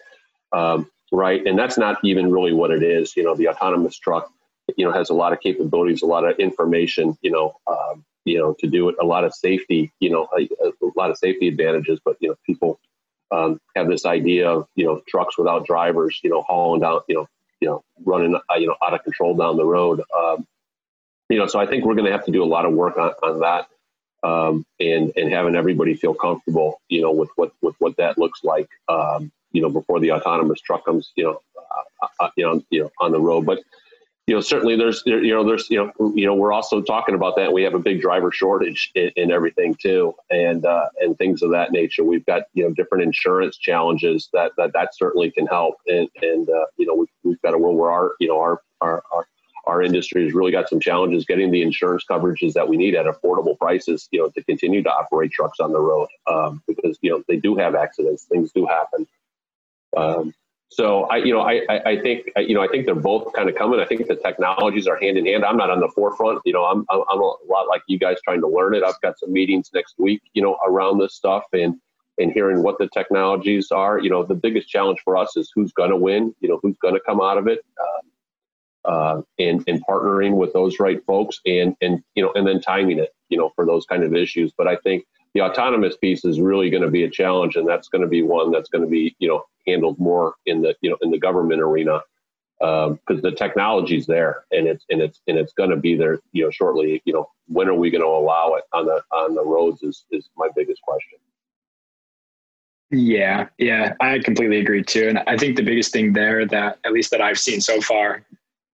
Um, 0.52 0.90
right. 1.11 1.44
And 1.46 1.59
that's 1.59 1.78
not 1.78 2.05
even 2.05 2.30
really 2.30 2.52
what 2.52 2.70
it 2.70 2.82
is. 2.82 3.16
You 3.16 3.22
know, 3.22 3.34
the 3.34 3.48
autonomous 3.48 3.96
truck, 3.96 4.30
you 4.76 4.84
know, 4.84 4.92
has 4.92 5.09
a 5.09 5.14
lot 5.14 5.32
of 5.32 5.40
capabilities, 5.40 6.02
a 6.02 6.07
lot 6.07 6.28
of 6.28 6.38
information, 6.38 7.16
you 7.22 7.30
know, 7.30 7.57
um, 7.66 8.05
you 8.25 8.39
know, 8.39 8.55
to 8.59 8.66
do 8.66 8.89
it. 8.89 8.97
A 9.01 9.05
lot 9.05 9.25
of 9.25 9.35
safety, 9.35 9.93
you 10.01 10.11
know, 10.11 10.29
a, 10.37 10.49
a 10.64 10.91
lot 10.97 11.11
of 11.11 11.18
safety 11.18 11.49
advantages. 11.49 12.01
But 12.05 12.16
you 12.20 12.29
know, 12.29 12.37
people 12.47 12.81
um, 13.31 13.61
have 13.77 13.89
this 13.89 14.07
idea 14.07 14.49
of 14.51 14.66
you 14.75 14.85
know 14.85 15.01
trucks 15.09 15.39
without 15.39 15.66
drivers, 15.66 16.20
you 16.22 16.31
know, 16.31 16.43
hauling 16.43 16.81
down, 16.81 17.01
you 17.09 17.16
know, 17.16 17.29
you 17.61 17.68
know, 17.68 17.85
running, 18.05 18.35
uh, 18.35 18.55
you 18.57 18.66
know, 18.66 18.77
out 18.85 18.95
of 18.95 19.03
control 19.03 19.35
down 19.35 19.57
the 19.57 19.64
road. 19.64 20.03
Um, 20.16 20.47
you 21.31 21.39
know, 21.39 21.47
so 21.47 21.59
I 21.59 21.66
think 21.66 21.85
we're 21.85 21.95
going 21.95 22.07
to 22.07 22.12
have 22.12 22.25
to 22.27 22.33
do 22.33 22.43
a 22.43 22.47
lot 22.47 22.66
of 22.66 22.72
work 22.72 22.99
on, 22.99 23.12
on 23.22 23.41
that, 23.41 23.68
um, 24.29 24.66
and 24.79 25.12
and 25.16 25.33
having 25.33 25.57
everybody 25.57 25.95
feel 25.95 26.14
comfortable, 26.14 26.81
you 26.89 27.01
know, 27.01 27.12
with 27.12 27.31
what 27.37 27.53
with 27.62 27.75
what 27.79 27.97
that 27.97 28.18
looks 28.18 28.45
like, 28.45 28.68
um, 28.89 29.33
you 29.53 29.62
know, 29.62 29.70
before 29.70 30.01
the 30.01 30.12
autonomous 30.12 30.61
truck 30.61 30.85
comes, 30.85 31.12
you 31.16 31.25
know, 31.25 31.41
uh, 32.03 32.07
uh, 32.20 32.31
you 32.37 32.45
know, 32.45 32.62
you 32.70 32.83
know, 32.83 32.91
on 33.01 33.12
the 33.12 33.20
road. 33.20 33.47
But 33.47 33.61
you 34.27 34.35
know, 34.35 34.41
certainly 34.41 34.77
there's, 34.77 35.03
you 35.05 35.35
know, 35.35 35.45
there's, 35.45 35.68
you 35.68 35.77
know, 35.77 36.12
you 36.14 36.25
know, 36.25 36.35
we're 36.35 36.53
also 36.53 36.81
talking 36.81 37.14
about 37.14 37.37
that. 37.37 37.53
We 37.53 37.62
have 37.62 37.75
a 37.75 37.79
big 37.79 38.01
driver 38.01 38.33
shortage 38.33 38.91
in, 38.95 39.11
in 39.16 39.31
everything 39.31 39.75
too, 39.75 40.14
and 40.31 40.64
uh, 40.64 40.89
and 41.01 41.16
things 41.18 41.43
of 41.43 41.51
that 41.51 41.72
nature. 41.72 42.05
We've 42.05 42.25
got 42.25 42.45
you 42.55 42.64
know 42.64 42.72
different 42.72 43.05
insurance 43.05 43.59
challenges 43.59 44.31
that 44.33 44.53
that, 44.57 44.72
that 44.72 44.95
certainly 44.95 45.31
can 45.31 45.47
help, 45.47 45.77
and 45.87 46.09
and 46.22 46.49
uh, 46.49 46.64
you 46.79 46.87
know 46.87 46.95
we've, 46.95 47.09
we've 47.22 47.43
got 47.43 47.53
a 47.53 47.59
world 47.59 47.77
where 47.77 47.91
our 47.91 48.12
you 48.18 48.29
know 48.29 48.41
our 48.41 48.62
our, 48.81 49.03
our 49.12 49.27
our 49.66 49.83
industry 49.83 50.25
has 50.25 50.33
really 50.33 50.53
got 50.53 50.70
some 50.70 50.81
challenges 50.81 51.27
getting 51.27 51.51
the 51.51 51.61
insurance 51.61 52.05
coverages 52.09 52.55
that 52.55 52.68
we 52.68 52.77
need 52.79 52.95
at 52.95 53.07
affordable 53.07 53.59
prices, 53.59 54.09
you 54.11 54.20
know, 54.20 54.29
to 54.31 54.43
continue 54.45 54.83
to 54.83 54.91
operate 54.91 55.33
trucks 55.33 55.61
on 55.61 55.72
the 55.72 55.81
road 55.81 56.09
um, 56.27 56.62
because 56.66 56.99
you 57.03 57.11
know 57.11 57.22
they 57.29 57.37
do 57.37 57.57
have 57.57 57.75
accidents, 57.75 58.25
things 58.25 58.53
do 58.53 58.64
happen. 58.64 59.07
Um, 59.95 60.35
so 60.75 61.05
I, 61.05 61.18
you 61.18 61.33
know, 61.33 61.41
I, 61.41 61.62
I 61.68 62.01
think, 62.01 62.29
you 62.37 62.55
know, 62.55 62.62
I 62.62 62.68
think 62.68 62.85
they're 62.85 62.95
both 62.95 63.33
kind 63.33 63.49
of 63.49 63.55
coming. 63.55 63.79
I 63.79 63.85
think 63.85 64.07
the 64.07 64.16
technologies 64.16 64.87
are 64.87 64.99
hand 65.01 65.16
in 65.16 65.27
hand. 65.27 65.45
I'm 65.45 65.57
not 65.57 65.70
on 65.70 65.79
the 65.79 65.89
forefront. 65.95 66.41
You 66.45 66.53
know, 66.53 66.64
I'm, 66.64 66.85
I'm 66.91 67.20
a 67.20 67.33
lot 67.49 67.68
like 67.68 67.83
you 67.87 67.99
guys 67.99 68.18
trying 68.25 68.41
to 68.41 68.49
learn 68.49 68.75
it. 68.75 68.83
I've 68.83 69.01
got 69.01 69.18
some 69.18 69.33
meetings 69.33 69.70
next 69.72 69.95
week, 69.99 70.22
you 70.33 70.43
know, 70.43 70.59
around 70.66 70.99
this 70.99 71.14
stuff 71.14 71.45
and, 71.53 71.77
and 72.18 72.33
hearing 72.33 72.62
what 72.62 72.79
the 72.79 72.89
technologies 72.89 73.70
are. 73.70 73.99
You 73.99 74.11
know, 74.11 74.25
the 74.25 74.35
biggest 74.35 74.68
challenge 74.68 75.01
for 75.05 75.16
us 75.16 75.37
is 75.37 75.51
who's 75.55 75.72
going 75.72 75.91
to 75.91 75.97
win. 75.97 76.35
You 76.41 76.49
know, 76.49 76.59
who's 76.62 76.77
going 76.79 76.95
to 76.95 77.01
come 77.01 77.20
out 77.20 77.39
of 77.39 77.47
it, 77.47 77.64
uh, 77.81 78.89
uh, 78.89 79.22
and 79.39 79.64
and 79.66 79.83
partnering 79.89 80.37
with 80.37 80.53
those 80.53 80.79
right 80.79 81.05
folks, 81.07 81.41
and 81.47 81.75
and 81.81 82.03
you 82.14 82.22
know, 82.22 82.33
and 82.35 82.47
then 82.47 82.61
timing 82.61 82.99
it. 82.99 83.14
You 83.29 83.39
know, 83.39 83.51
for 83.57 83.66
those 83.66 83.87
kind 83.87 84.05
of 84.05 84.14
issues. 84.14 84.53
But 84.57 84.68
I 84.68 84.77
think 84.77 85.05
the 85.35 85.41
autonomous 85.41 85.97
piece 85.97 86.24
is 86.24 86.41
really 86.41 86.70
going 86.70 86.82
to 86.82 86.91
be 86.91 87.05
a 87.05 87.11
challenge, 87.11 87.57
and 87.57 87.68
that's 87.68 87.89
going 87.89 88.03
to 88.03 88.09
be 88.09 88.22
one 88.22 88.51
that's 88.51 88.68
going 88.68 88.82
to 88.82 88.91
be 88.91 89.14
you 89.18 89.28
know 89.28 89.45
handled 89.66 89.99
more 89.99 90.35
in 90.47 90.62
the 90.62 90.74
you 90.80 90.91
know 90.91 90.97
in 91.03 91.11
the 91.11 91.18
government 91.18 91.61
arena 91.61 92.01
because 92.61 92.89
um, 93.11 93.20
the 93.20 93.32
technology's 93.32 94.07
there 94.07 94.45
and 94.53 94.66
it's 94.68 94.85
and 94.89 95.03
it's 95.03 95.20
and 95.26 95.37
it's 95.37 95.53
going 95.53 95.70
to 95.70 95.76
be 95.76 95.97
there 95.97 96.20
you 96.32 96.45
know 96.45 96.51
shortly. 96.51 97.03
You 97.05 97.12
know 97.12 97.28
when 97.49 97.68
are 97.68 97.74
we 97.74 97.91
going 97.91 98.03
to 98.03 98.09
allow 98.09 98.55
it 98.55 98.64
on 98.72 98.87
the 98.87 99.03
on 99.12 99.35
the 99.35 99.45
roads 99.45 99.82
is 99.82 100.05
is 100.11 100.30
my 100.37 100.49
biggest 100.55 100.80
question. 100.82 101.18
Yeah, 102.91 103.49
yeah, 103.59 103.95
I 104.01 104.20
completely 104.20 104.61
agree 104.61 104.85
too, 104.85 105.09
and 105.09 105.18
I 105.26 105.37
think 105.37 105.57
the 105.57 105.64
biggest 105.64 105.93
thing 105.93 106.12
there 106.12 106.47
that 106.47 106.78
at 106.85 106.93
least 106.93 107.11
that 107.11 107.20
I've 107.20 107.41
seen 107.41 107.61
so 107.61 107.80
far 107.80 108.24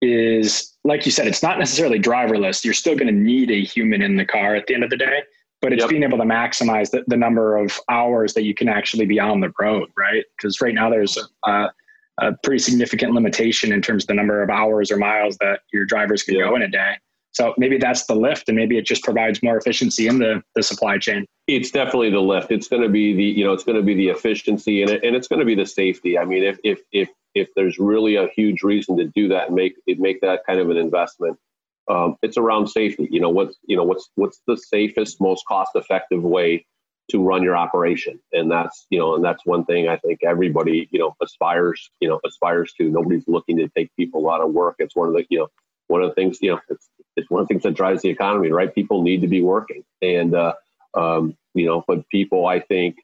is 0.01 0.74
like 0.86 1.06
you 1.06 1.12
said, 1.12 1.28
it's 1.28 1.43
not 1.43 1.60
necessarily 1.60 1.99
driverless. 1.99 2.64
You're 2.64 2.74
still 2.74 2.95
going 2.95 3.08
to 3.08 3.14
need 3.14 3.51
a 3.51 3.62
human 3.62 4.01
in 4.01 4.16
the 4.16 4.26
car 4.26 4.56
at 4.56 4.68
the 4.68 4.76
end 4.76 4.84
of 4.84 4.89
the 4.89 4.97
day 4.97 5.24
but 5.66 5.74
it's 5.74 5.82
yep. 5.82 5.89
being 5.89 6.03
able 6.03 6.20
to 6.20 6.24
maximize 6.24 6.91
the, 6.91 7.03
the 7.07 7.18
number 7.18 7.57
of 7.57 7.80
hours 7.89 8.36
that 8.36 8.43
you 8.43 8.53
can 8.53 8.70
actually 8.70 9.07
be 9.07 9.20
on 9.20 9.39
the 9.39 9.51
road, 9.59 9.89
right? 9.97 10.24
Because 10.38 10.61
right 10.61 10.76
now 10.76 10.91
there's 10.91 11.18
a, 11.47 11.72
a, 12.20 12.34
pretty 12.43 12.59
significant 12.59 13.13
limitation 13.13 13.72
in 13.72 13.82
terms 13.82 14.03
of 14.03 14.07
the 14.09 14.13
number 14.13 14.43
of 14.43 14.51
hours 14.51 14.91
or 14.91 14.97
miles 14.97 15.38
that 15.38 15.61
your 15.74 15.84
drivers 15.84 16.22
can 16.22 16.38
go 16.38 16.55
in 16.55 16.61
a 16.61 16.68
day. 16.68 16.93
So 17.32 17.55
maybe 17.57 17.80
that's 17.80 18.05
the 18.05 18.13
lift, 18.13 18.47
and 18.47 18.55
maybe 18.55 18.78
it 18.78 18.86
just 18.86 19.03
provides 19.03 19.41
more 19.41 19.57
efficiency 19.57 20.05
in 20.05 20.20
the, 20.20 20.43
the 20.53 20.61
supply 20.61 20.99
chain. 20.99 21.26
It's 21.47 21.72
definitely 21.72 22.11
the 22.11 22.22
lift. 22.22 22.51
It's 22.51 22.68
going 22.68 22.84
to 22.84 22.89
be 22.89 23.16
the 23.16 23.24
you 23.24 23.43
know 23.43 23.51
it's 23.51 23.63
going 23.63 23.76
to 23.76 23.84
be 23.84 23.95
the 23.95 24.09
efficiency 24.09 24.84
and 24.84 24.91
it, 24.91 25.03
and 25.03 25.16
it's 25.16 25.28
going 25.28 25.39
to 25.39 25.45
be 25.45 25.55
the 25.55 25.66
safety. 25.66 26.16
I 26.16 26.26
mean, 26.26 26.43
if 26.43 26.59
if 26.63 26.80
if 26.91 27.09
if 27.34 27.49
there's 27.55 27.80
really 27.80 28.18
a 28.18 28.28
huge 28.36 28.61
reason 28.61 28.97
to 28.97 29.05
do 29.16 29.28
that 29.30 29.47
and 29.47 29.55
make 29.55 29.74
it 29.88 29.99
make 29.99 30.22
that 30.22 30.41
kind 30.45 30.59
of 30.59 30.70
an 30.70 30.78
investment, 30.78 31.39
um, 31.88 32.16
it's 32.22 32.38
around 32.38 32.68
safety. 32.68 33.08
You 33.12 33.20
know 33.20 33.30
what's 33.30 33.58
you 33.66 33.76
know 33.76 33.84
what's 33.84 34.10
what's 34.16 34.42
the 34.48 34.58
safest, 34.58 35.22
most 35.22 35.44
cost-effective 35.48 36.24
way 36.24 36.66
to 37.12 37.24
run 37.24 37.44
your 37.44 37.56
operation, 37.56 38.20
and 38.34 38.52
that's 38.52 38.88
you 38.90 38.98
know 38.98 39.16
and 39.16 39.24
that's 39.24 39.46
one 39.46 39.66
thing 39.66 39.88
I 39.88 39.98
think 39.98 40.20
everybody 40.24 40.88
you 40.92 41.00
know 41.00 41.16
aspires 41.22 41.90
you 42.00 42.10
know 42.10 42.20
aspires 42.26 42.74
to. 42.80 42.90
Nobody's 42.90 43.28
looking 43.28 43.58
to 43.58 43.70
take 43.70 43.96
people 43.96 44.30
out 44.30 44.42
of 44.42 44.52
work. 44.52 44.76
It's 44.80 44.96
one 44.96 45.10
of 45.10 45.14
the 45.14 45.26
you 45.30 45.40
know 45.40 45.48
one 45.88 46.02
of 46.02 46.10
the 46.10 46.16
things 46.16 46.40
you 46.42 46.52
know 46.52 46.60
it's 46.70 46.90
it's 47.16 47.30
one 47.30 47.42
of 47.42 47.48
the 47.48 47.54
things 47.54 47.64
that 47.64 47.76
drives 47.76 48.02
the 48.02 48.10
economy, 48.10 48.52
right? 48.52 48.74
People 48.74 49.04
need 49.04 49.22
to 49.22 49.28
be 49.28 49.42
working, 49.42 49.84
and 50.02 50.34
uh, 50.34 50.54
um, 50.96 51.38
you 51.54 51.66
know, 51.66 51.84
but 51.88 52.08
people 52.10 52.48
I 52.48 52.60
think 52.60 52.98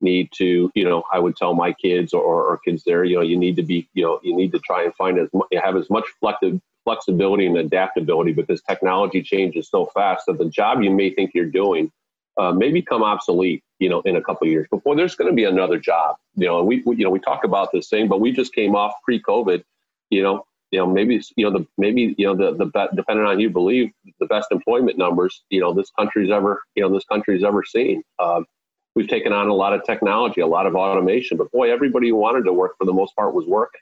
need 0.00 0.30
to, 0.32 0.68
you 0.74 0.84
know, 0.84 1.04
I 1.12 1.20
would 1.20 1.36
tell 1.36 1.54
my 1.54 1.72
kids 1.72 2.12
or, 2.12 2.22
or 2.22 2.58
kids 2.58 2.82
there, 2.84 3.04
you 3.04 3.14
know, 3.14 3.22
you 3.22 3.38
need 3.38 3.54
to 3.54 3.62
be, 3.62 3.88
you 3.94 4.02
know, 4.02 4.18
you 4.24 4.34
need 4.34 4.50
to 4.50 4.58
try 4.58 4.82
and 4.82 4.92
find 4.96 5.16
as 5.16 5.28
much, 5.32 5.46
have 5.52 5.76
as 5.76 5.88
much 5.88 6.04
flexibility 6.18 6.60
flexibility 6.84 7.46
and 7.46 7.56
adaptability 7.56 8.32
because 8.32 8.60
technology 8.62 9.22
changes 9.22 9.68
so 9.68 9.86
fast 9.86 10.26
that 10.26 10.38
the 10.38 10.46
job 10.46 10.82
you 10.82 10.90
may 10.90 11.10
think 11.10 11.32
you're 11.34 11.46
doing 11.46 11.90
uh, 12.38 12.52
may 12.52 12.70
become 12.70 13.02
obsolete, 13.02 13.62
you 13.78 13.88
know, 13.88 14.00
in 14.02 14.16
a 14.16 14.22
couple 14.22 14.46
of 14.46 14.50
years. 14.52 14.66
Before 14.70 14.96
there's 14.96 15.14
going 15.14 15.30
to 15.30 15.34
be 15.34 15.44
another 15.44 15.78
job, 15.78 16.16
you 16.34 16.46
know, 16.46 16.62
we, 16.62 16.82
we, 16.86 16.96
you 16.96 17.04
know, 17.04 17.10
we 17.10 17.18
talk 17.18 17.44
about 17.44 17.70
this 17.72 17.88
thing, 17.88 18.08
but 18.08 18.20
we 18.20 18.32
just 18.32 18.54
came 18.54 18.74
off 18.74 18.92
pre-COVID, 19.04 19.62
you 20.10 20.22
know, 20.22 20.44
you 20.70 20.78
know, 20.78 20.86
maybe, 20.86 21.22
you 21.36 21.44
know, 21.44 21.58
the, 21.58 21.66
maybe, 21.76 22.14
you 22.16 22.26
know, 22.26 22.34
the, 22.34 22.56
the, 22.56 22.88
depending 22.94 23.26
on 23.26 23.38
you 23.38 23.50
believe 23.50 23.90
the 24.20 24.26
best 24.26 24.48
employment 24.50 24.96
numbers, 24.96 25.42
you 25.50 25.60
know, 25.60 25.74
this 25.74 25.90
country's 25.98 26.30
ever, 26.30 26.62
you 26.74 26.82
know, 26.82 26.92
this 26.92 27.04
country's 27.04 27.44
ever 27.44 27.62
seen. 27.62 28.02
Um, 28.18 28.46
we've 28.94 29.08
taken 29.08 29.34
on 29.34 29.48
a 29.48 29.54
lot 29.54 29.74
of 29.74 29.84
technology, 29.84 30.40
a 30.40 30.46
lot 30.46 30.66
of 30.66 30.74
automation, 30.74 31.36
but 31.36 31.52
boy, 31.52 31.70
everybody 31.70 32.08
who 32.08 32.16
wanted 32.16 32.44
to 32.44 32.52
work 32.54 32.72
for 32.78 32.86
the 32.86 32.92
most 32.92 33.14
part 33.14 33.34
was 33.34 33.46
working. 33.46 33.80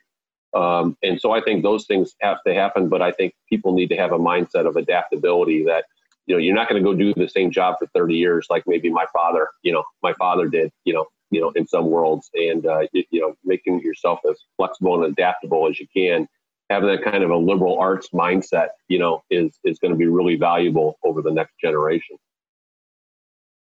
Um, 0.53 0.97
and 1.01 1.19
so 1.19 1.31
I 1.31 1.41
think 1.41 1.63
those 1.63 1.85
things 1.85 2.15
have 2.21 2.37
to 2.45 2.53
happen, 2.53 2.89
but 2.89 3.01
I 3.01 3.11
think 3.11 3.33
people 3.49 3.73
need 3.73 3.87
to 3.89 3.97
have 3.97 4.11
a 4.11 4.19
mindset 4.19 4.67
of 4.67 4.75
adaptability 4.75 5.63
that, 5.65 5.85
you 6.25 6.35
know, 6.35 6.39
you're 6.39 6.55
not 6.55 6.69
going 6.69 6.81
to 6.81 6.87
go 6.87 6.95
do 6.95 7.13
the 7.13 7.29
same 7.29 7.51
job 7.51 7.75
for 7.79 7.87
30 7.95 8.15
years 8.15 8.47
like 8.49 8.63
maybe 8.67 8.89
my 8.89 9.05
father, 9.13 9.47
you 9.63 9.71
know, 9.71 9.83
my 10.03 10.13
father 10.13 10.47
did, 10.47 10.71
you 10.83 10.93
know, 10.93 11.05
you 11.31 11.39
know, 11.39 11.51
in 11.55 11.65
some 11.65 11.85
worlds, 11.85 12.29
and 12.33 12.65
uh, 12.65 12.81
you, 12.91 13.03
you 13.09 13.21
know, 13.21 13.33
making 13.43 13.79
yourself 13.81 14.19
as 14.29 14.37
flexible 14.57 15.01
and 15.01 15.11
adaptable 15.11 15.67
as 15.67 15.79
you 15.79 15.87
can. 15.95 16.27
Having 16.69 16.89
that 16.89 17.03
kind 17.03 17.23
of 17.23 17.31
a 17.31 17.37
liberal 17.37 17.79
arts 17.79 18.09
mindset, 18.13 18.69
you 18.89 18.99
know, 18.99 19.23
is 19.29 19.57
is 19.63 19.79
going 19.79 19.91
to 19.91 19.97
be 19.97 20.07
really 20.07 20.35
valuable 20.35 20.97
over 21.03 21.21
the 21.21 21.31
next 21.31 21.53
generation. 21.59 22.17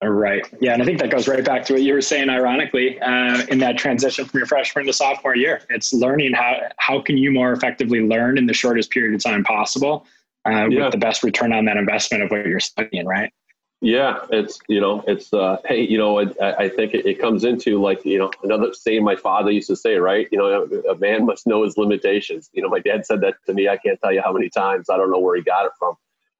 Right. 0.01 0.49
Yeah, 0.61 0.74
and 0.74 0.82
I 0.82 0.84
think 0.84 1.01
that 1.01 1.11
goes 1.11 1.26
right 1.26 1.44
back 1.44 1.64
to 1.66 1.72
what 1.72 1.82
you 1.82 1.92
were 1.92 2.01
saying. 2.01 2.30
Ironically, 2.30 3.01
uh, 3.01 3.44
in 3.46 3.59
that 3.59 3.76
transition 3.78 4.26
from 4.26 4.38
your 4.38 4.46
freshman 4.46 4.86
to 4.86 4.92
sophomore 4.92 5.34
year, 5.34 5.62
it's 5.70 5.92
learning 5.92 6.34
how 6.34 6.61
how 6.76 7.01
can 7.01 7.18
you 7.18 7.32
more 7.32 7.53
effectively 7.53 8.01
learn 8.01 8.38
in 8.38 8.46
the 8.46 8.55
shortest 8.55 8.90
period 8.90 9.14
of 9.14 9.22
time 9.22 9.42
possible, 9.42 10.07
uh, 10.46 10.68
yeah. 10.68 10.84
with 10.84 10.92
the 10.92 10.99
best 10.99 11.24
return 11.24 11.53
on 11.53 11.64
that 11.64 11.76
investment 11.76 12.22
of 12.22 12.30
what 12.30 12.46
you're 12.46 12.61
studying. 12.61 13.07
Right. 13.07 13.32
Yeah, 13.80 14.20
it's 14.30 14.61
you 14.68 14.80
know 14.80 15.03
it's 15.09 15.32
uh, 15.32 15.59
hey 15.66 15.82
you 15.82 15.99
know 15.99 16.20
I, 16.20 16.64
I 16.64 16.68
think 16.68 16.94
it, 16.94 17.05
it, 17.07 17.20
comes 17.20 17.42
into 17.42 17.80
like 17.80 18.05
you 18.05 18.18
know 18.18 18.30
another 18.44 18.72
saying 18.74 19.05
my 19.05 19.14
father 19.16 19.53
used 19.53 19.68
to 19.68 19.76
say 19.76 19.96
right 19.96 20.26
you 20.32 20.38
know 20.38 20.64
a 20.90 20.96
man 20.96 21.26
must 21.26 21.46
know 21.46 21.64
his 21.64 21.76
limitations. 21.76 22.51
You 22.53 22.62
know 22.62 22.68
my 22.68 22.80
dad 22.80 23.05
said 23.05 23.20
that 23.22 23.34
to 23.46 23.55
me. 23.55 23.68
I 23.68 23.76
can't 23.76 24.01
tell 24.01 24.12
you 24.12 24.22
how 24.22 24.32
many 24.32 24.49
times. 24.49 24.90
I 24.90 24.96
don't 24.96 25.11
know 25.11 25.20
where 25.20 25.36
he 25.36 25.42
got 25.42 25.66
it 25.66 25.72
from, 25.78 25.94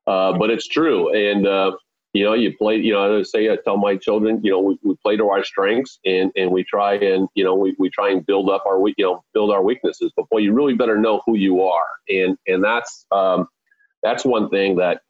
uh, 0.06 0.38
but 0.38 0.50
it's 0.50 0.66
true. 0.66 1.12
And 1.14 1.46
uh, 1.46 1.72
you 2.14 2.24
know, 2.24 2.32
you 2.32 2.56
play, 2.56 2.76
you 2.76 2.92
know, 2.92 3.18
I 3.18 3.22
say, 3.22 3.50
I 3.50 3.56
tell 3.56 3.76
my 3.76 3.96
children, 3.96 4.40
you 4.42 4.50
know, 4.50 4.61
we, 4.61 4.78
we 4.82 4.96
play 5.02 5.16
to 5.16 5.28
our 5.28 5.44
strengths 5.44 5.98
and, 6.04 6.32
and 6.36 6.50
we 6.50 6.64
try 6.64 6.94
and, 6.94 7.28
you 7.34 7.44
know, 7.44 7.54
we, 7.54 7.76
we 7.78 7.90
try 7.90 8.11
and 8.11 8.24
build 8.24 8.48
up 8.48 8.64
our, 8.66 8.78
you 8.88 9.04
know, 9.04 9.22
build 9.34 9.50
our 9.50 9.62
weaknesses, 9.62 10.12
but 10.16 10.28
boy, 10.30 10.38
you 10.38 10.52
really 10.52 10.74
better 10.74 10.96
know 10.98 11.20
who 11.26 11.36
you 11.36 11.62
are. 11.62 11.86
And, 12.09 12.38
and 12.46 12.64
that's, 12.64 13.04
um, 13.12 13.46
that's 14.02 14.24
one 14.24 14.48
thing 14.48 14.76
that, 14.76 15.02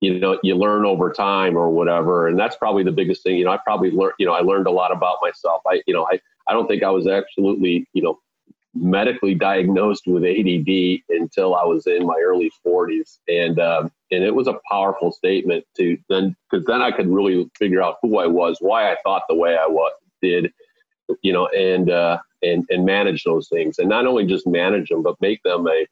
you 0.00 0.18
know, 0.18 0.38
you 0.42 0.54
learn 0.54 0.86
over 0.86 1.12
time 1.12 1.56
or 1.56 1.68
whatever. 1.68 2.28
And 2.28 2.38
that's 2.38 2.56
probably 2.56 2.84
the 2.84 2.92
biggest 2.92 3.22
thing, 3.22 3.36
you 3.36 3.44
know, 3.44 3.50
I 3.50 3.58
probably 3.58 3.90
learned, 3.90 4.14
you 4.18 4.26
know, 4.26 4.32
I 4.32 4.40
learned 4.40 4.66
a 4.66 4.70
lot 4.70 4.92
about 4.92 5.16
myself. 5.20 5.62
I, 5.66 5.82
you 5.86 5.92
know, 5.92 6.06
I, 6.10 6.20
I 6.48 6.52
don't 6.52 6.68
think 6.68 6.82
I 6.82 6.90
was 6.90 7.06
absolutely, 7.06 7.86
you 7.92 8.02
know, 8.02 8.18
medically 8.74 9.34
diagnosed 9.34 10.04
with 10.06 10.24
ADD 10.24 11.00
until 11.08 11.54
I 11.54 11.64
was 11.64 11.86
in 11.86 12.06
my 12.06 12.20
early 12.24 12.50
40s, 12.66 13.18
and 13.28 13.58
um, 13.58 13.90
and 14.10 14.24
it 14.24 14.34
was 14.34 14.46
a 14.46 14.58
powerful 14.70 15.12
statement 15.12 15.64
to 15.76 15.98
then 16.08 16.36
because 16.50 16.66
then 16.66 16.82
I 16.82 16.90
could 16.90 17.08
really 17.08 17.50
figure 17.58 17.82
out 17.82 17.96
who 18.02 18.18
I 18.18 18.26
was, 18.26 18.58
why 18.60 18.92
I 18.92 18.96
thought 19.02 19.22
the 19.28 19.34
way 19.34 19.56
I 19.56 19.66
was 19.66 19.92
did, 20.22 20.52
you 21.22 21.32
know, 21.32 21.48
and 21.48 21.90
uh, 21.90 22.18
and 22.42 22.64
and 22.70 22.84
manage 22.84 23.24
those 23.24 23.48
things, 23.48 23.78
and 23.78 23.88
not 23.88 24.06
only 24.06 24.26
just 24.26 24.46
manage 24.46 24.88
them, 24.88 25.02
but 25.02 25.20
make 25.20 25.42
them 25.42 25.66
a 25.66 25.86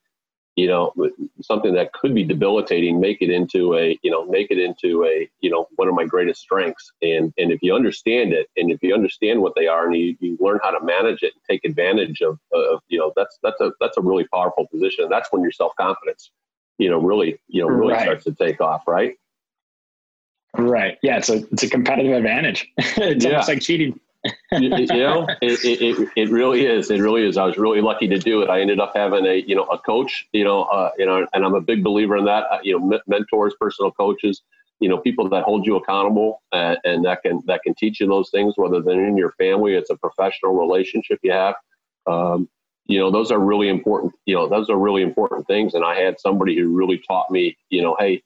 you 0.59 0.67
know 0.67 0.93
something 1.41 1.73
that 1.73 1.93
could 1.93 2.13
be 2.13 2.25
debilitating 2.25 2.99
make 2.99 3.23
it 3.23 3.31
into 3.31 3.77
a 3.77 3.97
you 4.03 4.11
know 4.11 4.27
make 4.27 4.51
it 4.51 4.59
into 4.59 5.05
a 5.05 5.31
you 5.41 5.49
know 5.49 5.69
one 5.77 5.87
of 5.87 5.95
my 5.95 6.05
greatest 6.05 6.41
strengths. 6.41 6.91
And 7.01 7.33
and 7.39 7.53
if 7.53 7.63
you 7.63 7.77
understand 7.77 8.33
it 8.33 8.49
and 8.57 8.73
if 8.73 8.83
you 8.83 8.93
understand 8.93 9.41
what 9.41 9.55
they 9.55 9.69
are 9.69 9.87
and 9.87 9.95
you, 9.95 10.17
you 10.19 10.37
learn 10.41 10.59
how 10.61 10.73
to 10.73 10.85
manage 10.85 11.23
it 11.23 11.33
and 11.35 11.43
take 11.49 11.65
advantage 11.65 12.21
of, 12.23 12.41
of 12.53 12.81
you 12.89 12.99
know 12.99 13.13
that's 13.15 13.39
that's 13.45 13.61
a 13.61 13.71
that's 13.81 13.97
a 13.99 14.01
really 14.01 14.27
powerful 14.35 14.67
position. 14.67 15.07
That's 15.09 15.29
when 15.31 15.43
your 15.43 15.53
self-confidence 15.53 16.33
you 16.79 16.91
know 16.91 16.99
really 16.99 17.39
you 17.47 17.63
know 17.63 17.69
really 17.69 17.93
right. 17.93 18.03
starts 18.03 18.25
to 18.25 18.35
take 18.35 18.61
off 18.61 18.83
right? 18.89 19.15
Right. 20.57 20.99
Yeah 21.05 21.19
it's 21.19 21.29
a 21.29 21.47
it's 21.53 21.63
a 21.63 21.71
competitive 21.71 22.15
advantage. 22.15 22.69
It's 22.79 23.25
yeah. 23.25 23.31
almost 23.31 23.49
like 23.49 23.61
cheating 23.61 24.01
you, 24.53 24.87
know, 24.87 25.27
it, 25.41 25.65
it, 25.65 26.09
it 26.17 26.31
really 26.31 26.67
is. 26.67 26.91
It 26.91 27.01
really 27.01 27.27
is. 27.27 27.37
I 27.37 27.45
was 27.45 27.57
really 27.57 27.81
lucky 27.81 28.09
to 28.09 28.19
do 28.19 28.43
it. 28.43 28.51
I 28.51 28.61
ended 28.61 28.81
up 28.81 28.93
having 28.95 29.27
a, 29.27 29.43
you 29.47 29.55
know, 29.55 29.65
a 29.65 29.79
coach, 29.79 30.27
you 30.33 30.45
know, 30.45 30.63
uh, 30.65 30.91
you 30.99 31.07
know, 31.07 31.27
and 31.33 31.45
I'm 31.45 31.55
a 31.55 31.61
big 31.61 31.85
believer 31.85 32.17
in 32.17 32.25
that, 32.25 32.45
uh, 32.51 32.59
you 32.63 32.79
know, 32.79 32.95
m- 32.95 33.03
mentors, 33.07 33.55
personal 33.61 33.93
coaches, 33.93 34.43
you 34.81 34.89
know, 34.89 34.99
people 34.99 35.29
that 35.29 35.45
hold 35.45 35.67
you 35.67 35.77
accountable 35.77 36.43
and, 36.53 36.79
and, 36.85 37.05
that 37.05 37.23
can, 37.23 37.43
that 37.47 37.63
can 37.63 37.75
teach 37.75 38.01
you 38.01 38.07
those 38.07 38.31
things, 38.31 38.55
whether 38.57 38.81
they're 38.81 39.07
in 39.07 39.17
your 39.17 39.33
family, 39.33 39.75
it's 39.75 39.91
a 39.91 39.97
professional 39.97 40.55
relationship 40.55 41.19
you 41.23 41.33
have. 41.33 41.55
Um, 42.07 42.49
you 42.87 42.99
know, 42.99 43.11
those 43.11 43.31
are 43.31 43.39
really 43.39 43.69
important, 43.69 44.15
you 44.25 44.35
know, 44.35 44.49
those 44.49 44.71
are 44.71 44.79
really 44.79 45.03
important 45.03 45.47
things. 45.47 45.75
And 45.75 45.85
I 45.85 46.01
had 46.01 46.19
somebody 46.19 46.57
who 46.57 46.69
really 46.75 47.03
taught 47.07 47.31
me, 47.31 47.57
you 47.69 47.83
know, 47.83 47.95
hey, 47.99 48.23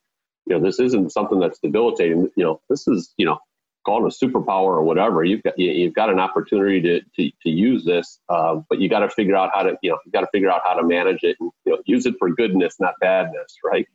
you 0.47 0.57
know, 0.57 0.61
this 0.61 0.79
isn't 0.79 1.11
something 1.13 1.41
that's 1.41 1.59
debilitating. 1.59 2.31
You 2.37 2.45
know, 2.45 2.61
this 2.69 2.87
is, 2.87 3.13
you 3.17 3.27
know, 3.27 3.39
call 3.85 4.07
it 4.07 4.13
a 4.13 4.27
superpower 4.27 4.69
or 4.69 4.83
whatever. 4.83 5.25
You've 5.25 5.43
got 5.43 5.59
you've 5.59 5.95
got 5.95 6.11
an 6.11 6.19
opportunity 6.19 6.81
to 6.83 7.01
to, 7.01 7.31
to 7.43 7.51
use 7.51 7.85
this, 7.85 8.21
uh, 8.29 8.61
but 8.69 8.81
you 8.81 8.89
got 8.89 9.01
to 9.01 9.11
figure 9.11 9.37
out 9.37 9.51
how 9.55 9.63
to 9.63 9.77
you 9.83 9.91
know 9.91 9.99
you 10.05 10.13
got 10.13 10.21
to 10.23 10.29
figure 10.33 10.51
out 10.51 10.63
how 10.65 10.75
to 10.75 10.83
manage 10.83 11.23
it 11.23 11.37
and 11.41 11.51
you 11.65 11.73
know, 11.73 11.83
use 11.87 12.07
it 12.07 12.15
for 12.19 12.31
goodness, 12.31 12.77
not 12.81 12.95
badness, 13.01 13.57
right? 13.65 13.87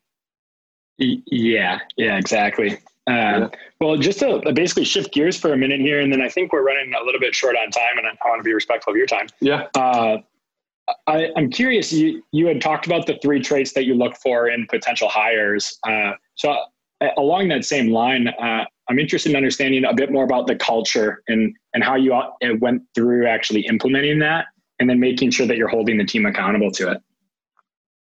Yeah, 0.98 1.80
yeah, 1.96 2.18
exactly. 2.18 2.72
Um, 3.08 3.16
yeah. 3.16 3.48
Well, 3.80 3.98
just 3.98 4.20
to 4.20 4.42
basically 4.54 4.84
shift 4.84 5.14
gears 5.14 5.38
for 5.38 5.54
a 5.54 5.58
minute 5.58 5.80
here, 5.80 6.00
and 6.00 6.12
then 6.12 6.22
I 6.22 6.30
think 6.30 6.52
we're 6.52 6.64
running 6.64 6.94
a 6.94 7.04
little 7.06 7.22
bit 7.22 7.36
short 7.36 7.56
on 7.56 7.70
time, 7.72 7.98
and 7.98 8.08
I 8.08 8.12
want 8.28 8.40
to 8.40 8.44
be 8.44 8.54
respectful 8.54 8.92
of 8.92 8.98
your 8.98 9.06
time. 9.06 9.28
Yeah. 9.40 9.68
Uh, 9.76 10.18
I, 11.06 11.30
am 11.36 11.50
curious. 11.50 11.92
You 11.92 12.24
you 12.32 12.48
had 12.48 12.62
talked 12.62 12.86
about 12.86 13.06
the 13.06 13.18
three 13.22 13.42
traits 13.42 13.74
that 13.74 13.86
you 13.86 13.94
look 13.94 14.16
for 14.18 14.50
in 14.50 14.66
potential 14.68 15.10
hires. 15.10 15.80
Uh, 15.88 16.14
so 16.36 16.58
uh, 17.02 17.08
along 17.18 17.50
that 17.50 17.66
same 17.66 17.92
line, 17.92 18.28
uh, 18.28 18.66
I'm 18.90 19.00
interested 19.00 19.32
in 19.32 19.36
understanding 19.36 19.86
a 19.86 19.94
bit 19.94 20.12
more 20.12 20.24
about 20.24 20.48
the 20.48 20.56
culture 20.56 21.24
and 21.28 21.56
and 21.74 21.84
how 21.84 21.96
you 21.96 22.20
went 22.60 22.84
through 22.96 23.28
actually 23.28 23.62
implementing 23.62 24.20
that, 24.20 24.46
and 24.80 24.90
then 24.90 25.00
making 25.00 25.32
sure 25.32 25.46
that 25.46 25.58
you're 25.58 25.68
holding 25.68 25.98
the 25.98 26.06
team 26.06 26.26
accountable 26.26 26.72
to 26.72 26.92
it. 26.92 27.02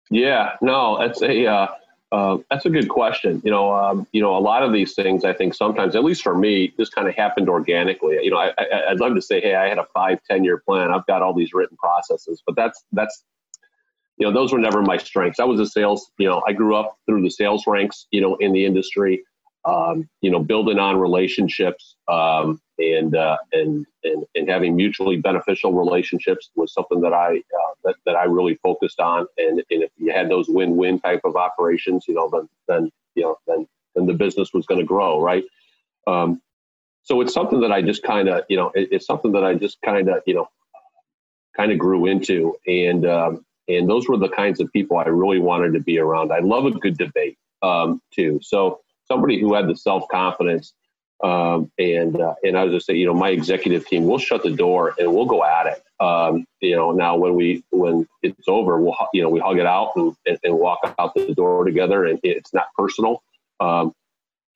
Yeah, 0.09 0.55
no, 0.61 0.97
that's 0.99 1.21
a 1.21 1.45
uh, 1.45 1.67
uh, 2.11 2.37
that's 2.49 2.65
a 2.65 2.69
good 2.69 2.89
question. 2.89 3.41
You 3.45 3.51
know, 3.51 3.73
um, 3.73 4.07
you 4.11 4.21
know, 4.21 4.35
a 4.35 4.39
lot 4.39 4.63
of 4.63 4.73
these 4.73 4.93
things, 4.93 5.23
I 5.23 5.33
think 5.33 5.53
sometimes, 5.53 5.95
at 5.95 6.03
least 6.03 6.23
for 6.23 6.37
me, 6.37 6.73
just 6.77 6.93
kind 6.93 7.07
of 7.07 7.15
happened 7.15 7.47
organically. 7.47 8.19
You 8.21 8.31
know, 8.31 8.37
I, 8.37 8.49
I, 8.57 8.91
would 8.91 8.99
love 8.99 9.15
to 9.15 9.21
say, 9.21 9.39
hey, 9.39 9.55
I 9.55 9.69
had 9.69 9.77
a 9.77 9.85
five, 9.93 10.19
ten 10.29 10.43
year 10.43 10.57
plan. 10.57 10.91
I've 10.91 11.05
got 11.05 11.21
all 11.21 11.33
these 11.33 11.53
written 11.53 11.77
processes, 11.77 12.43
but 12.45 12.55
that's 12.55 12.83
that's 12.91 13.23
you 14.17 14.27
know, 14.27 14.33
those 14.33 14.51
were 14.51 14.59
never 14.59 14.81
my 14.81 14.97
strengths. 14.97 15.39
I 15.39 15.45
was 15.45 15.59
a 15.59 15.65
sales. 15.65 16.11
You 16.17 16.27
know, 16.27 16.43
I 16.45 16.53
grew 16.53 16.75
up 16.75 16.97
through 17.05 17.21
the 17.21 17.29
sales 17.29 17.65
ranks. 17.65 18.07
You 18.11 18.21
know, 18.21 18.35
in 18.35 18.51
the 18.51 18.65
industry 18.65 19.23
um, 19.65 20.09
you 20.21 20.31
know, 20.31 20.39
building 20.39 20.79
on 20.79 20.97
relationships 20.97 21.95
um, 22.07 22.59
and, 22.79 23.15
uh, 23.15 23.37
and 23.53 23.85
and 24.03 24.25
and 24.33 24.49
having 24.49 24.75
mutually 24.75 25.17
beneficial 25.17 25.73
relationships 25.73 26.49
was 26.55 26.73
something 26.73 27.01
that 27.01 27.13
I 27.13 27.37
uh, 27.37 27.73
that, 27.83 27.95
that 28.05 28.15
I 28.15 28.23
really 28.23 28.55
focused 28.55 28.99
on. 28.99 29.27
And, 29.37 29.63
and 29.69 29.83
if 29.83 29.91
you 29.97 30.11
had 30.11 30.29
those 30.29 30.49
win-win 30.49 30.99
type 30.99 31.21
of 31.23 31.35
operations, 31.35 32.05
you 32.07 32.15
know, 32.15 32.29
then 32.31 32.49
then 32.67 32.91
you 33.15 33.23
know 33.23 33.37
then 33.47 33.67
then 33.95 34.07
the 34.07 34.13
business 34.13 34.53
was 34.53 34.65
going 34.65 34.79
to 34.79 34.85
grow, 34.85 35.21
right? 35.21 35.43
Um, 36.07 36.41
so 37.03 37.21
it's 37.21 37.33
something 37.33 37.59
that 37.61 37.71
I 37.71 37.81
just 37.81 38.03
kind 38.03 38.29
of 38.29 38.43
you 38.49 38.57
know 38.57 38.71
it, 38.73 38.89
it's 38.91 39.05
something 39.05 39.31
that 39.33 39.43
I 39.43 39.53
just 39.53 39.79
kind 39.83 40.09
of 40.09 40.23
you 40.25 40.33
know 40.33 40.47
kind 41.55 41.71
of 41.71 41.77
grew 41.77 42.07
into, 42.07 42.55
and 42.65 43.05
um, 43.05 43.45
and 43.67 43.87
those 43.87 44.07
were 44.07 44.17
the 44.17 44.29
kinds 44.29 44.59
of 44.59 44.71
people 44.73 44.97
I 44.97 45.07
really 45.07 45.39
wanted 45.39 45.73
to 45.73 45.81
be 45.81 45.99
around. 45.99 46.31
I 46.31 46.39
love 46.39 46.65
a 46.65 46.71
good 46.71 46.97
debate 46.97 47.37
um, 47.61 48.01
too, 48.11 48.39
so 48.41 48.79
somebody 49.11 49.39
who 49.39 49.53
had 49.53 49.67
the 49.67 49.75
self 49.75 50.07
confidence. 50.09 50.73
Um, 51.23 51.71
and 51.77 52.19
uh, 52.19 52.33
and 52.43 52.57
I 52.57 52.63
was 52.63 52.73
just 52.73 52.87
say, 52.87 52.95
you 52.95 53.05
know, 53.05 53.13
my 53.13 53.29
executive 53.29 53.85
team, 53.87 54.05
we'll 54.05 54.17
shut 54.17 54.41
the 54.41 54.49
door 54.49 54.95
and 54.97 55.13
we'll 55.13 55.27
go 55.27 55.43
at 55.43 55.67
it. 55.67 55.83
Um, 56.03 56.45
you 56.61 56.75
know, 56.75 56.91
now 56.91 57.15
when 57.15 57.35
we 57.35 57.63
when 57.71 58.07
it's 58.23 58.47
over, 58.47 58.81
we'll 58.81 58.95
you 59.13 59.21
know 59.21 59.29
we 59.29 59.39
hug 59.39 59.59
it 59.59 59.67
out 59.67 59.91
and, 59.95 60.15
and, 60.25 60.39
and 60.43 60.57
walk 60.57 60.79
out 60.97 61.13
the 61.13 61.35
door 61.35 61.63
together, 61.63 62.05
and 62.05 62.19
it's 62.23 62.53
not 62.55 62.67
personal, 62.75 63.21
um, 63.59 63.93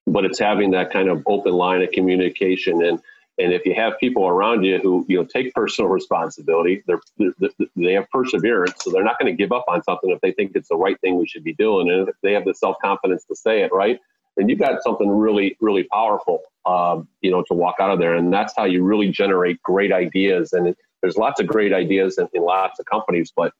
but 0.07 0.25
it's 0.25 0.39
having 0.39 0.71
that 0.71 0.91
kind 0.91 1.07
of 1.07 1.21
open 1.27 1.53
line 1.53 1.83
of 1.83 1.91
communication. 1.91 2.83
And 2.83 2.99
and 3.37 3.53
if 3.53 3.63
you 3.65 3.75
have 3.75 3.99
people 3.99 4.25
around 4.25 4.63
you 4.63 4.79
who 4.79 5.05
you 5.07 5.17
know 5.17 5.25
take 5.25 5.53
personal 5.53 5.89
responsibility, 5.89 6.83
they're, 6.87 7.01
they're 7.17 7.51
they 7.75 7.93
have 7.93 8.09
perseverance, 8.09 8.73
so 8.79 8.89
they're 8.89 9.03
not 9.03 9.19
going 9.19 9.31
to 9.31 9.37
give 9.37 9.51
up 9.51 9.65
on 9.67 9.83
something 9.83 10.09
if 10.09 10.21
they 10.21 10.31
think 10.31 10.53
it's 10.55 10.69
the 10.69 10.77
right 10.77 10.99
thing 11.01 11.19
we 11.19 11.27
should 11.27 11.43
be 11.43 11.53
doing, 11.53 11.91
and 11.91 12.09
if 12.09 12.15
they 12.23 12.33
have 12.33 12.45
the 12.45 12.55
self 12.55 12.77
confidence 12.83 13.23
to 13.25 13.35
say 13.35 13.61
it, 13.61 13.71
right? 13.71 13.99
And 14.37 14.49
you've 14.49 14.59
got 14.59 14.83
something 14.83 15.09
really, 15.09 15.57
really 15.61 15.83
powerful, 15.83 16.41
um, 16.65 17.07
you 17.21 17.31
know, 17.31 17.43
to 17.43 17.53
walk 17.53 17.75
out 17.79 17.91
of 17.91 17.99
there. 17.99 18.15
And 18.15 18.33
that's 18.33 18.53
how 18.55 18.65
you 18.65 18.83
really 18.83 19.09
generate 19.09 19.61
great 19.63 19.91
ideas. 19.91 20.53
And 20.53 20.67
it, 20.69 20.77
there's 21.01 21.17
lots 21.17 21.39
of 21.39 21.47
great 21.47 21.73
ideas 21.73 22.17
in, 22.17 22.27
in, 22.33 22.43
lots 22.43 22.79
of 22.79 22.85
companies, 22.85 23.31
but 23.35 23.53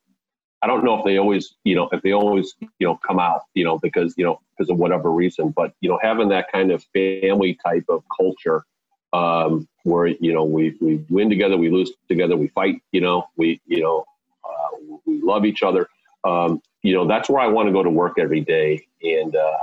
I 0.61 0.67
don't 0.67 0.83
know 0.83 0.97
if 0.97 1.05
they 1.05 1.17
always, 1.17 1.55
you 1.63 1.75
know, 1.75 1.89
if 1.91 2.01
they 2.01 2.11
always, 2.11 2.55
you 2.59 2.87
know, 2.87 2.99
come 3.05 3.19
out, 3.19 3.41
you 3.53 3.63
know, 3.63 3.77
because, 3.77 4.15
you 4.17 4.25
know, 4.25 4.41
because 4.57 4.69
of 4.69 4.77
whatever 4.77 5.11
reason. 5.11 5.49
But, 5.49 5.73
you 5.79 5.89
know, 5.89 5.99
having 6.01 6.29
that 6.29 6.51
kind 6.51 6.71
of 6.71 6.83
family 6.93 7.57
type 7.63 7.85
of 7.87 8.03
culture 8.15 8.65
um, 9.13 9.67
where, 9.83 10.07
you 10.07 10.33
know, 10.33 10.43
we, 10.43 10.75
we 10.81 11.05
win 11.09 11.29
together, 11.29 11.55
we 11.55 11.69
lose 11.69 11.91
together, 12.09 12.35
we 12.35 12.47
fight, 12.49 12.81
you 12.91 13.01
know, 13.01 13.27
we, 13.37 13.61
you 13.65 13.81
know, 13.81 14.05
uh, 14.43 14.97
we 15.05 15.21
love 15.21 15.45
each 15.45 15.61
other. 15.61 15.87
Um, 16.23 16.61
you 16.81 16.93
know, 16.93 17.07
that's 17.07 17.29
where 17.29 17.41
I 17.41 17.47
want 17.47 17.67
to 17.67 17.71
go 17.73 17.83
to 17.83 17.89
work 17.89 18.17
every 18.17 18.41
day. 18.41 18.87
And, 19.03 19.35
uh, 19.35 19.57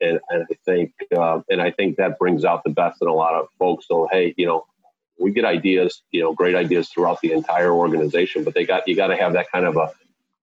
and, 0.00 0.20
and 0.30 0.46
I 0.50 0.54
think 0.64 0.92
uh, 1.16 1.40
and 1.48 1.60
I 1.60 1.70
think 1.70 1.96
that 1.96 2.18
brings 2.18 2.44
out 2.44 2.64
the 2.64 2.70
best 2.70 3.02
in 3.02 3.08
a 3.08 3.14
lot 3.14 3.34
of 3.34 3.48
folks. 3.58 3.86
So 3.86 4.08
hey, 4.10 4.34
you 4.36 4.46
know, 4.46 4.66
we 5.18 5.32
get 5.32 5.44
ideas, 5.44 6.02
you 6.10 6.22
know, 6.22 6.32
great 6.32 6.54
ideas 6.54 6.88
throughout 6.88 7.20
the 7.20 7.32
entire 7.32 7.72
organization, 7.72 8.44
but 8.44 8.54
they 8.54 8.64
got 8.64 8.86
you 8.86 8.96
got 8.96 9.08
to 9.08 9.16
have 9.16 9.32
that 9.34 9.50
kind 9.50 9.66
of 9.66 9.76
a 9.76 9.90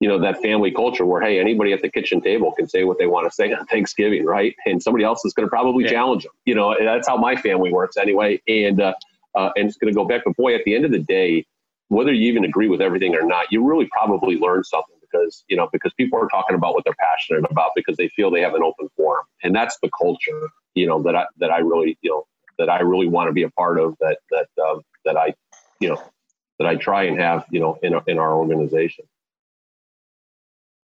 you 0.00 0.08
know 0.08 0.18
that 0.18 0.42
family 0.42 0.70
culture 0.70 1.06
where 1.06 1.22
hey 1.22 1.40
anybody 1.40 1.72
at 1.72 1.80
the 1.80 1.88
kitchen 1.88 2.20
table 2.20 2.52
can 2.52 2.68
say 2.68 2.84
what 2.84 2.98
they 2.98 3.06
want 3.06 3.26
to 3.26 3.34
say 3.34 3.50
on 3.54 3.64
thanksgiving 3.64 4.26
right 4.26 4.54
and 4.66 4.82
somebody 4.82 5.02
else 5.02 5.24
is 5.24 5.32
going 5.32 5.46
to 5.46 5.48
probably 5.48 5.84
yeah. 5.84 5.90
challenge 5.90 6.24
them 6.24 6.32
you 6.44 6.54
know 6.54 6.76
that's 6.78 7.08
how 7.08 7.16
my 7.16 7.34
family 7.34 7.72
works 7.72 7.96
anyway 7.96 8.38
and 8.46 8.78
uh, 8.78 8.92
uh, 9.36 9.50
and 9.54 9.68
it's 9.68 9.76
going 9.76 9.92
to 9.92 9.96
go 9.96 10.04
back. 10.04 10.22
But 10.24 10.36
boy, 10.36 10.54
at 10.54 10.64
the 10.64 10.74
end 10.74 10.84
of 10.84 10.90
the 10.90 10.98
day, 10.98 11.46
whether 11.88 12.12
you 12.12 12.28
even 12.28 12.44
agree 12.44 12.68
with 12.68 12.80
everything 12.80 13.14
or 13.14 13.24
not, 13.24 13.52
you 13.52 13.64
really 13.64 13.88
probably 13.92 14.38
learn 14.38 14.64
something 14.64 14.95
because 15.16 15.44
you 15.48 15.56
know 15.56 15.68
because 15.72 15.92
people 15.94 16.18
are 16.18 16.28
talking 16.28 16.56
about 16.56 16.74
what 16.74 16.84
they're 16.84 16.94
passionate 16.98 17.44
about 17.50 17.70
because 17.74 17.96
they 17.96 18.08
feel 18.08 18.30
they 18.30 18.40
have 18.40 18.54
an 18.54 18.62
open 18.62 18.88
forum, 18.96 19.24
and 19.42 19.54
that's 19.54 19.78
the 19.82 19.90
culture 19.98 20.48
you 20.74 20.86
know 20.86 21.02
that 21.02 21.16
I 21.16 21.26
that 21.38 21.50
I 21.50 21.58
really 21.58 21.98
you 22.02 22.10
know 22.10 22.26
that 22.58 22.70
I 22.70 22.80
really 22.80 23.06
want 23.06 23.28
to 23.28 23.32
be 23.32 23.42
a 23.42 23.50
part 23.50 23.78
of 23.78 23.96
that 24.00 24.18
that 24.30 24.48
um, 24.62 24.82
that 25.04 25.16
I 25.16 25.34
you 25.80 25.88
know 25.88 26.02
that 26.58 26.66
I 26.66 26.76
try 26.76 27.04
and 27.04 27.18
have 27.18 27.44
you 27.50 27.60
know 27.60 27.78
in 27.82 27.98
in 28.06 28.18
our 28.18 28.34
organization. 28.34 29.04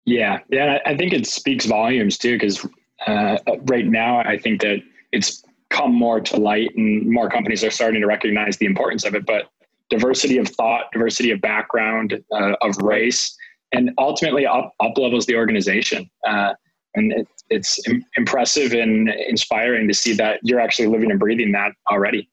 Yeah, 0.06 0.40
yeah, 0.50 0.80
I 0.86 0.96
think 0.96 1.14
it 1.14 1.28
speaks 1.28 1.66
volumes 1.66 2.18
too 2.18 2.36
because 2.36 2.66
uh, 3.06 3.38
right 3.64 3.86
now 3.86 4.20
I 4.20 4.38
think 4.38 4.62
that 4.62 4.82
it's 5.12 5.44
come 5.70 5.94
more 5.94 6.22
to 6.22 6.38
light 6.38 6.74
and 6.78 7.10
more 7.10 7.30
companies 7.30 7.62
are 7.64 7.72
starting 7.72 8.00
to 8.02 8.08
recognize 8.08 8.58
the 8.58 8.66
importance 8.66 9.04
of 9.04 9.16
it. 9.16 9.26
But 9.26 9.50
diversity 9.90 10.38
of 10.38 10.48
thought, 10.48 10.86
diversity 10.94 11.32
of 11.32 11.42
background, 11.42 12.24
uh, 12.32 12.56
of 12.62 12.78
race, 12.78 13.38
and 13.72 13.92
ultimately 13.98 14.46
up, 14.46 14.74
up 14.80 14.98
levels 14.98 15.26
the 15.26 15.36
organization. 15.36 16.10
Uh, 16.28 16.54
and 16.96 17.12
it, 17.14 17.28
it's 17.50 17.86
Im- 17.88 18.06
impressive 18.18 18.74
and 18.74 19.10
inspiring 19.10 19.88
to 19.88 19.94
see 19.94 20.14
that 20.14 20.40
you're 20.44 20.60
actually 20.60 20.88
living 20.88 21.12
and 21.12 21.20
breathing 21.20 21.52
that 21.52 21.74
already. 21.92 22.30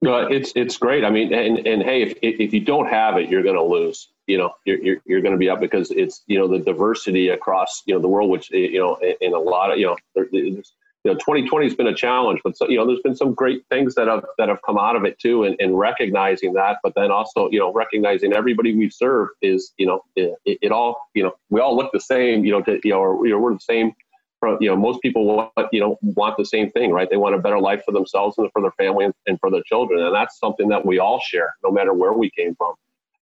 No, 0.00 0.18
it's 0.26 0.52
it's 0.54 0.76
great. 0.76 1.04
I 1.04 1.10
mean, 1.10 1.34
and 1.34 1.66
and 1.66 1.82
hey, 1.82 2.02
if 2.02 2.14
if 2.22 2.54
you 2.54 2.60
don't 2.60 2.86
have 2.86 3.16
it, 3.16 3.28
you're 3.28 3.42
going 3.42 3.56
to 3.56 3.62
lose. 3.62 4.08
You 4.28 4.38
know, 4.38 4.52
you're 4.64 4.78
you're, 4.78 4.96
you're 5.06 5.20
going 5.20 5.32
to 5.32 5.38
be 5.38 5.50
up 5.50 5.60
because 5.60 5.90
it's 5.90 6.22
you 6.28 6.38
know 6.38 6.46
the 6.46 6.60
diversity 6.60 7.30
across 7.30 7.82
you 7.84 7.94
know 7.94 8.00
the 8.00 8.06
world, 8.06 8.30
which 8.30 8.48
you 8.50 8.78
know 8.78 8.94
in, 8.96 9.14
in 9.20 9.32
a 9.34 9.38
lot 9.38 9.72
of 9.72 9.78
you 9.78 9.86
know 9.86 9.96
there's 10.14 10.72
know 11.08 11.14
2020 11.14 11.66
has 11.66 11.74
been 11.74 11.86
a 11.86 11.94
challenge 11.94 12.40
but 12.44 12.56
so, 12.56 12.68
you 12.68 12.76
know 12.76 12.86
there's 12.86 13.00
been 13.00 13.16
some 13.16 13.34
great 13.34 13.64
things 13.70 13.94
that 13.94 14.08
have 14.08 14.24
that 14.38 14.48
have 14.48 14.60
come 14.62 14.78
out 14.78 14.96
of 14.96 15.04
it 15.04 15.18
too 15.18 15.44
and, 15.44 15.56
and 15.60 15.78
recognizing 15.78 16.52
that 16.52 16.78
but 16.82 16.92
then 16.94 17.10
also 17.10 17.48
you 17.50 17.58
know 17.58 17.72
recognizing 17.72 18.32
everybody 18.32 18.74
we 18.74 18.90
serve 18.90 19.28
is 19.42 19.72
you 19.78 19.86
know 19.86 20.02
it, 20.16 20.34
it, 20.44 20.72
all 20.72 21.08
you 21.14 21.22
know 21.22 21.32
we 21.50 21.60
all 21.60 21.76
look 21.76 21.90
the 21.92 22.00
same 22.00 22.44
you 22.44 22.52
know 22.52 22.62
to, 22.62 22.80
you 22.84 22.90
know, 22.90 23.00
or, 23.00 23.16
we're 23.16 23.52
the 23.52 23.60
same 23.60 23.92
you 24.60 24.68
know 24.68 24.76
most 24.76 25.00
people 25.02 25.24
want 25.24 25.50
you 25.72 25.80
know 25.80 25.98
want 26.02 26.36
the 26.36 26.44
same 26.44 26.70
thing 26.70 26.92
right 26.92 27.10
they 27.10 27.16
want 27.16 27.34
a 27.34 27.38
better 27.38 27.60
life 27.60 27.82
for 27.84 27.92
themselves 27.92 28.38
and 28.38 28.50
for 28.52 28.62
their 28.62 28.72
family 28.72 29.04
and, 29.04 29.14
and 29.26 29.38
for 29.40 29.50
their 29.50 29.62
children 29.62 30.02
and 30.02 30.14
that's 30.14 30.38
something 30.38 30.68
that 30.68 30.84
we 30.84 30.98
all 30.98 31.20
share 31.20 31.54
no 31.64 31.70
matter 31.70 31.92
where 31.92 32.12
we 32.12 32.30
came 32.30 32.54
from 32.54 32.74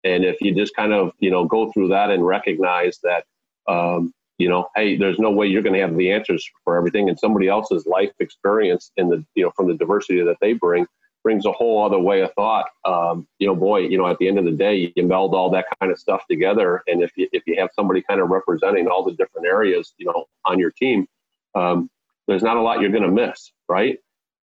and 0.03 0.25
if 0.25 0.41
you 0.41 0.53
just 0.53 0.75
kind 0.75 0.93
of 0.93 1.11
you 1.19 1.31
know 1.31 1.45
go 1.45 1.71
through 1.71 1.87
that 1.87 2.11
and 2.11 2.25
recognize 2.25 2.99
that 3.03 3.25
um, 3.67 4.13
you 4.37 4.49
know, 4.49 4.67
hey, 4.75 4.97
there's 4.97 5.19
no 5.19 5.31
way 5.31 5.47
you're 5.47 5.61
going 5.61 5.75
to 5.75 5.81
have 5.81 5.95
the 5.95 6.11
answers 6.11 6.49
for 6.63 6.75
everything, 6.75 7.09
and 7.09 7.17
somebody 7.17 7.47
else's 7.47 7.85
life 7.85 8.11
experience 8.19 8.91
and 8.97 9.11
the 9.11 9.23
you 9.35 9.43
know 9.43 9.51
from 9.55 9.67
the 9.67 9.75
diversity 9.75 10.21
that 10.21 10.37
they 10.41 10.53
bring 10.53 10.85
brings 11.23 11.45
a 11.47 11.51
whole 11.51 11.83
other 11.83 11.97
way 11.97 12.21
of 12.21 12.31
thought. 12.33 12.67
Um, 12.85 13.27
you 13.39 13.47
know, 13.47 13.55
boy, 13.55 13.79
you 13.79 13.97
know, 13.97 14.07
at 14.07 14.19
the 14.19 14.27
end 14.27 14.37
of 14.37 14.45
the 14.45 14.51
day, 14.51 14.93
you 14.95 15.03
meld 15.07 15.33
all 15.33 15.49
that 15.49 15.65
kind 15.79 15.91
of 15.91 15.97
stuff 15.97 16.23
together, 16.29 16.83
and 16.87 17.01
if 17.01 17.11
you 17.15 17.29
if 17.31 17.43
you 17.47 17.55
have 17.59 17.69
somebody 17.73 18.01
kind 18.01 18.19
of 18.19 18.29
representing 18.29 18.87
all 18.87 19.03
the 19.03 19.13
different 19.13 19.47
areas, 19.47 19.93
you 19.97 20.05
know, 20.05 20.25
on 20.43 20.59
your 20.59 20.71
team, 20.71 21.07
um, 21.55 21.89
there's 22.27 22.43
not 22.43 22.57
a 22.57 22.61
lot 22.61 22.81
you're 22.81 22.91
going 22.91 23.03
to 23.03 23.11
miss, 23.11 23.51
right? 23.69 23.97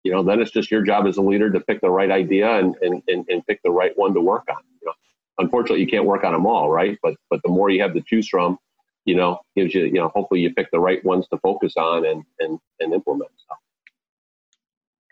You 0.04 0.12
know, 0.12 0.22
then 0.22 0.40
it's 0.40 0.50
just 0.50 0.70
your 0.70 0.82
job 0.82 1.06
as 1.06 1.18
a 1.18 1.22
leader 1.22 1.50
to 1.50 1.60
pick 1.60 1.80
the 1.80 1.90
right 1.90 2.10
idea 2.10 2.58
and 2.58 2.76
and 2.80 3.02
and, 3.08 3.26
and 3.28 3.46
pick 3.46 3.60
the 3.64 3.70
right 3.70 3.92
one 3.96 4.14
to 4.14 4.20
work 4.20 4.44
on. 4.48 4.62
You 4.80 4.86
know, 4.86 4.94
unfortunately, 5.38 5.80
you 5.80 5.88
can't 5.88 6.06
work 6.06 6.22
on 6.22 6.32
them 6.32 6.46
all, 6.46 6.70
right? 6.70 6.96
But 7.02 7.16
but 7.28 7.42
the 7.42 7.50
more 7.50 7.70
you 7.70 7.82
have 7.82 7.94
to 7.94 8.02
choose 8.02 8.28
from 8.28 8.58
you 9.04 9.14
know, 9.14 9.38
gives 9.56 9.74
you, 9.74 9.84
you 9.84 9.94
know, 9.94 10.10
hopefully 10.14 10.40
you 10.40 10.52
pick 10.54 10.70
the 10.70 10.80
right 10.80 11.04
ones 11.04 11.26
to 11.28 11.38
focus 11.38 11.74
on 11.76 12.06
and, 12.06 12.24
and, 12.38 12.58
and 12.80 12.92
implement. 12.92 13.30
So. 13.48 13.54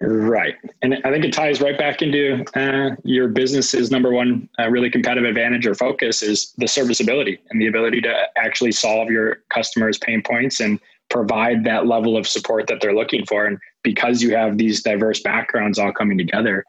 Right. 0.01 0.55
And 0.82 0.94
I 1.05 1.10
think 1.10 1.24
it 1.24 1.32
ties 1.32 1.60
right 1.60 1.77
back 1.77 2.02
into 2.02 2.44
uh, 2.55 2.94
your 3.02 3.28
business's 3.28 3.90
number 3.90 4.12
one 4.12 4.48
uh, 4.59 4.69
really 4.69 4.90
competitive 4.90 5.28
advantage 5.28 5.66
or 5.66 5.74
focus 5.74 6.23
is 6.23 6.52
the 6.56 6.69
serviceability 6.69 7.40
and 7.51 7.60
the 7.60 7.66
ability 7.66 8.01
to 8.02 8.15
actually 8.36 8.70
solve 8.73 9.10
your 9.10 9.43
customers' 9.52 9.98
pain 9.98 10.23
points 10.23 10.60
and 10.60 10.78
provide 11.10 11.65
that 11.65 11.86
level 11.86 12.16
of 12.16 12.28
support 12.28 12.69
that 12.69 12.81
they're 12.81 12.94
looking 12.94 13.27
for. 13.27 13.47
And 13.47 13.59
because 13.82 14.23
you 14.23 14.36
have 14.36 14.56
these 14.56 14.82
diverse 14.82 15.20
backgrounds 15.20 15.78
all 15.78 15.93
coming 15.93 16.16
together, 16.16 16.65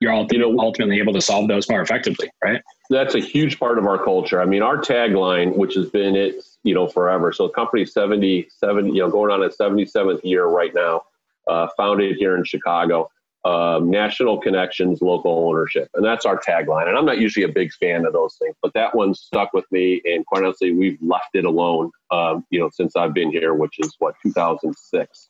you're 0.00 0.12
all, 0.12 0.26
you 0.30 0.38
know, 0.38 0.58
ultimately 0.58 0.98
able 0.98 1.12
to 1.12 1.20
solve 1.20 1.48
those 1.48 1.68
more 1.68 1.82
effectively, 1.82 2.30
right? 2.42 2.62
That's 2.90 3.14
a 3.14 3.20
huge 3.20 3.58
part 3.58 3.78
of 3.78 3.86
our 3.86 4.02
culture. 4.02 4.40
I 4.40 4.44
mean, 4.44 4.62
our 4.62 4.76
tagline, 4.76 5.56
which 5.56 5.74
has 5.74 5.88
been 5.88 6.16
it 6.16 6.44
you 6.62 6.74
know, 6.74 6.86
forever. 6.86 7.32
So 7.32 7.48
the 7.48 7.52
company's 7.52 7.92
77, 7.92 8.94
you 8.94 9.02
know, 9.02 9.10
going 9.10 9.30
on 9.30 9.42
its 9.42 9.56
77th 9.56 10.20
year 10.24 10.46
right 10.46 10.74
now, 10.74 11.02
uh, 11.48 11.68
founded 11.76 12.16
here 12.16 12.36
in 12.36 12.44
Chicago. 12.44 13.10
Um, 13.44 13.90
national 13.90 14.38
connections, 14.40 15.02
local 15.02 15.48
ownership. 15.48 15.88
And 15.94 16.06
that's 16.06 16.24
our 16.24 16.38
tagline. 16.40 16.86
And 16.86 16.96
I'm 16.96 17.04
not 17.04 17.18
usually 17.18 17.44
a 17.44 17.48
big 17.48 17.72
fan 17.72 18.06
of 18.06 18.12
those 18.12 18.36
things, 18.36 18.54
but 18.62 18.72
that 18.74 18.94
one 18.94 19.14
stuck 19.14 19.52
with 19.52 19.64
me. 19.72 20.00
And 20.04 20.24
quite 20.24 20.44
honestly, 20.44 20.70
we've 20.70 20.96
left 21.02 21.30
it 21.34 21.44
alone, 21.44 21.90
um, 22.12 22.46
you 22.50 22.60
know, 22.60 22.70
since 22.72 22.94
I've 22.94 23.12
been 23.12 23.32
here, 23.32 23.52
which 23.54 23.80
is 23.80 23.96
what, 23.98 24.14
2006 24.22 25.28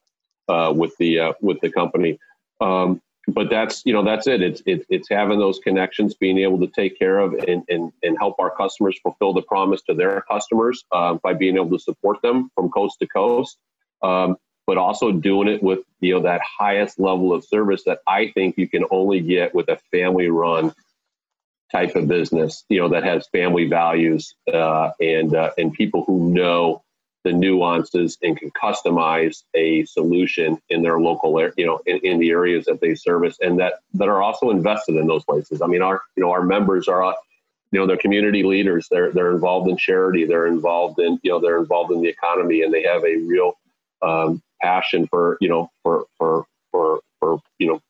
uh, 0.48 0.74
with 0.76 0.94
the, 0.98 1.20
uh, 1.20 1.32
with 1.40 1.58
the 1.62 1.70
company. 1.72 2.18
Um, 2.60 3.00
but 3.32 3.50
that's 3.50 3.82
you 3.84 3.92
know 3.92 4.04
that's 4.04 4.26
it. 4.26 4.42
It's 4.42 4.62
it, 4.66 4.86
it's 4.88 5.08
having 5.08 5.38
those 5.38 5.58
connections, 5.58 6.14
being 6.14 6.38
able 6.38 6.60
to 6.60 6.66
take 6.66 6.98
care 6.98 7.18
of 7.18 7.34
and 7.34 7.64
and, 7.68 7.92
and 8.02 8.18
help 8.18 8.36
our 8.38 8.50
customers 8.54 8.98
fulfill 9.02 9.32
the 9.32 9.42
promise 9.42 9.82
to 9.82 9.94
their 9.94 10.22
customers 10.30 10.84
uh, 10.92 11.14
by 11.14 11.34
being 11.34 11.56
able 11.56 11.70
to 11.70 11.78
support 11.78 12.22
them 12.22 12.50
from 12.54 12.70
coast 12.70 12.98
to 13.00 13.06
coast. 13.06 13.58
Um, 14.02 14.36
but 14.66 14.78
also 14.78 15.12
doing 15.12 15.48
it 15.48 15.62
with 15.62 15.80
you 16.00 16.14
know 16.14 16.22
that 16.22 16.40
highest 16.42 16.98
level 16.98 17.32
of 17.32 17.44
service 17.44 17.82
that 17.84 17.98
I 18.06 18.30
think 18.34 18.56
you 18.58 18.68
can 18.68 18.84
only 18.90 19.20
get 19.20 19.54
with 19.54 19.68
a 19.68 19.78
family 19.90 20.28
run 20.28 20.72
type 21.70 21.96
of 21.96 22.06
business. 22.08 22.64
You 22.68 22.80
know 22.80 22.88
that 22.90 23.04
has 23.04 23.26
family 23.28 23.68
values 23.68 24.34
uh, 24.52 24.90
and 25.00 25.34
uh, 25.34 25.50
and 25.58 25.72
people 25.72 26.04
who 26.06 26.32
know 26.32 26.82
the 27.24 27.32
nuances 27.32 28.18
and 28.22 28.36
can 28.36 28.50
customize 28.50 29.44
a 29.54 29.84
solution 29.84 30.60
in 30.70 30.82
their 30.82 31.00
local 31.00 31.38
area, 31.38 31.52
you 31.56 31.66
know, 31.66 31.80
in, 31.86 31.98
in, 31.98 32.18
the 32.18 32.30
areas 32.30 32.64
that 32.64 32.80
they 32.80 32.94
service 32.94 33.38
and 33.40 33.58
that, 33.58 33.74
that 33.94 34.08
are 34.08 34.22
also 34.22 34.50
invested 34.50 34.96
in 34.96 35.06
those 35.06 35.24
places. 35.24 35.62
I 35.62 35.66
mean, 35.66 35.82
our, 35.82 36.02
you 36.16 36.22
know, 36.22 36.30
our 36.30 36.42
members 36.42 36.88
are, 36.88 37.14
you 37.70 37.78
know, 37.78 37.86
they're 37.86 37.96
community 37.96 38.42
leaders. 38.42 38.88
They're, 38.90 39.12
they're 39.12 39.32
involved 39.32 39.70
in 39.70 39.76
charity. 39.76 40.24
They're 40.24 40.46
involved 40.46 40.98
in, 40.98 41.18
you 41.22 41.30
know, 41.30 41.40
they're 41.40 41.58
involved 41.58 41.92
in 41.92 42.02
the 42.02 42.08
economy 42.08 42.62
and 42.62 42.74
they 42.74 42.82
have 42.82 43.04
a 43.04 43.16
real 43.18 43.54
um, 44.02 44.42
passion 44.60 45.06
for, 45.06 45.38
you 45.40 45.48
know, 45.48 45.70
for, 45.82 46.06
for, 46.18 46.46
for, 46.72 47.00
for, 47.20 47.40
you 47.58 47.68
know, 47.68 47.80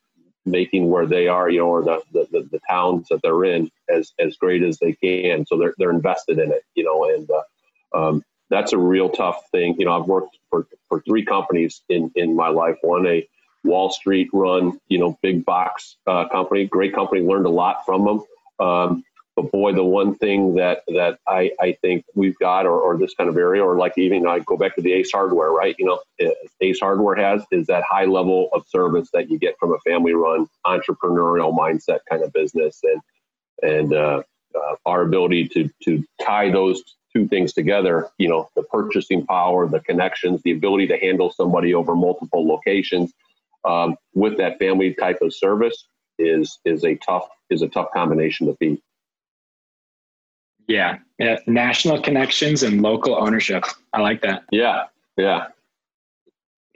making 0.45 0.91
where 0.91 1.07
they 1.07 1.29
are, 1.29 1.49
you 1.49 1.59
know, 1.59 1.69
or 1.69 1.83
the, 1.83 2.03
the, 2.13 2.27
the, 2.33 2.49
the 2.51 2.61
towns 2.69 3.09
that 3.09 3.23
they're 3.23 3.45
in 3.45 3.71
as, 3.89 4.13
as 4.19 4.37
great 4.37 4.63
as 4.63 4.79
they 4.79 4.93
can. 4.93 5.47
So 5.47 5.57
they're, 5.57 5.75
they're 5.79 5.91
invested 5.91 6.39
in 6.39 6.51
it, 6.53 6.65
you 6.75 6.85
know, 6.85 7.05
and, 7.09 7.31
uh, 7.31 7.43
um, 7.95 8.25
that's 8.53 8.75
a 8.75 8.79
real 8.79 9.09
tough 9.09 9.51
thing. 9.51 9.75
You 9.79 9.87
know, 9.87 9.99
I've 9.99 10.07
worked 10.07 10.37
for, 10.51 10.67
for 10.89 11.01
three 11.01 11.25
companies 11.25 11.83
in, 11.89 12.13
in 12.15 12.37
my 12.37 12.49
life. 12.49 12.77
One, 12.83 13.07
a 13.07 13.27
Wall 13.65 13.91
Street 13.91 14.29
run, 14.33 14.79
you 14.89 14.99
know, 14.99 15.19
big 15.23 15.45
box 15.45 15.97
uh, 16.07 16.29
company, 16.29 16.67
great 16.67 16.95
company, 16.95 17.23
learned 17.23 17.47
a 17.47 17.51
lot 17.51 17.87
from 17.87 18.05
them. 18.05 18.67
Um, 18.67 19.05
but 19.35 19.51
boy, 19.51 19.73
the 19.73 19.83
one 19.83 20.15
thing 20.17 20.57
that, 20.57 20.83
that 20.89 21.19
I, 21.27 21.53
I 21.59 21.73
think 21.81 22.05
we've 22.15 22.39
got, 22.39 22.67
or, 22.67 22.79
or 22.79 22.99
this 22.99 23.15
kind 23.15 23.31
of 23.31 23.39
area, 23.39 23.65
or 23.65 23.79
like 23.79 23.97
even 23.97 24.27
I 24.27 24.41
go 24.41 24.59
back 24.59 24.75
to 24.75 24.83
the 24.83 24.93
Ace 24.93 25.11
Hardware, 25.11 25.51
right? 25.51 25.75
You 25.79 25.87
know, 25.87 26.03
uh, 26.23 26.35
Ace 26.61 26.81
Hardware 26.81 27.17
has 27.17 27.43
is 27.51 27.67
that 27.69 27.83
high 27.89 28.05
level 28.05 28.51
of 28.53 28.67
service 28.69 29.09
that 29.15 29.31
you 29.31 29.39
get 29.39 29.55
from 29.59 29.73
a 29.73 29.79
family 29.81 30.13
run 30.13 30.47
entrepreneurial 30.67 31.57
mindset 31.57 32.01
kind 32.11 32.23
of 32.23 32.31
business. 32.35 32.81
And, 32.83 33.01
and, 33.63 33.95
uh, 33.95 34.23
uh, 34.55 34.75
our 34.85 35.01
ability 35.01 35.49
to, 35.49 35.71
to 35.83 36.05
tie 36.21 36.51
those 36.51 36.83
two 37.15 37.29
things 37.29 37.53
together, 37.53 38.09
you 38.19 38.29
know, 38.29 38.49
the 38.57 38.63
purchasing 38.65 39.27
power, 39.27 39.69
the 39.69 39.81
connections, 39.81 40.41
the 40.43 40.53
ability 40.53 40.87
to 40.89 40.97
handle 40.99 41.31
somebody 41.31 41.75
over 41.75 41.95
multiple 41.95 42.47
locations 42.47 43.13
um, 43.65 43.97
with 44.15 44.37
that 44.39 44.59
family 44.59 44.95
type 44.95 45.19
of 45.23 45.35
service 45.35 45.87
is 46.19 46.59
is 46.65 46.85
a 46.85 46.95
tough 46.97 47.29
is 47.51 47.63
a 47.63 47.69
tough 47.69 47.89
combination 47.93 48.47
to 48.47 48.57
beat. 48.59 48.83
Yeah, 50.69 50.99
yeah, 51.19 51.39
national 51.47 52.01
connections 52.01 52.63
and 52.63 52.83
local 52.83 53.15
ownership. 53.17 53.65
I 53.93 54.01
like 54.01 54.23
that. 54.23 54.45
Yeah, 54.51 54.85
yeah, 55.17 55.47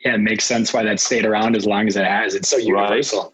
yeah. 0.05 0.15
It 0.15 0.21
makes 0.21 0.45
sense 0.45 0.73
why 0.73 0.83
that 0.85 1.01
stayed 1.01 1.25
around 1.25 1.57
as 1.57 1.67
long 1.67 1.87
as 1.87 1.97
it 1.97 2.05
has. 2.05 2.35
It's 2.35 2.49
so 2.49 2.57
universal. 2.57 3.23
Right. 3.23 3.33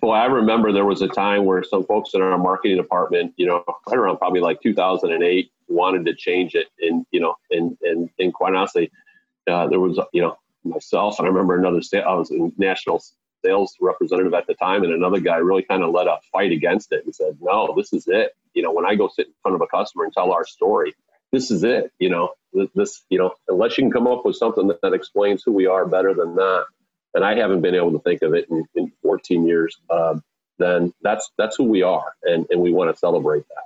Well, 0.00 0.12
I 0.12 0.24
remember 0.24 0.72
there 0.72 0.86
was 0.86 1.02
a 1.02 1.08
time 1.08 1.44
where 1.44 1.62
some 1.62 1.84
folks 1.84 2.14
in 2.14 2.22
our 2.22 2.38
marketing 2.38 2.78
department, 2.78 3.34
you 3.36 3.46
know, 3.46 3.62
right 3.88 3.98
around 3.98 4.16
probably 4.18 4.40
like 4.40 4.62
2008, 4.62 5.52
wanted 5.72 6.06
to 6.06 6.14
change 6.14 6.54
it. 6.54 6.68
And, 6.80 7.06
you 7.10 7.20
know, 7.20 7.36
and, 7.50 7.76
and, 7.82 8.10
and 8.18 8.32
quite 8.32 8.54
honestly, 8.54 8.90
uh, 9.50 9.66
there 9.68 9.80
was, 9.80 9.98
you 10.12 10.22
know, 10.22 10.38
myself, 10.64 11.18
and 11.18 11.26
I 11.26 11.30
remember 11.30 11.58
another, 11.58 11.82
sta- 11.82 12.00
I 12.00 12.14
was 12.14 12.30
a 12.30 12.50
national 12.56 13.02
sales 13.44 13.76
representative 13.80 14.34
at 14.34 14.46
the 14.46 14.54
time, 14.54 14.84
and 14.84 14.92
another 14.92 15.20
guy 15.20 15.36
really 15.36 15.62
kind 15.62 15.82
of 15.82 15.90
led 15.90 16.06
a 16.06 16.18
fight 16.30 16.52
against 16.52 16.92
it 16.92 17.04
and 17.04 17.14
said, 17.14 17.38
no, 17.40 17.74
this 17.76 17.92
is 17.92 18.06
it. 18.06 18.32
You 18.54 18.62
know, 18.62 18.72
when 18.72 18.86
I 18.86 18.94
go 18.94 19.08
sit 19.08 19.26
in 19.26 19.32
front 19.42 19.56
of 19.56 19.60
a 19.60 19.66
customer 19.66 20.04
and 20.04 20.12
tell 20.12 20.32
our 20.32 20.46
story, 20.46 20.94
this 21.32 21.50
is 21.50 21.64
it. 21.64 21.90
You 21.98 22.10
know, 22.10 22.34
this, 22.52 22.68
this 22.74 23.04
you 23.08 23.18
know, 23.18 23.32
unless 23.48 23.76
you 23.76 23.84
can 23.84 23.92
come 23.92 24.06
up 24.06 24.24
with 24.24 24.36
something 24.36 24.68
that, 24.68 24.80
that 24.82 24.92
explains 24.92 25.42
who 25.42 25.52
we 25.52 25.66
are 25.66 25.86
better 25.86 26.14
than 26.14 26.36
that, 26.36 26.64
and 27.14 27.24
I 27.24 27.36
haven't 27.36 27.62
been 27.62 27.74
able 27.74 27.92
to 27.92 27.98
think 27.98 28.22
of 28.22 28.34
it 28.34 28.48
in, 28.50 28.64
in 28.74 28.92
14 29.02 29.46
years. 29.46 29.76
Um, 29.90 30.22
then 30.58 30.92
that's 31.02 31.30
that's 31.36 31.56
who 31.56 31.64
we 31.64 31.82
are, 31.82 32.14
and 32.22 32.46
and 32.50 32.60
we 32.60 32.72
want 32.72 32.94
to 32.94 32.98
celebrate 32.98 33.44
that. 33.48 33.64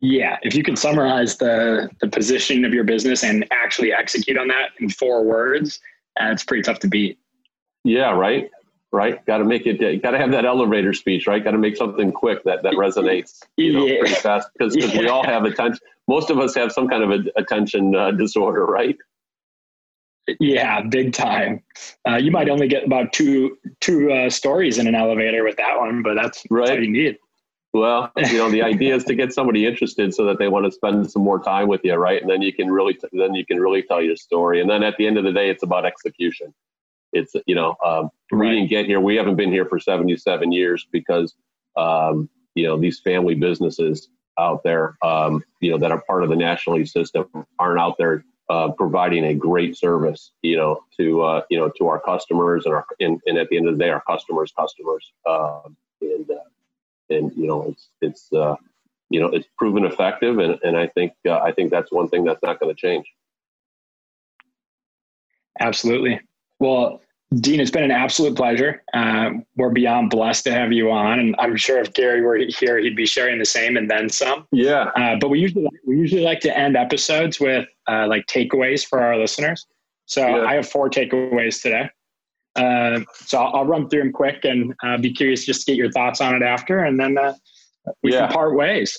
Yeah, 0.00 0.36
if 0.42 0.54
you 0.54 0.62
could 0.62 0.78
summarize 0.78 1.36
the 1.38 1.90
the 2.00 2.08
position 2.08 2.64
of 2.64 2.72
your 2.72 2.84
business 2.84 3.24
and 3.24 3.44
actually 3.50 3.92
execute 3.92 4.38
on 4.38 4.48
that 4.48 4.70
in 4.80 4.88
four 4.90 5.24
words, 5.24 5.80
uh, 6.20 6.26
it's 6.30 6.44
pretty 6.44 6.62
tough 6.62 6.78
to 6.80 6.88
beat. 6.88 7.18
Yeah, 7.82 8.10
right, 8.12 8.48
right. 8.92 9.24
Got 9.26 9.38
to 9.38 9.44
make 9.44 9.66
it. 9.66 10.02
Got 10.02 10.12
to 10.12 10.18
have 10.18 10.30
that 10.30 10.44
elevator 10.44 10.92
speech, 10.92 11.26
right? 11.26 11.42
Got 11.42 11.50
to 11.52 11.58
make 11.58 11.76
something 11.76 12.12
quick 12.12 12.44
that 12.44 12.62
that 12.62 12.74
resonates, 12.74 13.42
you 13.56 13.72
know, 13.72 13.86
Yeah. 13.86 13.98
pretty 14.00 14.14
fast 14.14 14.48
because 14.56 14.76
Yeah. 14.76 14.96
we 14.98 15.08
all 15.08 15.24
have 15.24 15.44
attention. 15.44 15.80
Most 16.06 16.30
of 16.30 16.38
us 16.38 16.54
have 16.54 16.70
some 16.72 16.86
kind 16.88 17.02
of 17.02 17.10
a, 17.10 17.24
attention 17.36 17.94
uh, 17.96 18.12
disorder, 18.12 18.66
right? 18.66 18.96
Yeah, 20.40 20.82
big 20.82 21.12
time. 21.14 21.62
Uh, 22.06 22.16
you 22.16 22.30
might 22.30 22.48
only 22.50 22.68
get 22.68 22.84
about 22.84 23.12
two 23.12 23.56
two 23.80 24.12
uh, 24.12 24.30
stories 24.30 24.78
in 24.78 24.86
an 24.86 24.94
elevator 24.94 25.42
with 25.42 25.56
that 25.56 25.78
one, 25.78 26.02
but 26.02 26.14
that's, 26.14 26.44
Right. 26.50 26.80
you 26.82 26.90
need. 26.90 27.16
Well, 27.72 28.10
you 28.16 28.38
know, 28.38 28.50
the 28.50 28.62
idea 28.62 28.94
is 28.94 29.04
to 29.04 29.14
get 29.14 29.32
somebody 29.32 29.66
interested 29.66 30.14
so 30.14 30.24
that 30.26 30.38
they 30.38 30.48
want 30.48 30.66
to 30.66 30.72
spend 30.72 31.10
some 31.10 31.22
more 31.22 31.42
time 31.42 31.68
with 31.68 31.82
you, 31.84 31.94
right? 31.94 32.20
And 32.20 32.30
then 32.30 32.42
you 32.42 32.52
can 32.52 32.70
really, 32.70 32.98
then 33.12 33.34
you 33.34 33.44
can 33.44 33.60
really 33.60 33.82
tell 33.82 34.02
your 34.02 34.16
story. 34.16 34.60
And 34.60 34.70
then 34.70 34.82
at 34.82 34.96
the 34.96 35.06
end 35.06 35.18
of 35.18 35.24
the 35.24 35.32
day, 35.32 35.50
it's 35.50 35.62
about 35.62 35.84
execution. 35.84 36.54
It's 37.12 37.34
you 37.46 37.54
know, 37.54 37.74
um, 37.84 38.10
we 38.30 38.50
didn't 38.50 38.68
get 38.68 38.86
here. 38.86 39.00
We 39.00 39.16
haven't 39.16 39.36
been 39.36 39.50
here 39.50 39.64
for 39.64 39.78
seventy-seven 39.78 40.52
years 40.52 40.86
because 40.92 41.34
um, 41.76 42.28
you 42.54 42.66
know 42.66 42.78
these 42.78 43.00
family 43.00 43.34
businesses 43.34 44.08
out 44.38 44.62
there, 44.62 44.96
um, 45.02 45.42
you 45.60 45.70
know, 45.70 45.78
that 45.78 45.90
are 45.90 46.02
part 46.06 46.22
of 46.22 46.28
the 46.28 46.36
NationaLease 46.36 46.90
system 46.90 47.26
aren't 47.58 47.80
out 47.80 47.96
there 47.98 48.24
uh, 48.48 48.70
providing 48.72 49.24
a 49.24 49.34
great 49.34 49.76
service, 49.76 50.32
you 50.42 50.56
know, 50.56 50.80
to 50.98 51.22
uh, 51.22 51.42
you 51.50 51.58
know 51.58 51.70
to 51.78 51.88
our 51.88 52.00
customers 52.00 52.66
and 52.66 52.74
our 52.74 52.84
and, 53.00 53.20
and 53.26 53.38
at 53.38 53.48
the 53.48 53.56
end 53.56 53.68
of 53.68 53.76
the 53.76 53.82
day, 53.82 53.90
our 53.90 54.02
customers' 54.06 54.52
customers. 54.58 55.12
Um, 55.28 55.76
and 56.00 56.30
uh, 56.30 56.34
and 57.10 57.32
you 57.36 57.46
know 57.46 57.66
it's 57.68 57.88
it's 58.00 58.32
uh, 58.32 58.56
you 59.10 59.20
know 59.20 59.28
it's 59.28 59.48
proven 59.58 59.84
effective 59.84 60.38
and, 60.38 60.58
and 60.62 60.76
I 60.76 60.86
think 60.88 61.12
uh, 61.26 61.38
I 61.38 61.52
think 61.52 61.70
that's 61.70 61.90
one 61.92 62.08
thing 62.08 62.24
that's 62.24 62.42
not 62.42 62.60
going 62.60 62.74
to 62.74 62.80
change. 62.80 63.06
Absolutely. 65.60 66.20
Well, 66.60 67.00
Dean, 67.34 67.60
it's 67.60 67.70
been 67.70 67.84
an 67.84 67.90
absolute 67.90 68.36
pleasure. 68.36 68.82
Uh, 68.94 69.30
we're 69.56 69.70
beyond 69.70 70.08
blessed 70.10 70.44
to 70.44 70.52
have 70.52 70.72
you 70.72 70.90
on, 70.90 71.18
and 71.18 71.36
I'm 71.38 71.56
sure 71.56 71.78
if 71.78 71.92
Gary 71.92 72.22
were 72.22 72.38
here, 72.38 72.78
he'd 72.78 72.96
be 72.96 73.04
sharing 73.06 73.38
the 73.38 73.44
same 73.44 73.76
and 73.76 73.90
then 73.90 74.08
some. 74.08 74.46
Yeah, 74.50 74.84
Uh, 74.96 75.16
but 75.20 75.28
we 75.28 75.38
usually 75.38 75.68
we 75.86 75.96
usually 75.96 76.22
like 76.22 76.40
to 76.40 76.56
end 76.56 76.76
episodes 76.76 77.38
with 77.38 77.68
uh, 77.86 78.06
like 78.08 78.26
takeaways 78.26 78.86
for 78.86 79.00
our 79.02 79.18
listeners. 79.18 79.66
So 80.06 80.26
Yeah. 80.26 80.44
I 80.46 80.54
have 80.54 80.66
four 80.68 80.88
takeaways 80.88 81.60
today. 81.60 81.90
Uh, 82.58 83.00
so 83.12 83.38
I'll, 83.38 83.56
I'll 83.56 83.64
run 83.64 83.88
through 83.88 84.02
them 84.02 84.12
quick 84.12 84.44
and 84.44 84.74
uh, 84.84 84.98
be 84.98 85.12
curious 85.12 85.46
just 85.46 85.64
to 85.66 85.72
get 85.72 85.76
your 85.76 85.90
thoughts 85.92 86.20
on 86.20 86.34
it 86.34 86.42
after, 86.42 86.84
and 86.84 86.98
then 86.98 87.16
uh, 87.16 87.34
we 88.02 88.12
Yeah. 88.12 88.26
can 88.26 88.32
part 88.34 88.54
ways. 88.56 88.98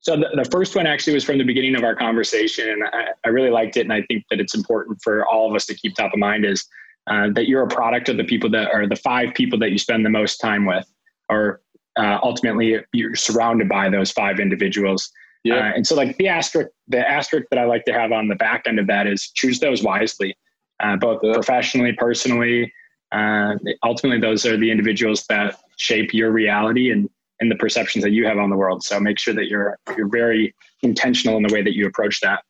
So 0.00 0.16
the, 0.16 0.28
the 0.42 0.48
first 0.50 0.76
one 0.76 0.86
actually 0.86 1.14
was 1.14 1.24
from 1.24 1.38
the 1.38 1.44
beginning 1.44 1.74
of 1.74 1.82
our 1.84 1.94
conversation, 1.94 2.68
and 2.68 2.84
I, 2.84 3.08
I 3.24 3.28
really 3.30 3.50
liked 3.50 3.76
it, 3.76 3.80
and 3.80 3.92
I 3.92 4.02
think 4.02 4.24
that 4.30 4.40
it's 4.40 4.54
important 4.54 4.98
for 5.02 5.26
all 5.26 5.48
of 5.48 5.54
us 5.56 5.66
to 5.66 5.74
keep 5.74 5.94
top 5.94 6.12
of 6.12 6.18
mind 6.18 6.44
is 6.44 6.66
uh, 7.10 7.30
that 7.32 7.48
you're 7.48 7.62
a 7.62 7.68
product 7.68 8.08
of 8.08 8.16
the 8.16 8.24
people 8.24 8.50
that 8.50 8.70
are 8.72 8.86
the 8.86 8.96
five 8.96 9.34
people 9.34 9.58
that 9.60 9.70
you 9.70 9.78
spend 9.78 10.04
the 10.04 10.10
most 10.10 10.36
time 10.38 10.66
with, 10.66 10.86
or 11.28 11.62
uh, 11.98 12.18
ultimately 12.22 12.76
you're 12.92 13.16
surrounded 13.16 13.68
by 13.68 13.88
those 13.88 14.10
five 14.12 14.38
individuals. 14.38 15.10
yeah, 15.44 15.72
and 15.74 15.86
so 15.86 15.94
like 15.96 16.16
the 16.18 16.28
asterisk, 16.28 16.68
the 16.88 17.06
asterisk 17.08 17.46
that 17.50 17.58
I 17.58 17.64
like 17.64 17.84
to 17.86 17.92
have 17.92 18.12
on 18.12 18.28
the 18.28 18.36
back 18.36 18.64
end 18.66 18.78
of 18.78 18.86
that 18.86 19.06
is 19.06 19.30
choose 19.34 19.58
those 19.60 19.82
wisely, 19.82 20.36
uh, 20.80 20.96
both 20.96 21.20
professionally, 21.20 21.92
personally. 21.92 22.72
Uh, 23.12 23.54
ultimately, 23.82 24.20
those 24.20 24.44
are 24.44 24.56
the 24.56 24.70
individuals 24.70 25.24
that 25.28 25.58
shape 25.76 26.12
your 26.12 26.30
reality 26.30 26.90
and 26.90 27.08
and 27.40 27.50
the 27.50 27.56
perceptions 27.56 28.02
that 28.02 28.10
you 28.10 28.26
have 28.26 28.38
on 28.38 28.50
the 28.50 28.56
world. 28.56 28.82
So 28.82 28.98
make 28.98 29.18
sure 29.18 29.34
that 29.34 29.46
you're 29.46 29.78
you're 29.96 30.08
very 30.08 30.54
intentional 30.82 31.36
in 31.36 31.42
the 31.42 31.52
way 31.52 31.62
that 31.62 31.74
you 31.74 31.86
approach 31.86 32.20
that. 32.20 32.42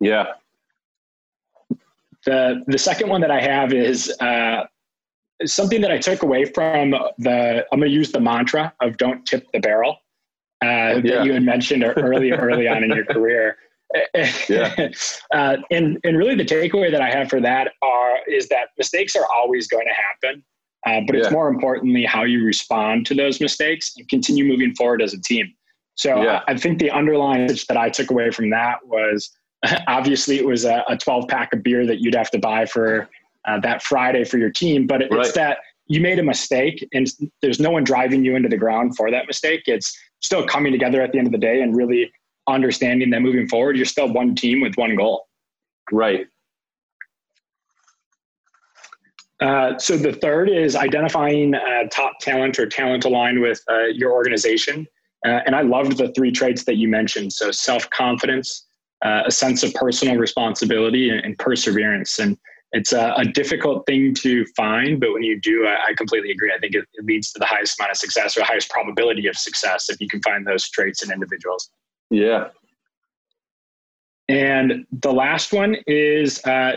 yeah, 0.00 0.32
The 2.26 2.62
the 2.66 2.78
second 2.78 3.08
one 3.08 3.20
that 3.20 3.30
I 3.30 3.40
have 3.40 3.72
is 3.72 4.10
uh, 4.20 4.64
something 5.44 5.80
that 5.80 5.90
I 5.90 5.98
took 5.98 6.22
away 6.22 6.44
from 6.44 6.90
the. 7.18 7.66
I'm 7.72 7.78
going 7.78 7.90
to 7.90 7.94
use 7.94 8.12
the 8.12 8.20
mantra 8.20 8.72
of 8.80 8.96
"Don't 8.96 9.24
tip 9.26 9.46
the 9.52 9.60
barrel" 9.60 9.96
uh, 10.62 11.00
that 11.00 11.24
you 11.24 11.32
had 11.32 11.42
mentioned 11.42 11.84
early 11.84 12.32
early 12.32 12.68
on 12.68 12.84
in 12.84 12.90
your 12.90 13.04
career. 13.16 13.56
Yeah. 14.48 14.88
uh, 15.34 15.56
and 15.70 15.98
and 16.04 16.16
really 16.16 16.34
the 16.34 16.44
takeaway 16.44 16.90
that 16.90 17.00
I 17.00 17.10
have 17.10 17.28
for 17.28 17.40
that 17.40 17.72
are 17.82 18.18
is 18.28 18.48
that 18.48 18.68
mistakes 18.78 19.16
are 19.16 19.26
always 19.34 19.66
going 19.66 19.86
to 19.86 19.94
happen, 19.94 20.44
uh, 20.86 21.04
but 21.06 21.16
it's 21.16 21.30
more 21.30 21.48
importantly 21.48 22.04
how 22.04 22.22
you 22.24 22.44
respond 22.44 23.06
to 23.06 23.14
those 23.14 23.40
mistakes 23.40 23.92
and 23.96 24.08
continue 24.08 24.44
moving 24.44 24.74
forward 24.74 25.02
as 25.02 25.12
a 25.12 25.20
team. 25.20 25.52
So 25.96 26.22
Yeah. 26.22 26.42
I, 26.46 26.52
I 26.52 26.56
think 26.56 26.78
the 26.78 26.90
underlying 26.90 27.42
message 27.42 27.66
that 27.66 27.76
I 27.76 27.90
took 27.90 28.10
away 28.10 28.30
from 28.30 28.50
that 28.50 28.78
was 28.86 29.30
obviously 29.88 30.38
it 30.38 30.46
was 30.46 30.64
a, 30.64 30.84
a 30.88 30.96
12 30.96 31.28
pack 31.28 31.52
of 31.52 31.62
beer 31.62 31.86
that 31.86 32.00
you'd 32.00 32.14
have 32.14 32.30
to 32.30 32.38
buy 32.38 32.66
for 32.66 33.08
uh, 33.46 33.58
that 33.60 33.82
Friday 33.82 34.24
for 34.24 34.38
your 34.38 34.50
team, 34.50 34.86
but 34.86 35.02
it's 35.02 35.14
Right. 35.14 35.34
that 35.34 35.58
you 35.86 36.00
made 36.00 36.18
a 36.18 36.22
mistake 36.22 36.86
and 36.94 37.08
there's 37.42 37.58
no 37.58 37.70
one 37.70 37.82
driving 37.82 38.24
you 38.24 38.36
into 38.36 38.48
the 38.48 38.56
ground 38.56 38.96
for 38.96 39.10
that 39.10 39.26
mistake. 39.26 39.62
It's 39.66 39.98
still 40.20 40.46
coming 40.46 40.70
together 40.72 41.02
at 41.02 41.12
the 41.12 41.18
end 41.18 41.26
of 41.26 41.32
the 41.32 41.38
day 41.38 41.60
and 41.62 41.76
really 41.76 42.12
understanding 42.48 43.10
that 43.10 43.20
moving 43.20 43.48
forward, 43.48 43.76
you're 43.76 43.86
still 43.86 44.12
one 44.12 44.34
team 44.34 44.60
with 44.60 44.76
one 44.76 44.96
goal. 44.96 45.28
right, 45.92 46.26
Uh, 49.40 49.78
so 49.78 49.96
the 49.96 50.12
third 50.12 50.50
is 50.50 50.76
identifying 50.76 51.54
uh, 51.54 51.84
top 51.90 52.18
talent 52.20 52.58
or 52.58 52.66
talent 52.66 53.04
aligned 53.06 53.40
with 53.40 53.62
uh, 53.70 53.86
your 53.86 54.12
organization. 54.12 54.86
Uh, 55.26 55.40
and 55.46 55.54
I 55.56 55.62
loved 55.62 55.96
the 55.96 56.12
three 56.12 56.30
traits 56.30 56.64
that 56.64 56.76
you 56.76 56.88
mentioned. 56.88 57.32
So 57.32 57.50
self 57.50 57.88
confidence, 57.90 58.66
uh, 59.04 59.22
a 59.26 59.30
sense 59.30 59.62
of 59.62 59.72
personal 59.74 60.16
responsibility, 60.16 61.08
and, 61.10 61.20
and 61.24 61.38
perseverance. 61.38 62.18
And 62.18 62.36
it's 62.72 62.92
a, 62.92 63.14
a 63.16 63.24
difficult 63.24 63.86
thing 63.86 64.14
to 64.14 64.44
find, 64.56 65.00
but 65.00 65.12
when 65.12 65.22
you 65.22 65.40
do, 65.40 65.66
I, 65.66 65.90
I 65.90 65.94
completely 65.94 66.30
agree. 66.30 66.52
I 66.54 66.58
think 66.58 66.74
it, 66.74 66.86
it 66.94 67.04
leads 67.04 67.32
to 67.32 67.38
the 67.38 67.46
highest 67.46 67.80
amount 67.80 67.92
of 67.92 67.96
success 67.96 68.36
or 68.36 68.40
the 68.40 68.46
highest 68.46 68.70
probability 68.70 69.26
of 69.26 69.36
success 69.36 69.88
if 69.88 70.00
you 70.00 70.08
can 70.08 70.20
find 70.22 70.46
those 70.46 70.68
traits 70.68 71.02
in 71.02 71.10
individuals. 71.10 71.70
Yeah, 72.10 72.48
And 74.28 74.86
the 74.92 75.12
last 75.12 75.52
one 75.52 75.76
is 75.86 76.44
uh, 76.44 76.76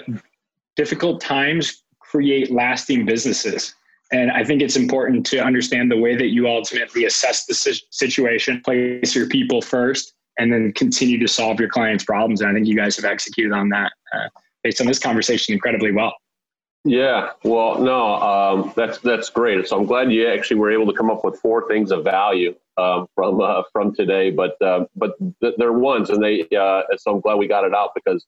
difficult 0.75 1.21
times 1.21 1.83
create 1.99 2.51
lasting 2.51 3.05
businesses. 3.05 3.75
And 4.11 4.31
I 4.31 4.43
think 4.43 4.61
it's 4.61 4.75
important 4.75 5.25
to 5.27 5.39
understand 5.39 5.89
the 5.89 5.97
way 5.97 6.15
that 6.15 6.27
you 6.27 6.47
ultimately 6.47 7.05
assess 7.05 7.45
the 7.45 7.55
situation, 7.89 8.61
place 8.61 9.15
your 9.15 9.27
people 9.27 9.61
first, 9.61 10.13
and 10.37 10.53
then 10.53 10.71
continue 10.73 11.19
to 11.19 11.27
solve 11.27 11.59
your 11.59 11.69
clients' 11.69 12.03
problems. 12.03 12.41
And 12.41 12.49
I 12.49 12.53
think 12.53 12.67
you 12.67 12.75
guys 12.75 12.95
have 12.95 13.05
executed 13.05 13.53
on 13.53 13.69
that 13.69 13.91
uh, 14.13 14.29
based 14.63 14.81
on 14.81 14.87
this 14.87 14.99
conversation 14.99 15.53
incredibly 15.53 15.91
well. 15.91 16.13
yeah. 16.85 17.31
Well, 17.43 17.79
no, 17.79 18.15
um, 18.15 18.73
that's 18.75 18.99
that's 18.99 19.29
great. 19.29 19.67
So 19.67 19.77
I'm 19.77 19.85
glad 19.85 20.11
you 20.11 20.27
actually 20.27 20.57
were 20.57 20.71
able 20.71 20.85
to 20.91 20.93
come 20.93 21.09
up 21.09 21.23
with 21.23 21.39
four 21.39 21.67
things 21.67 21.91
of 21.91 22.03
value 22.03 22.55
um, 22.77 23.07
from 23.15 23.41
uh, 23.41 23.63
from 23.71 23.93
today. 23.95 24.31
But 24.31 24.61
uh, 24.61 24.85
but 24.95 25.15
th- 25.41 25.55
they're 25.57 25.73
ones, 25.73 26.09
and 26.09 26.23
they 26.23 26.41
uh, 26.57 26.83
so 26.97 27.15
I'm 27.15 27.21
glad 27.21 27.35
we 27.35 27.47
got 27.47 27.65
it 27.65 27.73
out 27.73 27.91
because 27.95 28.25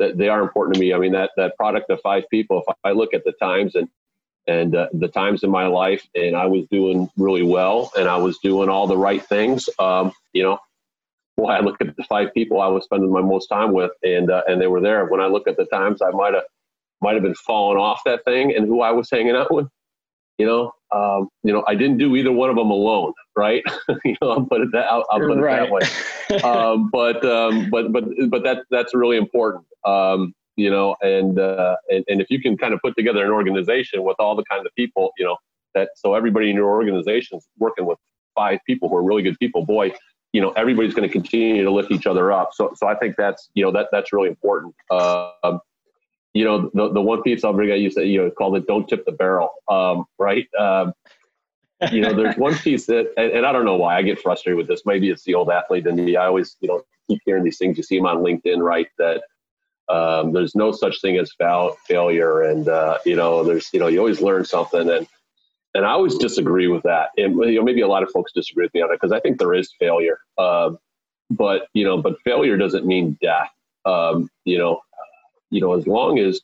th- 0.00 0.16
they 0.16 0.28
are 0.28 0.42
important 0.42 0.74
to 0.74 0.80
me. 0.80 0.92
I 0.92 0.98
mean 0.98 1.12
that 1.12 1.30
that 1.36 1.56
product 1.56 1.90
of 1.90 2.00
five 2.02 2.24
people. 2.30 2.62
If 2.68 2.76
I 2.84 2.92
look 2.92 3.14
at 3.14 3.24
the 3.24 3.32
times 3.32 3.74
and 3.74 3.88
and 4.46 4.76
uh, 4.76 4.88
the 4.92 5.08
times 5.08 5.42
in 5.42 5.50
my 5.50 5.66
life, 5.66 6.06
and 6.14 6.36
I 6.36 6.46
was 6.46 6.66
doing 6.70 7.10
really 7.16 7.42
well, 7.42 7.90
and 7.98 8.08
I 8.08 8.16
was 8.16 8.38
doing 8.38 8.68
all 8.68 8.86
the 8.86 8.96
right 8.96 9.24
things. 9.24 9.68
Um, 9.78 10.12
you 10.32 10.42
know, 10.44 10.58
boy, 11.36 11.48
I 11.48 11.60
look 11.60 11.76
at 11.80 11.96
the 11.96 12.04
five 12.04 12.32
people 12.32 12.60
I 12.60 12.68
was 12.68 12.84
spending 12.84 13.10
my 13.10 13.22
most 13.22 13.48
time 13.48 13.72
with, 13.72 13.92
and 14.02 14.30
uh, 14.30 14.42
and 14.46 14.60
they 14.60 14.66
were 14.68 14.80
there. 14.80 15.06
When 15.06 15.20
I 15.20 15.26
look 15.26 15.48
at 15.48 15.56
the 15.56 15.66
times, 15.66 16.02
I 16.02 16.10
might 16.10 16.34
have 16.34 16.44
might 17.00 17.14
have 17.14 17.22
been 17.22 17.34
falling 17.34 17.78
off 17.78 18.02
that 18.04 18.24
thing, 18.24 18.54
and 18.54 18.66
who 18.66 18.82
I 18.82 18.92
was 18.92 19.10
hanging 19.10 19.36
out 19.36 19.52
with. 19.52 19.68
You 20.38 20.46
know, 20.46 20.72
um, 20.92 21.28
you 21.42 21.52
know, 21.52 21.64
I 21.66 21.74
didn't 21.74 21.98
do 21.98 22.14
either 22.14 22.30
one 22.30 22.50
of 22.50 22.56
them 22.56 22.70
alone, 22.70 23.12
right? 23.36 23.62
you 24.04 24.16
know, 24.20 24.30
I'll 24.30 24.44
put 24.44 24.60
it 24.60 24.68
that 24.72 24.86
I'll, 24.90 25.04
I'll 25.10 25.20
put 25.20 25.38
it 25.38 25.42
that 25.42 25.70
way 25.70 25.80
um, 26.44 26.90
but 26.90 27.24
um, 27.24 27.70
but 27.70 27.92
but 27.92 28.04
but 28.28 28.42
that 28.42 28.64
that's 28.70 28.94
really 28.94 29.16
important. 29.16 29.64
Um, 29.84 30.34
you 30.56 30.70
know, 30.70 30.96
and, 31.02 31.38
uh, 31.38 31.76
and 31.90 32.04
and 32.08 32.20
if 32.20 32.30
you 32.30 32.40
can 32.40 32.56
kind 32.56 32.72
of 32.74 32.80
put 32.80 32.96
together 32.96 33.24
an 33.24 33.30
organization 33.30 34.02
with 34.02 34.16
all 34.18 34.34
the 34.34 34.44
kind 34.50 34.66
of 34.66 34.74
people, 34.74 35.12
you 35.18 35.24
know, 35.24 35.36
that 35.74 35.90
so 35.96 36.14
everybody 36.14 36.50
in 36.50 36.56
your 36.56 36.70
organization 36.70 37.38
is 37.38 37.46
working 37.58 37.84
with 37.84 37.98
five 38.34 38.58
people 38.66 38.88
who 38.88 38.96
are 38.96 39.02
really 39.02 39.22
good 39.22 39.38
people, 39.38 39.64
boy, 39.64 39.92
you 40.32 40.40
know, 40.40 40.50
everybody's 40.52 40.94
going 40.94 41.08
to 41.08 41.12
continue 41.12 41.62
to 41.62 41.70
lift 41.70 41.90
each 41.90 42.06
other 42.06 42.32
up. 42.32 42.50
So 42.52 42.72
so 42.74 42.86
I 42.86 42.94
think 42.94 43.16
that's 43.16 43.50
you 43.54 43.64
know 43.64 43.70
that 43.72 43.88
that's 43.92 44.12
really 44.12 44.28
important. 44.28 44.74
Um, 44.90 45.60
you 46.36 46.44
know, 46.44 46.70
the, 46.74 46.92
the 46.92 47.00
one 47.00 47.22
piece 47.22 47.44
I'll 47.44 47.54
bring 47.54 47.70
out, 47.70 47.80
you 47.80 47.90
said, 47.90 48.08
you 48.08 48.22
know, 48.22 48.30
called 48.30 48.56
it 48.56 48.66
"Don't 48.66 48.86
tip 48.86 49.06
the 49.06 49.12
barrel," 49.12 49.50
um, 49.68 50.04
right? 50.18 50.46
Um, 50.58 50.92
you 51.90 52.02
know, 52.02 52.12
there's 52.12 52.36
one 52.36 52.54
piece 52.56 52.86
that, 52.86 53.12
and, 53.16 53.32
and 53.32 53.46
I 53.46 53.52
don't 53.52 53.64
know 53.64 53.76
why 53.76 53.96
I 53.96 54.02
get 54.02 54.20
frustrated 54.20 54.58
with 54.58 54.68
this. 54.68 54.82
Maybe 54.84 55.08
it's 55.08 55.24
the 55.24 55.34
old 55.34 55.50
athlete 55.50 55.86
in 55.86 55.96
me. 55.96 56.16
I 56.16 56.26
always, 56.26 56.56
you 56.60 56.68
know, 56.68 56.82
keep 57.08 57.20
hearing 57.24 57.42
these 57.42 57.56
things. 57.56 57.78
You 57.78 57.82
see 57.82 57.96
them 57.96 58.06
on 58.06 58.18
LinkedIn, 58.18 58.58
right? 58.58 58.88
That 58.98 59.22
um, 59.88 60.32
there's 60.32 60.54
no 60.54 60.72
such 60.72 61.00
thing 61.00 61.16
as 61.16 61.32
foul, 61.32 61.76
failure, 61.86 62.42
and 62.42 62.68
uh, 62.68 62.98
you 63.06 63.16
know, 63.16 63.42
there's, 63.42 63.70
you 63.72 63.80
know, 63.80 63.86
you 63.86 63.98
always 63.98 64.20
learn 64.20 64.44
something. 64.44 64.90
And 64.90 65.06
and 65.74 65.86
I 65.86 65.90
always 65.90 66.16
disagree 66.16 66.68
with 66.68 66.82
that. 66.82 67.10
And 67.16 67.36
you 67.36 67.56
know, 67.56 67.62
maybe 67.62 67.80
a 67.80 67.88
lot 67.88 68.02
of 68.02 68.10
folks 68.10 68.32
disagree 68.32 68.66
with 68.66 68.74
me 68.74 68.82
on 68.82 68.90
it 68.90 69.00
because 69.00 69.12
I 69.12 69.20
think 69.20 69.38
there 69.38 69.54
is 69.54 69.72
failure. 69.78 70.18
Um, 70.36 70.78
but 71.30 71.68
you 71.72 71.84
know, 71.84 71.96
but 71.96 72.20
failure 72.20 72.58
doesn't 72.58 72.86
mean 72.86 73.16
death. 73.22 73.50
Um, 73.86 74.28
you 74.44 74.58
know, 74.58 74.80
you 75.50 75.60
know, 75.60 75.74
as 75.74 75.86
long 75.86 76.18
as 76.18 76.40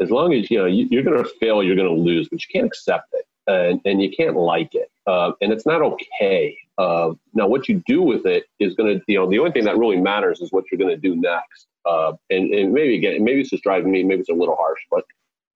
as 0.00 0.10
long 0.10 0.32
as 0.32 0.50
you 0.50 0.58
know 0.58 0.66
you, 0.66 0.98
are 0.98 1.02
going 1.02 1.22
to 1.22 1.30
fail, 1.40 1.62
you're 1.62 1.76
going 1.76 1.88
to 1.88 2.02
lose, 2.02 2.28
but 2.28 2.40
you 2.42 2.48
can't 2.52 2.66
accept 2.66 3.08
it 3.12 3.26
and, 3.46 3.80
and 3.84 4.02
you 4.02 4.10
can't 4.10 4.36
like 4.36 4.74
it, 4.74 4.90
uh, 5.06 5.32
and 5.40 5.52
it's 5.52 5.66
not 5.66 5.82
okay. 5.82 6.56
Uh, 6.76 7.12
now, 7.34 7.48
what 7.48 7.68
you 7.68 7.82
do 7.86 8.02
with 8.02 8.24
it 8.26 8.44
is 8.60 8.74
going 8.74 8.98
to, 8.98 9.04
you 9.08 9.18
know, 9.18 9.28
the 9.28 9.38
only 9.38 9.50
thing 9.50 9.64
that 9.64 9.76
really 9.76 9.96
matters 9.96 10.40
is 10.40 10.52
what 10.52 10.64
you're 10.70 10.78
going 10.78 10.94
to 10.94 10.96
do 10.96 11.16
next. 11.16 11.66
Uh, 11.84 12.12
and, 12.30 12.52
and 12.52 12.72
maybe 12.72 12.96
again, 12.96 13.24
maybe 13.24 13.40
it's 13.40 13.50
just 13.50 13.64
driving 13.64 13.90
me, 13.90 14.04
maybe 14.04 14.20
it's 14.20 14.28
a 14.28 14.34
little 14.34 14.54
harsh, 14.54 14.80
but 14.90 15.04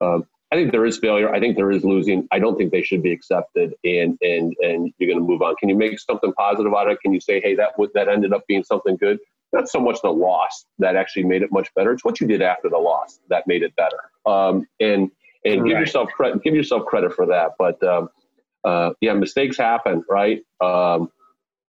um, 0.01 0.27
I 0.53 0.57
think 0.57 0.71
there 0.71 0.85
is 0.85 0.99
failure. 0.99 1.33
I 1.33 1.41
think 1.41 1.57
there 1.57 1.71
is 1.71 1.83
losing. 1.83 2.29
I 2.31 2.39
don't 2.39 2.59
think 2.59 2.73
they 2.73 2.83
should 2.83 3.03
be 3.03 3.11
accepted, 3.11 3.75
and 3.85 4.19
and 4.21 4.55
and 4.61 4.93
you're 4.99 5.09
going 5.09 5.19
to 5.19 5.27
move 5.27 5.41
on. 5.41 5.57
Can 5.57 5.71
you 5.71 5.77
make 5.77 5.99
something 5.99 6.31
positive 6.35 6.75
out 6.75 6.89
of 6.89 6.93
it? 6.93 7.01
Can 7.01 7.15
you 7.15 7.21
say, 7.21 7.41
hey, 7.41 7.55
that 7.55 7.79
would 7.79 7.91
that 7.95 8.09
ended 8.09 8.35
up 8.35 8.47
being 8.47 8.63
something 8.63 8.97
good? 8.97 9.19
Not 9.53 9.69
so 9.69 9.81
much 9.81 10.01
the 10.03 10.11
loss 10.11 10.66
that 10.79 10.97
actually 10.97 11.24
made 11.24 11.43
it 11.43 11.53
much 11.53 11.69
better. 11.74 11.93
It's 11.93 12.05
what 12.05 12.20
you 12.20 12.27
did 12.27 12.43
after 12.43 12.69
the 12.69 12.79
loss 12.79 13.20
that 13.29 13.47
made 13.47 13.62
it 13.62 13.74
better. 13.77 13.99
Um, 14.27 14.66
and 14.81 15.11
and 15.45 15.62
right. 15.62 15.69
give 15.69 15.79
yourself 15.79 16.09
credit. 16.11 16.43
Give 16.43 16.55
yourself 16.55 16.87
credit 16.87 17.12
for 17.12 17.27
that. 17.27 17.53
But 17.59 17.83
um, 17.83 18.09
uh, 18.65 18.93
yeah, 19.01 19.12
mistakes 19.15 19.59
happen, 19.59 20.05
right? 20.09 20.43
Um, 20.61 21.11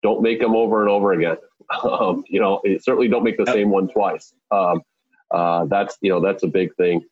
don't 0.04 0.22
make 0.22 0.40
them 0.40 0.56
over 0.56 0.82
and 0.82 0.90
over 0.90 1.14
again. 1.14 1.38
Um, 1.84 2.24
you 2.28 2.40
know, 2.40 2.62
certainly 2.80 3.08
don't 3.08 3.24
make 3.24 3.38
the 3.38 3.46
same 3.48 3.72
one 3.72 3.88
twice. 3.88 4.32
Um, 4.52 4.84
uh, 5.32 5.66
that's 5.66 5.98
you 6.00 6.12
know 6.12 6.22
that's 6.22 6.44
a 6.44 6.48
big 6.48 6.76
thing. 6.76 7.04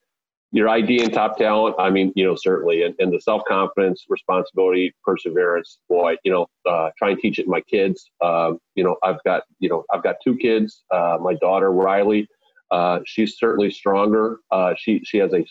Your 0.55 0.69
ID 0.69 1.03
and 1.03 1.11
top 1.11 1.37
talent, 1.37 1.75
I 1.79 1.89
mean, 1.89 2.13
you 2.15 2.23
know, 2.23 2.35
certainly, 2.35 2.83
and, 2.83 2.93
and 2.99 3.11
the 3.11 3.19
self 3.19 3.41
confidence, 3.47 4.05
responsibility, 4.07 4.93
perseverance. 5.03 5.79
Boy, 5.89 6.15
you 6.23 6.31
know, 6.31 6.47
uh, 6.69 6.91
try 6.97 7.09
and 7.09 7.19
teach 7.19 7.39
it 7.39 7.45
to 7.45 7.49
my 7.49 7.61
kids. 7.61 8.11
Uh, 8.21 8.53
you 8.75 8.83
know, 8.83 8.95
I've 9.03 9.21
got 9.23 9.43
you 9.59 9.67
know 9.67 9.83
I've 9.91 10.03
got 10.03 10.17
two 10.23 10.37
kids. 10.37 10.83
Uh, 10.91 11.17
my 11.19 11.33
daughter 11.33 11.71
Riley, 11.71 12.27
uh, 12.69 12.99
she's 13.05 13.37
certainly 13.37 13.71
stronger. 13.71 14.39
Uh, 14.51 14.75
she 14.77 15.01
she 15.03 15.17
has 15.17 15.33
a 15.33 15.43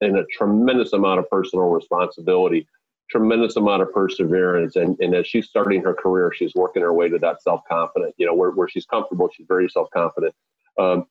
and 0.00 0.16
a 0.16 0.24
tremendous 0.36 0.94
amount 0.94 1.20
of 1.20 1.28
personal 1.30 1.66
responsibility 1.66 2.66
tremendous 3.12 3.56
amount 3.56 3.82
of 3.82 3.92
perseverance. 3.92 4.74
And, 4.76 4.96
and 5.00 5.14
as 5.14 5.26
she's 5.26 5.46
starting 5.46 5.82
her 5.82 5.92
career, 5.92 6.32
she's 6.34 6.54
working 6.54 6.82
her 6.82 6.94
way 6.94 7.10
to 7.10 7.18
that 7.18 7.42
self 7.42 7.60
confident, 7.70 8.14
you 8.16 8.26
know, 8.26 8.34
where, 8.34 8.50
where 8.50 8.68
she's 8.68 8.86
comfortable, 8.86 9.28
she's 9.36 9.46
very 9.46 9.68
self 9.68 9.88
confident. 9.94 10.34
Um, 10.80 11.04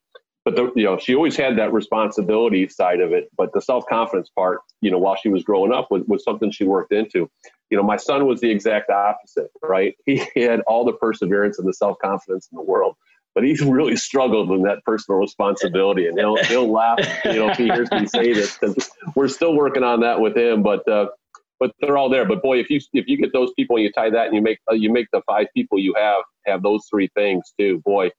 but 0.43 0.55
the, 0.55 0.72
you 0.76 0.85
know, 0.85 0.97
she 0.97 1.13
always 1.13 1.35
had 1.35 1.57
that 1.57 1.72
responsibility 1.72 2.68
side 2.68 2.99
of 2.99 3.11
it, 3.11 3.30
but 3.38 3.53
the 3.53 3.61
self 3.61 3.85
confidence 3.88 4.30
part, 4.35 4.59
you 4.81 4.89
know, 4.89 4.97
while 4.97 5.15
she 5.15 5.30
was 5.30 5.43
growing 5.43 5.72
up 5.72 5.89
was, 5.91 6.03
was 6.07 6.23
something 6.23 6.51
she 6.51 6.63
worked 6.63 6.91
into. 6.91 7.30
You 7.69 7.77
know, 7.77 7.84
my 7.84 7.97
son 7.97 8.26
was 8.26 8.41
the 8.41 8.49
exact 8.49 8.89
opposite, 8.89 9.51
right? 9.63 9.95
He 10.05 10.41
had 10.41 10.61
all 10.61 10.84
the 10.84 10.93
perseverance 10.93 11.59
and 11.59 11.68
the 11.68 11.73
self 11.73 11.97
confidence 11.99 12.49
in 12.51 12.55
the 12.55 12.63
world, 12.63 12.95
but 13.35 13.43
he's 13.43 13.61
really 13.65 13.95
struggled 13.95 14.49
with 14.49 14.63
that 14.63 14.84
personal 14.84 15.19
responsibility. 15.19 16.07
And 16.07 16.18
he'll, 16.18 16.43
he'll 16.45 16.72
laugh, 16.72 16.99
you 17.26 17.34
know, 17.34 17.49
if 17.49 17.57
he 17.57 17.65
hears 17.65 17.91
me 17.91 18.07
say 18.07 18.34
this 18.34 18.57
because 18.57 18.89
we're 19.15 19.27
still 19.27 19.53
working 19.53 19.84
on 19.84 19.99
that 20.01 20.19
with 20.19 20.35
him. 20.35 20.63
But, 20.63 20.88
uh, 20.88 21.07
but 21.59 21.72
they're 21.80 21.97
all 21.97 22.09
there. 22.09 22.26
But 22.26 22.41
boy, 22.41 22.59
if 22.59 22.72
you 22.72 22.80
if 22.93 23.05
you 23.07 23.18
get 23.18 23.31
those 23.34 23.51
people 23.55 23.76
and 23.76 23.84
you 23.84 23.91
tie 23.91 24.09
that 24.09 24.26
and 24.26 24.35
you 24.35 24.41
make 24.41 24.57
uh, 24.69 24.73
you 24.73 24.91
make 24.91 25.05
the 25.13 25.22
five 25.27 25.45
people 25.55 25.77
you 25.77 25.93
have 25.95 26.23
have 26.47 26.63
those 26.63 26.88
three 26.89 27.07
things 27.13 27.53
too. 27.57 27.80
Boy, 27.85 28.09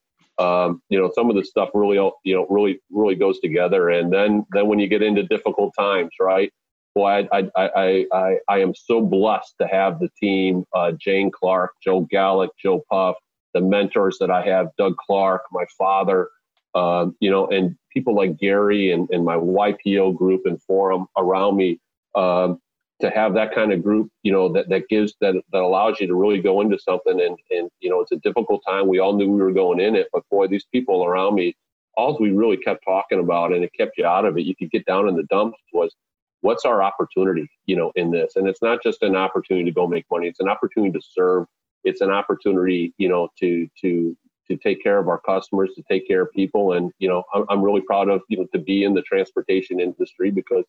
um, 0.43 0.83
you 0.89 0.99
know 0.99 1.11
some 1.15 1.31
of 1.31 1.37
the 1.37 1.45
stuff 1.45 1.71
really 1.75 1.97
you 2.25 2.35
know 2.35 2.47
really 2.49 2.81
really 2.91 3.15
goes 3.15 3.41
together. 3.41 3.89
And 3.91 4.13
then 4.13 4.45
then 4.53 4.67
when 4.69 4.79
you 4.79 4.89
get 4.89 5.03
into 5.03 5.23
difficult 5.23 5.73
times, 5.79 6.11
right? 6.21 6.53
well 6.95 7.07
I 7.07 7.29
I 7.33 7.49
I 7.57 8.07
I, 8.13 8.37
I 8.49 8.59
am 8.59 8.75
so 8.75 9.01
blessed 9.01 9.55
to 9.61 9.67
have 9.67 9.99
the 9.99 10.09
team: 10.21 10.65
uh, 10.75 10.93
Jane 10.93 11.31
Clark, 11.31 11.73
Joe 11.83 12.07
Gallick, 12.13 12.51
Joe 12.63 12.83
Puff, 12.91 13.17
the 13.55 13.61
mentors 13.61 14.19
that 14.21 14.31
I 14.31 14.45
have, 14.47 14.69
Doug 14.79 14.97
Clark, 14.97 15.43
my 15.53 15.65
father. 15.79 16.29
Um, 16.75 17.15
you 17.21 17.31
know, 17.31 17.49
and 17.49 17.77
people 17.93 18.15
like 18.15 18.39
Gary 18.39 18.93
and, 18.93 19.07
and 19.11 19.27
my 19.27 19.37
YPO 19.37 20.17
group 20.17 20.43
and 20.47 20.61
forum 20.63 21.07
around 21.19 21.57
me. 21.57 21.79
Um, 22.15 22.61
to 23.01 23.11
have 23.11 23.35
that 23.35 23.55
kind 23.55 23.73
of 23.73 23.83
group, 23.83 24.11
you 24.23 24.33
know, 24.33 24.53
that, 24.53 24.69
that 24.69 24.89
gives 24.89 25.15
that 25.21 25.35
that 25.53 25.63
allows 25.63 26.01
you 26.01 26.07
to 26.07 26.15
really 26.15 26.41
go 26.41 26.61
into 26.61 26.79
something 26.79 27.21
and 27.21 27.37
and 27.51 27.71
you 27.81 27.91
know 27.91 28.01
it's 28.01 28.13
a 28.13 28.17
difficult 28.17 28.63
time. 28.67 28.87
We 28.89 29.01
all 29.01 29.15
knew 29.15 29.31
we 29.31 29.43
were 29.43 29.53
going 29.53 29.81
in 29.81 29.97
it, 29.97 30.09
but 30.13 30.29
boy, 30.31 30.47
these 30.47 30.67
people 30.73 31.05
around 31.05 31.35
me, 31.35 31.57
all 31.97 32.17
we 32.21 32.31
really 32.31 32.57
kept 32.57 32.85
talking 32.85 33.19
about 33.21 33.53
and 33.53 33.65
it 33.65 33.73
kept 33.77 33.99
you 33.99 34.07
out 34.07 34.25
of 34.25 34.39
it. 34.39 34.47
You 34.47 34.55
could 34.55 34.71
get 34.71 34.87
down 34.87 35.09
in 35.09 35.17
the 35.17 35.25
dumps 35.25 35.59
was 35.73 35.95
what's 36.43 36.65
our 36.65 36.83
opportunity, 36.83 37.49
you 37.67 37.77
know, 37.77 37.93
in 37.97 38.11
this? 38.11 38.37
And 38.37 38.49
it's 38.49 38.63
not 38.63 38.83
just 38.83 39.03
an 39.03 39.17
opportunity 39.17 39.65
to 39.65 39.75
go 39.75 39.87
make 39.87 40.07
money, 40.11 40.29
it's 40.29 40.41
an 40.41 40.49
opportunity 40.49 40.93
to 40.93 41.05
serve. 41.05 41.47
It's 41.85 42.01
an 42.01 42.11
opportunity, 42.11 42.95
you 42.99 43.09
know, 43.09 43.29
to 43.41 43.69
to 43.81 44.17
to 44.49 44.57
take 44.57 44.83
care 44.83 44.99
of 44.99 45.09
our 45.09 45.21
customers, 45.21 45.71
to 45.77 45.83
take 45.91 46.07
care 46.07 46.23
of 46.23 46.33
people. 46.33 46.73
And, 46.73 46.91
you 46.99 47.09
know, 47.09 47.23
I'm, 47.35 47.45
I'm 47.49 47.63
really 47.63 47.81
proud 47.81 48.09
of, 48.09 48.23
you 48.29 48.39
know, 48.39 48.47
to 48.53 48.59
be 48.59 48.85
in 48.85 48.95
the 48.95 49.03
transportation 49.03 49.81
industry 49.81 50.31
because 50.31 50.65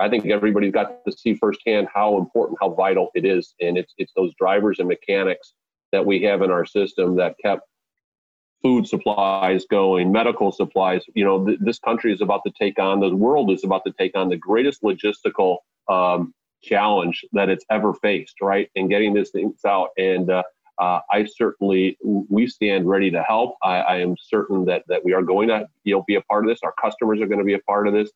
I 0.00 0.08
think 0.08 0.26
everybody's 0.26 0.72
got 0.72 1.04
to 1.04 1.12
see 1.12 1.34
firsthand 1.34 1.88
how 1.92 2.16
important, 2.18 2.58
how 2.60 2.70
vital 2.70 3.10
it 3.14 3.24
is, 3.24 3.54
and 3.60 3.76
it's 3.76 3.94
it's 3.98 4.12
those 4.16 4.32
drivers 4.38 4.78
and 4.78 4.88
mechanics 4.88 5.52
that 5.92 6.04
we 6.04 6.22
have 6.22 6.42
in 6.42 6.50
our 6.50 6.64
system 6.64 7.16
that 7.16 7.34
kept 7.42 7.62
food 8.62 8.86
supplies 8.86 9.64
going, 9.70 10.12
medical 10.12 10.52
supplies. 10.52 11.04
You 11.14 11.24
know, 11.24 11.46
th- 11.46 11.58
this 11.60 11.78
country 11.78 12.12
is 12.12 12.20
about 12.20 12.42
to 12.46 12.52
take 12.58 12.78
on, 12.78 13.00
the 13.00 13.14
world 13.14 13.50
is 13.50 13.64
about 13.64 13.84
to 13.86 13.92
take 13.98 14.16
on 14.16 14.28
the 14.28 14.36
greatest 14.36 14.82
logistical 14.82 15.58
um, 15.88 16.34
challenge 16.62 17.24
that 17.32 17.48
it's 17.48 17.64
ever 17.70 17.94
faced, 17.94 18.36
right? 18.40 18.68
And 18.76 18.90
getting 18.90 19.14
these 19.14 19.30
things 19.30 19.60
out. 19.66 19.88
And 19.96 20.30
uh, 20.30 20.42
uh, 20.78 21.00
I 21.10 21.26
certainly, 21.26 21.96
we 22.02 22.46
stand 22.46 22.88
ready 22.88 23.10
to 23.10 23.22
help. 23.22 23.56
I, 23.62 23.78
I, 23.78 23.96
am 23.96 24.14
certain 24.18 24.64
that 24.66 24.82
that 24.88 25.04
we 25.04 25.12
are 25.12 25.22
going 25.22 25.48
to, 25.48 25.66
you 25.84 25.94
know, 25.94 26.04
be 26.06 26.14
a 26.14 26.22
part 26.22 26.44
of 26.44 26.50
this. 26.50 26.60
Our 26.62 26.74
customers 26.80 27.20
are 27.20 27.26
going 27.26 27.38
to 27.38 27.44
be 27.44 27.54
a 27.54 27.60
part 27.60 27.86
of 27.86 27.94
this 27.94 28.10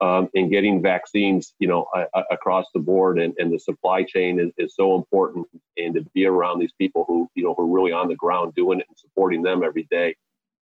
um, 0.00 0.28
and 0.34 0.50
getting 0.50 0.80
vaccines, 0.80 1.54
you 1.58 1.68
know, 1.68 1.86
across 2.30 2.66
the 2.72 2.80
board 2.80 3.18
and, 3.18 3.34
and 3.38 3.52
the 3.52 3.58
supply 3.58 4.02
chain 4.02 4.40
is, 4.40 4.50
is 4.56 4.74
so 4.74 4.94
important. 4.96 5.46
And 5.76 5.94
to 5.94 6.02
be 6.14 6.24
around 6.24 6.58
these 6.58 6.72
people 6.78 7.04
who, 7.06 7.28
you 7.34 7.44
know, 7.44 7.54
who 7.54 7.64
are 7.64 7.66
really 7.66 7.92
on 7.92 8.08
the 8.08 8.16
ground 8.16 8.54
doing 8.54 8.80
it 8.80 8.86
and 8.88 8.98
supporting 8.98 9.42
them 9.42 9.62
every 9.62 9.86
day 9.90 10.16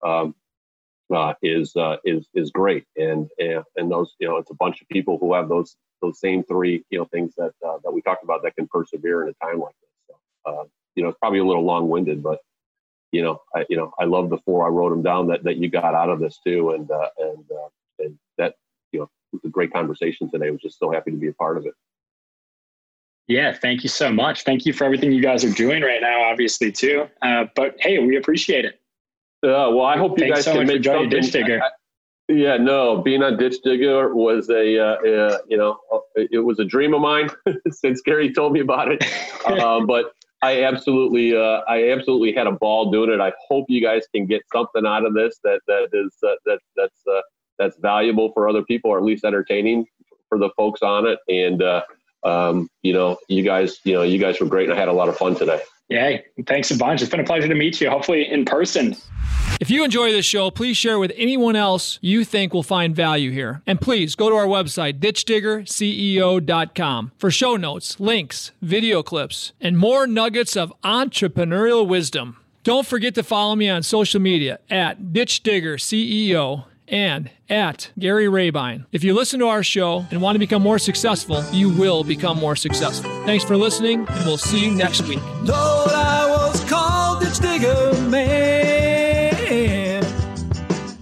um, 0.04 0.36
uh, 1.14 1.34
is 1.42 1.76
uh, 1.76 1.98
is 2.06 2.28
is 2.34 2.50
great. 2.52 2.86
And, 2.96 3.28
and 3.38 3.64
and 3.76 3.92
those, 3.92 4.14
you 4.20 4.28
know, 4.28 4.38
it's 4.38 4.52
a 4.52 4.56
bunch 4.56 4.82
of 4.82 4.88
people 4.88 5.18
who 5.20 5.34
have 5.34 5.50
those 5.50 5.76
those 6.02 6.20
same 6.20 6.44
three, 6.44 6.84
you 6.90 7.00
know, 7.00 7.06
things 7.06 7.34
that 7.38 7.52
uh, 7.66 7.78
that 7.84 7.92
we 7.92 8.02
talked 8.02 8.24
about 8.24 8.42
that 8.44 8.56
can 8.56 8.68
persevere 8.68 9.24
in 9.24 9.30
a 9.30 9.46
time 9.46 9.60
like 9.60 9.76
this. 9.82 9.90
So, 10.08 10.52
uh, 10.52 10.64
you 10.96 11.04
know, 11.04 11.10
it's 11.10 11.20
probably 11.20 11.40
a 11.40 11.46
little 11.46 11.66
long 11.66 11.90
winded, 11.90 12.24
but 12.24 12.40
you 13.12 13.22
know, 13.22 13.42
I 13.56 13.66
you 13.70 13.78
know, 13.78 13.92
I 14.00 14.06
love 14.06 14.30
the 14.30 14.38
four. 14.40 14.66
I 14.66 14.70
wrote 14.70 14.90
them 14.90 15.04
down 15.04 15.28
that 15.28 15.44
that 15.44 15.58
you 15.58 15.70
got 15.70 15.94
out 15.94 16.10
of 16.10 16.20
this 16.20 16.40
too, 16.46 16.72
and 16.72 16.90
uh, 16.90 17.10
and 17.20 17.46
uh, 17.52 17.70
and 18.00 18.18
that 18.38 18.56
was 19.36 19.46
a 19.46 19.50
great 19.50 19.72
conversation 19.72 20.30
today. 20.30 20.48
I 20.48 20.52
was 20.52 20.62
just 20.62 20.80
so 20.80 20.92
happy 20.92 21.12
to 21.12 21.18
be 21.18 21.28
a 21.28 21.34
part 21.34 21.58
of 21.58 21.66
it. 21.66 21.74
Yeah, 23.28 23.54
thank 23.54 23.84
you 23.84 23.90
so 23.90 24.12
much. 24.12 24.44
Thank 24.44 24.66
you 24.66 24.74
for 24.74 24.84
everything 24.84 25.12
you 25.12 25.22
guys 25.22 25.44
are 25.44 25.54
doing 25.54 25.82
right 25.82 26.02
now, 26.02 26.24
obviously 26.24 26.72
too. 26.72 27.08
Uh, 27.22 27.46
but 27.56 27.76
hey, 27.80 28.00
we 28.00 28.18
appreciate 28.18 28.66
it. 28.66 28.80
Uh, 29.44 29.70
well, 29.74 29.86
I 29.86 29.98
hope 29.98 30.18
you 30.20 30.26
Thanks 30.26 30.40
guys 30.40 30.46
so 30.46 30.54
can 30.54 30.68
make 30.68 30.84
something. 30.84 31.10
Ditch 31.10 31.32
Digger. 31.32 31.62
I, 31.62 31.70
yeah, 32.28 32.58
no, 32.58 33.02
being 33.02 33.22
on 33.22 33.38
Ditch 33.38 33.58
Digger 33.64 34.16
was 34.16 34.50
a 34.50 34.80
uh, 34.80 34.96
uh, 34.96 35.38
you 35.48 35.58
know 35.58 35.78
it 36.16 36.44
was 36.44 36.60
a 36.60 36.66
dream 36.66 36.94
of 36.94 37.02
mine 37.02 37.30
since 37.72 38.02
Gary 38.02 38.34
told 38.34 38.54
me 38.54 38.62
about 38.62 38.92
it. 38.92 39.04
Uh, 39.46 39.80
but 39.86 40.12
I 40.42 40.64
absolutely 40.64 41.38
uh, 41.38 41.62
I 41.68 41.92
absolutely 41.92 42.34
had 42.34 42.48
a 42.48 42.52
ball 42.52 42.90
doing 42.90 43.12
it. 43.12 43.22
I 43.22 43.32
hope 43.48 43.66
you 43.70 43.80
guys 43.80 44.08
can 44.12 44.26
get 44.26 44.42
something 44.52 44.84
out 44.84 45.06
of 45.06 45.14
this 45.14 45.40
that 45.44 45.62
that 45.68 45.90
is 45.94 46.16
uh, 46.24 46.34
that 46.48 46.58
that's 46.76 47.04
that's 47.58 47.78
valuable 47.78 48.32
for 48.34 48.48
other 48.48 48.64
people 48.64 48.92
or 48.92 48.98
at 48.98 49.04
least 49.04 49.24
entertaining 49.24 49.86
for 50.30 50.38
the 50.38 50.50
folks 50.56 50.82
on 50.82 51.08
it. 51.08 51.20
And, 51.28 51.62
uh, 51.62 51.82
um, 52.24 52.70
you 52.82 52.94
know, 52.94 53.18
you 53.28 53.44
guys, 53.44 53.80
you 53.84 53.94
know, 53.94 54.04
you 54.04 54.18
guys 54.18 54.40
were 54.40 54.48
great. 54.48 54.70
And 54.70 54.78
I 54.78 54.80
had 54.80 54.88
a 54.88 54.94
lot 54.94 55.10
of 55.10 55.18
fun 55.18 55.36
today. 55.36 55.62
Yeah. 55.90 56.18
Thanks 56.48 56.72
a 56.72 56.78
bunch. 56.78 57.02
It's 57.02 57.12
been 57.12 57.20
a 57.20 57.26
pleasure 57.26 57.48
to 57.48 57.56
meet 57.56 57.80
you, 57.80 57.90
hopefully 57.90 58.30
in 58.30 58.46
person. 58.46 58.96
If 59.62 59.70
you 59.70 59.86
enjoy 59.86 60.12
this 60.12 60.26
show, 60.26 60.52
please 60.52 60.76
share 60.76 61.00
with 61.00 61.14
anyone 61.16 61.56
else 61.56 61.98
you 62.02 62.26
think 62.26 62.54
will 62.54 62.64
find 62.64 62.94
value 62.94 63.32
here. 63.32 63.62
And 63.66 63.80
please 63.80 64.16
go 64.16 64.30
to 64.30 64.36
our 64.36 64.48
website, 64.48 65.00
ditchdiggerceo.com, 65.00 67.12
for 67.18 67.32
show 67.32 67.56
notes, 67.56 67.98
links, 68.00 68.52
video 68.62 69.02
clips, 69.02 69.54
and 69.62 69.78
more 69.78 70.08
nuggets 70.08 70.58
of 70.58 70.74
entrepreneurial 70.84 71.88
wisdom. 71.88 72.36
Don't 72.64 72.86
forget 72.86 73.16
to 73.16 73.24
follow 73.24 73.56
me 73.56 73.70
on 73.70 73.82
social 73.84 74.20
media 74.20 74.60
at 74.70 75.14
ditchdiggerceo 75.14 76.66
and 76.88 77.30
at 77.50 77.92
Gary 77.98 78.28
Rabine. 78.28 78.86
If 78.92 79.04
you 79.04 79.14
listen 79.14 79.40
to 79.40 79.48
our 79.48 79.64
show 79.64 80.06
and 80.12 80.22
want 80.22 80.36
to 80.36 80.40
become 80.40 80.62
more 80.62 80.80
successful, 80.80 81.44
you 81.52 81.70
will 81.70 82.04
become 82.04 82.38
more 82.40 82.56
successful. 82.56 83.10
Thanks 83.26 83.44
for 83.44 83.58
listening, 83.58 84.08
and 84.08 84.26
we'll 84.26 84.38
see 84.38 84.66
you 84.66 84.72
next 84.72 85.02
week. 85.08 85.22
Lord, 85.42 85.92
I 85.92 86.28
was 86.30 86.64
called 86.70 87.24
ditch 87.24 87.40
digger 87.40 87.94
man, 88.10 90.04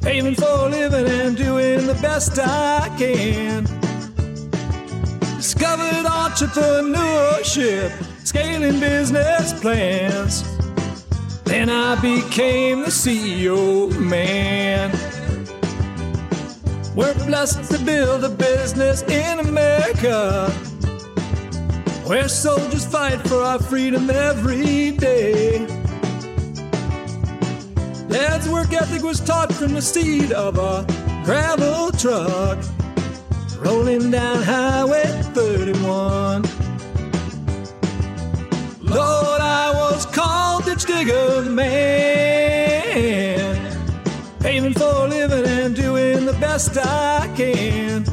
aiming 0.06 0.36
for 0.36 0.46
a 0.46 0.70
living 0.70 1.08
and 1.08 1.36
doing 1.38 1.88
the 1.88 1.96
best 1.96 2.40
I 2.40 2.90
can. 2.98 3.64
Discovered 5.38 6.06
entrepreneurship, 6.06 7.92
scaling 8.26 8.80
business 8.80 9.60
plans. 9.60 10.44
Then 11.44 11.70
I 11.70 11.96
became 12.02 12.82
the 12.82 12.88
CEO 12.88 13.92
man. 14.00 14.92
We're 16.96 17.14
blessed 17.26 17.72
to 17.72 17.80
build 17.84 18.24
a 18.24 18.30
business 18.30 19.02
in 19.04 19.40
America 19.40 20.52
where 22.06 22.28
soldiers 22.28 22.86
fight 22.86 23.20
for 23.28 23.42
our 23.42 23.58
freedom 23.58 24.12
every 24.12 24.92
day. 24.92 25.66
Dad's 28.10 28.48
work 28.48 28.74
ethic 28.74 29.02
was 29.02 29.20
taught 29.20 29.52
from 29.52 29.74
the 29.74 29.82
seat 29.82 30.32
of 30.34 30.60
a 30.60 30.86
gravel 31.26 31.92
truck 31.94 32.64
rolling 33.58 34.12
down 34.12 34.44
Highway 34.44 35.04
31. 35.34 36.44
Lord, 38.82 39.42
I 39.42 39.72
was 39.74 40.06
called 40.06 40.66
ditch 40.66 40.86
digger 40.86 41.42
man, 41.50 42.53
best 46.54 46.78
I 46.78 47.34
can. 47.36 48.04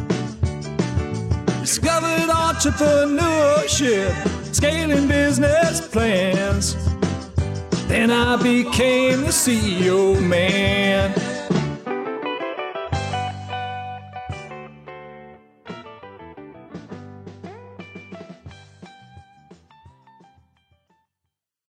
Discovered 1.61 2.31
entrepreneurship, 2.31 4.15
scaling 4.55 5.07
business 5.09 5.87
plans. 5.87 6.75
Then 7.87 8.11
I 8.11 8.37
became 8.37 9.21
the 9.23 9.35
CEO 9.43 10.19
man. 10.23 11.30